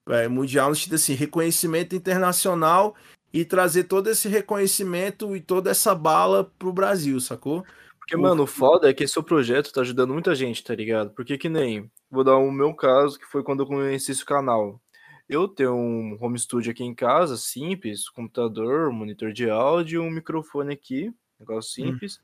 É, 0.09 0.27
mundial 0.27 0.69
no 0.69 0.75
sentido 0.75 0.95
assim, 0.95 1.13
reconhecimento 1.13 1.95
internacional 1.95 2.95
e 3.31 3.45
trazer 3.45 3.85
todo 3.85 4.09
esse 4.09 4.27
reconhecimento 4.27 5.35
e 5.35 5.39
toda 5.41 5.71
essa 5.71 5.95
bala 5.95 6.51
pro 6.59 6.73
Brasil, 6.73 7.19
sacou? 7.21 7.65
Porque, 8.03 8.17
mano, 8.17 8.43
o 8.43 8.47
foda 8.47 8.89
é 8.89 8.93
que 8.93 9.03
esse 9.05 9.13
seu 9.13 9.23
projeto 9.23 9.71
tá 9.71 9.79
ajudando 9.81 10.11
muita 10.13 10.35
gente, 10.35 10.61
tá 10.61 10.75
ligado? 10.75 11.11
Porque 11.11 11.37
que 11.37 11.47
nem, 11.47 11.89
vou 12.11 12.23
dar 12.23 12.35
o 12.35 12.51
meu 12.51 12.73
caso, 12.75 13.17
que 13.17 13.25
foi 13.25 13.43
quando 13.43 13.63
eu 13.63 13.67
conheci 13.67 14.11
esse 14.11 14.25
canal. 14.25 14.81
Eu 15.27 15.47
tenho 15.47 15.73
um 15.73 16.17
home 16.21 16.37
studio 16.37 16.71
aqui 16.71 16.83
em 16.83 16.93
casa, 16.93 17.37
simples, 17.37 18.09
computador, 18.09 18.89
um 18.89 18.93
monitor 18.93 19.31
de 19.31 19.49
áudio, 19.49 20.01
um 20.03 20.09
microfone 20.11 20.73
aqui, 20.73 21.13
negócio 21.39 21.71
Hum. 21.79 21.93
simples. 21.93 22.19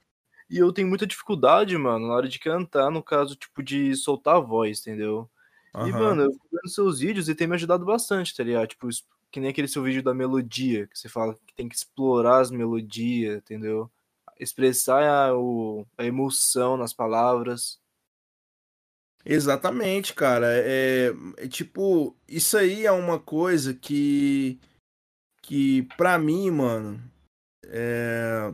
E 0.50 0.58
eu 0.58 0.74
tenho 0.74 0.88
muita 0.90 1.08
dificuldade, 1.08 1.78
mano, 1.78 2.08
na 2.08 2.14
hora 2.16 2.28
de 2.28 2.40
cantar, 2.40 2.92
no 2.92 3.02
caso, 3.02 3.36
tipo, 3.36 3.64
de 3.64 3.96
soltar 3.96 4.36
a 4.36 4.40
voz, 4.40 4.82
entendeu? 4.82 5.30
E, 5.74 5.76
Aham. 5.76 5.92
mano, 5.94 6.24
eu 6.24 6.34
fico 6.34 6.48
vendo 6.52 6.70
seus 6.70 7.00
vídeos 7.00 7.30
e 7.30 7.36
tem 7.36 7.48
me 7.48 7.56
ajudado 7.56 7.86
bastante, 7.86 8.36
tá 8.36 8.44
ligado? 8.44 8.68
Tipo, 8.68 8.90
que 9.32 9.40
nem 9.40 9.50
aquele 9.52 9.68
seu 9.70 9.84
vídeo 9.84 10.04
da 10.04 10.14
melodia, 10.14 10.88
que 10.88 11.00
você 11.00 11.08
fala 11.08 11.36
que 11.36 11.54
tem 11.56 11.70
que 11.70 11.76
explorar 11.76 12.40
as 12.42 12.52
melodias, 12.52 13.38
entendeu? 13.38 13.90
Expressar 14.40 15.04
a, 15.04 15.38
o- 15.38 15.86
a 15.98 16.06
emoção 16.06 16.78
nas 16.78 16.94
palavras. 16.94 17.80
Exatamente, 19.26 20.14
cara. 20.14 20.48
É, 20.50 21.12
é 21.38 21.48
tipo, 21.48 22.16
isso 22.28 22.58
aí 22.58 22.86
é 22.86 22.92
uma 22.92 23.20
coisa 23.20 23.74
que, 23.74 24.60
que 25.42 25.84
pra 25.98 26.18
mim, 26.20 26.50
mano, 26.52 27.02
é, 27.66 28.54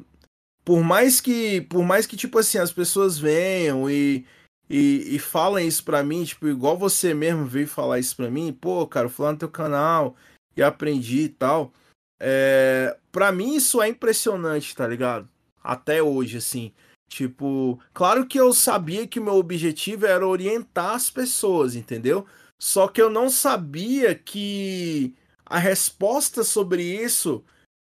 por 0.66 0.84
mais 0.84 1.22
que, 1.22 1.62
por 1.62 1.84
mais 1.84 2.08
que, 2.08 2.18
tipo 2.18 2.40
assim, 2.40 2.58
as 2.60 2.72
pessoas 2.74 3.18
venham 3.20 3.90
e, 3.90 4.26
e, 4.70 5.16
e 5.16 5.20
falem 5.20 5.68
isso 5.68 5.84
pra 5.86 6.04
mim, 6.04 6.24
tipo, 6.26 6.48
igual 6.48 6.78
você 6.78 7.14
mesmo 7.14 7.46
veio 7.46 7.68
falar 7.68 8.00
isso 8.00 8.16
pra 8.16 8.32
mim, 8.32 8.54
pô, 8.54 8.88
cara, 8.88 9.10
fui 9.10 9.26
lá 9.26 9.34
no 9.34 9.40
teu 9.40 9.50
canal 9.52 10.16
e 10.58 10.64
aprendi 10.64 11.24
e 11.24 11.30
tal. 11.30 11.74
É, 12.20 12.98
pra 13.12 13.32
mim 13.32 13.56
isso 13.56 13.82
é 13.82 13.90
impressionante, 13.90 14.76
tá 14.76 14.88
ligado? 14.88 15.30
Até 15.66 16.02
hoje, 16.02 16.38
assim. 16.38 16.72
Tipo, 17.08 17.80
claro 17.94 18.26
que 18.26 18.40
eu 18.40 18.54
sabia 18.54 19.08
que 19.08 19.20
o 19.20 19.24
meu 19.24 19.36
objetivo 19.36 20.06
era 20.06 20.28
orientar 20.28 20.96
as 20.96 21.10
pessoas, 21.10 21.76
entendeu? 21.76 22.26
Só 22.60 22.88
que 22.88 23.02
eu 23.02 23.10
não 23.10 23.30
sabia 23.30 24.16
que 24.16 25.14
a 25.46 25.58
resposta 25.60 26.44
sobre 26.44 26.84
isso 26.84 27.44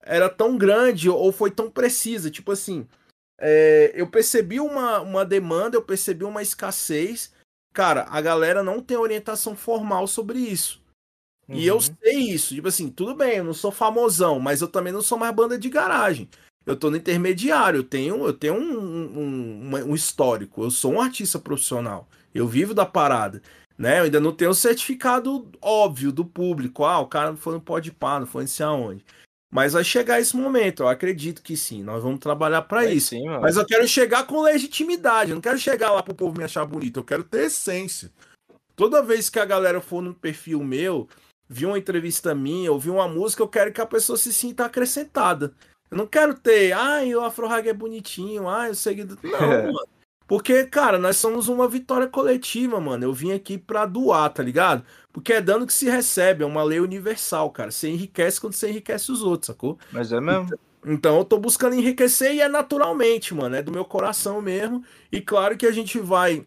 era 0.02 0.30
tão 0.30 0.58
grande 0.58 1.10
ou 1.10 1.32
foi 1.32 1.52
tão 1.52 1.70
precisa. 1.72 2.30
Tipo 2.30 2.52
assim, 2.52 2.88
é, 3.40 3.92
eu 3.96 4.08
percebi 4.08 4.60
uma, 4.60 5.00
uma 5.02 5.26
demanda, 5.26 5.76
eu 5.78 5.82
percebi 5.82 6.24
uma 6.24 6.42
escassez. 6.42 7.34
Cara, 7.74 8.06
a 8.10 8.22
galera 8.22 8.64
não 8.64 8.82
tem 8.82 8.98
orientação 8.98 9.56
formal 9.56 10.08
sobre 10.08 10.40
isso. 10.40 10.82
E 11.48 11.66
eu 11.66 11.76
Uhum. 11.76 11.82
sei 11.82 12.18
isso. 12.30 12.54
Tipo 12.54 12.68
assim, 12.68 12.90
tudo 12.90 13.16
bem, 13.16 13.38
eu 13.38 13.44
não 13.44 13.54
sou 13.54 13.72
famosão, 13.72 14.40
mas 14.40 14.62
eu 14.62 14.68
também 14.68 14.94
não 14.94 15.02
sou 15.02 15.18
mais 15.18 15.34
banda 15.34 15.58
de 15.58 15.70
garagem. 15.70 16.30
Eu 16.66 16.76
tô 16.76 16.90
no 16.92 16.98
intermediário, 16.98 17.80
eu 17.80 17.84
tenho, 17.84 18.26
eu 18.26 18.34
tenho 18.34 18.54
um, 18.54 19.20
um, 19.20 19.76
um 19.92 19.96
histórico. 19.96 20.64
Eu 20.64 20.72
sou 20.72 20.94
um 20.94 21.02
artista 21.02 21.40
profissional. 21.40 22.08
Eu 22.34 22.48
vivo 22.48 22.74
da 22.74 22.86
parada. 22.86 23.42
Né? 23.78 24.00
Eu 24.00 24.04
ainda 24.04 24.20
não 24.20 24.34
tenho 24.34 24.52
o 24.52 24.56
certificado 24.56 25.50
óbvio 25.62 26.12
do 26.12 26.26
público. 26.26 26.84
Ah, 26.84 27.00
o 27.00 27.08
cara 27.08 27.36
foi 27.36 27.54
no 27.54 27.62
pode 27.62 27.92
pá, 27.92 28.20
não 28.20 28.28
foi 28.28 28.44
não 28.44 28.48
sei 28.48 28.66
aonde. 28.66 29.06
Mas 29.52 29.74
vai 29.74 29.84
chegar 29.84 30.20
esse 30.20 30.36
momento, 30.38 30.84
eu 30.84 30.88
acredito 30.88 31.42
que 31.42 31.58
sim. 31.58 31.82
Nós 31.82 32.04
vamos 32.04 32.20
trabalhar 32.20 32.62
para 32.64 32.86
isso. 32.86 33.10
sim. 33.10 33.28
Mas 33.28 33.58
eu 33.58 33.66
quero 33.66 33.88
chegar 33.88 34.28
com 34.28 34.42
legitimidade. 34.42 35.32
Eu 35.32 35.36
não 35.36 35.42
quero 35.42 35.58
chegar 35.58 35.92
lá 35.92 36.04
pro 36.04 36.14
povo 36.14 36.38
me 36.38 36.44
achar 36.44 36.66
bonito. 36.66 37.00
Eu 37.00 37.04
quero 37.04 37.24
ter 37.24 37.46
essência. 37.46 38.12
Toda 38.76 39.02
vez 39.02 39.30
que 39.30 39.40
a 39.40 39.46
galera 39.46 39.82
for 39.82 40.04
no 40.04 40.14
perfil 40.14 40.64
meu, 40.64 41.10
vir 41.50 41.66
uma 41.66 41.80
entrevista 41.80 42.36
minha, 42.36 42.72
ouvir 42.72 42.92
uma 42.92 43.08
música, 43.08 43.42
eu 43.42 43.48
quero 43.48 43.74
que 43.74 43.82
a 43.82 43.86
pessoa 43.86 44.18
se 44.18 44.32
sinta 44.32 44.66
acrescentada. 44.66 45.54
Eu 45.90 45.98
não 45.98 46.08
quero 46.08 46.34
ter, 46.34 46.72
ai, 46.74 47.14
o 47.16 47.22
Afro 47.22 47.48
Rag 47.48 47.68
é 47.68 47.74
bonitinho, 47.74 48.48
ai, 48.48 48.72
o 48.72 48.76
seguidor. 48.76 49.18
Não, 49.24 49.52
É. 49.52 49.64
mano. 49.72 49.88
Porque, 50.28 50.64
cara, 50.66 51.00
nós 51.00 51.18
somos 51.18 51.48
uma 51.48 51.68
vitória 51.68 52.08
coletiva, 52.08 52.80
mano. 52.80 53.04
Eu 53.04 53.12
vim 53.12 53.32
aqui 53.32 53.58
pra 53.58 53.88
doar, 53.88 54.30
tá 54.32 54.44
ligado? 54.44 54.86
Porque 55.12 55.34
é 55.34 55.42
dano 55.42 55.66
que 55.66 55.74
se 55.74 55.90
recebe, 55.90 56.44
é 56.44 56.46
uma 56.46 56.62
lei 56.62 56.80
universal, 56.80 57.50
cara. 57.50 57.72
Você 57.72 57.90
enriquece 57.90 58.40
quando 58.40 58.54
você 58.54 58.70
enriquece 58.70 59.12
os 59.12 59.24
outros, 59.24 59.48
sacou? 59.48 59.80
Mas 59.92 60.12
é 60.12 60.22
mesmo. 60.22 60.48
Então 60.86 61.18
eu 61.18 61.26
tô 61.26 61.40
buscando 61.40 61.76
enriquecer 61.76 62.36
e 62.36 62.42
é 62.42 62.48
naturalmente, 62.48 63.34
mano, 63.34 63.56
é 63.56 63.64
do 63.64 63.72
meu 63.72 63.84
coração 63.84 64.40
mesmo. 64.40 64.84
E 65.12 65.20
claro 65.20 65.58
que 65.58 65.66
a 65.66 65.72
gente 65.72 66.00
vai 66.00 66.46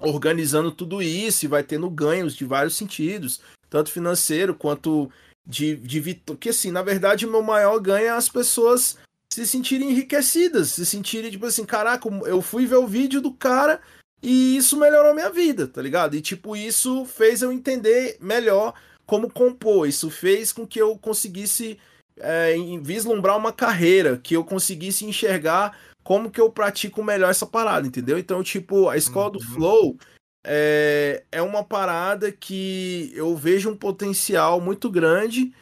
organizando 0.00 0.72
tudo 0.72 1.02
isso 1.02 1.44
e 1.44 1.48
vai 1.48 1.62
tendo 1.62 1.88
ganhos 1.90 2.34
de 2.34 2.44
vários 2.46 2.76
sentidos, 2.76 3.42
tanto 3.68 3.90
financeiro 3.92 4.54
quanto 4.54 5.10
de, 5.46 5.76
de 5.76 6.00
vitória. 6.00 6.38
Que 6.40 6.48
assim, 6.48 6.70
na 6.70 6.82
verdade, 6.82 7.26
o 7.26 7.30
meu 7.30 7.42
maior 7.42 7.78
ganho 7.78 8.06
é 8.06 8.10
as 8.10 8.28
pessoas 8.28 8.96
se 9.32 9.46
sentirem 9.46 9.90
enriquecidas, 9.90 10.70
se 10.70 10.84
sentirem 10.84 11.30
tipo 11.30 11.46
assim, 11.46 11.64
caraca, 11.64 12.08
eu 12.26 12.42
fui 12.42 12.66
ver 12.66 12.76
o 12.76 12.86
vídeo 12.86 13.20
do 13.20 13.32
cara 13.32 13.80
e 14.22 14.56
isso 14.56 14.76
melhorou 14.76 15.14
minha 15.14 15.30
vida, 15.30 15.66
tá 15.66 15.80
ligado? 15.80 16.14
E 16.14 16.20
tipo, 16.20 16.54
isso 16.54 17.06
fez 17.06 17.40
eu 17.40 17.50
entender 17.50 18.18
melhor 18.20 18.74
como 19.06 19.30
compor, 19.30 19.88
isso 19.88 20.10
fez 20.10 20.52
com 20.52 20.66
que 20.66 20.80
eu 20.80 20.96
conseguisse 20.98 21.78
é, 22.18 22.54
vislumbrar 22.82 23.36
uma 23.36 23.52
carreira, 23.52 24.18
que 24.18 24.36
eu 24.36 24.44
conseguisse 24.44 25.04
enxergar 25.04 25.76
como 26.04 26.30
que 26.30 26.40
eu 26.40 26.50
pratico 26.50 27.02
melhor 27.02 27.30
essa 27.30 27.46
parada, 27.46 27.86
entendeu? 27.86 28.18
Então, 28.18 28.42
tipo, 28.42 28.88
a 28.88 28.96
escola 28.96 29.30
do 29.30 29.38
Uhum. 29.38 29.44
Flow 29.44 29.96
é, 30.44 31.24
é 31.30 31.42
uma 31.42 31.62
parada 31.64 32.32
que 32.32 33.12
eu 33.14 33.36
vejo 33.36 33.70
um 33.70 33.76
potencial 33.76 34.60
muito 34.60 34.90
grande 34.90 35.52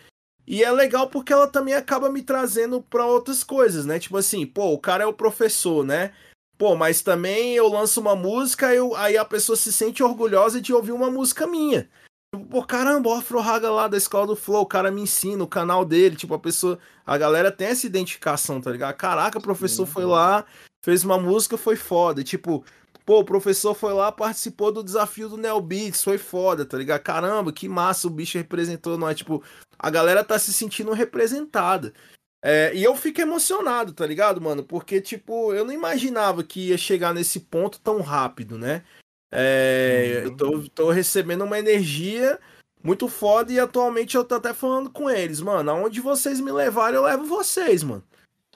e 0.47 0.65
é 0.65 0.71
legal 0.73 1.09
porque 1.09 1.33
ela 1.33 1.47
também 1.47 1.75
acaba 1.75 2.11
me 2.11 2.23
trazendo 2.23 2.83
para 2.83 3.07
outras 3.07 3.45
coisas, 3.45 3.87
né? 3.87 3.99
Tipo 3.99 4.17
assim, 4.17 4.45
pô, 4.45 4.73
o 4.73 4.79
cara 4.79 5.05
é 5.05 5.07
o 5.07 5.13
professor, 5.13 5.85
né? 5.85 6.13
Pô, 6.59 6.75
mas 6.75 7.03
também 7.03 7.55
eu 7.55 7.69
lanço 7.69 8.01
uma 8.01 8.17
música, 8.17 8.75
eu, 8.75 8.95
aí 8.97 9.17
a 9.17 9.25
pessoa 9.25 9.57
se 9.57 9.73
sente 9.73 10.03
orgulhosa 10.03 10.61
de 10.61 10.73
ouvir 10.73 10.93
uma 10.93 11.11
música 11.11 11.47
minha. 11.47 11.89
Tipo, 12.35 12.47
Pô, 12.47 12.65
caramba, 12.65 13.11
o 13.11 13.15
Afro 13.15 13.41
Raga 13.41 13.71
lá 13.71 13.89
da 13.89 13.97
escola 13.97 14.27
do 14.27 14.37
Flow, 14.37 14.63
o 14.63 14.67
cara 14.67 14.91
me 14.91 15.03
ensina, 15.03 15.43
o 15.43 15.49
canal 15.49 15.85
dele, 15.85 16.17
tipo, 16.17 16.35
a 16.35 16.39
pessoa. 16.39 16.79
A 17.07 17.17
galera 17.17 17.51
tem 17.51 17.69
essa 17.69 17.87
identificação, 17.87 18.61
tá 18.61 18.71
ligado? 18.71 18.97
Caraca, 18.97 19.39
o 19.39 19.43
professor 19.43 19.87
Sim. 19.87 19.93
foi 19.93 20.05
lá, 20.05 20.45
fez 20.85 21.05
uma 21.05 21.19
música, 21.19 21.57
foi 21.57 21.77
foda. 21.77 22.21
E, 22.21 22.25
tipo, 22.25 22.65
Pô, 23.11 23.19
o 23.19 23.25
professor 23.25 23.75
foi 23.75 23.93
lá, 23.93 24.13
participou 24.13 24.71
do 24.71 24.85
desafio 24.85 25.29
do 25.29 25.37
Neo 25.37 25.61
Beats, 25.61 26.05
foi 26.05 26.17
foda, 26.17 26.65
tá 26.65 26.79
ligado? 26.79 27.03
Caramba, 27.03 27.53
que 27.53 27.69
massa 27.69 28.07
o 28.07 28.11
bicho 28.11 28.39
representou 28.39 28.97
nós. 28.97 29.17
Tipo, 29.17 29.43
a 29.77 29.91
galera 29.91 30.23
tá 30.23 30.39
se 30.39 30.53
sentindo 30.53 30.93
representada. 30.93 31.93
É, 32.41 32.71
e 32.73 32.85
eu 32.85 32.95
fico 32.95 33.21
emocionado, 33.21 33.93
tá 33.93 34.07
ligado, 34.07 34.41
mano? 34.41 34.63
Porque, 34.63 35.01
tipo, 35.01 35.53
eu 35.53 35.65
não 35.65 35.73
imaginava 35.73 36.45
que 36.45 36.69
ia 36.69 36.79
chegar 36.79 37.13
nesse 37.13 37.41
ponto 37.41 37.81
tão 37.81 38.01
rápido, 38.01 38.57
né? 38.57 38.85
É, 39.33 40.23
eu 40.27 40.37
tô, 40.37 40.69
tô 40.73 40.91
recebendo 40.93 41.43
uma 41.43 41.59
energia 41.59 42.39
muito 42.81 43.09
foda 43.09 43.53
e 43.53 43.59
atualmente 43.59 44.17
eu 44.17 44.23
tô 44.23 44.37
até 44.37 44.55
falando 44.55 44.89
com 44.89 45.11
eles, 45.11 45.41
mano. 45.41 45.69
Aonde 45.69 46.01
vocês 46.01 46.39
me 46.39 46.53
levarem, 46.53 46.95
eu 46.95 47.03
levo 47.03 47.25
vocês, 47.25 47.83
mano. 47.83 48.05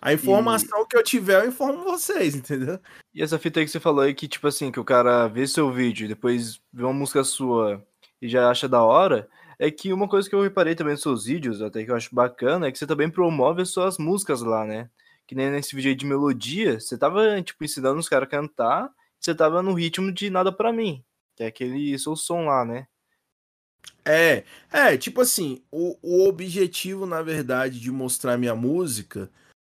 A 0.04 0.12
informação 0.12 0.82
e... 0.82 0.86
que 0.86 0.98
eu 0.98 1.02
tiver, 1.02 1.42
eu 1.42 1.48
informo 1.48 1.82
vocês, 1.82 2.34
entendeu? 2.34 2.78
E 3.14 3.22
essa 3.22 3.38
fita 3.38 3.58
aí 3.58 3.64
que 3.64 3.72
você 3.72 3.80
falou 3.80 4.02
aí, 4.02 4.12
que 4.12 4.28
tipo 4.28 4.46
assim, 4.46 4.70
que 4.70 4.78
o 4.78 4.84
cara 4.84 5.26
vê 5.28 5.46
seu 5.46 5.72
vídeo 5.72 6.04
e 6.04 6.08
depois 6.08 6.60
vê 6.70 6.84
uma 6.84 6.92
música 6.92 7.24
sua 7.24 7.82
e 8.20 8.28
já 8.28 8.50
acha 8.50 8.68
da 8.68 8.82
hora, 8.82 9.26
é 9.58 9.70
que 9.70 9.94
uma 9.94 10.06
coisa 10.06 10.28
que 10.28 10.34
eu 10.34 10.42
reparei 10.42 10.74
também 10.74 10.92
nos 10.92 11.02
seus 11.02 11.24
vídeos, 11.24 11.62
até 11.62 11.82
que 11.82 11.90
eu 11.90 11.96
acho 11.96 12.14
bacana, 12.14 12.66
é 12.66 12.72
que 12.72 12.78
você 12.78 12.86
também 12.86 13.08
promove 13.08 13.62
as 13.62 13.70
suas 13.70 13.96
músicas 13.96 14.42
lá, 14.42 14.66
né? 14.66 14.90
Que 15.26 15.34
nem 15.34 15.50
nesse 15.50 15.74
vídeo 15.74 15.88
aí 15.88 15.94
de 15.94 16.04
melodia, 16.04 16.78
você 16.78 16.98
tava, 16.98 17.40
tipo, 17.42 17.64
ensinando 17.64 17.98
os 17.98 18.08
caras 18.08 18.26
a 18.26 18.30
cantar, 18.30 18.90
você 19.18 19.34
tava 19.34 19.62
no 19.62 19.72
ritmo 19.72 20.12
de 20.12 20.28
Nada 20.28 20.52
Pra 20.52 20.70
Mim, 20.70 21.02
que 21.34 21.44
é 21.44 21.46
aquele 21.46 21.98
seu 21.98 22.14
som 22.14 22.44
lá, 22.44 22.62
né? 22.62 22.86
É, 24.04 24.44
é, 24.70 24.96
tipo 24.98 25.22
assim, 25.22 25.62
o, 25.70 25.96
o 26.02 26.28
objetivo, 26.28 27.06
na 27.06 27.22
verdade, 27.22 27.80
de 27.80 27.90
mostrar 27.90 28.36
minha 28.36 28.54
música, 28.54 29.30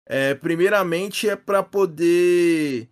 é, 0.08 0.34
primeiramente, 0.34 1.28
é 1.28 1.36
para 1.36 1.62
poder 1.62 2.88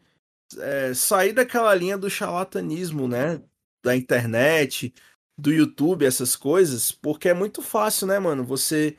é, 0.58 0.92
sair 0.94 1.32
daquela 1.32 1.74
linha 1.74 1.96
do 1.96 2.10
charlatanismo, 2.10 3.08
né? 3.08 3.42
Da 3.82 3.96
internet, 3.96 4.92
do 5.38 5.52
YouTube, 5.52 6.04
essas 6.04 6.36
coisas, 6.36 6.92
porque 6.92 7.28
é 7.28 7.34
muito 7.34 7.62
fácil, 7.62 8.06
né, 8.06 8.18
mano? 8.18 8.44
Você 8.44 8.96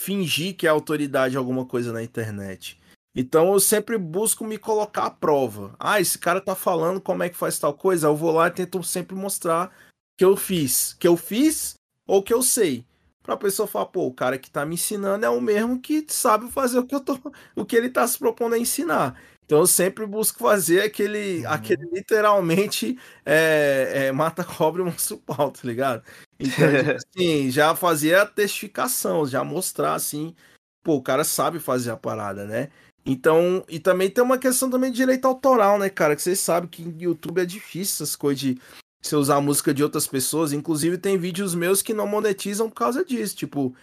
fingir 0.00 0.56
que 0.56 0.66
é 0.66 0.70
autoridade 0.70 1.36
alguma 1.36 1.64
coisa 1.64 1.92
na 1.92 2.02
internet. 2.02 2.80
Então 3.14 3.52
eu 3.52 3.60
sempre 3.60 3.96
busco 3.98 4.44
me 4.44 4.58
colocar 4.58 5.04
à 5.06 5.10
prova. 5.10 5.76
Ah, 5.78 6.00
esse 6.00 6.18
cara 6.18 6.40
tá 6.40 6.54
falando 6.54 7.00
como 7.00 7.22
é 7.22 7.28
que 7.28 7.36
faz 7.36 7.58
tal 7.58 7.74
coisa, 7.74 8.08
eu 8.08 8.16
vou 8.16 8.32
lá 8.32 8.48
e 8.48 8.50
tento 8.50 8.82
sempre 8.82 9.14
mostrar 9.14 9.72
que 10.18 10.24
eu 10.24 10.36
fiz, 10.36 10.94
que 10.94 11.06
eu 11.06 11.16
fiz 11.16 11.74
ou 12.06 12.22
que 12.22 12.32
eu 12.32 12.42
sei. 12.42 12.84
Pra 13.22 13.36
pessoa 13.36 13.68
falar, 13.68 13.86
pô, 13.86 14.06
o 14.06 14.14
cara 14.14 14.38
que 14.38 14.50
tá 14.50 14.66
me 14.66 14.74
ensinando 14.74 15.24
é 15.24 15.30
o 15.30 15.40
mesmo 15.40 15.80
que 15.80 16.04
sabe 16.08 16.50
fazer 16.50 16.78
o 16.78 16.86
que 16.86 16.94
eu 16.94 17.00
tô, 17.00 17.16
o 17.54 17.64
que 17.64 17.76
ele 17.76 17.88
tá 17.88 18.06
se 18.06 18.18
propondo 18.18 18.54
a 18.54 18.58
ensinar. 18.58 19.16
Então 19.44 19.60
eu 19.60 19.66
sempre 19.66 20.06
busco 20.06 20.38
fazer 20.38 20.82
aquele, 20.82 21.40
uhum. 21.40 21.50
aquele 21.50 21.84
literalmente 21.92 22.98
é, 23.24 24.06
é, 24.06 24.12
mata 24.12 24.42
cobre 24.44 24.82
e 24.82 24.84
mostra 24.84 25.14
o 25.14 25.18
pau, 25.18 25.50
tá 25.50 25.60
ligado? 25.64 26.02
Então, 26.38 26.50
tipo 26.50 26.90
assim, 26.96 27.50
já 27.50 27.76
fazia 27.76 28.22
a 28.22 28.26
testificação, 28.26 29.26
já 29.26 29.44
mostrar 29.44 29.94
assim, 29.94 30.34
pô, 30.82 30.94
o 30.96 31.02
cara 31.02 31.22
sabe 31.22 31.58
fazer 31.58 31.90
a 31.90 31.96
parada, 31.96 32.46
né? 32.46 32.70
Então, 33.04 33.64
e 33.68 33.80
também 33.80 34.08
tem 34.08 34.22
uma 34.22 34.38
questão 34.38 34.70
também 34.70 34.90
de 34.90 34.96
direito 34.96 35.26
autoral, 35.26 35.78
né, 35.78 35.90
cara? 35.90 36.14
Que 36.14 36.22
vocês 36.22 36.38
sabem 36.38 36.70
que 36.70 36.82
no 36.82 37.00
YouTube 37.00 37.40
é 37.40 37.44
difícil 37.44 38.04
essas 38.04 38.14
coisas 38.14 38.40
de 38.40 38.58
você 39.02 39.16
usar 39.16 39.36
a 39.36 39.40
música 39.40 39.74
de 39.74 39.82
outras 39.82 40.06
pessoas. 40.06 40.52
Inclusive, 40.52 40.96
tem 40.96 41.18
vídeos 41.18 41.54
meus 41.54 41.82
que 41.82 41.92
não 41.92 42.06
monetizam 42.06 42.68
por 42.68 42.76
causa 42.76 43.04
disso. 43.04 43.36
Tipo, 43.36 43.74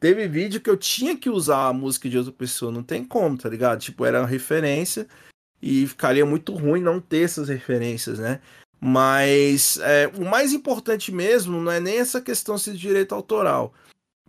teve 0.00 0.26
vídeo 0.26 0.60
que 0.60 0.68
eu 0.68 0.76
tinha 0.76 1.16
que 1.16 1.30
usar 1.30 1.68
a 1.68 1.72
música 1.72 2.08
de 2.08 2.18
outra 2.18 2.32
pessoa. 2.32 2.72
Não 2.72 2.82
tem 2.82 3.04
como, 3.04 3.38
tá 3.38 3.48
ligado? 3.48 3.80
Tipo, 3.80 4.04
era 4.04 4.20
uma 4.20 4.26
referência 4.26 5.06
e 5.62 5.86
ficaria 5.86 6.26
muito 6.26 6.52
ruim 6.54 6.82
não 6.82 7.00
ter 7.00 7.22
essas 7.22 7.48
referências, 7.48 8.18
né? 8.18 8.40
Mas 8.80 9.78
é, 9.78 10.10
o 10.18 10.24
mais 10.24 10.52
importante 10.52 11.10
mesmo 11.10 11.60
não 11.60 11.72
é 11.72 11.80
nem 11.80 11.98
essa 11.98 12.20
questão 12.20 12.56
de 12.56 12.76
direito 12.76 13.14
autoral. 13.14 13.72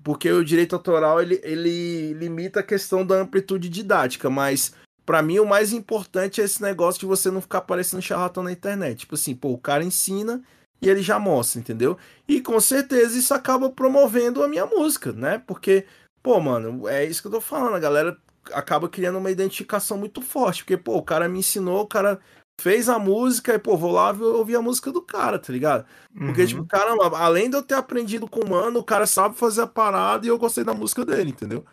Porque 0.02 0.32
o 0.32 0.46
direito 0.46 0.76
autoral 0.76 1.20
ele, 1.20 1.42
ele 1.44 2.14
limita 2.14 2.60
a 2.60 2.64
questão 2.64 3.06
da 3.06 3.16
amplitude 3.16 3.68
didática, 3.68 4.30
mas 4.30 4.74
para 5.06 5.22
mim 5.22 5.40
o 5.40 5.46
mais 5.46 5.72
importante 5.72 6.42
é 6.42 6.44
esse 6.44 6.62
negócio 6.62 7.00
de 7.00 7.06
você 7.06 7.30
não 7.30 7.42
ficar 7.42 7.62
parecendo 7.62 8.02
charlatão 8.02 8.44
na 8.44 8.52
internet. 8.52 9.00
Tipo 9.00 9.16
assim, 9.16 9.36
pô, 9.36 9.50
o 9.50 9.58
cara 9.58 9.84
ensina 9.84 10.42
e 10.82 10.90
ele 10.90 11.02
já 11.02 11.20
mostra, 11.20 11.60
entendeu? 11.60 11.98
E 12.28 12.42
com 12.42 12.60
certeza 12.60 13.18
isso 13.18 13.34
acaba 13.34 13.70
promovendo 13.70 14.44
a 14.44 14.48
minha 14.48 14.66
música, 14.66 15.12
né? 15.14 15.42
Porque, 15.46 15.86
pô, 16.24 16.40
mano, 16.40 16.88
é 16.88 17.06
isso 17.06 17.22
que 17.22 17.28
eu 17.28 17.34
tô 17.34 17.42
falando, 17.42 17.76
a 17.76 17.80
galera 17.80 18.18
acaba 18.52 18.90
criando 18.90 19.18
uma 19.18 19.32
identificação 19.32 19.98
muito 19.98 20.22
forte, 20.22 20.64
porque, 20.64 20.78
pô, 20.78 20.98
o 20.98 21.04
cara 21.04 21.30
me 21.30 21.40
ensinou, 21.40 21.82
o 21.82 21.88
cara 21.88 22.20
fez 22.60 22.88
a 22.88 22.98
música 22.98 23.54
e, 23.54 23.60
pô, 23.60 23.78
vou 23.78 23.92
lá 23.92 24.12
ouvir 24.12 24.56
a 24.56 24.62
música 24.62 24.92
do 24.92 25.02
cara, 25.02 25.38
tá 25.38 25.52
ligado? 25.52 25.86
Porque, 26.18 26.42
uhum. 26.42 26.48
tipo, 26.48 26.66
caramba, 26.66 27.18
além 27.18 27.50
de 27.50 27.58
eu 27.58 27.64
ter 27.64 27.76
aprendido 27.76 28.28
com 28.28 28.42
o 28.42 28.50
mano, 28.50 28.80
o 28.80 28.84
cara 28.84 29.06
sabe 29.06 29.38
fazer 29.38 29.62
a 29.62 29.68
parada 29.68 30.26
e 30.26 30.30
eu 30.30 30.38
gostei 30.38 30.64
da 30.64 30.74
música 30.74 31.06
dele, 31.06 31.32
entendeu? 31.32 31.66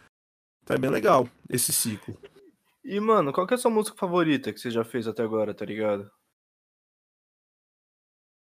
Tá 0.64 0.76
bem 0.76 0.90
legal 0.90 1.28
esse 1.48 1.72
ciclo. 1.72 2.16
E, 2.84 2.98
mano, 2.98 3.32
qual 3.32 3.46
que 3.46 3.54
é 3.54 3.56
a 3.56 3.58
sua 3.58 3.70
música 3.70 3.96
favorita 3.96 4.52
que 4.52 4.58
você 4.58 4.70
já 4.70 4.84
fez 4.84 5.06
até 5.06 5.22
agora, 5.22 5.54
tá 5.54 5.64
ligado? 5.64 6.10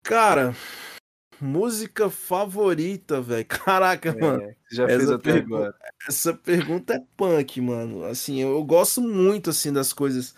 Cara, 0.02 0.54
música 1.40 2.10
favorita, 2.10 3.20
velho. 3.20 3.46
Caraca, 3.48 4.10
é, 4.10 4.20
mano. 4.20 4.54
Já 4.70 4.86
fez 4.86 5.10
até 5.10 5.32
agora. 5.32 5.74
Essa 6.08 6.34
pergunta 6.34 6.94
é 6.94 7.04
punk, 7.16 7.60
mano. 7.60 8.04
Assim, 8.04 8.40
eu, 8.40 8.50
eu 8.50 8.64
gosto 8.64 9.00
muito, 9.00 9.50
assim, 9.50 9.72
das 9.72 9.92
coisas 9.92 10.34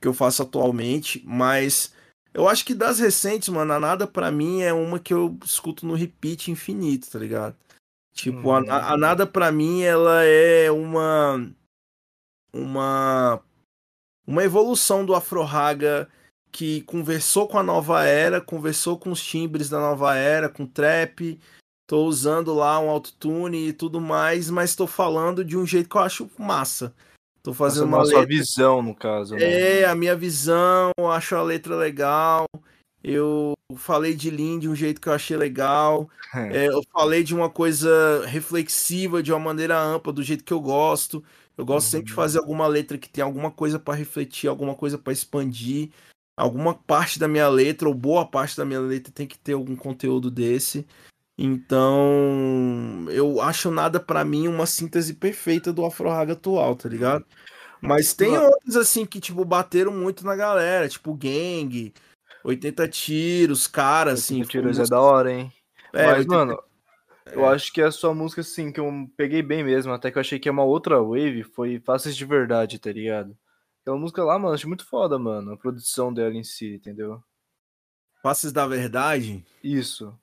que 0.00 0.06
eu 0.06 0.12
faço 0.12 0.42
atualmente, 0.42 1.22
mas 1.26 1.94
eu 2.34 2.46
acho 2.46 2.66
que 2.66 2.74
das 2.74 2.98
recentes, 2.98 3.48
mano, 3.48 3.72
a 3.72 3.80
Nada 3.80 4.06
pra 4.06 4.30
mim 4.30 4.60
é 4.60 4.72
uma 4.72 4.98
que 4.98 5.14
eu 5.14 5.38
escuto 5.42 5.86
no 5.86 5.94
repeat 5.94 6.50
infinito, 6.50 7.10
tá 7.10 7.18
ligado? 7.18 7.56
Tipo, 8.12 8.50
a, 8.50 8.58
a 8.58 8.92
uhum. 8.92 8.98
Nada 8.98 9.26
pra 9.26 9.50
mim, 9.52 9.82
ela 9.82 10.22
é 10.22 10.70
uma 10.70 11.50
uma 12.56 13.40
uma 14.26 14.42
evolução 14.42 15.04
do 15.04 15.14
Afro 15.14 15.42
Raga 15.42 16.08
que 16.50 16.80
conversou 16.82 17.46
com 17.46 17.58
a 17.58 17.62
nova 17.62 18.04
era, 18.04 18.40
conversou 18.40 18.98
com 18.98 19.10
os 19.10 19.22
timbres 19.22 19.68
da 19.68 19.78
nova 19.78 20.16
era, 20.16 20.48
com 20.48 20.66
trap. 20.66 21.38
Tô 21.86 22.04
usando 22.04 22.52
lá 22.54 22.80
um 22.80 22.90
autotune 22.90 23.68
e 23.68 23.72
tudo 23.72 24.00
mais, 24.00 24.50
mas 24.50 24.74
tô 24.74 24.86
falando 24.86 25.44
de 25.44 25.56
um 25.56 25.64
jeito 25.64 25.88
que 25.88 25.96
eu 25.96 26.00
acho 26.00 26.30
massa. 26.38 26.92
Tô 27.42 27.54
fazendo 27.54 27.86
uma 27.86 28.02
letra... 28.02 28.26
visão, 28.26 28.82
no 28.82 28.92
caso. 28.92 29.36
Né? 29.36 29.80
É, 29.80 29.84
a 29.84 29.94
minha 29.94 30.16
visão, 30.16 30.90
acho 31.12 31.36
a 31.36 31.42
letra 31.42 31.76
legal. 31.76 32.44
Eu 33.04 33.54
falei 33.76 34.16
de 34.16 34.30
Lean 34.30 34.58
de 34.58 34.68
um 34.68 34.74
jeito 34.74 35.00
que 35.00 35.08
eu 35.08 35.12
achei 35.12 35.36
legal. 35.36 36.08
É, 36.36 36.66
eu 36.68 36.82
falei 36.92 37.22
de 37.22 37.34
uma 37.34 37.48
coisa 37.48 38.26
reflexiva, 38.26 39.22
de 39.22 39.32
uma 39.32 39.38
maneira 39.38 39.80
ampla, 39.80 40.12
do 40.12 40.22
jeito 40.22 40.44
que 40.44 40.52
eu 40.52 40.60
gosto. 40.60 41.24
Eu 41.56 41.64
gosto 41.64 41.86
uhum. 41.86 41.90
sempre 41.90 42.06
de 42.06 42.12
uhum. 42.12 42.16
fazer 42.16 42.38
alguma 42.38 42.66
letra 42.66 42.98
que 42.98 43.08
tem 43.08 43.24
alguma 43.24 43.50
coisa 43.50 43.78
para 43.78 43.94
refletir, 43.94 44.48
alguma 44.48 44.74
coisa 44.74 44.98
para 44.98 45.12
expandir. 45.12 45.90
Alguma 46.36 46.74
parte 46.74 47.18
da 47.18 47.26
minha 47.26 47.48
letra, 47.48 47.88
ou 47.88 47.94
boa 47.94 48.26
parte 48.26 48.58
da 48.58 48.64
minha 48.64 48.80
letra, 48.80 49.10
tem 49.10 49.26
que 49.26 49.38
ter 49.38 49.54
algum 49.54 49.74
conteúdo 49.74 50.30
desse. 50.30 50.86
Então, 51.38 53.06
eu 53.10 53.40
acho 53.40 53.70
nada 53.70 53.98
para 53.98 54.24
mim 54.24 54.48
uma 54.48 54.66
síntese 54.66 55.14
perfeita 55.14 55.72
do 55.72 55.84
Afro 55.84 56.10
Raga 56.10 56.34
atual, 56.34 56.76
tá 56.76 56.88
ligado? 56.88 57.24
Mas 57.80 58.14
tem 58.14 58.36
outros 58.36 58.76
assim 58.76 59.04
que 59.04 59.20
tipo 59.20 59.44
bateram 59.44 59.92
muito 59.92 60.24
na 60.24 60.34
galera, 60.34 60.88
tipo 60.88 61.14
Gang, 61.14 61.92
80 62.42 62.88
tiros, 62.88 63.66
cara 63.66 64.12
assim, 64.12 64.42
tiros 64.42 64.78
é 64.78 64.84
da 64.84 65.00
hora, 65.00 65.30
hein? 65.32 65.52
É, 65.92 66.06
Mas, 66.06 66.18
80... 66.18 66.34
mano, 66.34 66.62
eu 67.32 67.44
é. 67.44 67.54
acho 67.54 67.72
que 67.72 67.82
a 67.82 67.90
sua 67.90 68.14
música, 68.14 68.40
assim, 68.40 68.70
que 68.70 68.80
eu 68.80 68.90
peguei 69.16 69.42
bem 69.42 69.64
mesmo, 69.64 69.92
até 69.92 70.10
que 70.10 70.18
eu 70.18 70.20
achei 70.20 70.38
que 70.38 70.48
é 70.48 70.52
uma 70.52 70.64
outra 70.64 71.02
wave, 71.02 71.42
foi 71.42 71.80
Faces 71.80 72.16
de 72.16 72.24
Verdade, 72.24 72.78
tá 72.78 72.92
ligado? 72.92 73.36
Aquela 73.82 73.98
música 73.98 74.24
lá, 74.24 74.38
mano, 74.38 74.54
achei 74.54 74.68
muito 74.68 74.86
foda, 74.86 75.18
mano, 75.18 75.52
a 75.52 75.56
produção 75.56 76.12
dela 76.12 76.34
em 76.34 76.44
si, 76.44 76.74
entendeu? 76.74 77.22
Faces 78.22 78.52
da 78.52 78.66
Verdade? 78.66 79.44
Isso. 79.62 80.18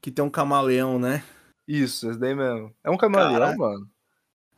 Que 0.00 0.10
tem 0.10 0.24
um 0.24 0.30
camaleão, 0.30 0.98
né? 0.98 1.22
Isso, 1.66 2.10
esse 2.10 2.18
daí 2.18 2.34
mesmo. 2.34 2.74
É 2.82 2.90
um 2.90 2.96
camaleão, 2.96 3.40
Caraca. 3.40 3.58
mano? 3.58 3.90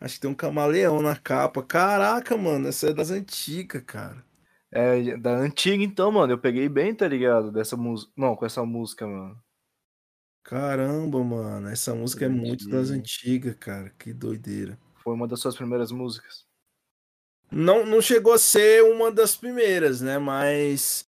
Acho 0.00 0.14
que 0.14 0.20
tem 0.20 0.30
um 0.30 0.34
camaleão 0.34 1.00
na 1.00 1.16
capa. 1.16 1.62
Caraca, 1.62 2.36
mano, 2.36 2.68
essa 2.68 2.90
é 2.90 2.92
das 2.92 3.10
antigas, 3.10 3.82
cara. 3.84 4.24
É, 4.70 5.16
da 5.16 5.30
antiga 5.36 5.82
então, 5.84 6.10
mano, 6.10 6.32
eu 6.32 6.38
peguei 6.38 6.68
bem, 6.68 6.94
tá 6.94 7.06
ligado? 7.06 7.52
Dessa 7.52 7.76
música. 7.76 8.12
Não, 8.16 8.34
com 8.34 8.44
essa 8.44 8.64
música, 8.64 9.06
mano. 9.06 9.40
Caramba, 10.44 11.24
mano, 11.24 11.68
essa 11.68 11.94
música 11.94 12.26
é 12.26 12.28
muito 12.28 12.68
das 12.68 12.90
antigas, 12.90 13.56
cara. 13.56 13.90
Que 13.98 14.12
doideira. 14.12 14.78
Foi 15.02 15.14
uma 15.14 15.26
das 15.26 15.40
suas 15.40 15.56
primeiras 15.56 15.90
músicas? 15.90 16.46
Não, 17.50 17.86
não 17.86 18.00
chegou 18.02 18.34
a 18.34 18.38
ser 18.38 18.84
uma 18.84 19.10
das 19.10 19.34
primeiras, 19.34 20.02
né? 20.02 20.18
Mas 20.18 21.08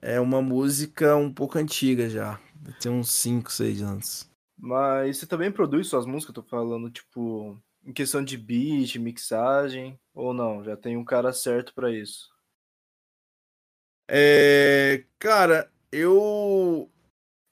é 0.00 0.18
uma 0.18 0.42
música 0.42 1.14
um 1.16 1.32
pouco 1.32 1.58
antiga 1.58 2.10
já. 2.10 2.40
Tem 2.80 2.90
uns 2.90 3.10
5, 3.10 3.52
6 3.52 3.82
anos. 3.82 4.28
Mas 4.58 5.18
você 5.18 5.26
também 5.26 5.50
produz 5.50 5.86
suas 5.86 6.04
músicas, 6.04 6.34
tô 6.34 6.42
falando, 6.42 6.90
tipo, 6.90 7.56
em 7.84 7.92
questão 7.92 8.22
de 8.22 8.36
beat, 8.36 8.96
mixagem, 8.96 9.98
ou 10.12 10.34
não? 10.34 10.64
Já 10.64 10.76
tem 10.76 10.96
um 10.96 11.04
cara 11.04 11.32
certo 11.32 11.72
para 11.72 11.90
isso? 11.90 12.28
É, 14.08 15.04
cara, 15.18 15.70
eu 15.90 16.90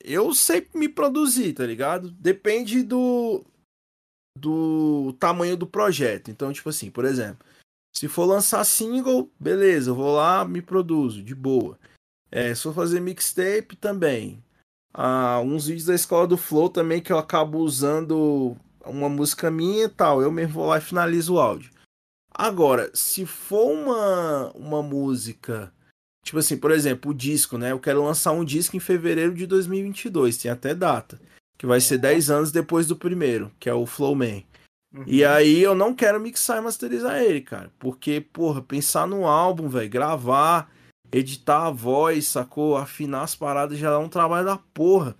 eu 0.02 0.34
sei 0.34 0.66
me 0.74 0.88
produzir, 0.88 1.52
tá 1.52 1.66
ligado? 1.66 2.10
Depende 2.12 2.82
do 2.82 3.44
do 4.38 5.12
tamanho 5.18 5.56
do 5.56 5.66
projeto. 5.66 6.30
Então, 6.30 6.52
tipo 6.52 6.68
assim, 6.68 6.90
por 6.90 7.04
exemplo, 7.04 7.44
se 7.94 8.08
for 8.08 8.24
lançar 8.24 8.64
single, 8.64 9.30
beleza, 9.38 9.90
eu 9.90 9.94
vou 9.94 10.14
lá, 10.14 10.44
me 10.44 10.62
produzo, 10.62 11.22
de 11.22 11.34
boa. 11.34 11.78
É, 12.30 12.54
se 12.54 12.62
for 12.62 12.74
fazer 12.74 13.00
mixtape, 13.00 13.76
também. 13.76 14.42
Ah, 14.94 15.40
uns 15.40 15.66
vídeos 15.66 15.86
da 15.86 15.94
escola 15.94 16.26
do 16.26 16.36
Flow 16.36 16.68
também 16.68 17.00
que 17.00 17.12
eu 17.12 17.18
acabo 17.18 17.58
usando 17.58 18.56
uma 18.84 19.08
música 19.08 19.50
minha 19.50 19.84
e 19.84 19.88
tal. 19.88 20.22
Eu 20.22 20.30
mesmo 20.30 20.54
vou 20.54 20.66
lá 20.66 20.78
e 20.78 20.82
finalizo 20.82 21.34
o 21.34 21.40
áudio. 21.40 21.70
Agora, 22.32 22.90
se 22.94 23.26
for 23.26 23.70
uma, 23.70 24.50
uma 24.52 24.82
música. 24.82 25.72
Tipo 26.24 26.38
assim, 26.38 26.56
por 26.56 26.70
exemplo, 26.70 27.10
o 27.10 27.14
disco, 27.14 27.56
né? 27.56 27.72
Eu 27.72 27.80
quero 27.80 28.04
lançar 28.04 28.32
um 28.32 28.44
disco 28.44 28.76
em 28.76 28.80
fevereiro 28.80 29.34
de 29.34 29.46
2022, 29.46 30.36
tem 30.36 30.50
até 30.50 30.74
data. 30.74 31.20
Que 31.58 31.66
vai 31.66 31.80
ser 31.80 31.98
10 31.98 32.30
anos 32.30 32.52
depois 32.52 32.86
do 32.86 32.96
primeiro, 32.96 33.50
que 33.58 33.68
é 33.68 33.74
o 33.74 33.86
Flowman. 33.86 34.44
Uhum. 34.92 35.04
E 35.06 35.24
aí 35.24 35.62
eu 35.62 35.74
não 35.74 35.94
quero 35.94 36.20
mixar 36.20 36.58
e 36.58 36.60
masterizar 36.62 37.22
ele, 37.22 37.40
cara. 37.40 37.70
Porque, 37.78 38.20
porra, 38.20 38.62
pensar 38.62 39.06
no 39.06 39.26
álbum, 39.26 39.68
velho, 39.68 39.88
gravar, 39.88 40.70
editar 41.12 41.66
a 41.66 41.70
voz, 41.70 42.26
sacou? 42.26 42.76
Afinar 42.76 43.22
as 43.22 43.34
paradas 43.34 43.78
já 43.78 43.90
é 43.90 43.96
um 43.96 44.08
trabalho 44.08 44.46
da 44.46 44.56
porra. 44.56 45.16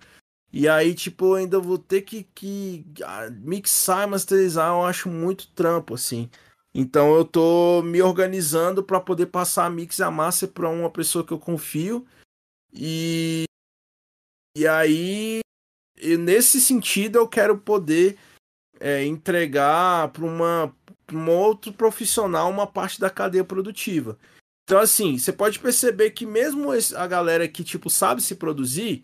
E 0.53 0.67
aí, 0.67 0.93
tipo, 0.93 1.27
eu 1.27 1.35
ainda 1.35 1.59
vou 1.59 1.77
ter 1.77 2.01
que, 2.01 2.23
que 2.35 2.85
ah, 3.03 3.29
mixar 3.31 4.05
e 4.05 4.11
masterizar, 4.11 4.69
eu 4.69 4.83
acho 4.83 5.07
muito 5.09 5.47
trampo, 5.49 5.93
assim. 5.93 6.29
Então 6.73 7.13
eu 7.15 7.25
tô 7.25 7.81
me 7.81 8.01
organizando 8.01 8.83
para 8.83 8.99
poder 8.99 9.27
passar 9.27 9.65
a 9.65 9.69
mix 9.69 9.99
e 9.99 10.03
a 10.03 10.11
master 10.11 10.49
para 10.49 10.69
uma 10.69 10.89
pessoa 10.89 11.25
que 11.25 11.33
eu 11.33 11.39
confio. 11.39 12.05
E, 12.73 13.43
e 14.55 14.65
aí, 14.65 15.41
e 15.97 16.17
nesse 16.17 16.61
sentido, 16.61 17.17
eu 17.17 17.27
quero 17.27 17.57
poder 17.57 18.17
é, 18.79 19.05
entregar 19.05 20.09
para 20.09 20.25
uma 20.25 20.75
pra 21.05 21.17
um 21.17 21.29
outro 21.29 21.73
profissional 21.73 22.49
uma 22.49 22.65
parte 22.65 22.99
da 22.99 23.09
cadeia 23.09 23.43
produtiva. 23.43 24.17
Então, 24.63 24.79
assim, 24.79 25.17
você 25.17 25.33
pode 25.33 25.59
perceber 25.59 26.11
que 26.11 26.25
mesmo 26.25 26.69
a 26.95 27.07
galera 27.07 27.47
que, 27.47 27.63
tipo, 27.63 27.89
sabe 27.89 28.21
se 28.21 28.35
produzir, 28.35 29.03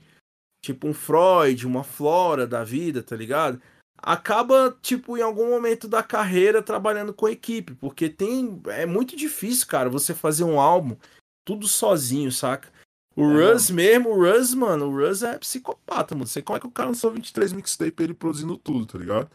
tipo 0.64 0.88
um 0.88 0.94
Freud, 0.94 1.68
uma 1.68 1.84
Flora 1.84 2.48
da 2.48 2.64
vida, 2.64 3.04
tá 3.04 3.16
ligado? 3.16 3.62
Acaba, 3.98 4.78
tipo, 4.82 5.18
em 5.18 5.22
algum 5.22 5.50
momento 5.50 5.88
da 5.88 6.04
carreira 6.04 6.62
trabalhando 6.62 7.14
com 7.14 7.28
equipe, 7.28 7.74
porque 7.76 8.10
tem. 8.10 8.62
É 8.68 8.86
muito 8.86 9.16
difícil, 9.16 9.68
cara, 9.68 9.90
você 9.90 10.14
fazer 10.14 10.44
um 10.44 10.60
álbum 10.60 10.96
tudo 11.44 11.68
sozinho, 11.68 12.32
saca? 12.32 12.70
O 13.16 13.24
É, 13.24 13.52
Russ 13.52 13.70
mesmo, 13.72 14.10
o 14.10 14.24
Russ, 14.24 14.54
mano, 14.54 14.86
o 14.88 14.96
Russ 14.96 15.24
é 15.24 15.38
psicopata, 15.40 16.14
mano. 16.14 16.28
Você 16.28 16.42
Como 16.42 16.58
é 16.58 16.60
que 16.60 16.68
o 16.68 16.72
cara 16.72 16.90
lançou 16.90 17.12
23 17.12 17.52
mixtape 17.54 18.04
ele 18.04 18.14
produzindo 18.14 18.58
tudo, 18.58 18.86
tá 18.86 18.98
ligado? 18.98 19.30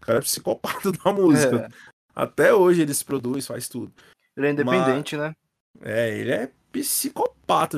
O 0.00 0.06
cara 0.06 0.18
é 0.18 0.22
psicopata 0.22 0.90
da 0.92 1.12
música. 1.12 1.56
É, 1.56 1.68
Até 2.14 2.52
hoje 2.52 2.82
ele 2.82 2.92
se 2.92 3.04
produz, 3.04 3.46
faz 3.46 3.68
tudo. 3.68 3.92
ele 4.36 4.48
é 4.48 4.50
independente, 4.50 5.16
né? 5.16 5.32
É, 5.80 6.18
ele 6.18 6.32
é 6.32 6.50
psicopata, 6.72 7.27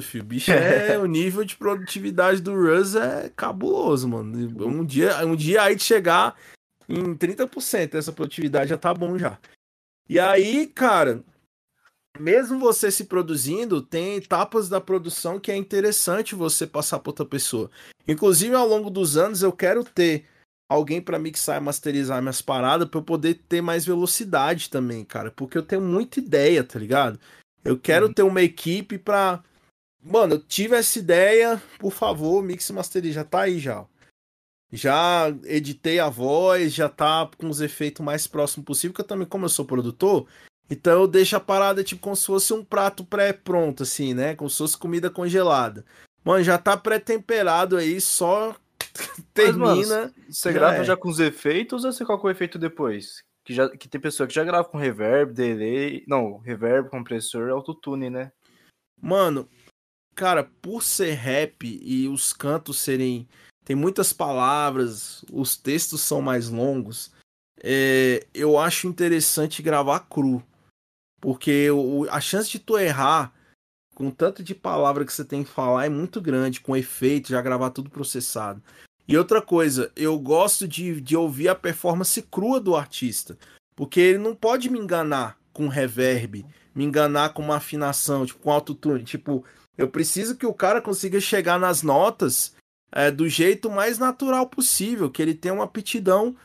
filho. 0.02 0.24
O 0.24 0.26
bicho 0.26 0.51
é. 0.52 0.98
o 0.98 1.06
nível 1.06 1.44
de 1.44 1.56
produtividade 1.56 2.40
do 2.40 2.55
Russ 2.55 2.94
é 2.94 3.30
cabuloso, 3.34 4.09
mano. 4.09 4.66
Um 4.66 4.84
dia, 4.84 5.24
um 5.26 5.36
dia 5.36 5.62
aí 5.62 5.76
de 5.76 5.84
chegar 5.84 6.36
em 6.88 7.14
30% 7.14 7.92
dessa 7.92 8.12
produtividade 8.12 8.70
já 8.70 8.76
tá 8.76 8.92
bom 8.92 9.16
já. 9.16 9.38
E 10.09 10.18
aí, 10.18 10.66
cara, 10.66 11.22
mesmo 12.18 12.59
você 12.59 12.90
se 12.90 13.05
produzindo, 13.05 13.80
tem 13.80 14.16
etapas 14.16 14.68
da 14.68 14.80
produção 14.80 15.38
que 15.38 15.52
é 15.52 15.56
interessante 15.56 16.34
você 16.34 16.66
passar 16.66 16.98
para 16.98 17.10
outra 17.10 17.24
pessoa. 17.24 17.70
Inclusive, 18.09 18.55
ao 18.55 18.66
longo 18.66 18.90
dos 18.90 19.16
anos, 19.16 19.42
eu 19.42 19.52
quero 19.52 19.84
ter 19.84 20.26
alguém 20.68 21.01
para 21.01 21.18
mixar 21.18 21.60
e 21.60 21.64
masterizar 21.64 22.20
minhas 22.20 22.42
paradas 22.42 22.88
para 22.88 22.98
eu 22.98 23.05
poder 23.05 23.34
ter 23.48 23.60
mais 23.60 23.84
velocidade 23.84 24.70
também, 24.70 25.05
cara, 25.05 25.30
porque 25.30 25.59
eu 25.59 25.62
tenho 25.62 25.82
muita 25.82 26.20
ideia, 26.20 26.62
tá 26.62 26.78
ligado? 26.78 27.18
Eu 27.64 27.78
quero 27.78 28.12
ter 28.12 28.22
uma 28.22 28.42
equipe 28.42 28.98
pra. 28.98 29.42
Mano, 30.02 30.35
eu 30.35 30.43
tive 30.43 30.77
essa 30.77 30.98
ideia, 30.98 31.62
por 31.78 31.93
favor, 31.93 32.43
mix 32.43 32.70
masteriza, 32.70 33.14
já 33.14 33.24
tá 33.24 33.43
aí 33.43 33.59
já. 33.59 33.86
Já 34.72 35.28
editei 35.44 35.98
a 35.98 36.09
voz, 36.09 36.72
já 36.72 36.89
tá 36.89 37.28
com 37.36 37.48
os 37.48 37.60
efeitos 37.60 38.05
mais 38.05 38.27
próximos 38.27 38.64
possível, 38.64 38.94
que 38.94 39.01
eu 39.01 39.06
também, 39.06 39.27
como 39.27 39.44
eu 39.44 39.48
sou 39.48 39.64
produtor, 39.64 40.27
então 40.70 41.01
eu 41.01 41.09
deixo 41.09 41.36
a 41.36 41.40
parada 41.40 41.82
tipo 41.82 42.01
como 42.01 42.14
se 42.14 42.27
fosse 42.27 42.52
um 42.52 42.64
prato 42.64 43.05
pré-pronto, 43.05 43.82
assim, 43.82 44.14
né? 44.14 44.36
Como 44.36 44.48
se 44.48 44.59
fosse 44.59 44.78
comida 44.78 45.10
congelada. 45.10 45.85
Mano, 46.24 46.44
já 46.44 46.56
tá 46.56 46.77
pré-temperado 46.77 47.77
aí, 47.77 48.01
só 48.01 48.55
Mas, 49.36 49.56
mano, 49.56 49.74
termina. 49.74 50.14
Você 50.28 50.52
grava 50.52 50.77
é. 50.77 50.85
já 50.85 50.97
com 50.97 51.09
os 51.09 51.18
efeitos 51.18 51.85
ou 51.85 51.93
você 51.93 52.05
coloca 52.05 52.27
o 52.27 52.31
efeito 52.31 52.59
depois? 52.59 53.22
Que, 53.44 53.55
já, 53.55 53.68
que 53.68 53.89
tem 53.89 54.01
pessoa 54.01 54.27
que 54.27 54.35
já 54.35 54.44
grava 54.44 54.68
com 54.68 54.78
reverb, 54.78 55.32
delay. 55.32 56.05
Não, 56.06 56.39
reverb, 56.39 56.89
compressor 56.89 57.51
autotune, 57.51 58.10
né? 58.10 58.31
Mano, 59.01 59.48
cara, 60.20 60.44
por 60.60 60.82
ser 60.82 61.14
rap 61.14 61.64
e 61.82 62.06
os 62.06 62.34
cantos 62.34 62.78
serem. 62.78 63.26
Tem 63.64 63.74
muitas 63.74 64.12
palavras, 64.12 65.24
os 65.32 65.56
textos 65.56 66.02
são 66.02 66.20
mais 66.20 66.51
longos. 66.51 67.10
é, 67.62 68.26
eu 68.32 68.59
acho 68.59 68.86
interessante 68.86 69.62
gravar 69.62 70.01
cru. 70.01 70.42
Porque 71.20 71.70
o- 71.70 72.06
a 72.10 72.18
chance 72.18 72.48
de 72.51 72.59
tu 72.59 72.78
errar 72.78 73.34
com 73.94 74.10
tanto 74.10 74.42
de 74.42 74.55
palavra 74.55 75.05
que 75.05 75.12
você 75.12 75.22
tem 75.24 75.44
que 75.44 75.51
falar 75.51 75.84
é 75.84 75.90
muito 75.90 76.22
grande, 76.22 76.60
com 76.60 76.74
efeito, 76.74 77.28
já 77.28 77.42
gravar 77.42 77.68
tudo 77.68 77.90
processado. 77.90 78.62
E 79.06 79.14
outra 79.18 79.42
coisa, 79.42 79.92
eu 79.94 80.18
gosto 80.18 80.66
de, 80.66 81.02
de 81.02 81.14
ouvir 81.16 81.48
a 81.48 81.55
performance 81.55 82.22
crua 82.22 82.59
do 82.59 82.74
artista. 82.74 83.36
Porque 83.76 84.01
ele 84.01 84.18
não 84.18 84.34
pode 84.34 84.70
me 84.70 84.78
enganar 84.78 85.38
com 85.52 85.68
reverb, 85.68 86.47
me 86.74 86.84
enganar 86.84 87.34
com 87.34 87.42
uma 87.42 87.56
afinação, 87.56 88.24
tipo, 88.24 88.40
com 88.40 88.51
autotune. 88.51 89.05
Tipo, 89.05 89.44
eu 89.81 89.89
preciso 89.89 90.36
que 90.36 90.44
o 90.44 90.52
cara 90.52 90.82
consiga 90.82 91.19
chegar 91.19 91.59
nas 91.59 91.82
notas 91.82 92.55
é, 92.93 93.11
do 93.11 93.27
jeito 93.27 93.70
mais 93.70 93.98
natural 93.98 94.47
possível, 94.47 95.11
que 95.11 95.23
ele 95.23 95.35
tenha 95.35 95.55
uma 95.55 95.65
aptidão 95.65 96.36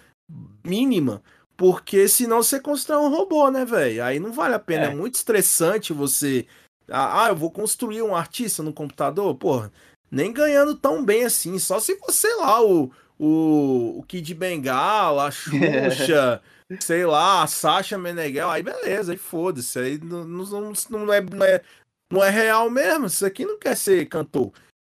mínima. 0.64 1.22
Porque 1.57 2.07
senão 2.07 2.41
você 2.41 2.62
constrói 2.62 2.99
um 2.99 3.10
robô, 3.10 3.52
né, 3.52 3.66
velho? 3.66 4.03
Aí 4.06 4.20
não 4.22 4.32
vale 4.32 4.56
a 4.56 4.60
pena. 4.60 4.86
É. 4.86 4.91
É. 4.91 4.95
muito 4.95 5.16
estressante 5.16 5.91
você. 5.91 6.48
Ah, 6.90 7.26
ah, 7.26 7.30
eu 7.30 7.36
vou 7.36 7.52
construir 7.52 8.02
um 8.03 8.16
artista 8.16 8.64
no 8.64 8.72
computador? 8.72 9.36
Porra, 9.36 9.70
nem 10.10 10.32
ganhando 10.32 10.74
tão 10.74 11.03
bem 11.03 11.26
assim. 11.26 11.60
Só 11.60 11.78
se 11.82 11.95
você 11.95 12.34
lá, 12.36 12.64
o, 12.64 12.90
o, 13.20 13.99
o 13.99 14.03
Kid 14.07 14.34
Bengala, 14.34 15.28
a 15.28 15.32
Xuxa, 15.32 16.41
sei 16.80 17.06
lá, 17.06 17.44
a 17.44 17.48
Sasha 17.48 17.98
Meneghel, 17.98 18.49
aí 18.49 18.64
beleza, 18.64 19.12
aí 19.12 19.18
foda-se. 19.18 19.78
Aí 19.78 19.99
não, 20.02 20.24
não, 20.24 20.74
não, 20.90 21.14
é, 21.14 21.22
não, 21.22 21.45
é, 21.45 21.62
não 22.11 22.23
é 22.23 22.30
real 22.30 22.69
mesmo. 22.69 23.06
Isso 23.07 23.26
aqui 23.26 23.45
não 23.45 23.57
quer 23.60 23.76
ser 23.76 24.06
cantor. 24.07 24.52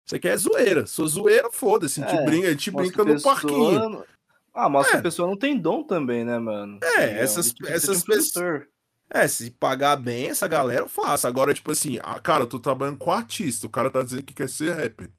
Isso 0.05 0.15
aqui 0.15 0.27
é 0.27 0.38
zoeira. 0.38 0.85
Sou 0.88 1.07
zoeira, 1.07 1.51
foda-se. 1.51 2.01
A 2.03 2.07
gente 2.07 2.19
É, 2.21 2.25
brinca, 2.25 2.47
a 2.47 2.51
gente 2.51 2.71
brinca 2.71 3.03
no 3.03 3.21
parquinho. 3.21 4.03
Ah, 4.53 4.69
que 4.84 4.95
É. 4.95 4.99
a 4.99 5.01
pessoa 5.01 5.27
não 5.27 5.38
tem 5.38 5.57
dom 5.57 5.84
também, 5.84 6.23
né, 6.25 6.39
mano? 6.39 6.79
É, 6.81 7.03
Entendeu? 7.05 7.23
essas- 7.23 7.53
essas 7.67 8.01
um 8.01 8.05
pessoas-. 8.05 8.63
É, 9.09 9.27
se 9.27 9.51
pagar 9.51 9.95
bem, 9.97 10.27
essa 10.29 10.47
galera 10.47 10.81
eu 10.81 10.89
faço. 10.89 11.27
Agora, 11.27 11.53
tipo 11.53 11.71
assim, 11.71 11.99
Ah, 12.03 12.19
cara, 12.19 12.43
eu 12.43 12.47
tô 12.47 12.59
trabalhando 12.59 12.97
com 12.97 13.11
artista. 13.11 13.67
O 13.67 13.69
cara 13.69 13.89
tá 13.89 14.01
dizendo 14.01 14.23
que 14.23 14.34
quer 14.34 14.49
ser 14.49 14.71
rapper. 14.73 15.09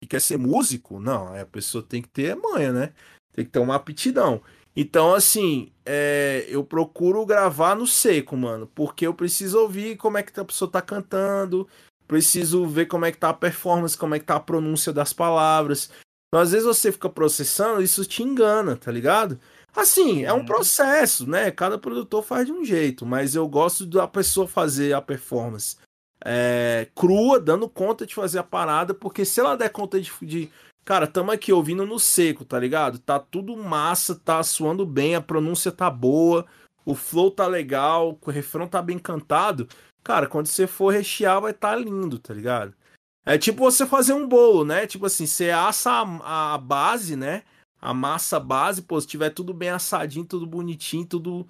e 0.00 0.06
quer 0.06 0.20
ser 0.20 0.38
músico? 0.38 1.00
Não, 1.00 1.34
a 1.36 1.44
pessoa 1.44 1.82
tem 1.82 2.00
que 2.00 2.08
ter 2.08 2.36
manha, 2.36 2.72
né? 2.72 2.92
Tem 3.32 3.44
que 3.44 3.50
ter 3.50 3.58
uma 3.58 3.74
aptidão. 3.74 4.40
Então, 4.76 5.12
assim, 5.14 5.72
é, 5.84 6.46
eu 6.48 6.62
procuro 6.64 7.24
gravar 7.26 7.74
no 7.74 7.86
seco, 7.86 8.36
mano, 8.36 8.66
porque 8.74 9.06
eu 9.06 9.14
preciso 9.14 9.58
ouvir 9.60 9.96
como 9.96 10.18
é 10.18 10.22
que 10.22 10.38
a 10.38 10.44
pessoa 10.44 10.70
tá 10.70 10.80
cantando, 10.80 11.66
preciso 12.06 12.64
ver 12.66 12.86
como 12.86 13.04
é 13.04 13.10
que 13.12 13.18
tá 13.18 13.30
a 13.30 13.34
performance, 13.34 13.96
como 13.98 14.14
é 14.14 14.18
que 14.18 14.24
tá 14.24 14.36
a 14.36 14.40
pronúncia 14.40 14.92
das 14.92 15.12
palavras. 15.12 15.90
Então, 16.28 16.40
às 16.40 16.52
vezes 16.52 16.66
você 16.66 16.92
fica 16.92 17.08
processando, 17.08 17.82
isso 17.82 18.04
te 18.04 18.22
engana, 18.22 18.76
tá 18.76 18.92
ligado? 18.92 19.38
Assim, 19.74 20.24
é 20.24 20.32
um 20.32 20.38
Uhum. 20.38 20.44
processo, 20.44 21.28
né? 21.28 21.50
Cada 21.50 21.78
produtor 21.78 22.22
faz 22.22 22.46
de 22.46 22.52
um 22.52 22.64
jeito, 22.64 23.04
mas 23.04 23.34
eu 23.34 23.48
gosto 23.48 23.84
da 23.86 24.06
pessoa 24.06 24.46
fazer 24.46 24.92
a 24.92 25.00
performance 25.02 25.76
é, 26.24 26.88
crua, 26.94 27.38
dando 27.40 27.68
conta 27.68 28.06
de 28.06 28.14
fazer 28.14 28.38
a 28.38 28.42
parada, 28.42 28.92
porque 28.92 29.24
se 29.24 29.40
ela 29.40 29.56
der 29.56 29.70
conta 29.70 30.00
de, 30.00 30.12
de. 30.22 30.50
Cara, 30.88 31.06
tamo 31.06 31.30
aqui 31.30 31.52
ouvindo 31.52 31.84
no 31.84 31.98
seco, 31.98 32.46
tá 32.46 32.58
ligado? 32.58 32.98
Tá 32.98 33.20
tudo 33.20 33.54
massa, 33.54 34.14
tá 34.14 34.42
suando 34.42 34.86
bem, 34.86 35.14
a 35.14 35.20
pronúncia 35.20 35.70
tá 35.70 35.90
boa, 35.90 36.46
o 36.82 36.94
flow 36.94 37.30
tá 37.30 37.46
legal, 37.46 38.18
o 38.18 38.30
refrão 38.30 38.66
tá 38.66 38.80
bem 38.80 38.98
cantado. 38.98 39.68
Cara, 40.02 40.26
quando 40.26 40.46
você 40.46 40.66
for 40.66 40.90
rechear, 40.90 41.42
vai 41.42 41.52
tá 41.52 41.76
lindo, 41.76 42.18
tá 42.18 42.32
ligado? 42.32 42.74
É 43.22 43.36
tipo 43.36 43.58
você 43.58 43.84
fazer 43.86 44.14
um 44.14 44.26
bolo, 44.26 44.64
né? 44.64 44.86
Tipo 44.86 45.04
assim, 45.04 45.26
você 45.26 45.50
assa 45.50 45.90
a, 45.90 46.54
a 46.54 46.56
base, 46.56 47.16
né? 47.16 47.42
A 47.78 47.92
massa 47.92 48.40
base, 48.40 48.80
pô, 48.80 48.98
se 48.98 49.06
tiver 49.06 49.28
tudo 49.28 49.52
bem 49.52 49.68
assadinho, 49.68 50.24
tudo 50.24 50.46
bonitinho, 50.46 51.04
tudo 51.04 51.46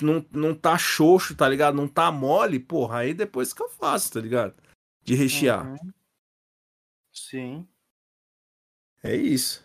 não, 0.00 0.24
não 0.32 0.54
tá 0.54 0.78
xoxo, 0.78 1.36
tá 1.36 1.46
ligado? 1.46 1.74
Não 1.74 1.88
tá 1.88 2.10
mole, 2.10 2.58
porra, 2.58 3.00
aí 3.00 3.12
depois 3.12 3.54
eu 3.54 3.68
faço, 3.68 4.14
tá 4.14 4.18
ligado? 4.18 4.54
de 5.04 5.14
rechear. 5.14 5.66
Uhum. 5.66 5.92
Sim, 7.12 7.68
É 9.02 9.14
isso. 9.14 9.64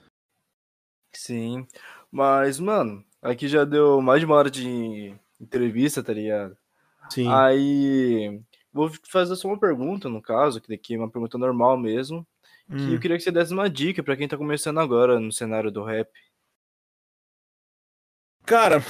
sim. 1.16 1.68
Mas, 2.12 2.60
mano, 2.60 3.04
aqui 3.22 3.48
já 3.48 3.66
deu 3.66 4.00
mais 4.02 4.20
de 4.20 4.26
uma 4.26 4.36
hora 4.36 4.52
de 4.52 5.14
entrevista, 5.42 6.04
tá 6.04 6.14
ligado? 6.14 6.56
Sim. 7.10 7.28
Aí, 7.32 8.40
vou 8.72 8.92
fazer 9.10 9.36
só 9.36 9.48
uma 9.48 9.60
pergunta, 9.60 10.08
no 10.10 10.22
caso, 10.22 10.62
que 10.62 10.70
daqui 10.70 10.94
é 10.96 10.98
uma 10.98 11.10
pergunta 11.10 11.38
normal 11.38 11.78
mesmo. 11.78 12.26
Que 12.68 12.74
Hum. 12.76 12.94
eu 12.94 13.00
queria 13.00 13.18
que 13.18 13.24
você 13.24 13.32
desse 13.32 13.52
uma 13.54 13.70
dica 13.70 14.02
pra 14.04 14.16
quem 14.16 14.28
tá 14.28 14.38
começando 14.38 14.80
agora 14.80 15.20
no 15.20 15.32
cenário 15.32 15.72
do 15.72 15.84
rap. 15.84 16.10
Cara, 18.46 18.82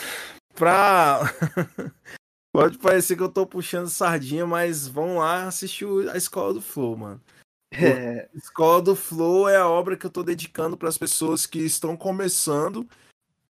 pra. 0.56 1.20
Pode 2.53 2.78
parecer 2.78 3.15
que 3.15 3.24
eu 3.24 3.30
tô 3.32 3.48
puxando 3.48 3.88
sardinha, 3.90 4.45
mas 4.45 4.88
vão 4.88 5.18
lá 5.18 5.48
assistir 5.48 5.86
a 6.10 6.18
Escola 6.18 6.53
do 6.53 6.61
Flow, 6.61 6.95
mano. 6.95 7.22
É, 7.74 8.30
Escola 8.36 8.82
do 8.82 8.95
Flow 8.95 9.50
é 9.50 9.58
a 9.58 9.68
obra 9.68 9.98
que 9.98 10.06
eu 10.06 10.10
tô 10.12 10.24
dedicando 10.24 10.78
para 10.78 10.90
as 10.90 10.98
pessoas 10.98 11.45
que 11.45 11.60
estão 11.60 11.98
começando 11.98 12.88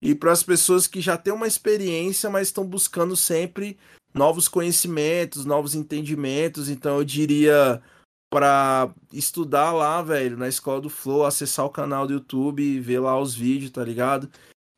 e 0.02 0.16
para 0.16 0.32
as 0.32 0.44
pessoas 0.44 0.88
que 0.88 1.02
já 1.02 1.18
têm 1.18 1.34
uma 1.34 1.48
experiência, 1.48 2.30
mas 2.30 2.48
estão 2.48 2.66
buscando 2.66 3.16
sempre 3.16 3.78
novos 4.14 4.48
conhecimentos, 4.48 5.46
novos 5.46 5.76
entendimentos. 5.76 6.70
Então 6.70 6.98
eu 6.98 7.04
diria 7.04 7.82
para 8.30 8.90
estudar 9.12 9.72
lá, 9.72 10.02
velho, 10.02 10.38
na 10.38 10.48
Escola 10.48 10.82
do 10.82 10.90
Flow, 10.90 11.26
acessar 11.26 11.66
o 11.66 11.70
canal 11.70 12.08
do 12.08 12.14
YouTube 12.14 12.62
e 12.62 12.80
ver 12.80 13.00
lá 13.00 13.20
os 13.20 13.36
vídeos, 13.36 13.72
tá 13.72 13.84
ligado? 13.84 14.30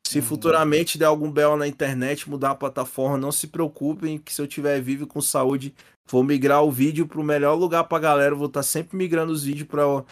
Se 0.06 0.18
Uhum. 0.18 0.24
futuramente 0.24 0.96
der 0.96 1.04
algum 1.04 1.30
belo 1.30 1.56
na 1.56 1.68
internet, 1.68 2.28
mudar 2.28 2.52
a 2.52 2.54
plataforma, 2.54 3.18
não 3.18 3.30
se 3.30 3.46
preocupem 3.46 4.18
que 4.18 4.32
se 4.32 4.40
eu 4.40 4.46
tiver 4.46 4.80
vivo 4.80 5.06
com 5.06 5.20
saúde, 5.20 5.74
vou 6.08 6.22
migrar 6.22 6.64
o 6.64 6.70
vídeo 6.70 7.06
pro 7.06 7.22
melhor 7.22 7.54
lugar 7.54 7.84
pra 7.84 7.98
galera. 7.98 8.34
Eu 8.34 8.38
vou 8.38 8.48
estar 8.48 8.62
sempre 8.62 8.96
migrando 8.96 9.32
os 9.32 9.44
vídeos 9.44 9.68
para 9.68 10.04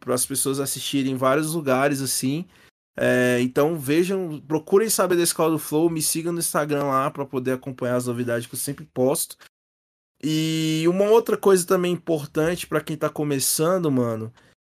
para 0.00 0.14
as 0.14 0.26
pessoas 0.26 0.58
assistirem 0.58 1.12
em 1.12 1.16
vários 1.16 1.54
lugares 1.54 2.00
assim. 2.00 2.44
É, 2.96 3.38
então 3.40 3.78
vejam, 3.78 4.40
procurem 4.40 4.90
saber 4.90 5.16
da 5.16 5.22
Escola 5.22 5.52
do 5.52 5.58
Flow, 5.58 5.88
me 5.88 6.02
sigam 6.02 6.32
no 6.32 6.40
Instagram 6.40 6.84
lá 6.84 7.10
para 7.10 7.24
poder 7.24 7.52
acompanhar 7.52 7.96
as 7.96 8.06
novidades 8.06 8.46
que 8.46 8.54
eu 8.54 8.58
sempre 8.58 8.84
posto. 8.84 9.36
E 10.22 10.84
uma 10.86 11.04
outra 11.04 11.36
coisa 11.36 11.66
também 11.66 11.92
importante 11.92 12.66
para 12.66 12.80
quem 12.80 12.96
tá 12.96 13.08
começando, 13.08 13.90
mano, 13.90 14.32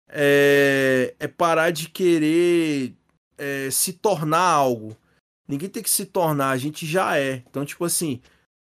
é, 0.08 1.14
é 1.18 1.28
parar 1.28 1.70
de 1.70 1.88
querer 1.88 2.94
é, 3.36 3.70
se 3.70 3.92
tornar 3.94 4.40
algo. 4.40 4.96
Ninguém 5.46 5.68
tem 5.68 5.82
que 5.82 5.88
se 5.88 6.04
tornar, 6.04 6.50
a 6.50 6.56
gente 6.58 6.86
já 6.86 7.16
é. 7.16 7.42
Então, 7.48 7.64
tipo 7.64 7.84
assim, 7.84 8.20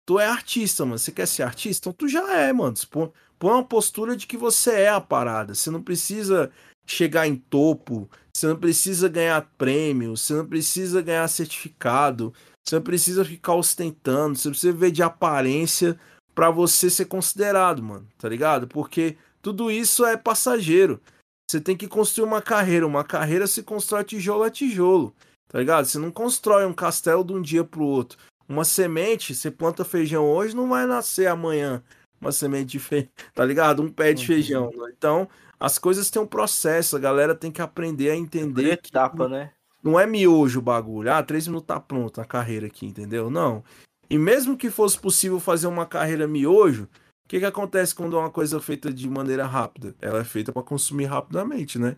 tu 0.06 0.18
é 0.18 0.26
artista, 0.26 0.85
mano. 0.85 0.98
Você 0.98 1.12
quer 1.12 1.26
ser 1.26 1.43
artista? 1.43 1.89
Então 1.89 1.93
tu 1.93 2.09
já 2.09 2.35
é, 2.35 2.52
mano. 2.52 2.74
Põe, 2.90 3.10
põe 3.39 3.52
uma 3.52 3.64
postura 3.64 4.16
de 4.16 4.26
que 4.26 4.36
você 4.36 4.72
é 4.72 4.89
a 4.89 5.01
parada. 5.01 5.55
Você 5.55 5.70
não 5.70 5.82
precisa 5.82 6.51
chegar 6.86 7.26
em 7.26 7.36
topo, 7.36 8.09
você 8.32 8.47
não 8.47 8.56
precisa 8.56 9.09
ganhar 9.09 9.51
prêmio, 9.56 10.16
você 10.16 10.35
não 10.35 10.47
precisa 10.47 11.01
ganhar 11.01 11.26
certificado, 11.28 12.32
você 12.62 12.76
não 12.76 12.82
precisa 12.82 13.24
ficar 13.24 13.55
ostentando, 13.55 14.36
você 14.36 14.51
precisa 14.51 14.72
ver 14.72 14.90
de 14.90 15.02
aparência 15.02 15.98
pra 16.35 16.51
você 16.51 16.90
ser 16.90 17.06
considerado, 17.06 17.82
mano, 17.82 18.06
tá 18.18 18.28
ligado? 18.28 18.66
Porque 18.68 19.16
tudo 19.40 19.70
isso 19.70 20.05
é 20.05 20.16
passageiro. 20.16 21.01
Você 21.48 21.60
tem 21.60 21.76
que 21.76 21.86
construir 21.86 22.26
uma 22.26 22.43
carreira, 22.43 22.86
uma 22.86 23.05
carreira 23.05 23.47
se 23.47 23.62
constrói 23.62 24.05
tijolo 24.05 24.43
a 24.43 24.51
tijolo, 24.51 25.14
tá 25.48 25.59
ligado? 25.59 25.85
Você 25.85 25.98
não 25.98 26.10
constrói 26.10 26.64
um 26.64 26.72
castelo 26.72 27.22
de 27.22 27.32
um 27.32 27.43
dia 27.43 27.62
pro 27.62 27.85
outro. 27.85 28.18
Uma 28.49 28.65
semente, 28.65 29.35
você 29.35 29.51
planta 29.51 29.85
feijão 29.85 30.25
hoje, 30.25 30.55
não 30.55 30.69
vai 30.69 30.87
nascer 30.87 31.27
amanhã 31.27 31.83
uma 32.21 32.33
semente 32.33 32.66
de 32.73 32.79
feijão, 32.79 33.09
tá 33.35 33.45
ligado? 33.45 33.83
Um 33.83 33.89
pé 33.91 34.12
de 34.12 34.23
Uhum. 34.23 34.27
feijão. 34.27 34.71
Então, 34.97 35.29
as 35.59 35.79
coisas 35.79 36.11
têm 36.11 36.21
um 36.21 36.27
processo, 36.27 36.97
a 36.97 37.01
galera 37.01 37.35
tem 37.35 37.51
que 37.51 37.62
aprender 37.62 38.11
a 38.11 38.16
entender 38.16 38.77
que 38.79 38.89
etapa, 38.89 39.29
né? 39.29 39.51
não 39.83 40.01
é 40.01 40.07
miojo 40.07 40.59
o 40.59 40.62
bagulho. 40.62 41.12
Ah, 41.12 41.23
três 41.23 41.47
minutos 41.47 41.66
tá 41.66 41.79
pronto 41.79 42.21
a 42.21 42.25
carreira 42.25 42.66
aqui, 42.66 42.87
entendeu? 42.87 43.31
Não. 43.31 43.62
E 44.09 44.19
mesmo 44.19 44.57
que 44.57 44.71
fosse 44.71 44.99
possível 44.99 45.39
fazer 45.41 45.66
uma 45.66 45.87
carreira 45.87 46.27
miojo, 46.27 46.85
o 46.85 47.29
que, 47.29 47.39
que 47.39 47.45
acontece 47.47 47.95
quando 47.95 48.16
é 48.16 48.21
uma 48.21 48.31
coisa 48.31 48.61
feita 48.61 48.93
de 48.93 49.09
maneira 49.09 49.47
rápida? 49.47 49.95
Ela 50.01 50.21
é 50.21 50.25
feita 50.25 50.53
para 50.53 50.62
consumir 50.62 51.07
rapidamente, 51.07 51.79
né? 51.79 51.97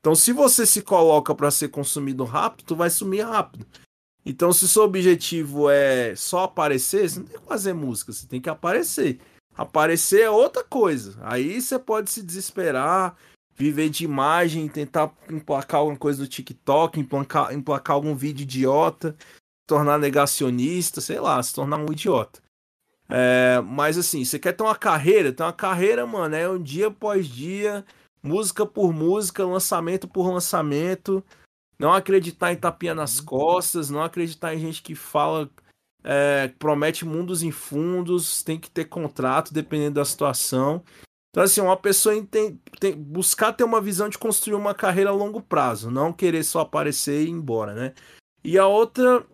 Então, 0.00 0.14
se 0.14 0.32
você 0.32 0.66
se 0.66 0.82
coloca 0.82 1.34
para 1.34 1.50
ser 1.50 1.68
consumido 1.68 2.24
rápido, 2.24 2.66
tu 2.66 2.76
vai 2.76 2.90
sumir 2.90 3.22
rápido. 3.22 3.64
Então, 4.24 4.52
se 4.52 4.66
seu 4.66 4.84
objetivo 4.84 5.68
é 5.68 6.14
só 6.16 6.44
aparecer, 6.44 7.08
você 7.08 7.18
não 7.18 7.26
tem 7.26 7.38
que 7.38 7.46
fazer 7.46 7.72
música, 7.74 8.12
você 8.12 8.26
tem 8.26 8.40
que 8.40 8.48
aparecer. 8.48 9.20
Aparecer 9.54 10.22
é 10.22 10.30
outra 10.30 10.64
coisa. 10.64 11.16
Aí 11.20 11.60
você 11.60 11.78
pode 11.78 12.10
se 12.10 12.22
desesperar, 12.22 13.16
viver 13.54 13.88
de 13.88 14.04
imagem, 14.04 14.68
tentar 14.68 15.12
emplacar 15.30 15.80
alguma 15.80 15.96
coisa 15.96 16.22
do 16.22 16.28
TikTok, 16.28 16.98
emplacar, 16.98 17.54
emplacar 17.54 17.94
algum 17.94 18.14
vídeo 18.14 18.42
idiota, 18.42 19.14
se 19.20 19.66
tornar 19.66 19.98
negacionista, 19.98 21.00
sei 21.00 21.20
lá, 21.20 21.42
se 21.42 21.54
tornar 21.54 21.76
um 21.76 21.92
idiota. 21.92 22.42
É, 23.08 23.60
mas 23.60 23.98
assim, 23.98 24.24
você 24.24 24.38
quer 24.38 24.52
ter 24.52 24.62
uma 24.62 24.74
carreira? 24.74 25.32
Ter 25.32 25.42
uma 25.42 25.52
carreira, 25.52 26.06
mano, 26.06 26.34
é 26.34 26.48
um 26.48 26.60
dia 26.60 26.88
após 26.88 27.26
dia, 27.26 27.84
música 28.22 28.64
por 28.64 28.92
música, 28.92 29.44
lançamento 29.44 30.08
por 30.08 30.28
lançamento. 30.32 31.22
Não 31.78 31.92
acreditar 31.92 32.52
em 32.52 32.56
tapinha 32.56 32.94
nas 32.94 33.20
costas, 33.20 33.90
não 33.90 34.02
acreditar 34.02 34.54
em 34.54 34.58
gente 34.58 34.82
que 34.82 34.94
fala, 34.94 35.50
é, 36.02 36.48
promete 36.58 37.04
mundos 37.04 37.42
em 37.42 37.50
fundos, 37.50 38.42
tem 38.42 38.58
que 38.58 38.70
ter 38.70 38.84
contrato 38.84 39.52
dependendo 39.52 39.94
da 39.94 40.04
situação. 40.04 40.84
Então, 41.30 41.42
assim, 41.42 41.60
uma 41.60 41.76
pessoa 41.76 42.14
tem, 42.26 42.60
tem, 42.78 42.94
buscar 42.94 43.52
ter 43.52 43.64
uma 43.64 43.80
visão 43.80 44.08
de 44.08 44.16
construir 44.16 44.54
uma 44.54 44.72
carreira 44.72 45.10
a 45.10 45.12
longo 45.12 45.42
prazo, 45.42 45.90
não 45.90 46.12
querer 46.12 46.44
só 46.44 46.60
aparecer 46.60 47.22
e 47.22 47.26
ir 47.26 47.30
embora, 47.30 47.74
né? 47.74 47.92
E 48.44 48.56
a 48.56 48.68
outra 48.68 49.26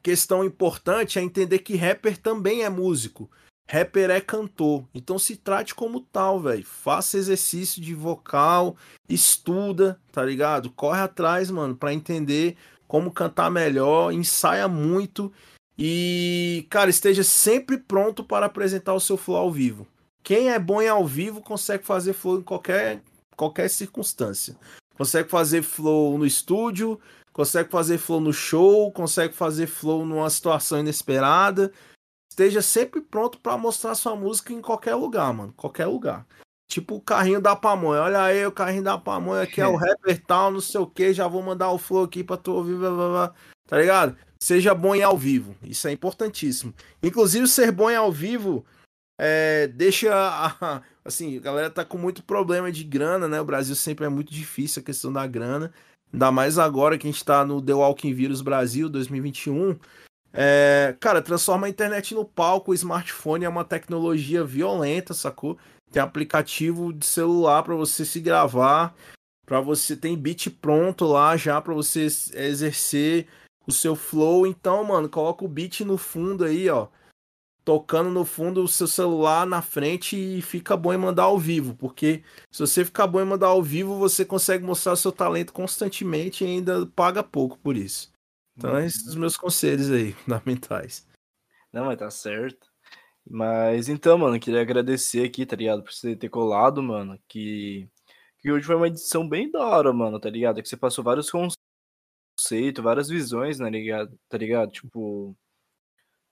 questão 0.00 0.44
importante 0.44 1.18
é 1.18 1.22
entender 1.22 1.58
que 1.58 1.74
rapper 1.74 2.16
também 2.16 2.62
é 2.62 2.68
músico. 2.68 3.28
Rapper 3.70 4.10
é 4.10 4.20
cantor. 4.20 4.84
Então 4.94 5.18
se 5.18 5.36
trate 5.36 5.74
como 5.74 6.00
tal, 6.00 6.40
velho. 6.40 6.64
Faça 6.64 7.18
exercício 7.18 7.82
de 7.82 7.94
vocal, 7.94 8.76
estuda, 9.08 10.00
tá 10.10 10.24
ligado? 10.24 10.70
Corre 10.70 11.00
atrás, 11.00 11.50
mano, 11.50 11.76
pra 11.76 11.92
entender 11.92 12.56
como 12.86 13.12
cantar 13.12 13.50
melhor, 13.50 14.12
ensaia 14.12 14.66
muito 14.66 15.30
e, 15.78 16.66
cara, 16.70 16.90
esteja 16.90 17.22
sempre 17.22 17.76
pronto 17.76 18.24
para 18.24 18.46
apresentar 18.46 18.94
o 18.94 19.00
seu 19.00 19.16
flow 19.16 19.36
ao 19.36 19.52
vivo. 19.52 19.86
Quem 20.24 20.50
é 20.50 20.58
bom 20.58 20.82
em 20.82 20.88
ao 20.88 21.06
vivo 21.06 21.40
consegue 21.40 21.84
fazer 21.84 22.14
flow 22.14 22.38
em 22.38 22.42
qualquer, 22.42 23.02
qualquer 23.36 23.68
circunstância. 23.68 24.56
Consegue 24.96 25.28
fazer 25.28 25.62
flow 25.62 26.18
no 26.18 26.26
estúdio, 26.26 26.98
consegue 27.32 27.70
fazer 27.70 27.98
flow 27.98 28.20
no 28.20 28.32
show, 28.32 28.90
consegue 28.90 29.32
fazer 29.34 29.68
flow 29.68 30.04
numa 30.04 30.28
situação 30.28 30.80
inesperada. 30.80 31.70
Esteja 32.38 32.62
sempre 32.62 33.00
pronto 33.00 33.40
para 33.40 33.58
mostrar 33.58 33.96
sua 33.96 34.14
música 34.14 34.52
em 34.52 34.60
qualquer 34.62 34.94
lugar, 34.94 35.34
mano. 35.34 35.52
Qualquer 35.56 35.86
lugar. 35.86 36.24
Tipo 36.70 36.94
o 36.94 37.00
carrinho 37.00 37.40
da 37.40 37.56
pamonha. 37.56 38.00
Olha 38.02 38.22
aí, 38.22 38.46
o 38.46 38.52
carrinho 38.52 38.84
da 38.84 38.96
pamonha 38.96 39.42
aqui 39.42 39.60
é 39.60 39.66
o 39.66 39.74
rapper 39.76 40.22
tal, 40.24 40.52
não 40.52 40.60
sei 40.60 40.80
o 40.80 40.86
que. 40.86 41.12
Já 41.12 41.26
vou 41.26 41.42
mandar 41.42 41.72
o 41.72 41.78
flow 41.78 42.04
aqui 42.04 42.22
pra 42.22 42.36
tu 42.36 42.52
ouvir, 42.52 42.76
blá, 42.76 42.90
blá, 42.90 43.08
blá. 43.08 43.34
tá 43.66 43.76
ligado? 43.76 44.16
Seja 44.40 44.72
bom 44.72 44.94
em 44.94 45.02
ao 45.02 45.18
vivo. 45.18 45.56
Isso 45.64 45.88
é 45.88 45.90
importantíssimo. 45.90 46.72
Inclusive, 47.02 47.48
ser 47.48 47.72
bom 47.72 47.90
em 47.90 47.96
ao 47.96 48.12
vivo 48.12 48.64
é, 49.20 49.66
deixa. 49.66 50.14
a- 50.14 50.80
assim, 51.04 51.38
a 51.38 51.40
galera 51.40 51.70
tá 51.70 51.84
com 51.84 51.98
muito 51.98 52.22
problema 52.22 52.70
de 52.70 52.84
grana, 52.84 53.26
né? 53.26 53.40
O 53.40 53.44
Brasil 53.44 53.74
sempre 53.74 54.06
é 54.06 54.08
muito 54.08 54.32
difícil 54.32 54.80
a 54.80 54.84
questão 54.84 55.12
da 55.12 55.26
grana. 55.26 55.72
Ainda 56.12 56.30
mais 56.30 56.56
agora 56.56 56.96
que 56.96 57.08
a 57.08 57.10
gente 57.10 57.24
tá 57.24 57.44
no 57.44 57.60
The 57.60 57.74
Walking 57.74 58.14
Vírus 58.14 58.42
Brasil 58.42 58.88
2021. 58.88 59.76
É, 60.32 60.96
cara, 61.00 61.22
transforma 61.22 61.66
a 61.66 61.70
internet 61.70 62.14
no 62.14 62.24
palco. 62.24 62.70
O 62.70 62.74
smartphone 62.74 63.44
é 63.44 63.48
uma 63.48 63.64
tecnologia 63.64 64.44
violenta, 64.44 65.14
sacou? 65.14 65.58
Tem 65.90 66.02
aplicativo 66.02 66.92
de 66.92 67.06
celular 67.06 67.62
para 67.62 67.74
você 67.74 68.04
se 68.04 68.20
gravar, 68.20 68.94
para 69.46 69.60
você 69.60 69.96
tem 69.96 70.16
beat 70.16 70.50
pronto 70.60 71.06
lá 71.06 71.36
já 71.36 71.60
para 71.60 71.72
você 71.72 72.06
exercer 72.34 73.26
o 73.66 73.72
seu 73.72 73.96
flow. 73.96 74.46
Então, 74.46 74.84
mano, 74.84 75.08
coloca 75.08 75.44
o 75.44 75.48
beat 75.48 75.80
no 75.80 75.96
fundo 75.96 76.44
aí, 76.44 76.68
ó, 76.68 76.88
tocando 77.64 78.10
no 78.10 78.24
fundo 78.24 78.62
o 78.62 78.68
seu 78.68 78.86
celular 78.86 79.46
na 79.46 79.62
frente 79.62 80.16
e 80.16 80.42
fica 80.42 80.76
bom 80.76 80.92
em 80.92 80.98
mandar 80.98 81.24
ao 81.24 81.38
vivo, 81.38 81.74
porque 81.74 82.22
se 82.50 82.60
você 82.60 82.84
ficar 82.84 83.06
bom 83.06 83.20
em 83.20 83.26
mandar 83.26 83.48
ao 83.48 83.62
vivo, 83.62 83.98
você 83.98 84.24
consegue 84.24 84.64
mostrar 84.64 84.96
seu 84.96 85.12
talento 85.12 85.52
constantemente 85.52 86.44
e 86.44 86.46
ainda 86.46 86.86
paga 86.94 87.22
pouco 87.22 87.58
por 87.58 87.76
isso. 87.76 88.10
Então, 88.58 88.76
esses 88.80 89.02
são 89.02 89.10
os 89.10 89.16
meus 89.16 89.36
conselhos 89.36 89.88
aí, 89.90 90.12
fundamentais. 90.24 91.06
Não, 91.72 91.86
mas 91.86 91.98
tá 91.98 92.10
certo. 92.10 92.66
Mas 93.30 93.88
então, 93.88 94.18
mano, 94.18 94.40
queria 94.40 94.60
agradecer 94.60 95.24
aqui, 95.24 95.46
tá 95.46 95.54
ligado? 95.54 95.84
Por 95.84 95.92
você 95.92 96.16
ter 96.16 96.28
colado, 96.28 96.82
mano. 96.82 97.18
Que, 97.28 97.88
que 98.38 98.50
hoje 98.50 98.66
foi 98.66 98.74
uma 98.74 98.88
edição 98.88 99.28
bem 99.28 99.50
da 99.50 99.64
hora, 99.64 99.92
mano, 99.92 100.18
tá 100.18 100.28
ligado? 100.28 100.60
Que 100.60 100.68
você 100.68 100.76
passou 100.76 101.04
vários 101.04 101.30
conceitos, 101.30 102.82
várias 102.82 103.08
visões, 103.08 103.60
né, 103.60 103.70
ligado? 103.70 104.18
Tá 104.28 104.36
ligado? 104.36 104.72
Tipo. 104.72 105.36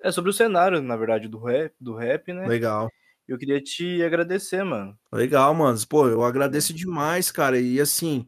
É 0.02 0.10
sobre 0.10 0.30
o 0.30 0.34
cenário, 0.34 0.82
na 0.82 0.96
verdade, 0.96 1.28
do 1.28 1.38
rap, 1.38 1.74
do 1.80 1.94
rap, 1.94 2.32
né? 2.32 2.46
Legal. 2.46 2.90
Eu 3.28 3.38
queria 3.38 3.60
te 3.60 4.02
agradecer, 4.02 4.62
mano. 4.64 4.98
Legal, 5.12 5.54
mano. 5.54 5.78
Pô, 5.88 6.08
eu 6.08 6.22
agradeço 6.24 6.74
demais, 6.74 7.30
cara. 7.30 7.58
E 7.60 7.80
assim, 7.80 8.26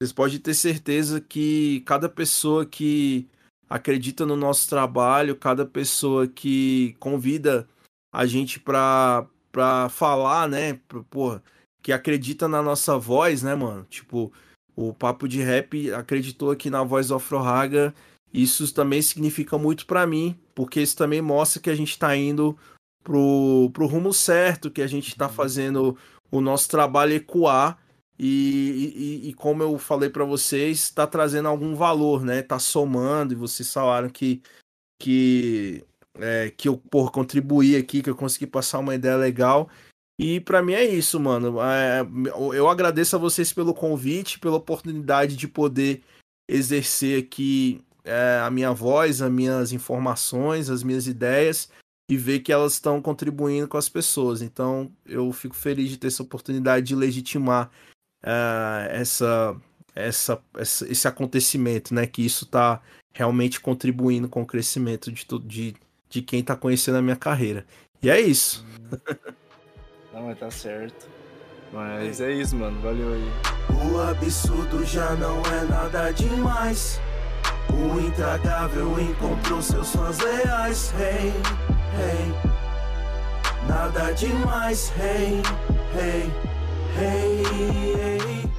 vocês 0.00 0.12
podem 0.12 0.38
ter 0.38 0.54
certeza 0.54 1.20
que 1.20 1.80
cada 1.82 2.08
pessoa 2.08 2.64
que 2.64 3.28
acredita 3.68 4.24
no 4.24 4.36
nosso 4.36 4.68
trabalho, 4.68 5.36
cada 5.36 5.66
pessoa 5.66 6.26
que 6.26 6.96
convida 6.98 7.68
a 8.12 8.26
gente 8.26 8.58
pra, 8.58 9.26
pra 9.52 9.88
falar, 9.88 10.48
né? 10.48 10.80
Pô, 11.10 11.40
que 11.82 11.92
acredita 11.92 12.48
na 12.48 12.62
nossa 12.62 12.98
voz, 12.98 13.42
né, 13.42 13.54
mano? 13.54 13.86
Tipo, 13.88 14.32
o 14.74 14.94
Papo 14.94 15.28
de 15.28 15.42
Rap 15.42 15.92
acreditou 15.92 16.50
aqui 16.50 16.70
na 16.70 16.82
voz 16.82 17.08
do 17.08 17.14
Afrohaga. 17.14 17.94
Isso 18.32 18.72
também 18.72 19.02
significa 19.02 19.58
muito 19.58 19.86
para 19.86 20.06
mim, 20.06 20.38
porque 20.54 20.80
isso 20.80 20.96
também 20.96 21.20
mostra 21.20 21.60
que 21.60 21.70
a 21.70 21.74
gente 21.74 21.98
tá 21.98 22.14
indo 22.16 22.56
pro, 23.02 23.70
pro 23.72 23.86
rumo 23.86 24.12
certo, 24.12 24.70
que 24.70 24.82
a 24.82 24.86
gente 24.86 25.08
está 25.08 25.28
fazendo 25.28 25.96
o 26.30 26.40
nosso 26.40 26.68
trabalho 26.68 27.14
ecoar 27.14 27.78
e, 28.18 29.22
e, 29.24 29.28
e 29.28 29.34
como 29.34 29.62
eu 29.62 29.78
falei 29.78 30.10
para 30.10 30.24
vocês, 30.24 30.80
está 30.80 31.06
trazendo 31.06 31.48
algum 31.48 31.74
valor, 31.74 32.24
né? 32.24 32.42
Tá 32.42 32.58
somando 32.58 33.32
e 33.32 33.36
vocês 33.36 33.72
falaram 33.72 34.08
que 34.08 34.42
que 35.00 35.84
é, 36.18 36.50
que 36.50 36.68
eu 36.68 36.76
por 36.76 37.12
contribuir 37.12 37.76
aqui, 37.76 38.02
que 38.02 38.10
eu 38.10 38.16
consegui 38.16 38.46
passar 38.46 38.80
uma 38.80 38.94
ideia 38.94 39.16
legal. 39.16 39.70
E 40.18 40.40
para 40.40 40.60
mim 40.62 40.72
é 40.72 40.84
isso, 40.84 41.20
mano. 41.20 41.58
É, 41.62 42.00
eu 42.56 42.68
agradeço 42.68 43.14
a 43.14 43.18
vocês 43.20 43.52
pelo 43.52 43.72
convite, 43.72 44.40
pela 44.40 44.56
oportunidade 44.56 45.36
de 45.36 45.46
poder 45.46 46.02
exercer 46.48 47.22
aqui 47.22 47.80
é, 48.04 48.40
a 48.42 48.50
minha 48.50 48.72
voz, 48.72 49.22
as 49.22 49.30
minhas 49.30 49.72
informações, 49.72 50.70
as 50.70 50.82
minhas 50.82 51.06
ideias 51.06 51.70
e 52.10 52.16
ver 52.16 52.40
que 52.40 52.52
elas 52.52 52.72
estão 52.72 53.02
contribuindo 53.02 53.68
com 53.68 53.76
as 53.76 53.88
pessoas. 53.88 54.42
Então 54.42 54.90
eu 55.06 55.30
fico 55.32 55.54
feliz 55.54 55.90
de 55.90 55.98
ter 55.98 56.08
essa 56.08 56.22
oportunidade 56.22 56.86
de 56.86 56.96
legitimar 56.96 57.70
uh, 58.22 58.88
essa, 58.90 59.56
essa, 59.94 60.42
essa, 60.56 60.90
esse 60.90 61.08
acontecimento, 61.08 61.94
né? 61.94 62.06
Que 62.06 62.24
isso 62.24 62.44
está 62.44 62.80
realmente 63.12 63.60
contribuindo 63.60 64.28
com 64.28 64.42
o 64.42 64.46
crescimento 64.46 65.10
de, 65.10 65.26
de, 65.44 65.74
de 66.08 66.22
quem 66.22 66.40
está 66.40 66.54
conhecendo 66.54 66.98
a 66.98 67.02
minha 67.02 67.16
carreira. 67.16 67.66
E 68.02 68.08
é 68.08 68.20
isso. 68.20 68.64
Não, 70.12 70.26
mas 70.26 70.38
tá 70.38 70.50
certo. 70.50 71.08
Mas 71.72 72.20
é 72.20 72.32
isso, 72.32 72.56
mano. 72.56 72.80
Valeu 72.80 73.12
aí. 73.12 73.28
O 73.92 74.00
absurdo 74.00 74.84
já 74.84 75.14
não 75.16 75.42
é 75.46 75.64
nada 75.64 76.10
demais. 76.12 77.00
O 77.70 78.00
intragável 78.00 78.98
encontrou 78.98 79.60
seus 79.60 79.92
fãs 79.92 80.18
leais. 80.20 80.92
Hey, 80.98 81.32
hey. 81.98 82.34
Nada 83.68 84.12
demais. 84.12 84.90
Hey, 84.96 85.42
hey, 85.94 86.30
hey, 86.98 87.44
hey. 87.44 88.57